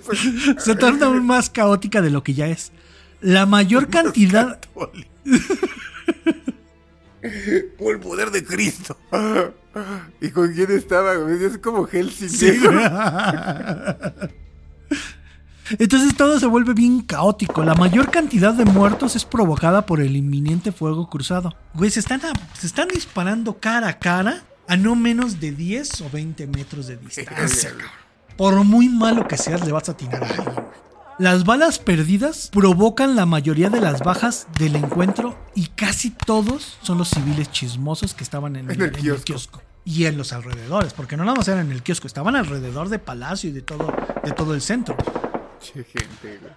se 0.60 0.76
torna 0.76 1.08
aún 1.08 1.26
más 1.26 1.50
caótica 1.50 2.02
de 2.04 2.12
lo 2.12 2.22
que 2.24 2.36
ya 2.36 2.46
es. 2.48 2.72
La 3.22 3.48
mayor 3.48 3.90
cantidad. 3.90 4.60
Por 4.76 4.92
el 7.96 8.00
poder 8.00 8.30
de 8.30 8.44
Cristo. 8.46 8.96
¿Y 10.22 10.30
con 10.30 10.54
quién 10.54 10.70
estaba? 10.72 11.14
Es 11.32 11.58
como 11.58 11.88
Helsinki. 11.88 12.36
Sí. 12.38 12.60
Entonces 15.80 16.16
todo 16.16 16.40
se 16.40 16.46
vuelve 16.46 16.74
bien 16.74 17.02
caótico. 17.02 17.64
La 17.64 17.76
mayor 17.76 18.12
cantidad 18.12 18.54
de 18.54 18.66
muertos 18.66 19.16
es 19.16 19.26
provocada 19.26 19.86
por 19.86 20.00
el 20.02 20.16
inminente 20.16 20.72
fuego 20.72 21.10
cruzado. 21.10 21.56
Güey, 21.74 21.90
se 21.90 22.00
están, 22.00 22.22
a- 22.26 22.34
se 22.58 22.68
están 22.68 22.88
disparando 22.88 23.58
cara 23.60 23.88
a 23.90 24.00
cara 24.00 24.44
a 24.68 24.78
no 24.78 24.96
menos 24.96 25.40
de 25.40 25.52
10 25.52 26.02
o 26.02 26.10
20 26.12 26.48
metros 26.48 26.88
de 26.88 26.98
distancia. 26.98 27.72
Por 28.38 28.64
muy 28.66 28.90
malo 28.90 29.28
que 29.28 29.38
seas, 29.38 29.66
le 29.66 29.72
vas 29.72 29.88
a 29.88 29.94
atinar 29.94 30.24
a 30.24 30.28
alguien. 30.28 30.66
Las 31.18 31.46
balas 31.46 31.80
perdidas 31.80 32.50
provocan 32.52 33.16
la 33.16 33.26
mayoría 33.26 33.70
de 33.70 33.80
las 33.80 34.02
bajas 34.02 34.48
del 34.60 34.76
encuentro 34.76 35.38
y 35.56 35.68
casi 35.68 36.10
todos 36.10 36.78
son 36.82 36.98
los 36.98 37.10
civiles 37.10 37.50
chismosos 37.52 38.14
que 38.14 38.26
estaban 38.26 38.58
en, 38.58 38.70
En 38.72 38.82
el 38.82 38.92
kiosco. 38.92 39.62
y 39.86 40.06
en 40.06 40.18
los 40.18 40.34
alrededores, 40.34 40.92
porque 40.92 41.16
no 41.16 41.24
nada 41.24 41.38
más 41.38 41.48
eran 41.48 41.68
en 41.68 41.72
el 41.72 41.84
kiosco, 41.84 42.08
estaban 42.08 42.36
alrededor 42.36 42.90
de 42.90 43.00
Palacio 43.00 43.50
y 43.50 43.54
de 43.54 43.62
todo, 43.62 43.94
de 44.26 44.32
todo 44.32 44.54
el 44.54 44.62
centro. 44.62 44.98
Che, 45.60 45.84
gente, 45.84 46.40
güey. 46.42 46.54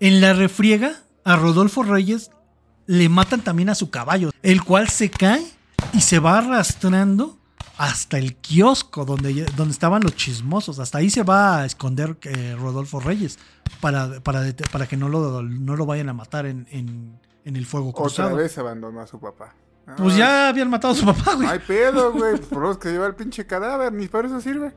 En 0.00 0.20
la 0.20 0.32
refriega, 0.32 0.92
a 1.24 1.36
Rodolfo 1.36 1.82
Reyes 1.82 2.30
le 2.86 3.08
matan 3.08 3.42
también 3.42 3.68
a 3.68 3.74
su 3.74 3.90
caballo, 3.90 4.30
el 4.42 4.62
cual 4.64 4.88
se 4.88 5.10
cae 5.10 5.44
y 5.92 6.00
se 6.00 6.18
va 6.18 6.38
arrastrando 6.38 7.38
hasta 7.78 8.18
el 8.18 8.34
kiosco 8.36 9.04
donde, 9.04 9.44
donde 9.56 9.72
estaban 9.72 10.02
los 10.02 10.14
chismosos. 10.16 10.78
Hasta 10.78 10.98
ahí 10.98 11.08
se 11.10 11.22
va 11.22 11.60
a 11.60 11.64
esconder 11.66 12.16
eh, 12.22 12.56
Rodolfo 12.58 13.00
Reyes 13.00 13.38
para, 13.80 14.20
para, 14.20 14.42
para 14.70 14.86
que 14.86 14.96
no 14.96 15.08
lo, 15.08 15.42
no 15.42 15.76
lo 15.76 15.86
vayan 15.86 16.08
a 16.08 16.12
matar 16.12 16.46
en, 16.46 16.66
en- 16.70 17.18
en 17.44 17.56
el 17.56 17.66
fuego 17.66 17.88
Otra 17.90 18.02
cruzado. 18.02 18.36
vez 18.36 18.56
abandonó 18.58 19.00
a 19.00 19.06
su 19.06 19.18
papá. 19.18 19.54
Pues 19.96 20.14
Ah, 20.14 20.18
ya 20.18 20.48
habían 20.48 20.70
matado 20.70 20.92
a 20.94 20.96
su 20.96 21.04
papá, 21.04 21.34
güey. 21.34 21.48
hay 21.48 21.58
pedo, 21.58 22.12
güey. 22.12 22.36
Por 22.38 22.52
lo 22.58 22.60
menos 22.60 22.78
que 22.78 22.90
lleva 22.92 23.06
el 23.08 23.16
pinche 23.16 23.44
cadáver. 23.46 23.92
Ni 23.92 24.06
para 24.06 24.28
eso 24.28 24.40
sirve. 24.40 24.72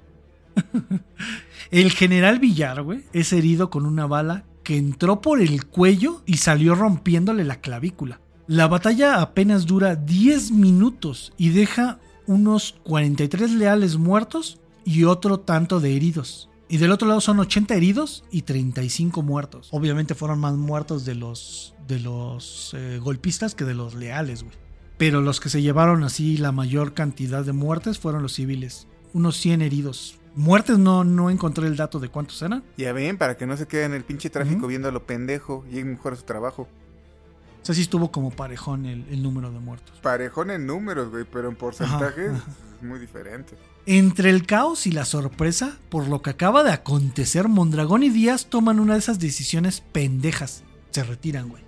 El 1.71 1.91
general 1.91 2.39
Villar, 2.39 2.81
güey, 2.83 3.03
es 3.13 3.33
herido 3.33 3.69
con 3.69 3.85
una 3.85 4.05
bala 4.05 4.45
que 4.63 4.77
entró 4.77 5.21
por 5.21 5.41
el 5.41 5.65
cuello 5.65 6.21
y 6.25 6.37
salió 6.37 6.75
rompiéndole 6.75 7.43
la 7.43 7.61
clavícula. 7.61 8.19
La 8.47 8.67
batalla 8.67 9.21
apenas 9.21 9.65
dura 9.65 9.95
10 9.95 10.51
minutos 10.51 11.33
y 11.37 11.49
deja 11.49 11.99
unos 12.27 12.75
43 12.83 13.51
leales 13.51 13.97
muertos 13.97 14.59
y 14.83 15.03
otro 15.03 15.39
tanto 15.39 15.79
de 15.79 15.95
heridos. 15.95 16.49
Y 16.67 16.77
del 16.77 16.91
otro 16.91 17.07
lado 17.07 17.21
son 17.21 17.39
80 17.39 17.75
heridos 17.75 18.23
y 18.31 18.41
35 18.41 19.21
muertos. 19.21 19.69
Obviamente 19.71 20.15
fueron 20.15 20.39
más 20.39 20.55
muertos 20.55 21.05
de 21.05 21.15
los, 21.15 21.75
de 21.87 21.99
los 21.99 22.73
eh, 22.75 22.99
golpistas 23.01 23.53
que 23.53 23.65
de 23.65 23.75
los 23.75 23.93
leales, 23.93 24.43
güey. 24.43 24.55
Pero 24.97 25.21
los 25.21 25.39
que 25.39 25.49
se 25.49 25.61
llevaron 25.61 26.03
así 26.03 26.37
la 26.37 26.51
mayor 26.51 26.93
cantidad 26.93 27.43
de 27.43 27.53
muertes 27.53 27.99
fueron 27.99 28.23
los 28.23 28.33
civiles. 28.33 28.87
Unos 29.13 29.37
100 29.37 29.61
heridos. 29.61 30.19
Muertes 30.35 30.77
no, 30.77 31.03
no 31.03 31.29
encontré 31.29 31.67
el 31.67 31.77
dato 31.77 31.99
de 31.99 32.09
cuántos 32.09 32.41
eran. 32.41 32.63
Ya 32.77 32.91
ven, 32.91 33.17
para 33.17 33.37
que 33.37 33.45
no 33.45 33.55
se 33.55 33.67
queden 33.67 33.91
en 33.91 33.97
el 33.97 34.03
pinche 34.03 34.29
tráfico 34.29 34.67
viendo 34.67 34.89
a 34.89 34.91
lo 34.91 35.05
pendejo 35.05 35.65
y 35.71 35.83
mejor 35.83 36.17
su 36.17 36.23
trabajo. 36.23 36.63
O 36.63 37.65
sea, 37.65 37.73
sí 37.73 37.81
estuvo 37.81 38.11
como 38.11 38.31
parejón 38.31 38.85
el, 38.85 39.05
el 39.09 39.23
número 39.23 39.51
de 39.51 39.59
muertos. 39.59 39.97
Parejón 40.01 40.51
en 40.51 40.67
números, 40.67 41.09
güey, 41.09 41.23
pero 41.23 41.49
en 41.49 41.55
porcentajes 41.55 42.33
es 42.33 42.83
muy 42.83 42.99
diferente. 42.99 43.55
Entre 43.87 44.29
el 44.29 44.45
caos 44.45 44.85
y 44.87 44.91
la 44.91 45.05
sorpresa, 45.05 45.77
por 45.89 46.07
lo 46.07 46.21
que 46.21 46.31
acaba 46.31 46.63
de 46.63 46.71
acontecer, 46.71 47.47
Mondragón 47.47 48.03
y 48.03 48.09
Díaz 48.09 48.47
toman 48.47 48.79
una 48.79 48.93
de 48.93 48.99
esas 48.99 49.19
decisiones 49.19 49.81
pendejas. 49.91 50.63
Se 50.91 51.03
retiran, 51.03 51.49
güey. 51.49 51.64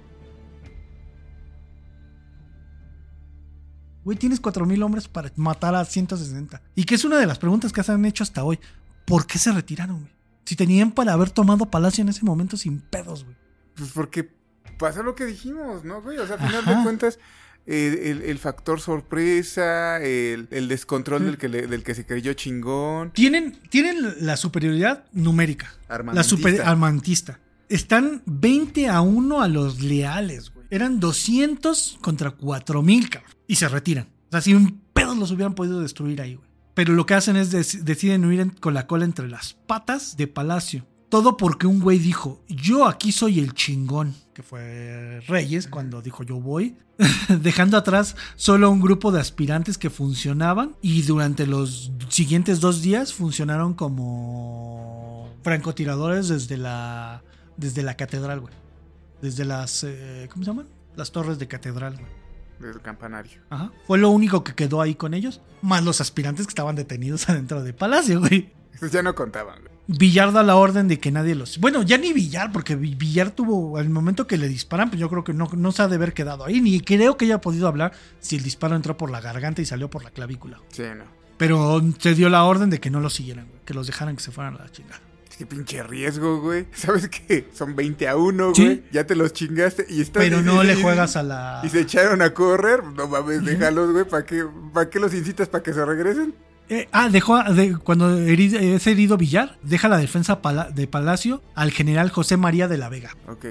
Güey, 4.08 4.18
tienes 4.18 4.42
4.000 4.42 4.82
hombres 4.86 5.10
para 5.10 5.30
matar 5.36 5.76
a 5.76 5.84
160. 5.84 6.62
Y 6.76 6.86
que 6.86 6.96
es 6.96 7.04
una 7.04 7.18
de 7.18 7.26
las 7.26 7.40
preguntas 7.40 7.74
que 7.74 7.84
se 7.84 7.92
han 7.92 8.06
hecho 8.06 8.24
hasta 8.24 8.42
hoy. 8.42 8.58
¿Por 9.04 9.28
qué 9.28 9.38
se 9.38 9.52
retiraron, 9.52 10.00
güey? 10.00 10.14
Si 10.46 10.56
tenían 10.56 10.92
para 10.92 11.12
haber 11.12 11.30
tomado 11.30 11.70
Palacio 11.70 12.04
en 12.04 12.08
ese 12.08 12.24
momento 12.24 12.56
sin 12.56 12.80
pedos, 12.80 13.26
güey. 13.26 13.36
Pues 13.76 13.92
porque 13.92 14.32
pasa 14.80 15.04
lo 15.04 15.14
que 15.14 15.26
dijimos, 15.26 15.84
¿no, 15.84 16.02
güey? 16.02 16.20
O 16.20 16.26
sea, 16.26 16.38
al 16.38 16.48
final 16.48 16.64
de 16.64 16.84
cuentas, 16.84 17.20
el, 17.66 17.96
el, 17.96 18.22
el, 18.22 18.40
factor 18.40 18.80
sorpresa, 18.80 20.02
el, 20.02 20.48
el 20.52 20.70
descontrol 20.70 21.26
del, 21.26 21.38
que 21.38 21.50
le, 21.50 21.68
del 21.68 21.84
que 21.84 21.94
se 21.94 22.06
creyó 22.06 22.32
chingón. 22.32 23.12
Tienen, 23.12 23.60
tienen 23.70 24.26
la 24.26 24.38
superioridad 24.38 25.04
numérica. 25.12 25.74
La 26.14 26.24
super 26.24 26.62
armantista. 26.62 27.42
Están 27.68 28.22
20 28.26 28.88
a 28.88 29.02
1 29.02 29.42
a 29.42 29.50
los 29.50 29.82
leales, 29.82 30.54
güey. 30.54 30.57
Eran 30.70 31.00
200 31.00 31.98
contra 32.02 32.32
4000, 32.32 33.10
cabrón. 33.10 33.32
Y 33.48 33.56
se 33.56 33.68
retiran. 33.68 34.08
O 34.28 34.32
sea, 34.32 34.42
si 34.42 34.54
un 34.54 34.82
pedo 34.94 35.16
los 35.16 35.32
hubieran 35.32 35.56
podido 35.56 35.82
destruir 35.82 36.22
ahí, 36.22 36.36
güey. 36.36 36.48
Pero 36.74 36.94
lo 36.94 37.08
que 37.08 37.16
hacen 37.16 37.38
es 37.38 37.50
deciden 37.86 38.26
huir 38.26 38.40
en, 38.40 38.50
con 38.52 38.76
la 38.76 38.86
cola 38.86 39.04
entre 39.06 39.28
las 39.28 39.54
patas 39.54 40.16
de 40.16 40.28
Palacio. 40.28 40.86
Todo 41.10 41.38
porque 41.38 41.66
un 41.66 41.80
güey 41.80 41.98
dijo, 41.98 42.44
yo 42.48 42.86
aquí 42.86 43.12
soy 43.12 43.40
el 43.40 43.54
chingón, 43.54 44.14
que 44.34 44.44
fue 44.44 45.22
Reyes 45.28 45.68
cuando 45.68 46.02
dijo 46.02 46.24
yo 46.24 46.40
voy, 46.40 46.76
dejando 47.42 47.78
atrás 47.78 48.16
solo 48.36 48.70
un 48.70 48.82
grupo 48.82 49.12
de 49.12 49.22
aspirantes 49.22 49.78
que 49.78 49.90
funcionaban 49.90 50.76
y 50.82 51.02
durante 51.04 51.48
los 51.48 51.92
siguientes 52.10 52.60
dos 52.60 52.82
días 52.82 53.14
funcionaron 53.14 53.74
como 53.74 55.34
francotiradores 55.44 56.28
desde 56.28 56.58
la, 56.58 57.24
desde 57.56 57.84
la 57.84 57.96
catedral, 57.96 58.42
güey. 58.42 58.54
Desde 59.22 59.46
las, 59.46 59.84
eh, 59.84 60.28
¿cómo 60.32 60.44
se 60.44 60.52
llaman? 60.52 60.68
Las 60.96 61.12
torres 61.12 61.40
de 61.40 61.48
catedral, 61.48 61.96
güey 61.98 62.28
del 62.60 62.82
campanario. 62.82 63.40
Ajá. 63.50 63.72
Fue 63.86 63.98
lo 63.98 64.10
único 64.10 64.44
que 64.44 64.56
quedó 64.56 64.82
ahí 64.82 64.96
con 64.96 65.14
ellos. 65.14 65.42
Más 65.62 65.84
los 65.84 66.02
aspirantes 66.02 66.48
que 66.48 66.52
estaban 66.52 66.76
detenidos 66.76 67.30
adentro 67.30 67.64
del 67.64 67.76
palacio, 67.76 68.20
güey. 68.20 68.52
Esos 68.74 68.92
ya 68.92 69.02
no 69.02 69.16
contaban, 69.16 69.60
güey. 69.60 69.78
Villar 69.90 70.34
da 70.34 70.44
la 70.44 70.58
orden 70.58 70.90
de 70.90 71.00
que 71.00 71.12
nadie 71.12 71.34
los. 71.34 71.60
Bueno, 71.60 71.82
ya 71.82 71.98
ni 71.98 72.12
Villar, 72.12 72.52
porque 72.52 72.76
Villar 72.76 73.32
tuvo. 73.32 73.78
Al 73.78 73.90
momento 73.90 74.28
que 74.28 74.38
le 74.38 74.50
disparan, 74.50 74.90
pues 74.90 75.00
yo 75.00 75.10
creo 75.10 75.24
que 75.24 75.34
no, 75.34 75.50
no 75.56 75.72
se 75.72 75.82
ha 75.82 75.88
de 75.88 75.96
haber 75.96 76.14
quedado 76.14 76.44
ahí. 76.44 76.60
Ni 76.60 76.82
creo 76.82 77.16
que 77.16 77.26
haya 77.26 77.40
podido 77.40 77.70
hablar 77.70 77.94
si 78.20 78.36
el 78.36 78.44
disparo 78.44 78.76
entró 78.76 78.98
por 78.98 79.10
la 79.10 79.22
garganta 79.22 79.62
y 79.62 79.66
salió 79.66 79.90
por 79.90 80.04
la 80.04 80.12
clavícula. 80.12 80.60
Sí, 80.70 80.84
no. 80.96 81.06
Pero 81.38 81.82
se 82.00 82.16
dio 82.16 82.30
la 82.30 82.44
orden 82.44 82.70
de 82.70 82.80
que 82.80 82.90
no 82.90 83.00
los 83.00 83.14
siguieran, 83.14 83.48
güey, 83.48 83.62
que 83.64 83.74
los 83.74 83.88
dejaran 83.88 84.16
que 84.18 84.24
se 84.24 84.32
fueran 84.32 84.56
a 84.56 84.64
la 84.64 84.70
chingada. 84.70 85.00
Qué 85.38 85.46
pinche 85.46 85.84
riesgo, 85.84 86.42
güey. 86.42 86.66
¿Sabes 86.74 87.10
qué? 87.10 87.48
Son 87.54 87.76
20 87.76 88.08
a 88.08 88.18
1, 88.18 88.54
güey. 88.54 88.84
Ya 88.92 89.06
te 89.06 89.16
los 89.16 89.34
chingaste 89.34 89.86
y 89.88 90.02
estás... 90.02 90.24
Pero 90.24 90.42
no 90.42 90.64
y, 90.64 90.68
le 90.68 90.76
juegas 90.76 91.16
a 91.16 91.24
la... 91.24 91.62
Y 91.64 91.70
se 91.70 91.82
echaron 91.82 92.22
a 92.24 92.34
correr. 92.34 92.84
No 92.84 93.08
mames, 93.08 93.46
déjalos, 93.46 93.92
güey. 93.92 94.06
¿Para 94.06 94.26
qué, 94.26 94.46
¿Para 94.74 94.90
qué 94.90 95.00
los 95.00 95.14
incitas? 95.14 95.48
¿Para 95.48 95.64
que 95.64 95.74
se 95.74 95.86
regresen? 95.86 96.34
Eh, 96.70 96.90
ah, 96.92 97.10
dejó 97.10 97.42
de, 97.44 97.78
cuando 97.78 98.18
herido, 98.18 98.60
es 98.60 98.86
herido 98.88 99.16
Villar, 99.16 99.58
deja 99.64 99.88
la 99.88 99.98
defensa 99.98 100.42
pala, 100.42 100.70
de 100.70 100.86
Palacio 100.86 101.42
al 101.56 101.72
general 101.72 102.10
José 102.10 102.36
María 102.36 102.68
de 102.68 102.78
la 102.78 102.90
Vega. 102.90 103.16
Ok. 103.30 103.46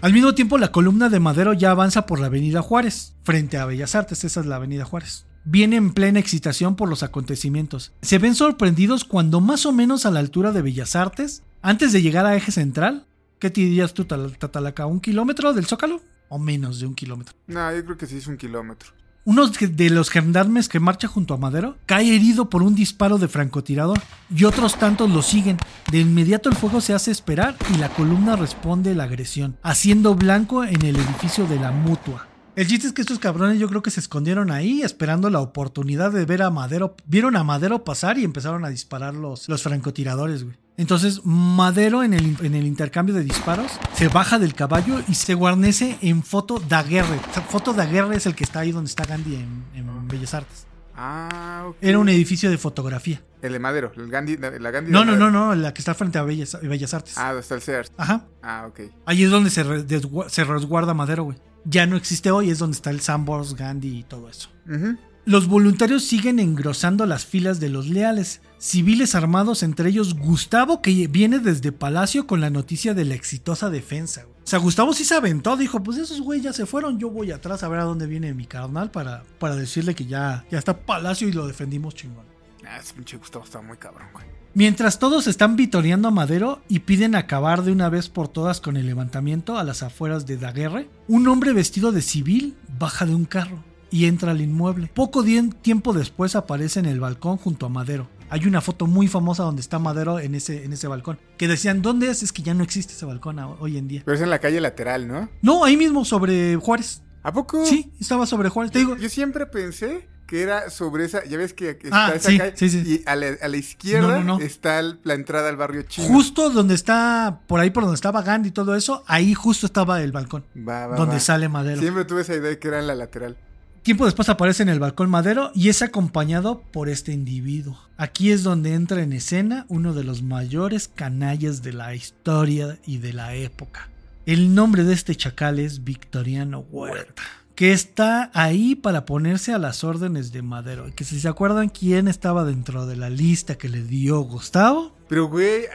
Al 0.00 0.12
mismo 0.12 0.34
tiempo, 0.34 0.58
la 0.58 0.70
columna 0.70 1.08
de 1.08 1.18
Madero 1.18 1.54
ya 1.54 1.72
avanza 1.72 2.06
por 2.06 2.20
la 2.20 2.26
Avenida 2.26 2.62
Juárez, 2.62 3.14
frente 3.24 3.56
a 3.56 3.64
Bellas 3.64 3.94
Artes. 3.94 4.22
Esa 4.22 4.40
es 4.40 4.46
la 4.46 4.56
Avenida 4.56 4.84
Juárez 4.84 5.26
viene 5.44 5.76
en 5.76 5.92
plena 5.92 6.18
excitación 6.18 6.76
por 6.76 6.88
los 6.88 7.02
acontecimientos. 7.02 7.92
Se 8.02 8.18
ven 8.18 8.34
sorprendidos 8.34 9.04
cuando 9.04 9.40
más 9.40 9.66
o 9.66 9.72
menos 9.72 10.06
a 10.06 10.10
la 10.10 10.20
altura 10.20 10.52
de 10.52 10.62
Bellas 10.62 10.96
Artes, 10.96 11.42
antes 11.62 11.92
de 11.92 12.02
llegar 12.02 12.26
a 12.26 12.36
Eje 12.36 12.52
Central, 12.52 13.06
¿qué 13.38 13.50
te 13.50 13.60
dirías 13.60 13.94
tú, 13.94 14.04
Tatalaca? 14.04 14.86
¿Un 14.86 15.00
kilómetro 15.00 15.52
del 15.52 15.66
Zócalo? 15.66 16.00
¿O 16.28 16.38
menos 16.38 16.80
de 16.80 16.86
un 16.86 16.94
kilómetro? 16.94 17.34
No, 17.46 17.74
yo 17.74 17.84
creo 17.84 17.98
que 17.98 18.06
sí 18.06 18.16
es 18.16 18.26
un 18.26 18.36
kilómetro. 18.36 18.90
Uno 19.24 19.46
de 19.46 19.90
los 19.90 20.10
gendarmes 20.10 20.68
que 20.68 20.80
marcha 20.80 21.06
junto 21.06 21.34
a 21.34 21.36
Madero 21.36 21.76
cae 21.86 22.16
herido 22.16 22.50
por 22.50 22.64
un 22.64 22.74
disparo 22.74 23.18
de 23.18 23.28
francotirador 23.28 24.00
y 24.34 24.42
otros 24.42 24.76
tantos 24.76 25.08
lo 25.10 25.22
siguen. 25.22 25.58
De 25.92 26.00
inmediato 26.00 26.48
el 26.48 26.56
fuego 26.56 26.80
se 26.80 26.92
hace 26.92 27.12
esperar 27.12 27.54
y 27.72 27.78
la 27.78 27.88
columna 27.90 28.34
responde 28.34 28.96
la 28.96 29.04
agresión, 29.04 29.56
haciendo 29.62 30.16
blanco 30.16 30.64
en 30.64 30.84
el 30.84 30.96
edificio 30.96 31.46
de 31.46 31.60
la 31.60 31.70
mutua. 31.70 32.31
El 32.54 32.66
chiste 32.66 32.86
es 32.86 32.92
que 32.92 33.00
estos 33.00 33.18
cabrones 33.18 33.58
yo 33.58 33.66
creo 33.66 33.82
que 33.82 33.90
se 33.90 34.00
escondieron 34.00 34.50
ahí 34.50 34.82
esperando 34.82 35.30
la 35.30 35.40
oportunidad 35.40 36.12
de 36.12 36.26
ver 36.26 36.42
a 36.42 36.50
Madero. 36.50 36.96
Vieron 37.06 37.34
a 37.36 37.44
Madero 37.44 37.82
pasar 37.82 38.18
y 38.18 38.24
empezaron 38.24 38.66
a 38.66 38.68
disparar 38.68 39.14
los, 39.14 39.48
los 39.48 39.62
francotiradores, 39.62 40.44
güey. 40.44 40.56
Entonces 40.76 41.22
Madero 41.24 42.02
en 42.02 42.12
el, 42.12 42.36
en 42.42 42.54
el, 42.54 42.66
intercambio 42.66 43.14
de 43.14 43.24
disparos 43.24 43.72
se 43.94 44.08
baja 44.08 44.38
del 44.38 44.54
caballo 44.54 45.02
y 45.08 45.14
se 45.14 45.34
guarnece 45.34 45.96
en 46.02 46.22
Foto 46.22 46.58
Daguerre. 46.58 47.18
Foto 47.48 47.72
Daguerre 47.72 48.16
es 48.16 48.26
el 48.26 48.34
que 48.34 48.44
está 48.44 48.60
ahí 48.60 48.72
donde 48.72 48.88
está 48.88 49.04
Gandhi 49.04 49.36
en, 49.36 49.64
en 49.74 50.08
Bellas 50.08 50.34
Artes. 50.34 50.66
Ah, 50.94 51.64
ok. 51.68 51.76
Era 51.80 51.98
un 51.98 52.08
edificio 52.10 52.50
de 52.50 52.58
fotografía. 52.58 53.22
El 53.40 53.54
de 53.54 53.58
Madero, 53.60 53.92
el 53.96 54.10
Gandhi, 54.10 54.36
la 54.36 54.70
Gandhi. 54.70 54.92
No, 54.92 55.06
no, 55.06 55.16
no, 55.16 55.30
no, 55.30 55.54
la 55.54 55.72
que 55.72 55.80
está 55.80 55.94
frente 55.94 56.18
a 56.18 56.22
Bellas, 56.22 56.58
Bellas 56.62 56.92
Artes. 56.92 57.16
Ah, 57.16 57.28
donde 57.28 57.40
está 57.40 57.54
el 57.54 57.62
Sears. 57.62 57.92
Ajá. 57.96 58.26
Ah, 58.42 58.66
ok. 58.68 58.80
Ahí 59.06 59.22
es 59.22 59.30
donde 59.30 59.48
se, 59.48 59.62
re, 59.62 59.86
se 60.28 60.44
resguarda 60.44 60.92
Madero, 60.92 61.24
güey 61.24 61.38
ya 61.64 61.86
no 61.86 61.96
existe 61.96 62.30
hoy, 62.30 62.50
es 62.50 62.58
donde 62.58 62.76
está 62.76 62.90
el 62.90 63.00
Sambors, 63.00 63.54
Gandhi 63.54 63.98
y 63.98 64.02
todo 64.02 64.28
eso. 64.28 64.48
Uh 64.66 64.72
-huh. 64.72 64.98
Los 65.24 65.46
voluntarios 65.46 66.02
siguen 66.02 66.40
engrosando 66.40 67.06
las 67.06 67.24
filas 67.24 67.60
de 67.60 67.68
los 67.68 67.86
leales, 67.88 68.40
civiles 68.58 69.14
armados, 69.14 69.62
entre 69.62 69.88
ellos 69.88 70.14
Gustavo, 70.14 70.82
que 70.82 71.06
viene 71.06 71.38
desde 71.38 71.70
Palacio 71.70 72.26
con 72.26 72.40
la 72.40 72.50
noticia 72.50 72.92
de 72.92 73.04
la 73.04 73.14
exitosa 73.14 73.70
defensa. 73.70 74.26
O 74.42 74.46
sea, 74.46 74.58
Gustavo 74.58 74.92
sí 74.92 75.04
se 75.04 75.14
aventó, 75.14 75.56
dijo, 75.56 75.80
pues 75.80 75.98
esos 75.98 76.20
güeyes 76.20 76.44
ya 76.44 76.52
se 76.52 76.66
fueron, 76.66 76.98
yo 76.98 77.08
voy 77.08 77.30
atrás 77.30 77.62
a 77.62 77.68
ver 77.68 77.78
a 77.78 77.84
dónde 77.84 78.08
viene 78.08 78.34
mi 78.34 78.46
carnal 78.46 78.90
para, 78.90 79.22
para 79.38 79.54
decirle 79.54 79.94
que 79.94 80.06
ya, 80.06 80.44
ya 80.50 80.58
está 80.58 80.76
Palacio 80.84 81.28
y 81.28 81.32
lo 81.32 81.46
defendimos 81.46 81.94
chingón. 81.94 82.24
Ah, 82.66 82.78
ese 82.78 82.92
pinche 82.94 83.16
Gustavo 83.16 83.44
está 83.44 83.62
muy 83.62 83.76
cabrón, 83.76 84.08
güey. 84.12 84.41
Mientras 84.54 84.98
todos 84.98 85.28
están 85.28 85.56
vitoreando 85.56 86.08
a 86.08 86.10
Madero 86.10 86.60
y 86.68 86.80
piden 86.80 87.14
acabar 87.14 87.62
de 87.62 87.72
una 87.72 87.88
vez 87.88 88.10
por 88.10 88.28
todas 88.28 88.60
con 88.60 88.76
el 88.76 88.84
levantamiento 88.84 89.56
a 89.56 89.64
las 89.64 89.82
afueras 89.82 90.26
de 90.26 90.36
Daguerre, 90.36 90.90
un 91.08 91.26
hombre 91.26 91.54
vestido 91.54 91.90
de 91.90 92.02
civil 92.02 92.54
baja 92.78 93.06
de 93.06 93.14
un 93.14 93.24
carro 93.24 93.64
y 93.90 94.04
entra 94.04 94.32
al 94.32 94.42
inmueble. 94.42 94.90
Poco 94.92 95.24
tiempo 95.62 95.94
después 95.94 96.36
aparece 96.36 96.80
en 96.80 96.86
el 96.86 97.00
balcón 97.00 97.38
junto 97.38 97.64
a 97.64 97.70
Madero. 97.70 98.10
Hay 98.28 98.44
una 98.44 98.60
foto 98.60 98.86
muy 98.86 99.08
famosa 99.08 99.42
donde 99.42 99.62
está 99.62 99.78
Madero 99.78 100.18
en 100.18 100.34
ese, 100.34 100.64
en 100.64 100.74
ese 100.74 100.86
balcón. 100.86 101.18
Que 101.38 101.48
decían, 101.48 101.80
¿dónde 101.80 102.10
es? 102.10 102.22
Es 102.22 102.30
que 102.30 102.42
ya 102.42 102.52
no 102.52 102.62
existe 102.62 102.92
ese 102.92 103.06
balcón 103.06 103.38
hoy 103.38 103.78
en 103.78 103.88
día. 103.88 104.02
Pero 104.04 104.14
es 104.14 104.22
en 104.22 104.28
la 104.28 104.38
calle 104.38 104.60
lateral, 104.60 105.08
¿no? 105.08 105.30
No, 105.40 105.64
ahí 105.64 105.78
mismo, 105.78 106.04
sobre 106.04 106.56
Juárez. 106.56 107.00
¿A 107.22 107.32
poco? 107.32 107.64
Sí, 107.64 107.90
estaba 107.98 108.26
sobre 108.26 108.50
Juárez. 108.50 108.70
Te 108.70 108.80
digo. 108.80 108.96
Yo 108.98 109.08
siempre 109.08 109.46
pensé 109.46 110.08
que 110.32 110.40
era 110.40 110.70
sobre 110.70 111.04
esa, 111.04 111.22
ya 111.26 111.36
ves 111.36 111.52
que 111.52 111.72
está 111.82 112.06
ah, 112.06 112.14
esa 112.14 112.30
sí, 112.30 112.38
calle 112.38 112.52
sí, 112.56 112.70
sí. 112.70 112.82
y 112.86 113.02
a 113.06 113.16
la, 113.16 113.36
a 113.42 113.48
la 113.48 113.56
izquierda 113.58 114.08
No, 114.20 114.24
no, 114.24 114.38
no. 114.38 114.40
está 114.40 114.78
el- 114.80 114.98
la 115.04 115.12
entrada 115.12 115.50
al 115.50 115.56
barrio 115.58 115.82
chino. 115.82 116.08
Justo 116.08 116.48
donde 116.48 116.74
está, 116.74 117.40
por 117.46 117.60
ahí 117.60 117.68
por 117.68 117.82
donde 117.82 117.96
estaba 117.96 118.22
Gandhi 118.22 118.48
y 118.48 118.52
todo 118.52 118.74
eso, 118.74 119.04
ahí 119.06 119.34
justo 119.34 119.66
estaba 119.66 120.02
el 120.02 120.10
balcón. 120.10 120.42
Va, 120.56 120.86
va, 120.86 120.96
donde 120.96 121.16
va. 121.16 121.20
sale 121.20 121.50
Madero. 121.50 121.82
Siempre 121.82 122.06
tuve 122.06 122.22
esa 122.22 122.32
idea 122.32 122.48
de 122.48 122.58
que 122.58 122.68
era 122.68 122.78
en 122.78 122.86
la 122.86 122.94
lateral. 122.94 123.36
Tiempo 123.82 124.06
después 124.06 124.30
aparece 124.30 124.62
en 124.62 124.70
el 124.70 124.80
balcón 124.80 125.10
Madero 125.10 125.50
y 125.54 125.68
es 125.68 125.82
acompañado 125.82 126.62
por 126.62 126.88
este 126.88 127.12
individuo. 127.12 127.78
Aquí 127.98 128.30
es 128.32 128.42
donde 128.42 128.72
entra 128.72 129.02
en 129.02 129.12
escena 129.12 129.66
uno 129.68 129.92
de 129.92 130.02
los 130.04 130.22
mayores 130.22 130.88
canallas 130.88 131.62
de 131.62 131.74
la 131.74 131.94
historia 131.94 132.78
y 132.86 132.96
de 132.98 133.12
la 133.12 133.34
época. 133.34 133.90
El 134.24 134.54
nombre 134.54 134.84
de 134.84 134.94
este 134.94 135.14
chacal 135.14 135.58
es 135.58 135.84
Victoriano 135.84 136.60
Huerta, 136.70 137.22
que 137.62 137.70
está 137.70 138.28
ahí 138.34 138.74
para 138.74 139.04
ponerse 139.04 139.52
a 139.52 139.58
las 139.58 139.84
órdenes 139.84 140.32
de 140.32 140.42
Madero. 140.42 140.92
Que 140.96 141.04
si 141.04 141.20
se 141.20 141.28
acuerdan 141.28 141.68
quién 141.68 142.08
estaba 142.08 142.44
dentro 142.44 142.86
de 142.86 142.96
la 142.96 143.08
lista 143.08 143.56
que 143.56 143.68
le 143.68 143.84
dio 143.84 144.18
Gustavo, 144.22 144.96
Pero, 145.08 145.28
güey, 145.28 145.66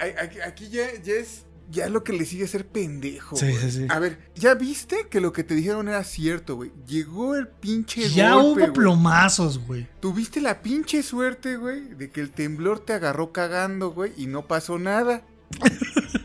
aquí 0.45 0.67
ya, 0.67 0.83
ya 1.01 1.13
es 1.13 1.45
ya 1.71 1.87
lo 1.87 2.03
que 2.03 2.11
le 2.11 2.25
sigue 2.25 2.43
es 2.43 2.51
ser 2.51 2.67
pendejo. 2.67 3.37
Sí, 3.37 3.53
sí, 3.53 3.71
sí. 3.71 3.85
A 3.87 3.99
ver, 3.99 4.19
¿ya 4.35 4.53
viste 4.55 5.07
que 5.09 5.21
lo 5.21 5.31
que 5.31 5.45
te 5.45 5.55
dijeron 5.55 5.87
era 5.87 6.03
cierto, 6.03 6.57
güey? 6.57 6.73
Llegó 6.85 7.35
el 7.35 7.47
pinche 7.47 8.09
Ya 8.09 8.33
golpe, 8.33 8.63
hubo 8.63 8.73
plomazos, 8.73 9.65
güey. 9.65 9.87
Tuviste 10.01 10.41
la 10.41 10.61
pinche 10.61 11.01
suerte, 11.03 11.55
güey, 11.55 11.93
de 11.93 12.09
que 12.09 12.19
el 12.19 12.31
temblor 12.31 12.81
te 12.81 12.91
agarró 12.91 13.31
cagando, 13.31 13.91
güey, 13.91 14.11
y 14.17 14.27
no 14.27 14.45
pasó 14.45 14.77
nada. 14.77 15.23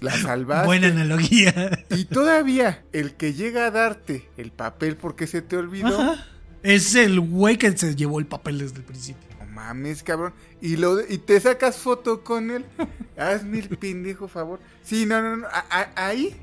La 0.00 0.12
salvaste. 0.16 0.66
Buena 0.66 0.88
analogía. 0.88 1.84
Y 1.90 2.04
todavía, 2.04 2.84
el 2.92 3.14
que 3.14 3.34
llega 3.34 3.66
a 3.66 3.70
darte 3.70 4.28
el 4.36 4.50
papel 4.52 4.96
porque 4.96 5.26
se 5.26 5.42
te 5.42 5.56
olvidó. 5.56 6.00
Ajá. 6.00 6.26
Es 6.62 6.94
el 6.94 7.18
güey 7.20 7.58
que 7.58 7.76
se 7.76 7.96
llevó 7.96 8.20
el 8.20 8.26
papel 8.26 8.58
desde 8.58 8.76
el 8.76 8.84
principio. 8.84 9.22
No 9.40 9.46
mames, 9.46 10.02
cabrón. 10.04 10.32
Y, 10.60 10.76
lo, 10.76 11.00
y 11.00 11.18
te 11.18 11.40
sacas 11.40 11.76
foto 11.78 12.22
con 12.22 12.50
él. 12.52 12.64
Hazme 13.18 13.58
el 13.58 13.76
pendejo 13.76 14.28
favor. 14.28 14.60
Sí, 14.82 15.04
no, 15.06 15.20
no, 15.20 15.36
no. 15.38 15.46
a- 15.48 15.66
a- 15.70 16.06
ahí 16.06 16.36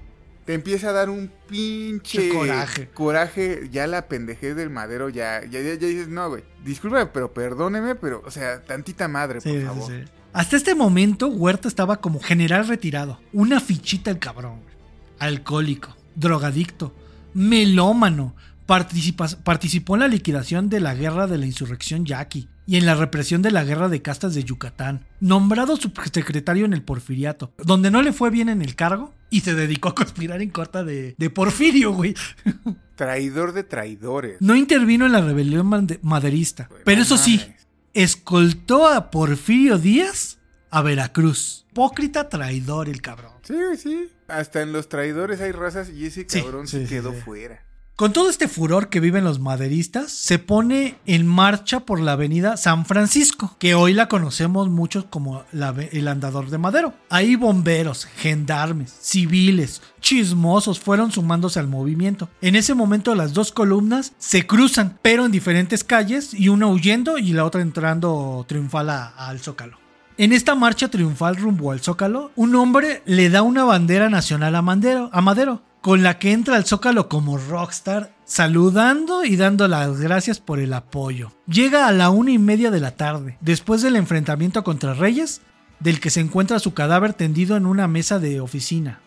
te 0.45 0.55
empieza 0.55 0.89
a 0.89 0.93
dar 0.93 1.09
un 1.09 1.31
pinche 1.47 2.17
Che 2.17 2.29
coraje. 2.33 2.89
coraje. 2.89 3.69
Ya 3.71 3.87
la 3.87 4.07
pendejez 4.09 4.55
del 4.57 4.69
madero, 4.69 5.07
ya, 5.07 5.41
ya, 5.45 5.61
ya, 5.61 5.75
ya 5.75 5.87
dices, 5.87 6.07
no, 6.09 6.27
güey. 6.29 6.43
Discúlpame, 6.65 7.05
pero 7.07 7.33
perdóneme, 7.33 7.95
pero, 7.95 8.21
o 8.25 8.31
sea, 8.31 8.61
tantita 8.63 9.07
madre, 9.07 9.39
Sí, 9.39 9.49
por 9.51 9.59
sí, 9.59 9.65
favor. 9.65 9.87
sí. 9.91 10.03
Hasta 10.31 10.57
este 10.57 10.75
momento, 10.75 11.27
Huerta 11.27 11.67
estaba 11.67 12.01
como 12.01 12.19
general 12.19 12.67
retirado. 12.67 13.19
Una 13.33 13.59
fichita 13.59 14.11
el 14.11 14.19
cabrón. 14.19 14.59
Alcohólico, 15.17 15.95
drogadicto, 16.15 16.93
melómano. 17.33 18.35
Participó 18.65 19.95
en 19.95 19.99
la 20.01 20.07
liquidación 20.07 20.69
de 20.69 20.79
la 20.79 20.93
guerra 20.93 21.25
de 21.25 21.39
la 21.39 21.47
insurrección 21.47 22.05
yaqui 22.05 22.47
y 22.67 22.77
en 22.77 22.85
la 22.85 22.93
represión 22.93 23.41
de 23.41 23.49
la 23.49 23.63
guerra 23.63 23.89
de 23.89 24.03
castas 24.03 24.35
de 24.35 24.43
Yucatán. 24.43 25.07
Nombrado 25.19 25.75
subsecretario 25.75 26.65
en 26.65 26.73
el 26.73 26.83
Porfiriato, 26.83 27.51
donde 27.57 27.89
no 27.89 28.03
le 28.03 28.13
fue 28.13 28.29
bien 28.29 28.47
en 28.47 28.61
el 28.61 28.75
cargo 28.75 29.15
y 29.31 29.41
se 29.41 29.55
dedicó 29.55 29.89
a 29.89 29.95
conspirar 29.95 30.43
en 30.43 30.51
contra 30.51 30.83
de, 30.83 31.15
de 31.17 31.29
Porfirio, 31.31 31.93
güey. 31.93 32.13
Traidor 32.95 33.53
de 33.53 33.63
traidores. 33.63 34.37
No 34.39 34.55
intervino 34.55 35.07
en 35.07 35.13
la 35.13 35.21
rebelión 35.21 35.87
maderista. 36.03 36.69
Pero 36.85 37.01
eso 37.01 37.17
sí. 37.17 37.41
Escoltó 37.93 38.87
a 38.87 39.11
Porfirio 39.11 39.77
Díaz 39.77 40.37
a 40.69 40.81
Veracruz. 40.81 41.65
Hipócrita 41.71 42.29
traidor 42.29 42.89
el 42.89 43.01
cabrón. 43.01 43.33
Sí, 43.43 43.55
sí. 43.77 44.11
Hasta 44.27 44.61
en 44.61 44.73
los 44.73 44.89
traidores 44.89 45.41
hay 45.41 45.51
razas 45.51 45.89
y 45.89 46.05
ese 46.05 46.25
cabrón 46.25 46.67
sí, 46.67 46.77
se 46.77 46.83
sí, 46.87 46.95
quedó 46.95 47.13
sí. 47.13 47.21
fuera. 47.21 47.63
Con 47.99 48.13
todo 48.13 48.29
este 48.29 48.47
furor 48.47 48.87
que 48.87 49.01
viven 49.01 49.25
los 49.25 49.41
maderistas, 49.41 50.09
se 50.09 50.39
pone 50.39 50.95
en 51.05 51.27
marcha 51.27 51.81
por 51.81 51.99
la 51.99 52.13
avenida 52.13 52.55
San 52.55 52.85
Francisco, 52.85 53.57
que 53.59 53.75
hoy 53.75 53.91
la 53.91 54.07
conocemos 54.07 54.69
muchos 54.69 55.03
como 55.09 55.43
el 55.51 56.07
andador 56.07 56.49
de 56.49 56.57
Madero. 56.57 56.93
Ahí 57.09 57.35
bomberos, 57.35 58.05
gendarmes, 58.05 58.95
civiles, 59.01 59.81
chismosos 59.99 60.79
fueron 60.79 61.11
sumándose 61.11 61.59
al 61.59 61.67
movimiento. 61.67 62.29
En 62.39 62.55
ese 62.55 62.73
momento 62.73 63.15
las 63.15 63.33
dos 63.33 63.51
columnas 63.51 64.13
se 64.17 64.47
cruzan, 64.47 64.97
pero 65.01 65.25
en 65.25 65.33
diferentes 65.33 65.83
calles, 65.83 66.33
y 66.33 66.47
una 66.47 66.67
huyendo 66.67 67.17
y 67.17 67.33
la 67.33 67.43
otra 67.43 67.61
entrando 67.61 68.45
triunfal 68.47 68.91
al 68.91 69.41
Zócalo. 69.41 69.77
En 70.17 70.33
esta 70.33 70.53
marcha 70.53 70.89
triunfal 70.89 71.37
rumbo 71.37 71.71
al 71.71 71.79
Zócalo, 71.79 72.31
un 72.35 72.53
hombre 72.55 73.01
le 73.05 73.29
da 73.29 73.41
una 73.41 73.63
bandera 73.63 74.09
nacional 74.09 74.53
a 74.55 74.61
Madero, 74.61 75.61
con 75.81 76.03
la 76.03 76.19
que 76.19 76.31
entra 76.33 76.55
al 76.55 76.65
Zócalo 76.65 77.07
como 77.09 77.37
rockstar, 77.37 78.13
saludando 78.25 79.23
y 79.23 79.35
dando 79.37 79.67
las 79.67 79.99
gracias 79.99 80.39
por 80.39 80.59
el 80.59 80.73
apoyo. 80.73 81.31
Llega 81.47 81.87
a 81.87 81.91
la 81.91 82.09
una 82.09 82.31
y 82.31 82.37
media 82.37 82.71
de 82.71 82.79
la 82.79 82.95
tarde, 82.95 83.37
después 83.41 83.81
del 83.81 83.95
enfrentamiento 83.95 84.63
contra 84.63 84.93
Reyes, 84.93 85.41
del 85.79 85.99
que 85.99 86.09
se 86.09 86.19
encuentra 86.19 86.59
su 86.59 86.73
cadáver 86.73 87.13
tendido 87.13 87.55
en 87.55 87.65
una 87.65 87.87
mesa 87.87 88.19
de 88.19 88.41
oficina. 88.41 88.99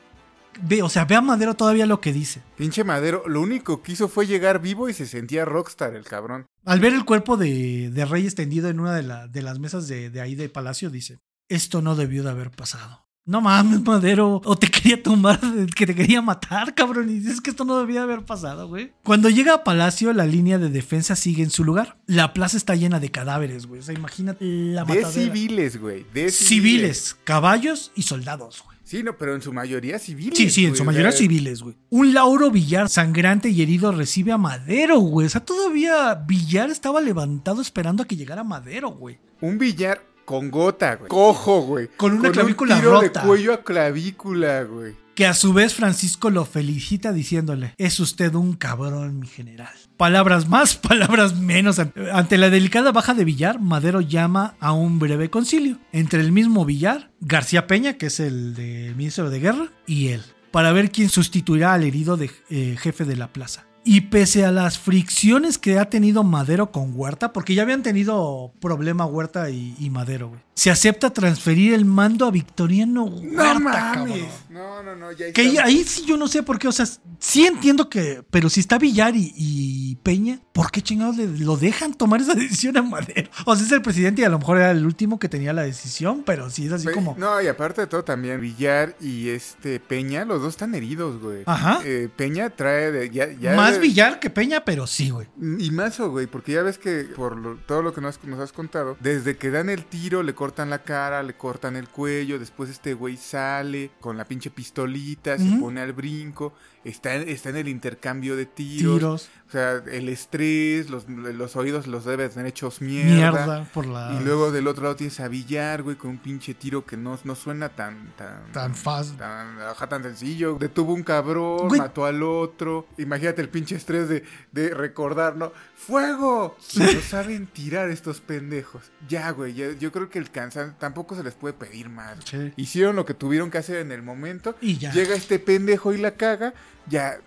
Ve, 0.63 0.83
o 0.83 0.89
sea, 0.89 1.05
ve 1.07 1.15
a 1.17 1.21
Madero 1.23 1.55
todavía 1.55 1.87
lo 1.87 2.01
que 2.01 2.13
dice. 2.13 2.43
Pinche 2.57 2.85
madero, 2.85 3.23
lo 3.27 3.41
único 3.41 3.83
que 3.83 3.93
hizo 3.93 4.09
fue 4.09 4.27
llegar 4.27 4.61
vivo 4.61 4.89
y 4.89 4.93
se 4.95 5.07
sentía 5.07 5.45
rockstar 5.47 5.95
el 5.95 6.05
cabrón. 6.05 6.47
Al 6.65 6.79
ver 6.81 6.93
el 6.93 7.05
cuerpo 7.07 7.37
de, 7.39 7.91
de 7.91 8.05
Reyes 8.05 8.35
tendido 8.35 8.69
en 8.69 8.79
una 8.81 8.95
de, 8.95 9.03
la- 9.03 9.29
de 9.29 9.43
las 9.43 9.59
mesas 9.59 9.89
de, 9.89 10.11
de 10.11 10.21
ahí 10.21 10.35
de 10.35 10.49
Palacio, 10.51 10.91
dice, 10.91 11.19
esto 11.49 11.81
no 11.83 11.97
debió 11.97 12.23
de 12.23 12.31
haber 12.31 12.51
pasado. 12.51 13.07
No 13.25 13.41
mames, 13.41 13.83
Madero, 13.83 14.41
o 14.45 14.57
te 14.57 14.67
quería 14.69 15.01
tumbar, 15.01 15.39
que 15.77 15.87
te 15.87 15.95
quería 15.95 16.21
matar, 16.21 16.75
cabrón, 16.75 17.09
y 17.09 17.21
dices 17.21 17.41
que 17.41 17.51
esto 17.51 17.65
no 17.65 17.79
debía 17.79 17.99
de 18.05 18.13
haber 18.13 18.25
pasado, 18.25 18.67
güey. 18.67 18.93
Cuando 19.05 19.31
llega 19.31 19.55
a 19.55 19.63
Palacio, 19.65 20.13
la 20.13 20.27
línea 20.27 20.59
de 20.59 20.71
defensa 20.71 21.15
sigue 21.15 21.45
en 21.45 21.51
su 21.51 21.63
lugar. 21.63 21.99
La 22.07 22.33
plaza 22.33 22.57
está 22.57 22.75
llena 22.75 22.99
de 22.99 23.13
cadáveres, 23.13 23.67
güey. 23.67 23.79
O 23.81 23.83
sea, 23.85 23.95
imagínate 23.95 24.45
la 24.45 24.85
De 24.85 24.95
matadera. 25.03 25.11
civiles, 25.11 25.81
güey. 25.81 26.05
De 26.13 26.33
Civiles, 26.33 27.17
caballos 27.23 27.93
y 27.95 28.03
soldados, 28.03 28.63
güey. 28.65 28.73
Sí, 28.83 29.03
no, 29.05 29.17
pero 29.17 29.35
en 29.37 29.41
su 29.41 29.53
mayoría 29.53 30.01
civiles. 30.01 30.37
Sí, 30.37 30.51
sí, 30.51 30.65
en 30.65 30.71
güey, 30.71 30.77
su 30.79 30.83
o 30.83 30.87
mayoría 30.87 31.13
sea, 31.13 31.21
civiles, 31.21 31.63
güey. 31.63 31.77
Un 31.91 32.13
Lauro 32.13 32.51
Villar 32.51 32.89
sangrante 32.89 33.49
y 33.51 33.63
herido 33.63 33.93
recibe 33.93 34.33
a 34.33 34.37
Madero, 34.39 34.99
güey. 34.99 35.29
O 35.29 35.31
sea, 35.31 35.43
todavía 35.45 36.15
Villar 36.27 36.71
estaba 36.71 37.01
levantado 37.01 37.63
esperando 37.63 38.03
a 38.03 38.07
que 38.07 38.17
llegara 38.17 38.43
Madero, 38.43 38.91
güey. 38.91 39.19
Un 39.41 39.59
billar 39.59 40.03
con 40.33 40.51
gota, 40.51 40.97
güey. 40.97 41.11
Cojo, 41.11 41.61
güey. 41.61 41.89
Con 41.95 42.15
una 42.15 42.33
clavícula 42.33 42.77
un 42.77 42.81
tiro 42.81 42.93
rota. 42.93 43.21
de 43.21 43.27
cuello 43.27 43.53
a 43.53 43.63
clavícula, 43.63 44.63
güey. 44.63 44.95
Que 45.15 45.27
a 45.27 45.35
su 45.35 45.53
vez 45.53 45.75
Francisco 45.75 46.31
lo 46.31 46.47
felicita 46.47 47.13
diciéndole, 47.13 47.75
es 47.77 48.01
usted 48.01 48.35
un 48.35 48.55
cabrón, 48.55 49.21
mi 49.21 49.27
general. 49.27 49.69
Palabras 49.99 50.49
más, 50.49 50.77
palabras 50.89 51.37
menos. 51.37 51.79
Ante 51.79 52.39
la 52.39 52.49
delicada 52.49 52.93
baja 52.93 53.13
de 53.13 53.27
Villar, 53.27 53.61
Madero 53.61 54.01
llama 54.01 54.55
a 54.59 54.73
un 54.73 54.99
breve 54.99 55.29
concilio 55.29 55.79
entre 55.93 56.23
el 56.23 56.33
mismo 56.33 56.65
Villar, 56.65 57.11
García 57.21 57.67
Peña, 57.67 57.99
que 57.99 58.07
es 58.07 58.19
el 58.19 58.55
de 58.55 58.95
ministro 58.97 59.29
de 59.29 59.39
Guerra, 59.39 59.69
y 59.87 60.09
él, 60.09 60.23
para 60.51 60.73
ver 60.73 60.91
quién 60.91 61.11
sustituirá 61.11 61.75
al 61.75 61.85
herido 61.85 62.17
de, 62.17 62.31
eh, 62.49 62.79
jefe 62.81 63.05
de 63.05 63.17
la 63.17 63.35
plaza. 63.35 63.67
Y 63.85 64.03
pese 64.03 64.45
a 64.45 64.53
las 64.53 64.79
fricciones 64.79 65.59
que 65.59 65.79
ha 65.79 65.91
tenido 65.91 66.23
Madero 66.23 66.71
con 66.71 66.93
Huerta, 66.95 67.33
porque 67.33 67.55
ya 67.55 67.63
habían 67.63 67.83
tenido 67.83 68.53
problema 68.61 69.07
Huerta 69.07 69.51
y, 69.51 69.75
y 69.79 69.91
Madero, 69.91 70.29
güey, 70.29 70.41
se 70.55 70.71
acepta 70.71 71.11
transferir 71.11 71.73
el 71.75 71.85
mando 71.85 72.27
a 72.27 72.31
Victoriano 72.31 73.05
Huerta, 73.05 73.55
No 73.55 73.61
mames. 73.61 74.25
No, 74.51 74.83
no, 74.83 74.95
no, 74.95 75.11
ya 75.13 75.33
Que 75.33 75.41
ahí, 75.41 75.49
está. 75.49 75.65
ahí 75.65 75.85
sí 75.85 76.05
yo 76.07 76.17
no 76.17 76.29
sé 76.29 76.43
por 76.43 76.59
qué, 76.59 76.69
o 76.69 76.73
sea, 76.73 76.87
sí 77.19 77.47
entiendo 77.47 77.89
que, 77.89 78.23
pero 78.31 78.49
si 78.51 78.61
está 78.61 78.79
Villar 78.79 79.17
y, 79.17 79.33
y 79.35 79.97
Peña, 80.03 80.39
¿por 80.53 80.71
qué 80.71 80.83
chingados 80.83 81.17
le, 81.17 81.27
lo 81.27 81.57
dejan 81.57 81.95
tomar 81.95 82.21
esa 82.21 82.35
decisión 82.37 82.77
a 82.77 82.83
Madero? 82.83 83.31
O 83.47 83.57
sea, 83.57 83.65
es 83.67 83.73
el 83.73 83.83
presidente 83.83 84.23
y 84.23 84.25
a 84.25 84.29
lo 84.29 84.39
mejor 84.39 84.59
era 84.59 84.71
el 84.71 84.85
último 84.85 85.19
que 85.19 85.29
tenía 85.29 85.53
la 85.53 85.63
decisión, 85.63 86.23
pero 86.25 86.51
sí 86.51 86.67
es 86.67 86.73
así 86.73 86.89
como... 86.93 87.17
No, 87.19 87.41
y 87.41 87.49
aparte 87.49 87.81
de 87.81 87.87
todo 87.87 88.05
también, 88.05 88.41
Villar 88.41 88.95
y 89.01 89.31
este 89.31 89.81
Peña, 89.81 90.25
los 90.25 90.43
dos 90.43 90.51
están 90.51 90.75
heridos, 90.75 91.21
güey. 91.21 91.43
Ajá. 91.47 91.81
Eh, 91.85 92.09
Peña 92.15 92.51
trae 92.51 92.93
de, 92.93 93.11
ya, 93.11 93.33
ya 93.33 93.57
Más 93.57 93.72
de- 93.75 93.81
Villar 93.81 94.21
que 94.21 94.31
Peña, 94.31 94.65
pero 94.65 94.87
sí, 94.87 95.11
güey. 95.11 95.27
Y 95.59 95.71
mazo, 95.71 96.11
güey, 96.11 96.27
porque 96.27 96.53
ya 96.53 96.63
ves 96.63 96.79
que 96.79 97.05
por 97.17 97.37
lo- 97.37 97.57
todo 97.57 97.83
lo 97.83 97.93
que 97.93 98.01
nos, 98.01 98.23
nos 98.25 98.41
has 98.41 98.53
contado, 98.53 98.97
desde 99.01 99.37
que 99.37 99.51
dan 99.51 99.69
el 99.71 99.85
tiro, 99.85 100.23
le 100.23 100.35
cortan 100.35 100.71
la 100.71 100.83
cara, 100.83 101.23
le 101.23 101.35
cortan 101.35 101.77
el 101.77 101.89
cuello, 101.89 102.39
después 102.39 102.71
este 102.71 102.95
güey 102.95 103.17
sale 103.17 103.91
con 104.01 104.17
la 104.17 104.25
pinche 104.25 104.51
pistolita, 104.51 105.39
se 105.39 105.45
pone 105.61 105.81
al 105.81 105.93
brinco, 105.93 106.53
está, 106.85 107.15
en- 107.17 107.29
está 107.29 107.51
en 107.51 107.57
el 107.57 107.69
intercambio 107.69 108.37
de 108.37 108.47
tiros. 108.47 108.95
Tiros, 108.99 109.31
O 109.49 109.53
sea, 109.53 109.83
el 109.91 110.09
estrés, 110.09 110.89
los, 110.89 111.07
los 111.09 111.57
oídos 111.57 111.87
los 111.87 112.05
debe 112.07 112.29
tener 112.31 112.47
hechos 112.47 112.81
mierda. 112.81 113.13
mierda, 113.15 113.65
por 113.75 113.87
la... 113.87 114.17
Y 114.19 114.25
luego 114.25 114.51
del 114.51 114.67
otro 114.67 114.85
lado 114.85 114.97
tienes 114.97 115.21
a 115.21 115.29
Villar, 115.29 115.83
güey, 115.83 115.97
con 115.97 116.11
un 116.13 116.19
pinche 116.19 116.55
tiro 116.55 116.87
que 116.87 116.97
no, 116.97 117.19
no 117.25 117.35
suena 117.35 117.69
tan... 117.69 118.13
Tan, 118.17 118.51
Tan 118.53 118.75
fácil. 118.75 119.17
Tan, 119.19 119.57
tan 119.89 120.03
sencillo. 120.03 120.57
Detuvo 120.59 120.95
un 120.95 121.03
cabrón, 121.03 121.69
Güey. 121.69 121.81
mató 121.81 122.07
al 122.07 122.23
otro. 122.23 122.87
Imagínate 122.97 123.43
el 123.43 123.49
pinche 123.51 123.75
estrés 123.77 124.09
de, 124.09 124.25
de 124.53 124.71
recordar, 124.75 125.37
¿no? 125.37 125.53
¡Fuego! 125.77 126.57
No 126.77 126.87
saben 127.03 127.47
tirar 127.47 127.91
estos 127.91 128.21
pendejos. 128.21 128.91
Ya, 129.09 129.31
güey, 129.33 129.53
ya- 129.55 129.73
yo 129.73 129.93
creo 129.93 130.09
que 130.09 130.19
el 130.19 130.31
cansancio 130.31 130.75
tampoco 130.79 131.15
se 131.15 131.23
les 131.25 131.35
puede 131.35 131.53
pedir 131.55 131.89
más. 131.91 132.19
Sí. 132.25 132.53
Hicieron 132.57 132.97
lo 132.97 133.05
que 133.05 133.15
tuvieron 133.15 133.51
que 133.51 133.59
hacer 133.59 133.77
en 133.79 133.93
el 133.93 134.03
momento. 134.03 134.55
Y 134.61 134.79
ya. 134.79 134.93
Llega 134.93 135.15
este 135.15 135.39
pendejo 135.39 135.93
y 135.93 135.99
la 135.99 136.13
caga. 136.13 136.55
Ya, 136.89 137.19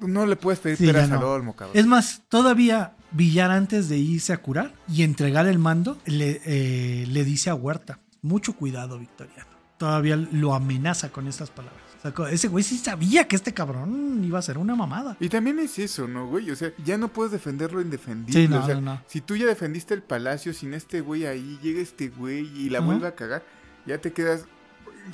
no 0.00 0.26
le 0.26 0.36
puedes 0.36 0.60
pedir 0.60 0.76
Sí, 0.78 0.86
peras 0.86 1.08
ya 1.08 1.14
al 1.14 1.20
no. 1.20 1.28
olmo, 1.30 1.54
cabrón. 1.56 1.76
Es 1.76 1.86
más, 1.86 2.22
todavía 2.28 2.94
Villar 3.10 3.50
antes 3.50 3.88
de 3.88 3.96
irse 3.98 4.32
a 4.32 4.36
curar 4.38 4.74
y 4.86 5.02
entregar 5.02 5.46
el 5.46 5.58
mando, 5.58 5.98
le, 6.04 6.40
eh, 6.44 7.06
le 7.06 7.24
dice 7.24 7.48
a 7.50 7.54
Huerta, 7.54 8.00
mucho 8.22 8.52
cuidado, 8.54 8.98
Victoriano. 8.98 9.46
Todavía 9.78 10.16
lo 10.16 10.54
amenaza 10.54 11.10
con 11.10 11.26
estas 11.28 11.50
palabras. 11.50 11.80
O 11.98 12.00
sea, 12.02 12.12
co- 12.12 12.26
ese 12.26 12.48
güey 12.48 12.62
sí 12.64 12.76
sabía 12.78 13.26
que 13.26 13.34
este 13.36 13.54
cabrón 13.54 14.22
iba 14.24 14.38
a 14.38 14.42
ser 14.42 14.58
una 14.58 14.74
mamada. 14.76 15.16
Y 15.20 15.28
también 15.28 15.58
es 15.58 15.78
eso, 15.78 16.06
¿no, 16.06 16.26
güey? 16.28 16.50
O 16.50 16.56
sea, 16.56 16.70
ya 16.84 16.98
no 16.98 17.08
puedes 17.08 17.32
defender 17.32 17.72
lo 17.72 17.80
indefendible. 17.80 18.42
Sí, 18.42 18.48
no, 18.48 18.62
o 18.62 18.66
sea, 18.66 18.74
no, 18.76 18.80
no. 18.82 19.02
Si 19.06 19.20
tú 19.20 19.36
ya 19.36 19.46
defendiste 19.46 19.94
el 19.94 20.02
palacio 20.02 20.52
sin 20.52 20.74
este 20.74 21.00
güey 21.00 21.26
ahí, 21.26 21.58
llega 21.62 21.80
este 21.80 22.08
güey 22.08 22.46
y 22.60 22.68
la 22.70 22.80
vuelve 22.80 23.06
a 23.08 23.14
cagar, 23.14 23.42
ya 23.86 23.98
te 23.98 24.12
quedas, 24.12 24.44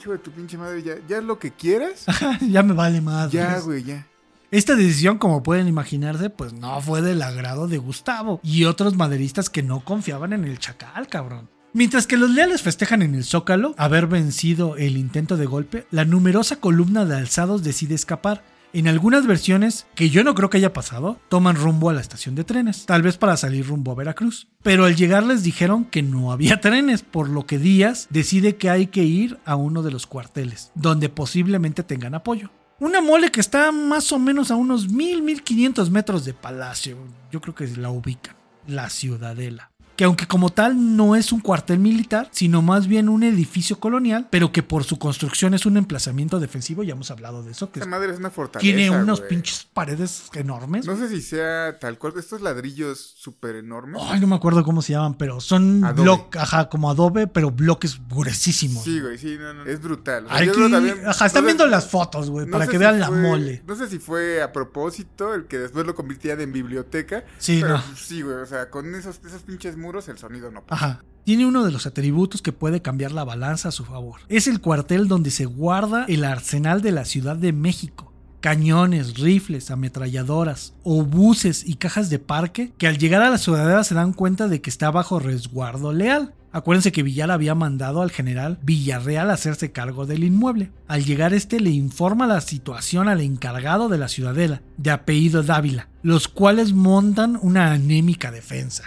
hijo 0.00 0.12
de 0.12 0.18
tu 0.18 0.30
pinche 0.30 0.56
madre, 0.56 0.82
ya, 0.82 0.94
ya 1.08 1.20
lo 1.20 1.38
que 1.38 1.52
quieras, 1.52 2.06
ya 2.40 2.62
me 2.62 2.74
vale 2.74 3.00
más. 3.00 3.30
ya, 3.32 3.58
güey, 3.60 3.82
ya. 3.82 4.06
Esta 4.50 4.76
decisión, 4.76 5.18
como 5.18 5.42
pueden 5.42 5.66
imaginarse, 5.66 6.30
pues 6.30 6.52
no 6.52 6.80
fue 6.80 7.02
del 7.02 7.22
agrado 7.22 7.66
de 7.66 7.78
Gustavo 7.78 8.38
y 8.42 8.64
otros 8.66 8.94
maderistas 8.94 9.50
que 9.50 9.64
no 9.64 9.80
confiaban 9.80 10.32
en 10.32 10.44
el 10.44 10.60
chacal, 10.60 11.08
cabrón. 11.08 11.48
Mientras 11.72 12.06
que 12.06 12.16
los 12.16 12.30
leales 12.30 12.62
festejan 12.62 13.02
en 13.02 13.16
el 13.16 13.24
Zócalo 13.24 13.74
haber 13.78 14.06
vencido 14.06 14.76
el 14.76 14.96
intento 14.96 15.36
de 15.36 15.46
golpe, 15.46 15.86
la 15.90 16.04
numerosa 16.04 16.60
columna 16.60 17.04
de 17.04 17.16
alzados 17.16 17.64
decide 17.64 17.96
escapar. 17.96 18.44
En 18.74 18.88
algunas 18.88 19.24
versiones, 19.24 19.86
que 19.94 20.10
yo 20.10 20.24
no 20.24 20.34
creo 20.34 20.50
que 20.50 20.56
haya 20.56 20.72
pasado, 20.72 21.20
toman 21.28 21.54
rumbo 21.54 21.90
a 21.90 21.92
la 21.92 22.00
estación 22.00 22.34
de 22.34 22.42
trenes, 22.42 22.86
tal 22.86 23.02
vez 23.02 23.16
para 23.16 23.36
salir 23.36 23.68
rumbo 23.68 23.92
a 23.92 23.94
Veracruz. 23.94 24.48
Pero 24.64 24.84
al 24.84 24.96
llegar 24.96 25.22
les 25.22 25.44
dijeron 25.44 25.84
que 25.84 26.02
no 26.02 26.32
había 26.32 26.60
trenes, 26.60 27.02
por 27.02 27.28
lo 27.28 27.46
que 27.46 27.60
Díaz 27.60 28.08
decide 28.10 28.56
que 28.56 28.70
hay 28.70 28.88
que 28.88 29.04
ir 29.04 29.38
a 29.44 29.54
uno 29.54 29.84
de 29.84 29.92
los 29.92 30.08
cuarteles, 30.08 30.72
donde 30.74 31.08
posiblemente 31.08 31.84
tengan 31.84 32.16
apoyo. 32.16 32.50
Una 32.80 33.00
mole 33.00 33.30
que 33.30 33.38
está 33.38 33.70
más 33.70 34.10
o 34.10 34.18
menos 34.18 34.50
a 34.50 34.56
unos 34.56 34.88
1000, 34.88 35.22
1500 35.22 35.90
metros 35.90 36.24
de 36.24 36.34
Palacio. 36.34 36.98
Yo 37.30 37.40
creo 37.40 37.54
que 37.54 37.68
la 37.76 37.90
ubican. 37.90 38.34
La 38.66 38.90
Ciudadela 38.90 39.70
que 39.96 40.04
aunque 40.04 40.26
como 40.26 40.50
tal 40.50 40.96
no 40.96 41.14
es 41.16 41.32
un 41.32 41.40
cuartel 41.40 41.78
militar, 41.78 42.28
sino 42.32 42.62
más 42.62 42.86
bien 42.86 43.08
un 43.08 43.22
edificio 43.22 43.78
colonial, 43.78 44.26
pero 44.30 44.52
que 44.52 44.62
por 44.62 44.84
su 44.84 44.98
construcción 44.98 45.54
es 45.54 45.66
un 45.66 45.76
emplazamiento 45.76 46.40
defensivo, 46.40 46.82
ya 46.82 46.92
hemos 46.92 47.10
hablado 47.10 47.42
de 47.42 47.52
eso. 47.52 47.70
Que 47.70 47.80
Esta 47.80 47.88
madre 47.90 48.12
es 48.12 48.18
una 48.18 48.30
fortaleza. 48.30 48.60
tiene 48.60 48.90
unos 48.90 49.20
pinches 49.20 49.66
paredes 49.72 50.24
enormes. 50.34 50.86
No 50.86 50.96
sé 50.96 51.08
si 51.08 51.20
sea 51.22 51.78
tal 51.78 51.98
cual, 51.98 52.14
estos 52.18 52.40
ladrillos 52.40 53.14
súper 53.16 53.56
enormes. 53.56 54.02
Ay, 54.06 54.20
no 54.20 54.26
me 54.26 54.34
acuerdo 54.36 54.64
cómo 54.64 54.82
se 54.82 54.92
llaman, 54.94 55.14
pero 55.14 55.40
son 55.40 55.80
bloques, 55.94 56.40
ajá, 56.40 56.68
como 56.68 56.90
adobe, 56.90 57.26
pero 57.26 57.50
bloques 57.50 57.98
gruesísimos. 58.08 58.82
Sí, 58.84 59.00
güey, 59.00 59.18
sí, 59.18 59.36
no, 59.38 59.54
no. 59.54 59.64
Es 59.64 59.80
brutal. 59.80 60.26
O 60.26 60.28
sea, 60.28 60.52
también- 60.70 60.98
ajá, 61.06 61.06
no 61.06 61.26
están 61.26 61.30
sé- 61.30 61.42
viendo 61.42 61.66
las 61.66 61.86
fotos, 61.88 62.30
güey, 62.30 62.46
no 62.46 62.52
para 62.52 62.66
que 62.66 62.72
si 62.72 62.78
vean 62.78 62.98
la 63.00 63.08
fue- 63.08 63.16
mole. 63.18 63.62
No 63.66 63.76
sé 63.76 63.88
si 63.88 63.98
fue 63.98 64.42
a 64.42 64.52
propósito 64.52 65.34
el 65.34 65.46
que 65.46 65.58
después 65.58 65.86
lo 65.86 65.94
convirtieran 65.94 66.40
en 66.40 66.52
biblioteca. 66.52 67.24
Sí, 67.38 67.58
pero 67.60 67.78
no. 67.78 67.82
sí, 67.96 68.22
güey, 68.22 68.36
o 68.36 68.46
sea, 68.46 68.70
con 68.70 68.94
esos, 68.94 69.20
esos 69.26 69.42
pinches 69.42 69.76
muros 69.84 70.08
el 70.08 70.18
sonido 70.18 70.50
no 70.50 70.62
pasa. 70.62 70.86
Ajá. 70.86 71.04
Tiene 71.24 71.46
uno 71.46 71.64
de 71.64 71.72
los 71.72 71.86
atributos 71.86 72.42
que 72.42 72.52
puede 72.52 72.82
cambiar 72.82 73.12
la 73.12 73.24
balanza 73.24 73.68
a 73.68 73.72
su 73.72 73.84
favor. 73.84 74.20
Es 74.28 74.46
el 74.46 74.60
cuartel 74.60 75.08
donde 75.08 75.30
se 75.30 75.46
guarda 75.46 76.04
el 76.06 76.24
arsenal 76.24 76.82
de 76.82 76.92
la 76.92 77.04
Ciudad 77.04 77.36
de 77.36 77.52
México. 77.52 78.12
Cañones, 78.40 79.18
rifles, 79.18 79.70
ametralladoras, 79.70 80.74
obuses 80.82 81.66
y 81.66 81.76
cajas 81.76 82.10
de 82.10 82.18
parque 82.18 82.72
que 82.76 82.86
al 82.86 82.98
llegar 82.98 83.22
a 83.22 83.30
la 83.30 83.38
ciudadela 83.38 83.84
se 83.84 83.94
dan 83.94 84.12
cuenta 84.12 84.48
de 84.48 84.60
que 84.60 84.68
está 84.68 84.90
bajo 84.90 85.18
resguardo 85.18 85.94
leal. 85.94 86.34
Acuérdense 86.52 86.92
que 86.92 87.02
Villar 87.02 87.30
había 87.30 87.54
mandado 87.54 88.02
al 88.02 88.10
general 88.10 88.58
Villarreal 88.62 89.30
a 89.30 89.34
hacerse 89.34 89.72
cargo 89.72 90.06
del 90.06 90.24
inmueble. 90.24 90.70
Al 90.86 91.04
llegar 91.04 91.32
este 91.32 91.58
le 91.58 91.70
informa 91.70 92.26
la 92.26 92.40
situación 92.42 93.08
al 93.08 93.22
encargado 93.22 93.88
de 93.88 93.98
la 93.98 94.08
ciudadela, 94.08 94.60
de 94.76 94.90
apellido 94.90 95.42
Dávila, 95.42 95.88
los 96.02 96.28
cuales 96.28 96.74
montan 96.74 97.38
una 97.40 97.72
anémica 97.72 98.30
defensa. 98.30 98.84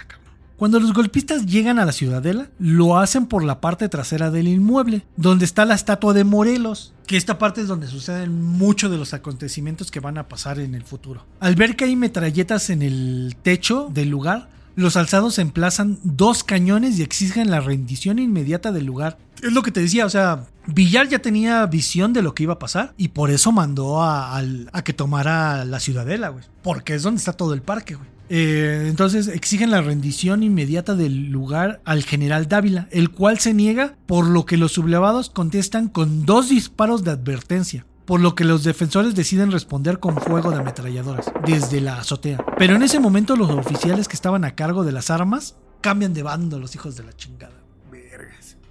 Cuando 0.58 0.80
los 0.80 0.92
golpistas 0.92 1.46
llegan 1.46 1.78
a 1.78 1.84
la 1.84 1.92
ciudadela, 1.92 2.50
lo 2.58 2.98
hacen 2.98 3.26
por 3.26 3.44
la 3.44 3.60
parte 3.60 3.88
trasera 3.88 4.32
del 4.32 4.48
inmueble, 4.48 5.06
donde 5.16 5.44
está 5.44 5.64
la 5.64 5.76
estatua 5.76 6.14
de 6.14 6.24
Morelos, 6.24 6.92
que 7.06 7.16
esta 7.16 7.38
parte 7.38 7.60
es 7.60 7.68
donde 7.68 7.86
suceden 7.86 8.42
muchos 8.42 8.90
de 8.90 8.98
los 8.98 9.14
acontecimientos 9.14 9.92
que 9.92 10.00
van 10.00 10.18
a 10.18 10.26
pasar 10.26 10.58
en 10.58 10.74
el 10.74 10.82
futuro. 10.82 11.24
Al 11.38 11.54
ver 11.54 11.76
que 11.76 11.84
hay 11.84 11.94
metralletas 11.94 12.70
en 12.70 12.82
el 12.82 13.36
techo 13.40 13.88
del 13.94 14.08
lugar, 14.08 14.48
los 14.74 14.96
alzados 14.96 15.38
emplazan 15.38 16.00
dos 16.02 16.42
cañones 16.42 16.98
y 16.98 17.02
exigen 17.04 17.52
la 17.52 17.60
rendición 17.60 18.18
inmediata 18.18 18.72
del 18.72 18.86
lugar. 18.86 19.16
Es 19.42 19.52
lo 19.52 19.62
que 19.62 19.70
te 19.70 19.80
decía, 19.80 20.06
o 20.06 20.10
sea, 20.10 20.46
Villar 20.66 21.08
ya 21.08 21.20
tenía 21.20 21.64
visión 21.66 22.12
de 22.12 22.22
lo 22.22 22.34
que 22.34 22.42
iba 22.42 22.54
a 22.54 22.58
pasar 22.58 22.94
y 22.96 23.08
por 23.08 23.30
eso 23.30 23.52
mandó 23.52 24.02
a, 24.02 24.42
que 24.84 24.92
tomara 24.92 25.64
la 25.64 25.80
ciudadela, 25.80 26.28
güey. 26.28 26.44
Porque 26.62 26.94
es 26.94 27.02
donde 27.02 27.18
está 27.18 27.32
todo 27.32 27.54
el 27.54 27.62
parque, 27.62 27.94
güey. 27.94 28.08
Eh, 28.30 28.86
entonces 28.88 29.28
exigen 29.28 29.70
la 29.70 29.80
rendición 29.80 30.42
inmediata 30.42 30.94
del 30.94 31.30
lugar 31.30 31.80
al 31.84 32.04
general 32.04 32.46
Dávila, 32.46 32.88
el 32.90 33.10
cual 33.10 33.38
se 33.38 33.54
niega, 33.54 33.96
por 34.06 34.26
lo 34.26 34.44
que 34.44 34.58
los 34.58 34.72
sublevados 34.72 35.30
contestan 35.30 35.88
con 35.88 36.26
dos 36.26 36.50
disparos 36.50 37.04
de 37.04 37.12
advertencia. 37.12 37.86
Por 38.04 38.20
lo 38.20 38.34
que 38.34 38.44
los 38.44 38.64
defensores 38.64 39.14
deciden 39.14 39.52
responder 39.52 39.98
con 40.00 40.16
fuego 40.16 40.50
de 40.50 40.58
ametralladoras 40.58 41.30
desde 41.46 41.80
la 41.80 41.98
azotea. 41.98 42.38
Pero 42.56 42.74
en 42.74 42.82
ese 42.82 43.00
momento 43.00 43.36
los 43.36 43.50
oficiales 43.50 44.08
que 44.08 44.16
estaban 44.16 44.44
a 44.44 44.54
cargo 44.54 44.82
de 44.82 44.92
las 44.92 45.10
armas 45.10 45.56
cambian 45.82 46.14
de 46.14 46.22
bando 46.22 46.58
los 46.58 46.74
hijos 46.74 46.96
de 46.96 47.04
la 47.04 47.12
chingada. 47.12 47.57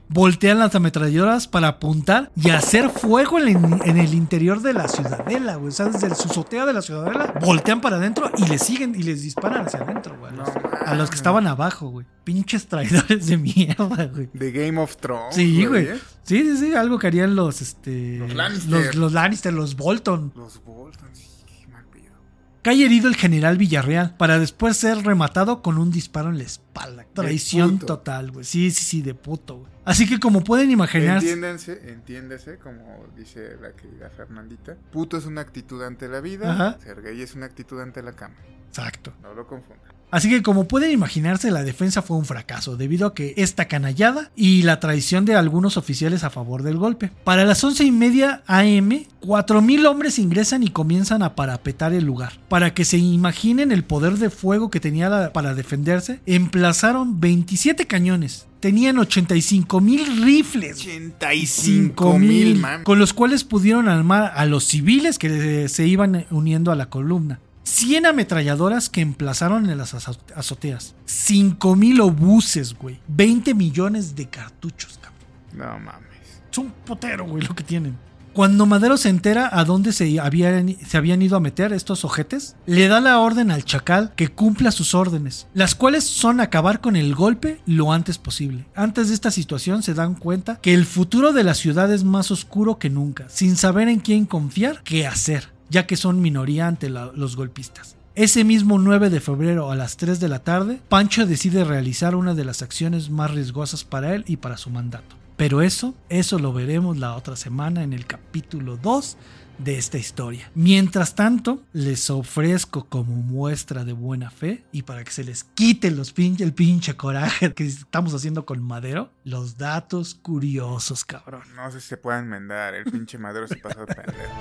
Voltean 0.10 0.60
las 0.60 0.74
ametralladoras 0.76 1.48
para 1.48 1.68
apuntar 1.68 2.32
y 2.36 2.50
hacer 2.50 2.90
fuego 2.90 3.40
en, 3.40 3.80
en 3.84 3.98
el 3.98 4.14
interior 4.14 4.62
de 4.62 4.74
la 4.74 4.88
ciudadela, 4.88 5.56
güey. 5.56 5.70
O 5.70 5.72
sea, 5.72 5.88
desde 5.88 6.14
su 6.16 6.30
azotea 6.30 6.66
de 6.66 6.74
la 6.74 6.82
ciudadela, 6.82 7.34
voltean 7.42 7.82
para 7.82 7.98
adentro 7.98 8.32
y 8.38 8.46
les 8.48 8.62
siguen 8.64 8.96
y 8.96 9.04
les 9.04 9.22
disparan 9.22 9.66
hacia 9.66 9.82
adentro, 9.82 10.18
güey. 10.18 10.32
A 10.32 10.36
los, 10.36 10.48
No 10.48 10.62
a 10.86 10.96
los 10.96 11.10
que 11.10 11.16
estaban 11.16 11.48
abajo, 11.48 11.90
güey. 11.90 12.06
Pinches 12.24 12.68
traidores 12.68 13.28
de 13.28 13.38
mierda, 13.38 14.06
güey. 14.06 14.30
De 14.34 14.52
Game 14.52 14.80
of 14.80 14.98
Thrones. 14.98 15.36
Sí, 15.36 15.66
güey. 15.66 15.88
¿eh? 15.88 16.00
Sí, 16.24 16.42
sí, 16.44 16.58
sí, 16.58 16.76
algo 16.76 17.00
que 17.00 17.08
harían 17.08 17.36
los, 17.36 17.62
este... 17.62 18.18
Los 18.20 18.34
Lannister. 18.34 18.70
Los, 18.70 18.96
los 18.96 19.14
Lannister, 19.14 19.54
los 19.54 19.76
Bolton. 19.76 20.34
Los 20.36 20.62
Bolton, 20.64 21.10
sí, 21.14 21.28
qué 21.46 21.68
mal 21.68 21.86
pedo. 21.86 22.16
Cae 22.62 22.84
herido 22.84 23.08
el 23.08 23.16
general 23.16 23.58
Villarreal 23.58 24.16
para 24.18 24.40
después 24.40 24.76
ser 24.76 25.06
rematado 25.06 25.62
con 25.62 25.78
un 25.78 25.90
disparo 25.92 26.30
en 26.30 26.38
la 26.38 26.44
espalda. 26.44 27.06
Traición 27.14 27.80
total, 27.80 28.32
güey. 28.32 28.44
Sí, 28.46 28.72
sí, 28.72 28.84
sí, 28.84 29.02
de 29.02 29.14
puto, 29.14 29.60
güey. 29.60 29.77
Así 29.88 30.08
que 30.08 30.20
como 30.20 30.44
pueden 30.44 30.70
imaginarse... 30.70 31.28
Entiéndanse, 31.32 31.82
entiéndase, 31.92 32.58
como 32.58 33.06
dice 33.16 33.56
la 33.62 33.72
querida 33.72 34.10
Fernandita. 34.10 34.76
Puto 34.92 35.18
es 35.18 35.26
una 35.26 35.42
actitud 35.42 35.82
ante 35.82 36.08
la 36.10 36.20
vida. 36.20 36.52
Ajá. 36.52 36.78
Ser 36.84 37.02
gay 37.02 37.22
es 37.22 37.36
una 37.36 37.46
actitud 37.46 37.80
ante 37.82 38.04
la 38.04 38.12
cama. 38.12 38.36
Exacto. 38.68 39.14
No 39.24 39.34
lo 39.34 39.48
confundan. 39.48 39.86
Así 40.10 40.30
que 40.30 40.42
como 40.42 40.70
pueden 40.70 40.92
imaginarse, 40.92 41.52
la 41.52 41.64
defensa 41.64 42.02
fue 42.02 42.16
un 42.16 42.24
fracaso 42.24 42.78
debido 42.78 43.08
a 43.08 43.14
que 43.14 43.34
esta 43.38 43.66
canallada 43.66 44.32
y 44.38 44.64
la 44.64 44.80
traición 44.80 45.26
de 45.26 45.36
algunos 45.36 45.76
oficiales 45.76 46.24
a 46.24 46.30
favor 46.30 46.64
del 46.64 46.78
golpe. 46.78 47.12
Para 47.26 47.44
las 47.44 47.62
once 47.66 47.84
y 47.84 47.92
media 47.92 48.42
AM, 48.48 49.06
4.000 49.22 49.86
hombres 49.86 50.18
ingresan 50.20 50.64
y 50.64 50.70
comienzan 50.70 51.24
a 51.24 51.36
parapetar 51.36 51.92
el 51.94 52.06
lugar. 52.06 52.40
Para 52.48 52.74
que 52.74 52.86
se 52.86 52.98
imaginen 52.98 53.74
el 53.74 53.84
poder 53.84 54.14
de 54.14 54.30
fuego 54.30 54.70
que 54.70 54.80
tenía 54.80 55.10
la- 55.10 55.34
para 55.34 55.56
defenderse, 55.56 56.22
emplazaron 56.26 57.20
27 57.20 57.86
cañones. 57.88 58.48
Tenían 58.60 58.98
85 58.98 59.82
mil 59.82 60.24
rifles. 60.24 60.80
85 60.80 62.18
mil, 62.20 62.64
con 62.84 63.00
los 63.00 63.14
cuales 63.14 63.44
pudieron 63.44 63.88
armar 63.88 64.32
a 64.36 64.46
los 64.46 64.64
civiles 64.66 65.20
que 65.20 65.64
eh, 65.66 65.70
se 65.70 65.86
iban 65.88 66.26
uniendo 66.32 66.72
a 66.72 66.76
la 66.76 66.90
columna. 66.90 67.40
100 67.64 68.06
ametralladoras 68.06 68.90
que 68.90 69.02
emplazaron 69.02 69.70
en 69.70 69.78
las 69.78 69.94
azo- 69.94 70.18
azoteas. 70.36 70.96
5 71.06 71.76
mil 71.76 72.00
obuses, 72.02 72.74
güey. 72.74 73.00
20 73.10 73.54
millones 73.54 74.16
de 74.16 74.28
cartuchos, 74.30 75.00
cabrón. 75.02 75.20
No 75.54 75.80
mames. 75.86 76.08
Es 76.52 76.58
un 76.58 76.72
potero, 76.86 77.26
güey, 77.26 77.44
lo 77.46 77.54
que 77.54 77.64
tienen. 77.64 77.98
Cuando 78.38 78.68
Madero 78.68 78.98
se 78.98 79.10
entera 79.10 79.50
a 79.52 79.66
dónde 79.66 79.92
se 79.92 80.20
habían, 80.20 81.22
ido 81.24 81.38
a 81.38 81.40
meter 81.40 81.74
estos 81.74 82.06
ojetes, 82.06 82.56
le 82.68 82.88
da 82.88 83.02
la 83.02 83.18
orden 83.20 83.50
al 83.50 83.66
chacal 83.66 84.14
que 84.16 84.28
cumpla 84.28 84.70
sus 84.70 84.94
órdenes, 84.94 85.48
las 85.56 85.74
cuales 85.74 86.04
son 86.04 86.40
acabar 86.40 86.80
con 86.80 86.96
el 86.96 87.16
golpe 87.16 87.62
lo 87.66 87.92
antes 87.92 88.20
posible. 88.20 88.68
Antes 88.76 89.08
de 89.08 89.16
esta 89.16 89.32
situación 89.32 89.82
se 89.82 89.96
dan 89.96 90.14
cuenta 90.14 90.60
que 90.62 90.76
el 90.76 90.86
futuro 90.86 91.34
de 91.34 91.44
la 91.44 91.56
ciudad 91.56 91.92
es 91.92 92.04
más 92.04 92.30
oscuro 92.30 92.78
que 92.78 92.92
nunca, 92.92 93.26
sin 93.28 93.56
saber 93.56 93.88
en 93.88 94.02
quién 94.02 94.28
confiar, 94.28 94.84
qué 94.84 95.08
hacer, 95.08 95.50
ya 95.72 95.88
que 95.88 95.98
son 95.98 96.22
minoría 96.22 96.68
ante 96.68 96.92
los 96.92 97.36
golpistas. 97.36 97.96
Ese 98.14 98.44
mismo 98.44 98.78
9 98.78 99.10
de 99.10 99.20
febrero 99.20 99.72
a 99.72 99.76
las 99.76 99.98
3 99.98 100.20
de 100.20 100.28
la 100.28 100.44
tarde, 100.44 100.80
Pancho 100.90 101.26
decide 101.26 101.64
realizar 101.64 102.14
una 102.14 102.36
de 102.36 102.46
las 102.46 102.62
acciones 102.62 103.10
más 103.10 103.32
riesgosas 103.32 103.84
para 103.84 104.14
él 104.14 104.26
y 104.28 104.38
para 104.38 104.58
su 104.58 104.70
mandato. 104.70 105.16
Pero 105.38 105.62
eso, 105.62 105.94
eso 106.10 106.40
lo 106.40 106.52
veremos 106.52 106.98
la 106.98 107.16
otra 107.16 107.36
semana 107.36 107.84
en 107.84 107.94
el 107.94 108.08
capítulo 108.08 108.78
2 108.78 109.18
de 109.58 109.78
esta 109.78 109.98
historia. 109.98 110.52
Mientras 110.56 111.16
tanto, 111.16 111.64
les 111.74 112.10
ofrezco 112.10 112.86
como 112.86 113.16
muestra 113.16 113.84
de 113.84 113.94
buena 113.94 114.30
fe 114.30 114.64
y 114.72 114.84
para 114.84 115.04
que 115.04 115.12
se 115.12 115.24
les 115.24 115.44
quite 115.44 115.92
los 115.92 116.14
pinche, 116.14 116.44
el 116.44 116.54
pinche 116.54 116.96
coraje 116.96 117.54
que 117.54 117.66
estamos 117.66 118.14
haciendo 118.14 118.46
con 118.46 118.62
Madero, 118.62 119.12
los 119.24 119.58
datos 119.58 120.16
curiosos, 120.16 121.06
cabrón. 121.06 121.44
No 121.56 121.72
sé 121.72 121.82
si 121.82 121.88
se 121.88 121.98
puede 121.98 122.20
enmendar. 122.20 122.76
El 122.76 122.86
pinche 122.86 123.18
madero 123.18 123.48
se 123.48 123.56
pasó 123.58 123.86
de 123.86 123.94
pendejo. 123.94 124.34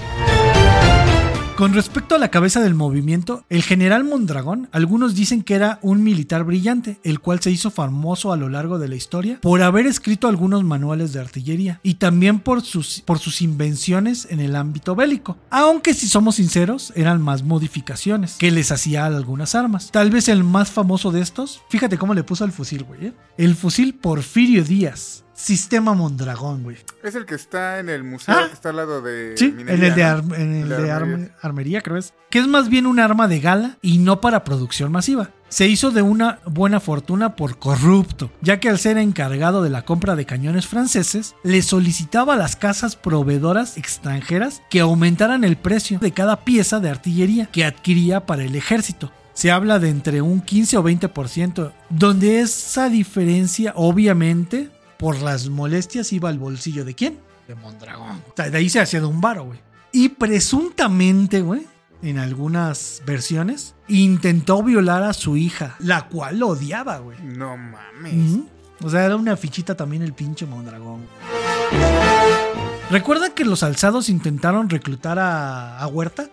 Con 1.57 1.73
respecto 1.73 2.15
a 2.15 2.19
la 2.19 2.29
cabeza 2.29 2.61
del 2.61 2.75
movimiento, 2.75 3.47
el 3.49 3.63
general 3.63 4.05
Mondragón, 4.05 4.69
algunos 4.73 5.15
dicen 5.15 5.43
que 5.43 5.55
era 5.55 5.79
un 5.81 6.05
militar 6.05 6.45
brillante, 6.45 7.01
el 7.03 7.19
cual 7.19 7.41
se 7.41 7.51
hizo 7.51 7.71
famoso 7.71 8.31
a 8.31 8.37
lo 8.37 8.51
largo 8.51 8.79
de 8.79 8.89
la 8.89 8.95
historia 8.95 9.39
por 9.41 9.63
haber 9.63 9.87
escrito 9.87 10.29
algunos 10.29 10.65
manuales 10.65 11.15
de 11.15 11.21
artillería 11.21 11.81
y 11.83 11.95
también 11.95 12.41
por 12.41 12.61
sus, 12.61 13.01
por 13.01 13.19
sus 13.19 13.41
invenciones 13.41 14.29
en 14.31 14.41
el 14.41 14.55
ámbito 14.55 14.95
bélico. 14.95 15.06
Aunque 15.51 15.95
si 15.95 16.09
somos 16.09 16.37
sinceros, 16.37 16.93
eran 16.97 17.20
más 17.23 17.43
modificaciones 17.43 18.37
que 18.39 18.51
les 18.51 18.73
hacía 18.73 19.05
a 19.05 19.07
algunas 19.07 19.55
armas. 19.55 19.91
Tal 19.93 20.11
vez 20.11 20.28
el 20.28 20.45
más 20.45 20.70
famoso 20.70 21.12
de 21.12 21.20
estos, 21.20 21.62
fíjate 21.69 21.99
cómo 21.99 22.15
le 22.15 22.24
puso 22.24 22.45
el 22.45 22.53
fusil, 22.53 22.85
güey. 22.85 23.07
¿eh? 23.07 23.12
El 23.37 23.55
fusil 23.55 23.95
Porfirio 23.95 24.65
Díaz. 24.65 25.26
Sistema 25.37 25.93
Mondragón, 25.95 26.63
güey. 26.63 26.79
Es 27.03 27.15
el 27.15 27.27
que 27.27 27.35
está 27.35 27.79
en 27.79 27.91
el 27.91 28.03
museo 28.05 28.35
Ah. 28.37 28.47
que 28.49 28.55
está 28.55 28.71
al 28.71 28.77
lado 28.77 29.03
de. 29.03 29.35
Sí, 29.37 29.55
en 29.59 29.69
el 29.69 29.81
de, 29.81 29.91
¿no? 29.95 30.07
ar- 30.07 30.25
en 30.41 30.55
el 30.55 30.69
De 30.71 30.83
de 30.83 30.91
armería. 30.91 31.27
arme- 31.29 31.31
armería, 31.43 31.81
creo 31.83 31.99
es. 31.99 32.15
Que 32.31 32.39
es 32.39 32.49
más 32.49 32.69
bien 32.71 32.87
un 32.87 32.99
arma 32.99 33.29
de 33.29 33.41
gala 33.41 33.77
y 33.83 33.99
no 33.99 34.21
para 34.23 34.45
producción 34.45 34.91
masiva. 34.91 35.31
Se 35.49 35.69
hizo 35.69 35.91
de 35.91 36.03
una 36.03 36.41
buena 36.47 36.81
fortuna 36.81 37.37
por 37.37 37.59
corrupto, 37.59 38.33
ya 38.41 38.59
que 38.61 38.69
al 38.71 38.79
ser 38.79 38.99
encargado 38.99 39.63
de 39.63 39.71
la 39.71 39.83
compra 39.85 40.17
de 40.17 40.25
cañones 40.27 40.67
franceses, 40.67 41.35
le 41.45 41.63
solicitaba 41.63 42.35
a 42.35 42.39
las 42.39 42.57
casas 42.57 42.97
proveedoras 42.97 43.77
extranjeras 43.77 44.63
que 44.71 44.81
aumentaran 44.81 45.45
el 45.45 45.57
precio 45.57 45.99
de 46.01 46.13
cada 46.13 46.45
pieza 46.45 46.81
de 46.81 46.89
artillería 46.91 47.47
que 47.53 47.65
adquiría 47.65 48.25
para 48.27 48.43
el 48.43 48.57
ejército. 48.57 49.13
Se 49.35 49.51
habla 49.53 49.79
de 49.79 49.91
entre 49.91 50.23
un 50.23 50.41
15 50.41 50.79
o 50.79 50.83
20%, 50.83 51.73
donde 51.91 52.41
esa 52.41 52.89
diferencia 52.89 53.73
obviamente 53.77 54.71
por 54.98 55.20
las 55.23 55.48
molestias 55.48 56.12
iba 56.12 56.28
al 56.28 56.39
bolsillo 56.39 56.85
de 56.85 56.94
quién? 56.94 57.18
De 57.48 57.55
Mondragón. 57.55 58.23
O 58.28 58.32
sea, 58.36 58.51
de 58.51 58.59
ahí 58.59 58.68
se 58.68 58.81
hacía 58.81 59.01
de 59.01 59.06
un 59.06 59.20
varo, 59.20 59.44
güey. 59.44 59.60
Y 59.93 60.09
presuntamente, 60.10 61.43
güey, 61.43 61.66
en 62.02 62.18
algunas 62.18 63.02
versiones, 63.06 63.74
intentó 63.89 64.62
violar 64.62 65.02
a 65.02 65.12
su 65.12 65.36
hija, 65.36 65.77
la 65.78 66.09
cual 66.09 66.39
lo 66.40 66.48
odiaba, 66.48 66.98
güey. 66.98 67.18
No 67.23 67.56
mames. 67.56 68.40
O 68.82 68.90
sea, 68.90 69.05
era 69.05 69.16
una 69.16 69.36
fichita 69.36 69.74
también 69.74 70.02
el 70.02 70.12
pinche 70.12 70.44
Mondragón. 70.44 71.06
¿Recuerdan 72.90 73.32
que 73.32 73.44
los 73.44 73.62
alzados 73.62 74.09
intentaron 74.09 74.68
reclutar 74.68 75.18
a, 75.18 75.78
a 75.78 75.86
Huerta? 75.89 76.28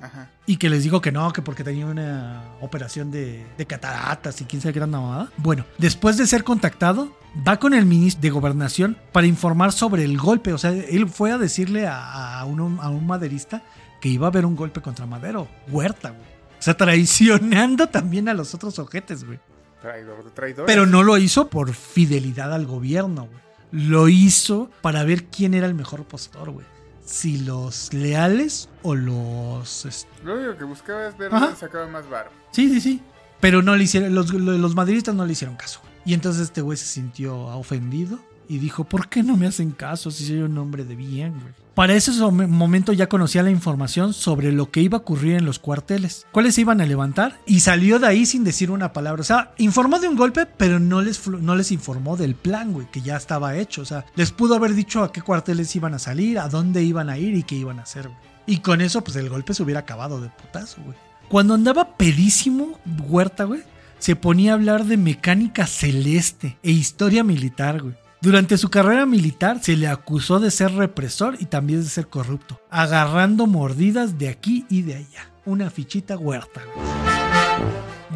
Ajá. 0.00 0.30
Y 0.46 0.56
que 0.56 0.70
les 0.70 0.84
dijo 0.84 1.00
que 1.00 1.12
no, 1.12 1.32
que 1.32 1.42
porque 1.42 1.64
tenía 1.64 1.86
una 1.86 2.42
operación 2.60 3.10
de, 3.10 3.46
de 3.56 3.66
cataratas 3.66 4.40
y 4.40 4.44
quién 4.44 4.62
sabe 4.62 4.72
qué 4.72 4.80
gran 4.80 4.90
mamada. 4.90 5.30
Bueno, 5.36 5.64
después 5.78 6.16
de 6.16 6.26
ser 6.26 6.44
contactado, 6.44 7.16
va 7.46 7.58
con 7.58 7.74
el 7.74 7.84
ministro 7.84 8.22
de 8.22 8.30
gobernación 8.30 8.96
para 9.12 9.26
informar 9.26 9.72
sobre 9.72 10.04
el 10.04 10.18
golpe. 10.18 10.52
O 10.52 10.58
sea, 10.58 10.70
él 10.70 11.08
fue 11.08 11.32
a 11.32 11.38
decirle 11.38 11.86
a, 11.86 12.38
a 12.38 12.44
un, 12.44 12.78
a 12.80 12.88
un 12.88 13.06
maderista 13.06 13.62
que 14.00 14.08
iba 14.08 14.26
a 14.26 14.30
haber 14.30 14.46
un 14.46 14.56
golpe 14.56 14.80
contra 14.80 15.06
Madero. 15.06 15.48
Huerta, 15.68 16.10
güey. 16.10 16.22
O 16.58 16.62
sea, 16.62 16.76
traicionando 16.76 17.88
también 17.88 18.28
a 18.28 18.34
los 18.34 18.54
otros 18.54 18.78
ojetes, 18.78 19.24
güey. 19.24 19.38
Traidor 19.80 20.30
traidor. 20.32 20.66
Pero 20.66 20.86
no 20.86 21.02
lo 21.02 21.16
hizo 21.18 21.48
por 21.48 21.72
fidelidad 21.72 22.52
al 22.52 22.66
gobierno, 22.66 23.26
güey. 23.26 23.38
Lo 23.70 24.08
hizo 24.08 24.70
para 24.80 25.04
ver 25.04 25.26
quién 25.26 25.54
era 25.54 25.66
el 25.66 25.74
mejor 25.74 26.04
postor, 26.04 26.50
güey. 26.50 26.66
Si 27.08 27.38
los 27.38 27.92
leales 27.94 28.68
o 28.82 28.94
los... 28.94 30.06
Lo 30.24 30.34
único 30.36 30.56
que 30.58 30.64
buscaba 30.64 31.08
es 31.08 31.16
ver 31.16 31.30
dónde 31.30 31.56
sacaba 31.56 31.86
más 31.86 32.08
varo. 32.08 32.30
Sí, 32.52 32.68
sí, 32.68 32.80
sí. 32.80 33.02
Pero 33.40 33.62
no 33.62 33.76
le 33.76 33.84
hicieron, 33.84 34.14
los, 34.14 34.32
los 34.32 34.74
madridistas 34.74 35.14
no 35.14 35.24
le 35.24 35.32
hicieron 35.32 35.56
caso. 35.56 35.80
Y 36.04 36.14
entonces 36.14 36.42
este 36.42 36.60
güey 36.60 36.76
se 36.76 36.86
sintió 36.86 37.36
ofendido 37.36 38.18
y 38.48 38.58
dijo, 38.58 38.84
¿por 38.84 39.08
qué 39.08 39.22
no 39.22 39.36
me 39.36 39.46
hacen 39.46 39.72
caso 39.72 40.10
si 40.10 40.26
soy 40.26 40.38
un 40.38 40.56
hombre 40.58 40.84
de 40.84 40.96
bien, 40.96 41.32
güey? 41.40 41.52
Para 41.74 41.94
ese 41.94 42.10
momento 42.20 42.92
ya 42.92 43.08
conocía 43.08 43.44
la 43.44 43.50
información 43.50 44.12
sobre 44.12 44.50
lo 44.50 44.68
que 44.72 44.80
iba 44.80 44.98
a 44.98 45.00
ocurrir 45.02 45.36
en 45.36 45.44
los 45.44 45.60
cuarteles, 45.60 46.26
cuáles 46.32 46.56
se 46.56 46.62
iban 46.62 46.80
a 46.80 46.86
levantar 46.86 47.38
y 47.46 47.60
salió 47.60 48.00
de 48.00 48.08
ahí 48.08 48.26
sin 48.26 48.42
decir 48.42 48.72
una 48.72 48.92
palabra. 48.92 49.20
O 49.20 49.24
sea, 49.24 49.52
informó 49.58 50.00
de 50.00 50.08
un 50.08 50.16
golpe, 50.16 50.46
pero 50.46 50.80
no 50.80 51.02
les, 51.02 51.28
no 51.28 51.54
les 51.54 51.70
informó 51.70 52.16
del 52.16 52.34
plan, 52.34 52.72
güey, 52.72 52.90
que 52.90 53.00
ya 53.00 53.16
estaba 53.16 53.56
hecho. 53.56 53.82
O 53.82 53.84
sea, 53.84 54.04
les 54.16 54.32
pudo 54.32 54.56
haber 54.56 54.74
dicho 54.74 55.04
a 55.04 55.12
qué 55.12 55.22
cuarteles 55.22 55.76
iban 55.76 55.94
a 55.94 56.00
salir, 56.00 56.40
a 56.40 56.48
dónde 56.48 56.82
iban 56.82 57.10
a 57.10 57.18
ir 57.18 57.36
y 57.36 57.44
qué 57.44 57.54
iban 57.54 57.78
a 57.78 57.82
hacer, 57.82 58.08
güey. 58.08 58.18
Y 58.46 58.58
con 58.58 58.80
eso, 58.80 59.04
pues 59.04 59.16
el 59.16 59.28
golpe 59.28 59.54
se 59.54 59.62
hubiera 59.62 59.80
acabado 59.80 60.20
de 60.20 60.30
putazo, 60.30 60.82
güey. 60.82 60.96
Cuando 61.28 61.54
andaba 61.54 61.96
pedísimo, 61.96 62.80
Huerta, 63.08 63.44
güey, 63.44 63.62
se 63.98 64.16
ponía 64.16 64.52
a 64.52 64.54
hablar 64.54 64.84
de 64.86 64.96
mecánica 64.96 65.66
celeste 65.66 66.56
e 66.62 66.72
historia 66.72 67.22
militar, 67.22 67.82
güey. 67.82 67.94
Durante 68.20 68.58
su 68.58 68.68
carrera 68.68 69.06
militar 69.06 69.60
se 69.62 69.76
le 69.76 69.86
acusó 69.86 70.40
de 70.40 70.50
ser 70.50 70.72
represor 70.72 71.36
y 71.38 71.44
también 71.44 71.82
de 71.82 71.88
ser 71.88 72.08
corrupto, 72.08 72.60
agarrando 72.68 73.46
mordidas 73.46 74.18
de 74.18 74.28
aquí 74.28 74.66
y 74.68 74.82
de 74.82 74.96
allá. 74.96 75.30
Una 75.44 75.70
fichita 75.70 76.18
Huerta. 76.18 76.62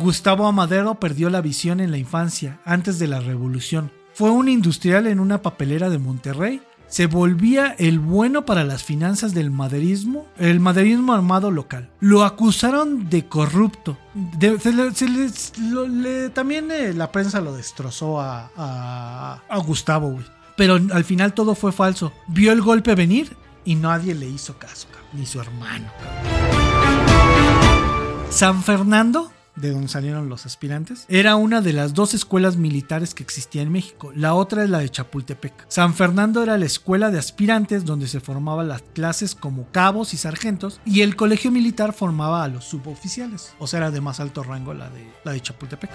Gustavo 0.00 0.48
Amadero 0.48 0.96
perdió 0.96 1.30
la 1.30 1.40
visión 1.40 1.78
en 1.78 1.92
la 1.92 1.98
infancia, 1.98 2.58
antes 2.64 2.98
de 2.98 3.06
la 3.06 3.20
revolución. 3.20 3.92
Fue 4.12 4.30
un 4.30 4.48
industrial 4.48 5.06
en 5.06 5.20
una 5.20 5.40
papelera 5.40 5.88
de 5.88 5.98
Monterrey. 5.98 6.60
Se 6.92 7.06
volvía 7.06 7.74
el 7.78 7.98
bueno 7.98 8.44
para 8.44 8.64
las 8.64 8.84
finanzas 8.84 9.32
del 9.32 9.50
maderismo, 9.50 10.26
el 10.36 10.60
maderismo 10.60 11.14
armado 11.14 11.50
local. 11.50 11.88
Lo 12.00 12.22
acusaron 12.22 13.08
de 13.08 13.24
corrupto. 13.24 13.96
También 16.34 16.70
eh, 16.70 16.92
la 16.92 17.10
prensa 17.10 17.40
lo 17.40 17.54
destrozó 17.54 18.20
a, 18.20 19.40
Gustavo, 19.64 20.10
güey. 20.10 20.26
Pero 20.58 20.74
al 20.74 21.04
final 21.04 21.32
todo 21.32 21.54
fue 21.54 21.72
falso. 21.72 22.12
Vio 22.26 22.52
el 22.52 22.60
golpe 22.60 22.94
venir 22.94 23.38
y 23.64 23.74
nadie 23.74 24.14
le 24.14 24.28
hizo 24.28 24.58
caso, 24.58 24.86
ni 25.14 25.24
su 25.24 25.40
hermano. 25.40 25.90
San 28.28 28.62
Fernando, 28.62 29.32
de 29.62 29.70
donde 29.70 29.88
salieron 29.88 30.28
los 30.28 30.44
aspirantes, 30.44 31.06
era 31.08 31.36
una 31.36 31.62
de 31.62 31.72
las 31.72 31.94
dos 31.94 32.12
escuelas 32.12 32.56
militares 32.56 33.14
que 33.14 33.22
existía 33.22 33.62
en 33.62 33.72
México. 33.72 34.12
La 34.14 34.34
otra 34.34 34.64
es 34.64 34.70
la 34.70 34.80
de 34.80 34.90
Chapultepec. 34.90 35.54
San 35.68 35.94
Fernando 35.94 36.42
era 36.42 36.58
la 36.58 36.66
escuela 36.66 37.10
de 37.10 37.18
aspirantes 37.18 37.84
donde 37.84 38.08
se 38.08 38.20
formaban 38.20 38.68
las 38.68 38.82
clases 38.82 39.34
como 39.34 39.66
cabos 39.70 40.12
y 40.12 40.16
sargentos 40.18 40.80
y 40.84 41.00
el 41.00 41.16
colegio 41.16 41.50
militar 41.50 41.92
formaba 41.92 42.44
a 42.44 42.48
los 42.48 42.64
suboficiales. 42.64 43.54
O 43.58 43.66
sea, 43.66 43.78
era 43.78 43.90
de 43.90 44.00
más 44.00 44.20
alto 44.20 44.42
rango 44.42 44.74
la 44.74 44.90
de, 44.90 45.06
la 45.24 45.32
de 45.32 45.40
Chapultepec 45.40 45.90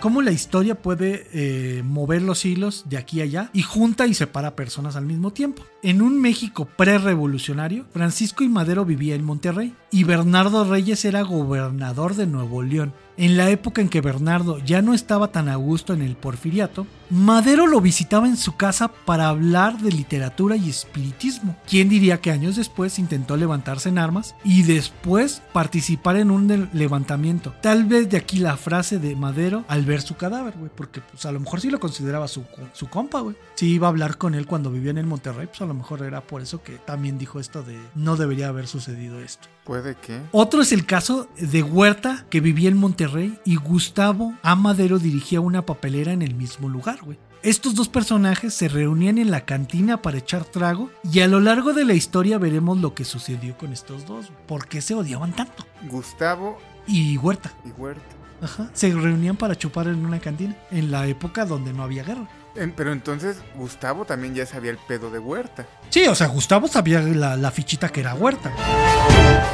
cómo 0.00 0.22
la 0.22 0.32
historia 0.32 0.80
puede 0.80 1.28
eh, 1.32 1.82
mover 1.84 2.22
los 2.22 2.44
hilos 2.44 2.84
de 2.88 2.96
aquí 2.96 3.20
a 3.20 3.24
allá 3.24 3.50
y 3.52 3.62
junta 3.62 4.06
y 4.06 4.14
separa 4.14 4.56
personas 4.56 4.96
al 4.96 5.04
mismo 5.04 5.32
tiempo. 5.32 5.62
En 5.82 6.02
un 6.02 6.20
México 6.20 6.66
pre-revolucionario, 6.76 7.84
Francisco 7.92 8.42
y 8.42 8.48
Madero 8.48 8.84
vivía 8.84 9.14
en 9.14 9.24
Monterrey 9.24 9.74
y 9.90 10.04
Bernardo 10.04 10.64
Reyes 10.64 11.04
era 11.04 11.22
gobernador 11.22 12.14
de 12.14 12.26
Nuevo 12.26 12.62
León. 12.62 12.92
En 13.20 13.36
la 13.36 13.50
época 13.50 13.82
en 13.82 13.90
que 13.90 14.00
Bernardo 14.00 14.56
ya 14.60 14.80
no 14.80 14.94
estaba 14.94 15.30
tan 15.30 15.50
a 15.50 15.56
gusto 15.56 15.92
en 15.92 16.00
el 16.00 16.16
porfiriato, 16.16 16.86
Madero 17.10 17.66
lo 17.66 17.82
visitaba 17.82 18.26
en 18.26 18.38
su 18.38 18.56
casa 18.56 18.88
para 18.88 19.28
hablar 19.28 19.76
de 19.76 19.92
literatura 19.92 20.56
y 20.56 20.70
espiritismo. 20.70 21.54
¿Quién 21.68 21.90
diría 21.90 22.22
que 22.22 22.30
años 22.30 22.56
después 22.56 22.98
intentó 22.98 23.36
levantarse 23.36 23.90
en 23.90 23.98
armas 23.98 24.34
y 24.42 24.62
después 24.62 25.42
participar 25.52 26.16
en 26.16 26.30
un 26.30 26.70
levantamiento? 26.72 27.52
Tal 27.60 27.84
vez 27.84 28.08
de 28.08 28.16
aquí 28.16 28.38
la 28.38 28.56
frase 28.56 28.98
de 28.98 29.14
Madero 29.16 29.66
al 29.68 29.84
ver 29.84 30.00
su 30.00 30.16
cadáver, 30.16 30.54
güey, 30.56 30.70
porque 30.74 31.02
pues 31.02 31.26
a 31.26 31.32
lo 31.32 31.40
mejor 31.40 31.60
sí 31.60 31.68
lo 31.68 31.78
consideraba 31.78 32.26
su, 32.26 32.44
su 32.72 32.88
compa, 32.88 33.20
güey. 33.20 33.36
Si 33.54 33.66
iba 33.66 33.86
a 33.86 33.90
hablar 33.90 34.16
con 34.16 34.34
él 34.34 34.46
cuando 34.46 34.70
vivía 34.70 34.92
en 34.92 34.98
el 34.98 35.06
Monterrey, 35.06 35.46
pues 35.46 35.60
a 35.60 35.66
lo 35.66 35.74
mejor 35.74 36.02
era 36.04 36.22
por 36.22 36.40
eso 36.40 36.62
que 36.62 36.78
también 36.78 37.18
dijo 37.18 37.38
esto 37.38 37.62
de 37.62 37.78
no 37.94 38.16
debería 38.16 38.48
haber 38.48 38.66
sucedido 38.66 39.20
esto. 39.20 39.46
Puede 39.70 39.94
que. 39.94 40.20
Otro 40.32 40.62
es 40.62 40.72
el 40.72 40.84
caso 40.84 41.28
de 41.38 41.62
Huerta, 41.62 42.26
que 42.28 42.40
vivía 42.40 42.68
en 42.68 42.76
Monterrey, 42.76 43.38
y 43.44 43.54
Gustavo 43.54 44.34
A. 44.42 44.56
Madero 44.56 44.98
dirigía 44.98 45.40
una 45.40 45.64
papelera 45.64 46.10
en 46.10 46.22
el 46.22 46.34
mismo 46.34 46.68
lugar, 46.68 46.98
güey. 47.04 47.20
Estos 47.44 47.76
dos 47.76 47.88
personajes 47.88 48.52
se 48.52 48.66
reunían 48.66 49.16
en 49.16 49.30
la 49.30 49.44
cantina 49.44 50.02
para 50.02 50.18
echar 50.18 50.44
trago 50.44 50.90
y 51.04 51.20
a 51.20 51.28
lo 51.28 51.38
largo 51.38 51.72
de 51.72 51.84
la 51.84 51.94
historia 51.94 52.36
veremos 52.38 52.80
lo 52.80 52.96
que 52.96 53.04
sucedió 53.04 53.56
con 53.56 53.72
estos 53.72 54.06
dos, 54.06 54.32
por 54.48 54.66
qué 54.66 54.80
se 54.80 54.94
odiaban 54.96 55.36
tanto. 55.36 55.64
Gustavo 55.88 56.58
Y 56.88 57.16
Huerta, 57.18 57.54
y 57.64 57.70
Huerta. 57.80 58.02
ajá, 58.42 58.70
se 58.72 58.92
reunían 58.92 59.36
para 59.36 59.54
chupar 59.54 59.86
en 59.86 60.04
una 60.04 60.18
cantina 60.18 60.56
en 60.72 60.90
la 60.90 61.06
época 61.06 61.44
donde 61.44 61.72
no 61.72 61.84
había 61.84 62.02
guerra. 62.02 62.28
Pero 62.76 62.92
entonces 62.92 63.36
Gustavo 63.56 64.04
también 64.04 64.34
ya 64.34 64.44
sabía 64.44 64.70
el 64.72 64.78
pedo 64.78 65.10
de 65.10 65.18
Huerta. 65.18 65.66
Sí, 65.88 66.06
o 66.06 66.14
sea, 66.14 66.26
Gustavo 66.26 66.68
sabía 66.68 67.00
la, 67.00 67.50
fichita 67.50 67.88
que 67.90 68.00
era 68.00 68.14
Huerta. 68.14 68.52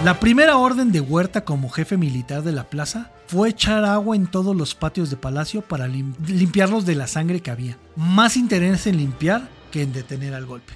La 0.04 0.18
primera 0.18 0.56
orden 0.56 0.92
de 0.92 1.00
Huerta 1.00 1.44
como 1.44 1.68
jefe 1.68 1.96
militar 1.96 2.42
de 2.42 2.52
la 2.52 2.64
plaza 2.64 3.10
fue 3.26 3.50
echar 3.50 3.84
agua 3.84 4.16
en 4.16 4.26
todos 4.26 4.54
los 4.56 4.74
patios 4.74 5.10
de 5.10 5.16
palacio 5.16 5.62
para 5.62 5.86
lim- 5.88 6.14
limpiarlos 6.26 6.86
de 6.86 6.94
la 6.94 7.06
sangre 7.06 7.40
que 7.40 7.50
había. 7.50 7.76
Más 7.96 8.36
interés 8.36 8.86
en 8.86 8.96
limpiar 8.98 9.48
que 9.70 9.82
en 9.82 9.92
detener 9.92 10.34
al 10.34 10.46
golpe. 10.46 10.72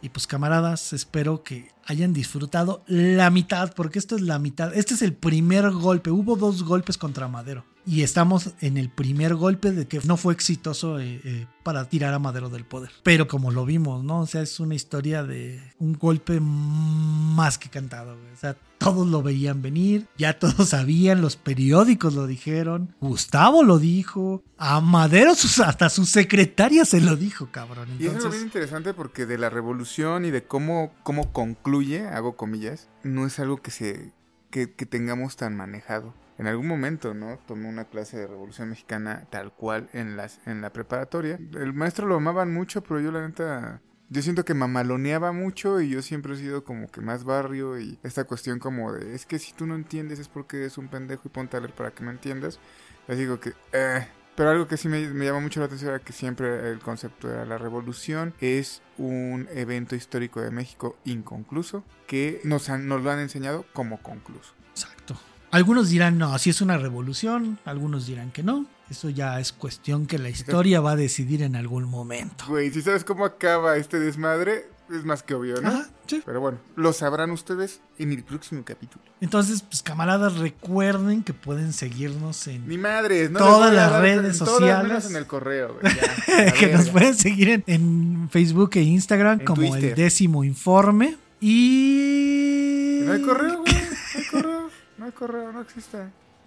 Y 0.00 0.10
pues 0.10 0.26
camaradas, 0.28 0.92
espero 0.92 1.42
que 1.42 1.72
hayan 1.84 2.12
disfrutado 2.12 2.84
la 2.86 3.30
mitad, 3.30 3.72
porque 3.74 3.98
esto 3.98 4.14
es 4.14 4.22
la 4.22 4.38
mitad. 4.38 4.72
Este 4.76 4.94
es 4.94 5.02
el 5.02 5.12
primer 5.12 5.70
golpe. 5.72 6.10
Hubo 6.10 6.36
dos 6.36 6.62
golpes 6.62 6.96
contra 6.96 7.26
Madero. 7.26 7.64
Y 7.88 8.02
estamos 8.02 8.50
en 8.60 8.76
el 8.76 8.90
primer 8.90 9.34
golpe 9.34 9.72
de 9.72 9.86
que 9.88 9.98
no 10.04 10.18
fue 10.18 10.34
exitoso 10.34 11.00
eh, 11.00 11.20
eh, 11.24 11.46
para 11.62 11.88
tirar 11.88 12.12
a 12.12 12.18
Madero 12.18 12.50
del 12.50 12.64
poder. 12.66 12.90
Pero 13.02 13.26
como 13.28 13.50
lo 13.50 13.64
vimos, 13.64 14.04
¿no? 14.04 14.20
O 14.20 14.26
sea, 14.26 14.42
es 14.42 14.60
una 14.60 14.74
historia 14.74 15.22
de 15.22 15.58
un 15.78 15.94
golpe 15.94 16.38
más 16.38 17.56
que 17.56 17.70
cantado. 17.70 18.14
güey. 18.18 18.32
O 18.32 18.36
sea, 18.36 18.56
todos 18.76 19.06
lo 19.06 19.22
veían 19.22 19.62
venir, 19.62 20.06
ya 20.18 20.38
todos 20.38 20.68
sabían, 20.68 21.20
los 21.22 21.36
periódicos 21.36 22.14
lo 22.14 22.26
dijeron, 22.26 22.94
Gustavo 23.00 23.64
lo 23.64 23.78
dijo, 23.78 24.42
a 24.58 24.80
Madero 24.80 25.34
sus- 25.34 25.58
hasta 25.60 25.88
su 25.88 26.04
secretaria 26.04 26.84
se 26.84 27.00
lo 27.00 27.16
dijo, 27.16 27.48
cabrón. 27.50 27.88
Y 27.98 28.06
eso 28.06 28.28
es 28.28 28.32
bien 28.34 28.44
interesante 28.44 28.92
porque 28.94 29.24
de 29.26 29.38
la 29.38 29.50
revolución 29.50 30.24
y 30.26 30.30
de 30.30 30.44
cómo, 30.44 30.92
cómo 31.02 31.32
concluye, 31.32 32.06
hago 32.06 32.36
comillas, 32.36 32.88
no 33.02 33.26
es 33.26 33.38
algo 33.38 33.56
que 33.62 33.70
se 33.70 34.12
que, 34.50 34.72
que 34.72 34.86
tengamos 34.86 35.36
tan 35.36 35.56
manejado. 35.56 36.14
En 36.38 36.46
algún 36.46 36.66
momento, 36.66 37.14
¿no? 37.14 37.38
Tomé 37.46 37.68
una 37.68 37.84
clase 37.84 38.16
de 38.16 38.26
Revolución 38.26 38.70
Mexicana 38.70 39.26
tal 39.30 39.52
cual 39.52 39.88
en, 39.92 40.16
las, 40.16 40.40
en 40.46 40.60
la 40.60 40.72
preparatoria. 40.72 41.38
El 41.54 41.74
maestro 41.74 42.06
lo 42.06 42.16
amaban 42.16 42.52
mucho, 42.52 42.82
pero 42.82 43.00
yo 43.00 43.10
la 43.12 43.26
neta 43.26 43.82
yo 44.10 44.22
siento 44.22 44.44
que 44.44 44.54
mamaloneaba 44.54 45.32
mucho 45.32 45.82
y 45.82 45.90
yo 45.90 46.00
siempre 46.00 46.32
he 46.32 46.36
sido 46.36 46.64
como 46.64 46.90
que 46.90 47.02
más 47.02 47.24
barrio 47.24 47.78
y 47.78 47.98
esta 48.02 48.24
cuestión 48.24 48.58
como 48.58 48.92
de 48.92 49.14
es 49.14 49.26
que 49.26 49.38
si 49.38 49.52
tú 49.52 49.66
no 49.66 49.74
entiendes 49.74 50.18
es 50.18 50.28
porque 50.28 50.58
eres 50.58 50.78
un 50.78 50.88
pendejo 50.88 51.22
y 51.26 51.28
ponte 51.28 51.60
para 51.60 51.90
que 51.90 52.04
no 52.04 52.10
entiendas. 52.10 52.58
Les 53.06 53.18
digo 53.18 53.38
que 53.38 53.52
eh, 53.72 54.06
pero 54.34 54.50
algo 54.50 54.68
que 54.68 54.76
sí 54.76 54.88
me, 54.88 55.06
me 55.08 55.24
llama 55.24 55.40
mucho 55.40 55.60
la 55.60 55.66
atención 55.66 55.90
era 55.90 55.98
que 55.98 56.12
siempre 56.12 56.70
el 56.70 56.78
concepto 56.78 57.28
de 57.28 57.44
la 57.44 57.58
revolución 57.58 58.34
es 58.40 58.82
un 58.96 59.48
evento 59.52 59.96
histórico 59.96 60.40
de 60.40 60.52
México 60.52 60.96
inconcluso 61.04 61.84
que 62.06 62.40
nos, 62.44 62.68
nos 62.68 63.02
lo 63.02 63.10
han 63.10 63.18
enseñado 63.18 63.66
como 63.72 64.00
concluso. 64.00 64.54
Exacto. 64.70 65.18
Algunos 65.50 65.88
dirán, 65.88 66.18
no, 66.18 66.38
si 66.38 66.50
es 66.50 66.60
una 66.60 66.76
revolución, 66.78 67.58
algunos 67.64 68.06
dirán 68.06 68.30
que 68.30 68.42
no. 68.42 68.66
Eso 68.90 69.10
ya 69.10 69.38
es 69.40 69.52
cuestión 69.52 70.06
que 70.06 70.18
la 70.18 70.30
historia 70.30 70.80
va 70.80 70.92
a 70.92 70.96
decidir 70.96 71.42
en 71.42 71.56
algún 71.56 71.84
momento. 71.84 72.44
Güey, 72.48 72.70
si 72.70 72.80
sabes 72.82 73.04
cómo 73.04 73.24
acaba 73.26 73.76
este 73.76 73.98
desmadre, 73.98 74.66
es 74.90 75.04
más 75.04 75.22
que 75.22 75.34
obvio, 75.34 75.60
¿no? 75.60 75.68
Ajá, 75.68 75.88
sí. 76.06 76.22
Pero 76.24 76.40
bueno, 76.40 76.58
lo 76.76 76.94
sabrán 76.94 77.30
ustedes 77.30 77.80
en 77.98 78.12
el 78.12 78.24
próximo 78.24 78.62
capítulo. 78.64 79.04
Entonces, 79.20 79.60
pues 79.62 79.82
camaradas, 79.82 80.38
recuerden 80.38 81.22
que 81.22 81.34
pueden 81.34 81.74
seguirnos 81.74 82.46
en 82.46 82.66
Ni 82.66 82.78
madres, 82.78 83.30
¿no? 83.30 83.38
Todas 83.40 83.74
las 83.74 83.90
dar- 83.90 84.00
redes 84.02 84.38
todas 84.38 84.54
sociales. 84.54 84.88
menos 84.88 85.10
en 85.10 85.16
el 85.16 85.26
correo, 85.26 85.78
güey. 85.80 85.94
ya, 86.46 86.52
que 86.52 86.72
nos 86.72 86.88
pueden 86.88 87.14
seguir 87.14 87.48
en, 87.50 87.64
en 87.66 88.28
Facebook 88.30 88.70
e 88.74 88.82
Instagram 88.82 89.40
En 89.40 89.46
como 89.46 89.76
el 89.76 89.94
décimo 89.94 90.44
informe. 90.44 91.16
Y. 91.40 93.00
No 93.04 93.12
hay 93.12 93.22
correo, 93.22 93.58
güey. 93.58 93.72
No 93.74 94.18
hay 94.18 94.24
correo. 94.30 94.70
No 94.97 94.97
hay 95.08 95.14
correo, 95.14 95.52
no 95.52 95.60
existe. 95.60 95.98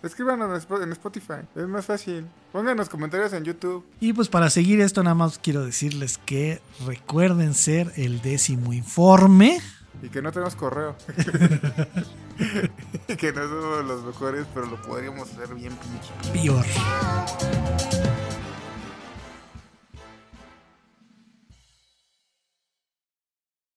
Escríbanos 0.03 0.49
en 0.49 0.67
Spo- 0.67 0.81
en 0.83 0.91
Spotify. 0.93 1.41
Es 1.55 1.67
más 1.67 1.85
fácil. 1.85 2.25
Pónganos 2.51 2.89
comentarios 2.89 3.33
en 3.33 3.43
YouTube. 3.43 3.85
Y 3.99 4.13
pues 4.13 4.29
para 4.29 4.49
seguir 4.49 4.81
esto, 4.81 5.03
nada 5.03 5.13
más 5.15 5.37
quiero 5.37 5.63
decirles 5.63 6.17
que 6.25 6.59
recuerden 6.87 7.53
ser 7.53 7.91
el 7.95 8.19
décimo 8.21 8.73
informe. 8.73 9.59
Y 10.01 10.09
que 10.09 10.21
no 10.23 10.31
tenemos 10.31 10.55
correo. 10.55 10.95
y 13.07 13.15
que 13.15 13.31
no 13.31 13.47
somos 13.47 13.85
los 13.85 14.03
mejores, 14.03 14.47
pero 14.53 14.65
lo 14.65 14.81
podríamos 14.81 15.29
hacer 15.31 15.53
bien 15.53 15.73
pinche. 15.75 16.09
Peor. 16.33 16.65